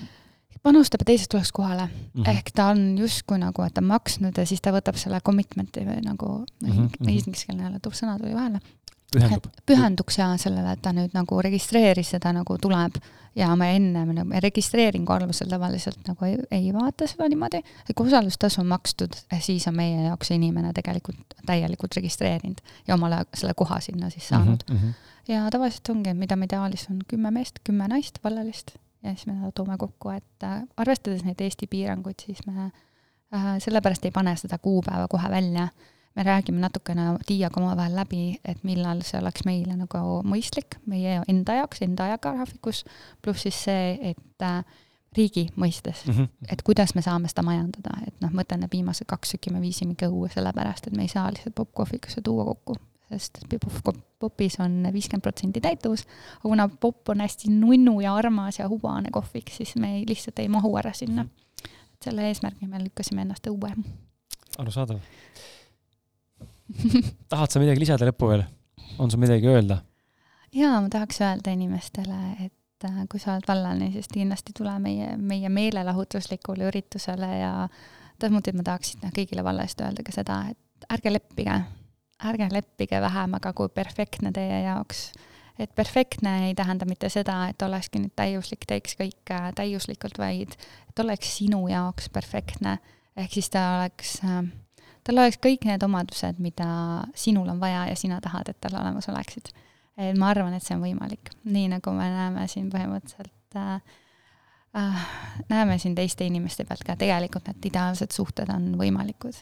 panustab 0.64 1.04
ja 1.04 1.12
teised 1.12 1.32
tuleks 1.32 1.52
kohale 1.52 1.86
mm. 1.86 2.22
-hmm. 2.22 2.30
ehk 2.30 2.52
ta 2.56 2.68
on 2.72 2.98
justkui 2.98 3.40
nagu, 3.40 3.62
et 3.62 3.74
ta 3.74 3.82
on 3.82 3.90
maksnud 3.92 4.38
ja 4.38 4.46
siis 4.46 4.62
ta 4.62 4.72
võtab 4.72 5.00
selle 5.00 5.20
commitment'i 5.22 5.86
või 5.88 6.00
nagu 6.06 6.38
mm 6.40 6.70
-hmm. 6.70 7.10
ingliskeelne 7.10 7.64
jälle 7.64 7.80
tuuf 7.80 8.00
sõna 8.00 8.18
tuli 8.20 8.36
vahele. 8.36 8.60
pühendub. 9.16 9.52
pühenduks 9.66 10.18
ja 10.18 10.38
sellele, 10.38 10.72
et 10.72 10.82
ta 10.82 10.94
nüüd 10.94 11.14
nagu 11.14 11.42
registreeris 11.42 12.10
seda 12.10 12.34
nagu 12.34 12.58
tuleb 12.58 12.96
ja 13.36 13.56
me 13.56 13.76
enne, 13.76 14.06
me 14.06 14.40
registreeringu 14.40 15.14
alusel 15.14 15.50
tavaliselt 15.50 16.08
nagu 16.08 16.26
ei, 16.26 16.38
ei 16.52 16.74
vaata 16.74 17.08
seda 17.08 17.28
niimoodi, 17.30 17.58
et 17.90 17.96
kui 17.96 18.08
osalustasu 18.08 18.62
on 18.62 18.68
makstud, 18.68 19.14
siis 19.40 19.68
on 19.68 19.76
meie 19.76 20.04
jaoks 20.08 20.32
inimene 20.32 20.74
tegelikult 20.74 21.36
täielikult 21.46 21.96
registreerinud 21.96 22.62
ja 22.88 22.94
omale 22.96 23.26
selle 23.34 23.54
koha 23.54 23.80
sinna 23.80 24.10
siis 24.10 24.28
saanud 24.28 24.64
mm. 24.70 24.78
-hmm. 24.78 24.94
ja 25.28 25.50
tavaliselt 25.52 25.90
ongi, 25.90 26.14
mida 26.14 26.36
me 26.36 26.46
ideaalis 26.46 26.88
on 26.90 27.00
kümme 27.08 27.32
meest, 27.32 27.60
kümme 27.64 27.88
naist 27.88 28.20
vallalist 28.24 28.78
ja 29.04 29.16
siis 29.16 29.28
me 29.28 29.52
toome 29.56 29.78
kokku, 29.78 30.10
et 30.10 30.44
äh, 30.44 30.62
arvestades 30.78 31.24
neid 31.24 31.42
Eesti 31.42 31.68
piiranguid, 31.68 32.24
siis 32.26 32.46
me 32.48 32.70
äh, 32.70 33.50
sellepärast 33.64 34.06
ei 34.06 34.16
pane 34.16 34.36
seda 34.40 34.58
kuupäeva 34.58 35.08
kohe 35.12 35.30
välja. 35.30 35.68
me 36.16 36.24
räägime 36.24 36.60
natukene 36.60 37.02
Tiiaga 37.26 37.62
omavahel 37.62 37.96
läbi, 37.96 38.40
et 38.46 38.60
millal 38.64 39.00
see 39.02 39.18
oleks 39.18 39.48
meile 39.50 39.74
nagu 39.74 39.98
mõistlik 40.22 40.76
meie 40.86 41.24
enda 41.28 41.56
jaoks, 41.58 41.82
enda 41.82 42.06
ajagraafikus, 42.06 42.84
pluss 43.22 43.42
siis 43.42 43.64
see, 43.64 44.12
et 44.12 44.46
äh, 44.46 44.62
riigi 45.18 45.48
mõistes 45.58 46.06
mm, 46.06 46.14
-hmm. 46.14 46.28
et 46.52 46.62
kuidas 46.62 46.94
me 46.96 47.02
saame 47.02 47.28
seda 47.28 47.42
majandada, 47.42 47.98
et 48.08 48.22
noh, 48.22 48.30
ma 48.30 48.46
ütlen, 48.46 48.64
et 48.64 48.72
viimased 48.72 49.10
kaks 49.10 49.34
tükki 49.34 49.54
me 49.54 49.62
viisime 49.62 49.98
ikka 49.98 50.08
õue, 50.08 50.30
sellepärast 50.34 50.88
et 50.88 50.98
me 50.98 51.02
ei 51.02 51.08
saa 51.08 51.32
lihtsalt 51.32 51.56
popkohvikusse 51.56 52.22
tuua 52.22 52.46
kokku 52.46 52.78
sest 53.14 53.42
popis 54.20 54.60
on 54.64 54.82
viiskümmend 54.94 55.24
protsenti 55.26 55.62
täituvus, 55.64 56.06
aga 56.40 56.50
kuna 56.50 56.68
popp 56.68 57.14
on 57.14 57.24
hästi 57.24 57.52
nunnu 57.54 58.00
ja 58.04 58.16
armas 58.16 58.60
ja 58.60 58.70
hubane 58.72 59.12
kohvik, 59.12 59.52
siis 59.54 59.76
me 59.76 59.98
ei, 59.98 60.06
lihtsalt 60.10 60.40
ei 60.40 60.50
mahu 60.52 60.76
ära 60.80 60.94
sinna. 60.94 61.26
et 61.94 62.10
selle 62.10 62.28
eesmärgi 62.28 62.68
me 62.68 62.84
lükkasime 62.84 63.24
ennast 63.26 63.48
õue. 63.52 63.72
arusaadav 64.58 65.00
tahad 67.30 67.52
sa 67.52 67.62
midagi 67.62 67.84
lisada 67.84 68.08
lõppu 68.10 68.30
veel? 68.32 68.46
on 69.00 69.12
sul 69.12 69.22
midagi 69.22 69.50
öelda? 69.50 69.82
jaa, 70.54 70.80
ma 70.82 70.90
tahaks 70.92 71.22
öelda 71.22 71.54
inimestele, 71.56 72.20
et 72.46 72.88
äh, 72.88 73.04
kui 73.12 73.22
sa 73.22 73.36
oled 73.36 73.48
vallane, 73.48 73.92
siis 73.96 74.10
kindlasti 74.12 74.56
tule 74.58 74.74
meie, 74.80 75.14
meie 75.18 75.50
meelelahutuslikule 75.50 76.70
üritusele 76.72 77.32
ja 77.40 77.54
samuti 78.22 78.54
ma 78.56 78.64
tahaksin 78.64 79.12
kõigile 79.16 79.44
valla 79.44 79.66
eest 79.68 79.82
öelda 79.84 80.06
ka 80.06 80.16
seda, 80.16 80.44
et 80.54 80.88
ärge 80.94 81.12
leppige 81.12 81.58
ärge 82.26 82.48
leppige 82.52 83.02
vähemaga 83.02 83.54
kui 83.54 83.70
perfektne 83.70 84.32
teie 84.32 84.64
jaoks. 84.64 85.12
et 85.60 85.76
perfektne 85.76 86.48
ei 86.48 86.56
tähenda 86.56 86.86
mitte 86.90 87.10
seda, 87.14 87.36
et 87.50 87.62
olekski 87.62 88.00
nüüd 88.02 88.16
täiuslik, 88.18 88.66
teeks 88.68 88.96
kõike 88.98 89.38
täiuslikult, 89.56 90.18
vaid 90.18 90.56
et 90.90 91.00
oleks 91.00 91.38
sinu 91.38 91.68
jaoks 91.68 92.10
perfektne. 92.10 92.78
ehk 93.18 93.34
siis 93.34 93.50
ta 93.50 93.64
oleks, 93.78 94.16
tal 95.04 95.18
oleks 95.20 95.38
kõik 95.38 95.68
need 95.70 95.84
omadused, 95.84 96.40
mida 96.40 96.68
sinul 97.16 97.50
on 97.50 97.60
vaja 97.60 97.88
ja 97.92 97.96
sina 97.96 98.22
tahad, 98.22 98.50
et 98.50 98.62
tal 98.62 98.80
olemas 98.82 99.10
oleksid. 99.10 99.54
et 99.98 100.18
ma 100.18 100.30
arvan, 100.34 100.54
et 100.54 100.64
see 100.64 100.76
on 100.76 100.86
võimalik, 100.86 101.34
nii 101.44 101.68
nagu 101.76 101.92
me 101.94 102.10
näeme 102.10 102.48
siin 102.48 102.70
põhimõtteliselt 102.74 103.58
äh, 103.58 103.82
äh, 104.78 105.10
näeme 105.50 105.78
siin 105.78 105.96
teiste 105.96 106.26
inimeste 106.26 106.66
pealt 106.66 106.84
ka, 106.84 106.96
tegelikult 106.96 107.48
need 107.48 107.70
ideaalsed 107.72 108.12
suhted 108.12 108.50
on 108.50 108.74
võimalikud. 108.80 109.38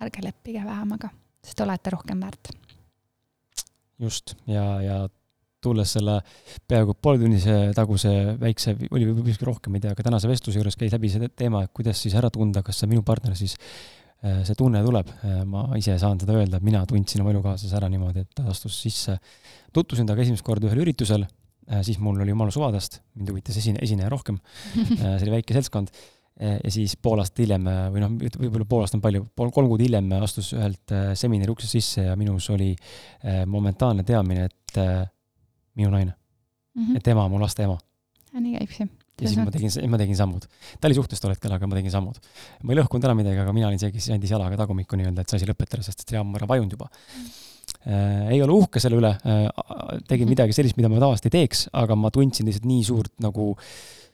ärge 0.00 0.22
leppige 0.24 0.64
vähemaga 0.64 1.10
sest 1.44 1.62
olete 1.64 1.94
rohkem 1.94 2.20
väärt. 2.20 2.52
just, 4.00 4.34
ja, 4.48 4.64
ja 4.82 5.00
tulles 5.60 5.92
selle 5.96 6.16
peaaegu 6.68 6.94
pooletunnise 7.02 7.56
taguse 7.76 8.10
väikse, 8.40 8.74
oli 8.90 9.06
võib-olla 9.08 9.32
isegi 9.32 9.48
rohkem, 9.48 9.76
ei 9.76 9.84
tea, 9.84 9.94
aga 9.94 10.06
tänase 10.06 10.28
vestluse 10.30 10.60
juures 10.60 10.78
käis 10.80 10.94
läbi 10.94 11.10
see 11.12 11.28
teema, 11.36 11.64
et 11.66 11.72
kuidas 11.76 12.00
siis 12.00 12.16
ära 12.16 12.30
tunda, 12.32 12.62
kas 12.66 12.80
see 12.80 12.88
minu 12.90 13.04
partner 13.06 13.36
siis 13.36 13.56
äh, 13.58 14.40
see 14.48 14.56
tunne 14.58 14.80
tuleb, 14.86 15.10
äh, 15.20 15.42
ma 15.48 15.66
ise 15.80 15.98
saan 16.00 16.20
seda 16.22 16.38
öelda, 16.38 16.60
et 16.60 16.66
mina 16.66 16.80
tundsin 16.88 17.24
oma 17.24 17.34
elukaaslase 17.34 17.76
ära 17.76 17.90
niimoodi, 17.92 18.24
et 18.24 18.32
ta 18.40 18.46
astus 18.52 18.78
sisse, 18.86 19.18
tutvusin 19.76 20.08
temaga 20.08 20.24
esimest 20.24 20.46
korda 20.46 20.70
ühel 20.70 20.80
üritusel, 20.86 21.28
äh, 21.68 21.84
siis 21.86 22.00
mul 22.00 22.22
oli 22.24 22.32
jumala 22.32 22.54
suvadest, 22.56 23.02
mind 23.20 23.34
huvitas 23.34 23.60
esine, 23.60 23.84
esineja 23.84 24.08
rohkem, 24.12 24.40
see 24.96 25.20
oli 25.26 25.36
väike 25.36 25.58
seltskond 25.58 25.92
ja 26.40 26.72
siis 26.72 26.94
pool 26.96 27.20
aastat 27.20 27.42
hiljem 27.44 27.66
eh, 27.68 27.80
või 27.94 28.02
noh, 28.04 28.14
võib-olla 28.16 28.66
pool 28.68 28.84
aastat 28.84 28.98
on 28.98 29.04
palju, 29.04 29.26
pool, 29.36 29.50
kolm 29.54 29.68
kuud 29.70 29.82
hiljem 29.84 30.08
astus 30.20 30.54
ühelt 30.56 30.94
eh, 30.96 31.10
seminari 31.18 31.52
uksest 31.52 31.76
sisse 31.76 32.06
ja 32.06 32.14
minus 32.18 32.48
oli 32.54 32.72
momentaalne 33.50 34.04
teadmine, 34.08 34.46
et 34.48 34.78
minu 35.76 35.90
naine 35.92 36.14
mm, 36.14 36.86
-hmm. 36.86 36.96
et 36.96 37.04
tema 37.04 37.26
on 37.26 37.34
mu 37.34 37.42
laste 37.42 37.66
ema. 37.66 37.76
nii 38.32 38.56
käib 38.56 38.72
see. 38.72 38.88
ja 39.20 39.28
siis 39.28 39.36
ma 39.42 39.52
tegin, 39.52 39.90
ma 39.90 40.00
tegin 40.00 40.16
sammud. 40.16 40.46
ta 40.80 40.88
oli 40.88 40.96
suhtes 40.96 41.20
tol 41.20 41.34
hetkel, 41.34 41.52
aga 41.52 41.66
ma 41.66 41.76
tegin 41.76 41.92
sammud. 41.92 42.16
ma 42.62 42.72
ei 42.72 42.80
lõhkunud 42.80 43.04
ära 43.04 43.18
midagi, 43.18 43.44
aga 43.44 43.52
mina 43.52 43.68
olin 43.68 43.82
see, 43.82 43.92
kes 43.92 44.08
andis 44.16 44.32
jalaga 44.32 44.56
tagumikku 44.64 44.96
nii-öelda, 44.96 45.20
et 45.20 45.28
see 45.28 45.42
asi 45.42 45.50
lõpetada, 45.50 45.84
sest 45.84 46.04
et 46.04 46.08
see 46.08 46.20
jaam 46.20 46.32
on 46.32 46.40
ära 46.40 46.48
vajunud 46.48 46.78
juba 46.78 46.90
ei 48.30 48.40
ole 48.42 48.52
uhke 48.52 48.80
selle 48.82 48.98
üle 48.98 49.12
tegin 50.08 50.26
mhm. 50.26 50.32
midagi 50.34 50.52
sellist, 50.52 50.76
mida 50.76 50.88
ma 50.90 50.98
tavaliselt 51.00 51.28
ei 51.30 51.36
teeks, 51.38 51.68
aga 51.72 51.96
ma 51.96 52.10
tundsin 52.12 52.48
lihtsalt 52.48 52.66
nii 52.68 52.82
suurt 52.84 53.12
nagu 53.22 53.54
Äh, 53.54 54.09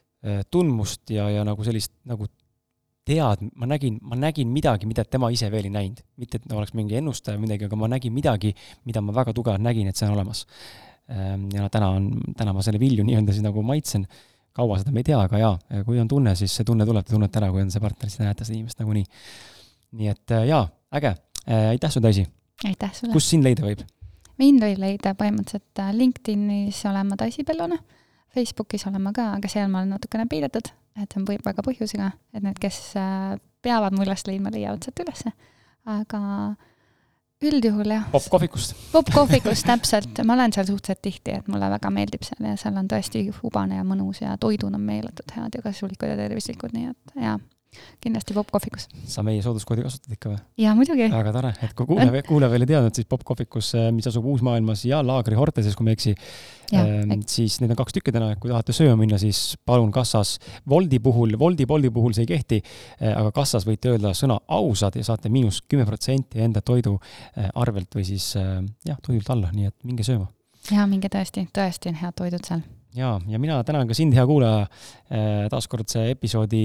tundmust 0.51 1.11
ja, 1.15 1.29
ja 1.31 1.45
nagu 1.47 1.65
sellist 1.65 1.93
nagu 2.09 2.27
tead, 3.07 3.43
ma 3.55 3.69
nägin, 3.71 4.01
ma 4.03 4.19
nägin 4.19 4.51
midagi, 4.51 4.87
mida 4.91 5.05
tema 5.07 5.29
ise 5.31 5.49
veel 5.53 5.69
ei 5.69 5.75
näinud. 5.75 6.03
mitte, 6.19 6.41
et 6.41 6.53
oleks 6.53 6.75
mingi 6.75 6.99
ennustaja 6.99 7.37
või 7.37 7.47
midagi, 7.47 7.69
aga 7.69 7.79
ma 7.79 7.89
nägin 7.91 8.15
midagi, 8.15 8.53
mida 8.85 9.03
ma 9.05 9.15
väga 9.15 9.35
tugevalt 9.37 9.63
nägin, 9.63 9.89
et 9.89 9.99
see 9.99 10.09
on 10.09 10.17
olemas. 10.17 10.45
Ähm, 11.07 11.47
ja 11.55 11.63
noh, 11.63 11.71
täna 11.71 11.93
on, 11.95 12.09
täna 12.37 12.55
ma 12.57 12.65
selle 12.67 12.81
vilju 12.83 13.05
nii-öelda 13.07 13.35
siis 13.35 13.45
nagu 13.47 13.63
maitsen, 13.63 14.09
kaua 14.57 14.81
seda 14.81 14.95
me 14.95 15.05
ei 15.05 15.07
tea, 15.07 15.21
aga 15.23 15.39
jaa, 15.39 15.83
kui 15.87 16.01
on 16.03 16.11
tunne, 16.11 16.35
siis 16.39 16.55
see 16.59 16.67
tunne 16.67 16.87
tuleb, 16.89 17.07
te 17.07 17.15
tunnete 17.15 17.39
ära, 17.39 17.53
kui 17.55 17.63
on 17.63 17.71
see 17.71 17.85
partner, 17.85 18.11
siis 18.11 18.19
te 18.19 18.27
näete 18.27 18.47
seda 18.49 18.59
inimest 18.59 18.83
nagunii. 18.83 19.05
nii 20.01 20.11
et 20.11 20.35
äh, 20.35 20.49
jaa, 20.51 20.65
äge, 20.99 21.15
äh, 21.45 21.69
aitäh 21.77 21.93
sulle, 21.93 22.09
Daisy! 22.09 22.27
aitäh 22.67 22.97
sulle! 22.97 23.15
kus 23.15 23.31
sind 23.31 23.47
leida 23.47 23.63
võib? 23.63 23.87
mind 24.43 24.67
võib 24.67 24.83
leida 24.83 25.15
põhimõtteliselt 25.15 25.85
LinkedInis 25.95 26.83
olen 26.91 27.13
ma 27.13 27.21
Daisy 27.23 27.47
Bellone 27.47 27.79
Facebookis 28.37 28.87
olen 28.91 29.03
ma 29.03 29.15
ka, 29.17 29.31
aga 29.39 29.51
seal 29.51 29.69
ma 29.73 29.83
olen 29.83 29.97
natukene 29.97 30.29
peidetud, 30.31 30.71
et 30.97 31.13
see 31.13 31.21
on 31.21 31.27
väga 31.29 31.65
põhjusega, 31.65 32.13
et 32.37 32.45
need, 32.45 32.61
kes 32.63 32.81
äh, 33.01 33.37
peavad 33.65 33.97
mu 33.97 34.05
üles 34.07 34.27
leidma, 34.29 34.53
leiavad 34.55 34.85
sealt 34.85 35.05
ülesse. 35.07 35.33
aga 35.87 36.21
üldjuhul 37.47 37.93
jah. 37.93 38.07
popkohvikust. 38.13 38.77
popkohvikust, 38.93 39.67
täpselt, 39.69 40.23
ma 40.25 40.37
olen 40.37 40.55
seal 40.57 40.69
suhteliselt 40.71 41.03
tihti, 41.05 41.37
et 41.41 41.51
mulle 41.53 41.69
väga 41.77 41.91
meeldib 41.93 42.25
seal 42.27 42.49
ja 42.49 42.57
seal 42.61 42.79
on 42.81 42.89
tõesti 42.91 43.27
hubane 43.43 43.81
ja 43.81 43.85
mõnus 43.87 44.23
ja 44.25 44.39
toidud 44.41 44.75
on 44.75 44.83
meeletult 44.83 45.37
head 45.37 45.59
ja 45.59 45.65
kasulikud 45.65 46.11
ja 46.11 46.17
tervislikud, 46.19 46.75
nii 46.77 46.91
et 46.93 47.21
jaa 47.29 47.37
kindlasti 48.03 48.35
popkohvikus. 48.37 48.89
sa 49.11 49.23
meie 49.27 49.43
sooduskoodi 49.45 49.85
kasutad 49.87 50.15
ikka 50.17 50.31
või? 50.33 50.39
jaa, 50.63 50.75
muidugi. 50.79 51.09
väga 51.13 51.33
tore, 51.35 51.53
et 51.63 51.75
kui 51.77 51.89
kuulaja, 51.91 52.23
kuulaja 52.31 52.53
veel 52.53 52.67
ei 52.67 52.71
teadnud, 52.71 52.97
siis 52.97 53.09
popkohvikus, 53.11 53.73
äh, 53.79 53.89
mis 53.95 54.07
asub 54.11 54.27
Uus-Maailmas 54.33 54.85
ja 54.89 55.01
Laagri 55.07 55.39
Horteses, 55.39 55.77
kui 55.79 55.87
ma 55.87 55.93
ei 55.93 55.99
eksi, 55.99 56.15
ähm, 56.77 57.17
siis 57.31 57.59
neid 57.63 57.75
on 57.75 57.81
kaks 57.81 57.97
tükki 57.97 58.15
täna, 58.15 58.31
kui 58.41 58.53
tahate 58.53 58.77
sööma 58.77 58.99
minna, 59.01 59.21
siis 59.23 59.57
palun 59.67 59.93
kassas 59.95 60.37
Woldi 60.69 61.01
puhul, 61.03 61.37
Woldi, 61.41 61.67
Bolti 61.67 61.91
puhul 61.95 62.17
see 62.17 62.27
ei 62.27 62.33
kehti, 62.35 62.63
äh, 63.01 63.13
aga 63.17 63.35
kassas 63.37 63.67
võite 63.69 63.95
öelda 63.95 64.15
sõna 64.17 64.39
ausad 64.59 64.99
ja 65.01 65.07
saate 65.07 65.33
miinus 65.33 65.63
kümme 65.67 65.89
protsenti 65.89 66.45
enda 66.45 66.63
toidu 66.65 66.99
äh, 67.01 67.51
arvelt 67.55 67.95
või 67.97 68.07
siis 68.09 68.33
jah, 68.37 68.99
toidult 69.03 69.31
alla, 69.33 69.53
nii 69.55 69.73
et 69.73 69.77
minge 69.87 70.07
sööma. 70.07 70.31
jaa, 70.71 70.89
minge 70.91 71.11
tõesti, 71.13 71.49
tõesti 71.55 71.93
on 71.93 72.03
head 72.03 72.19
toidud 72.19 72.47
seal 72.47 72.65
ja, 72.97 73.13
ja 73.29 73.41
mina 73.43 73.61
tänan 73.67 73.89
ka 73.89 73.97
sind, 73.97 74.17
hea 74.17 74.25
kuulaja, 74.27 74.67
taaskordse 75.53 76.09
episoodi 76.15 76.65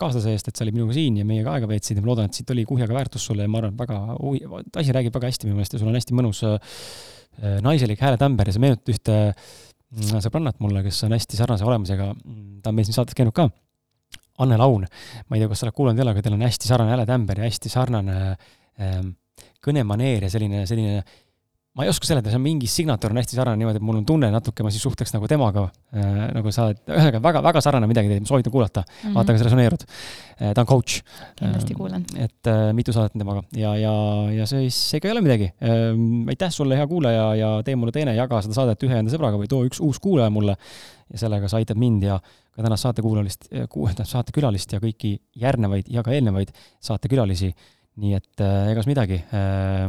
kaaslase 0.00 0.34
eest, 0.34 0.50
et 0.50 0.58
sa 0.58 0.66
olid 0.66 0.76
minuga 0.78 0.96
siin 0.96 1.20
ja 1.20 1.28
meiega 1.28 1.54
aega 1.54 1.68
veetsid 1.70 2.00
ja 2.00 2.04
ma 2.04 2.12
loodan, 2.12 2.30
et 2.30 2.38
siit 2.38 2.50
oli 2.54 2.66
kuhjaga 2.68 2.96
väärtus 2.96 3.28
sulle 3.30 3.46
ja 3.46 3.52
ma 3.52 3.60
arvan, 3.60 3.76
et 3.76 3.80
väga, 3.80 4.00
asi 4.82 4.96
räägib 4.96 5.16
väga 5.16 5.32
hästi 5.32 5.48
minu 5.48 5.60
meelest 5.60 5.76
ja 5.76 5.82
sul 5.82 5.92
on 5.92 5.98
hästi 5.98 6.16
mõnus 6.16 6.44
naiselik 7.62 8.00
hääletämber 8.00 8.48
ja 8.48 8.54
sa 8.54 8.62
meenutad 8.62 8.92
ühte 8.92 9.16
mm, 9.30 10.20
sõbrannat 10.24 10.60
mulle, 10.62 10.82
kes 10.86 11.04
on 11.06 11.14
hästi 11.16 11.38
sarnase 11.38 11.66
olemusega, 11.66 12.10
ta 12.62 12.72
on 12.72 12.76
meil 12.76 12.88
siin 12.88 12.98
saates 12.98 13.16
käinud 13.18 13.36
ka. 13.36 13.48
Anne 14.40 14.56
Laun, 14.56 14.86
ma 15.28 15.36
ei 15.36 15.42
tea, 15.42 15.50
kas 15.50 15.60
sa 15.60 15.66
oled 15.66 15.76
kuulanud 15.76 16.00
ole, 16.00 16.14
aga 16.14 16.22
teil 16.24 16.36
on 16.36 16.44
hästi 16.46 16.68
sarnane 16.70 16.94
hääletämber 16.94 17.42
ja 17.42 17.48
hästi 17.48 17.72
sarnane 17.72 18.14
ähm, 18.80 19.10
kõnemaneer 19.64 20.24
ja 20.24 20.30
selline, 20.32 20.62
selline 20.68 21.02
ma 21.78 21.84
ei 21.86 21.90
oska 21.92 22.08
seletada, 22.08 22.32
see 22.32 22.38
on 22.40 22.42
mingi 22.42 22.66
signatuur 22.66 23.12
on 23.14 23.20
hästi 23.20 23.36
sarnane 23.38 23.60
niimoodi, 23.60 23.78
et 23.78 23.84
mul 23.86 24.00
on 24.00 24.06
tunne 24.06 24.30
natuke, 24.34 24.64
ma 24.66 24.72
siis 24.74 24.82
suhtleks 24.82 25.12
nagu 25.14 25.28
temaga 25.30 25.68
äh,, 25.94 26.24
nagu 26.34 26.50
sa 26.54 26.66
oled, 26.66 26.80
ühesõnaga 26.88 27.20
väga, 27.22 27.42
väga 27.46 27.62
sarnane 27.62 27.88
midagi 27.90 28.10
teeb, 28.10 28.26
soovitan 28.26 28.54
kuulata 28.54 28.82
mm, 28.82 28.96
-hmm. 29.04 29.14
vaata, 29.14 29.36
kas 29.36 29.44
resoneerud 29.46 29.84
äh,. 29.86 30.50
ta 30.50 30.64
on 30.64 30.66
coach. 30.66 30.98
kindlasti 31.38 31.78
kuulan. 31.78 32.04
et 32.18 32.50
äh, 32.50 32.72
mitu 32.74 32.92
saadet 32.96 33.14
on 33.14 33.22
temaga 33.22 33.44
ja, 33.54 33.76
ja, 33.78 33.94
ja 34.34 34.46
siis 34.50 34.80
ega 34.98 35.08
ei 35.08 35.14
ole 35.14 35.22
midagi 35.22 35.52
äh,. 35.62 35.94
aitäh 36.34 36.50
sulle, 36.50 36.76
hea 36.76 36.90
kuulaja, 36.90 37.34
ja 37.38 37.54
tee 37.62 37.78
mulle 37.78 37.94
teene, 37.94 38.18
jaga 38.18 38.42
seda 38.42 38.58
saadet 38.58 38.82
ühe 38.82 38.98
enda 38.98 39.14
sõbraga 39.14 39.38
või 39.38 39.46
too 39.46 39.62
üks 39.70 39.78
uus 39.78 40.02
kuulaja 40.02 40.30
mulle 40.30 40.58
ja 41.12 41.22
sellega 41.22 41.48
sa 41.48 41.62
aitad 41.62 41.78
mind 41.78 42.02
ja 42.02 42.18
ka 42.50 42.66
tänast 42.66 42.82
saatekuulalist, 42.82 43.46
tähendab 43.50 44.06
saatekülalist 44.10 44.72
ja 44.74 44.82
kõiki 44.82 45.20
järgnevaid 45.38 45.86
ja 45.88 46.02
ka 46.02 46.18
eelnevaid 46.18 46.50
saatekülalisi. 46.82 47.54
nii 48.00 48.14
et 48.16 48.42
äh, 48.42 48.72
egas 48.72 48.90
midagi 48.90 49.22
äh,. 49.30 49.86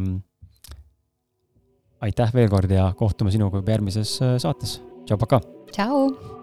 Aitäh 2.02 2.34
veel 2.34 2.50
kord 2.50 2.72
ja 2.72 2.92
kohtume 2.98 3.34
sinuga 3.34 3.62
juba 3.62 3.78
järgmises 3.78 4.18
äh, 4.22 4.38
saates. 4.42 4.80
tšau, 5.06 5.18
pakaa! 5.22 5.42
tšau! 5.72 6.41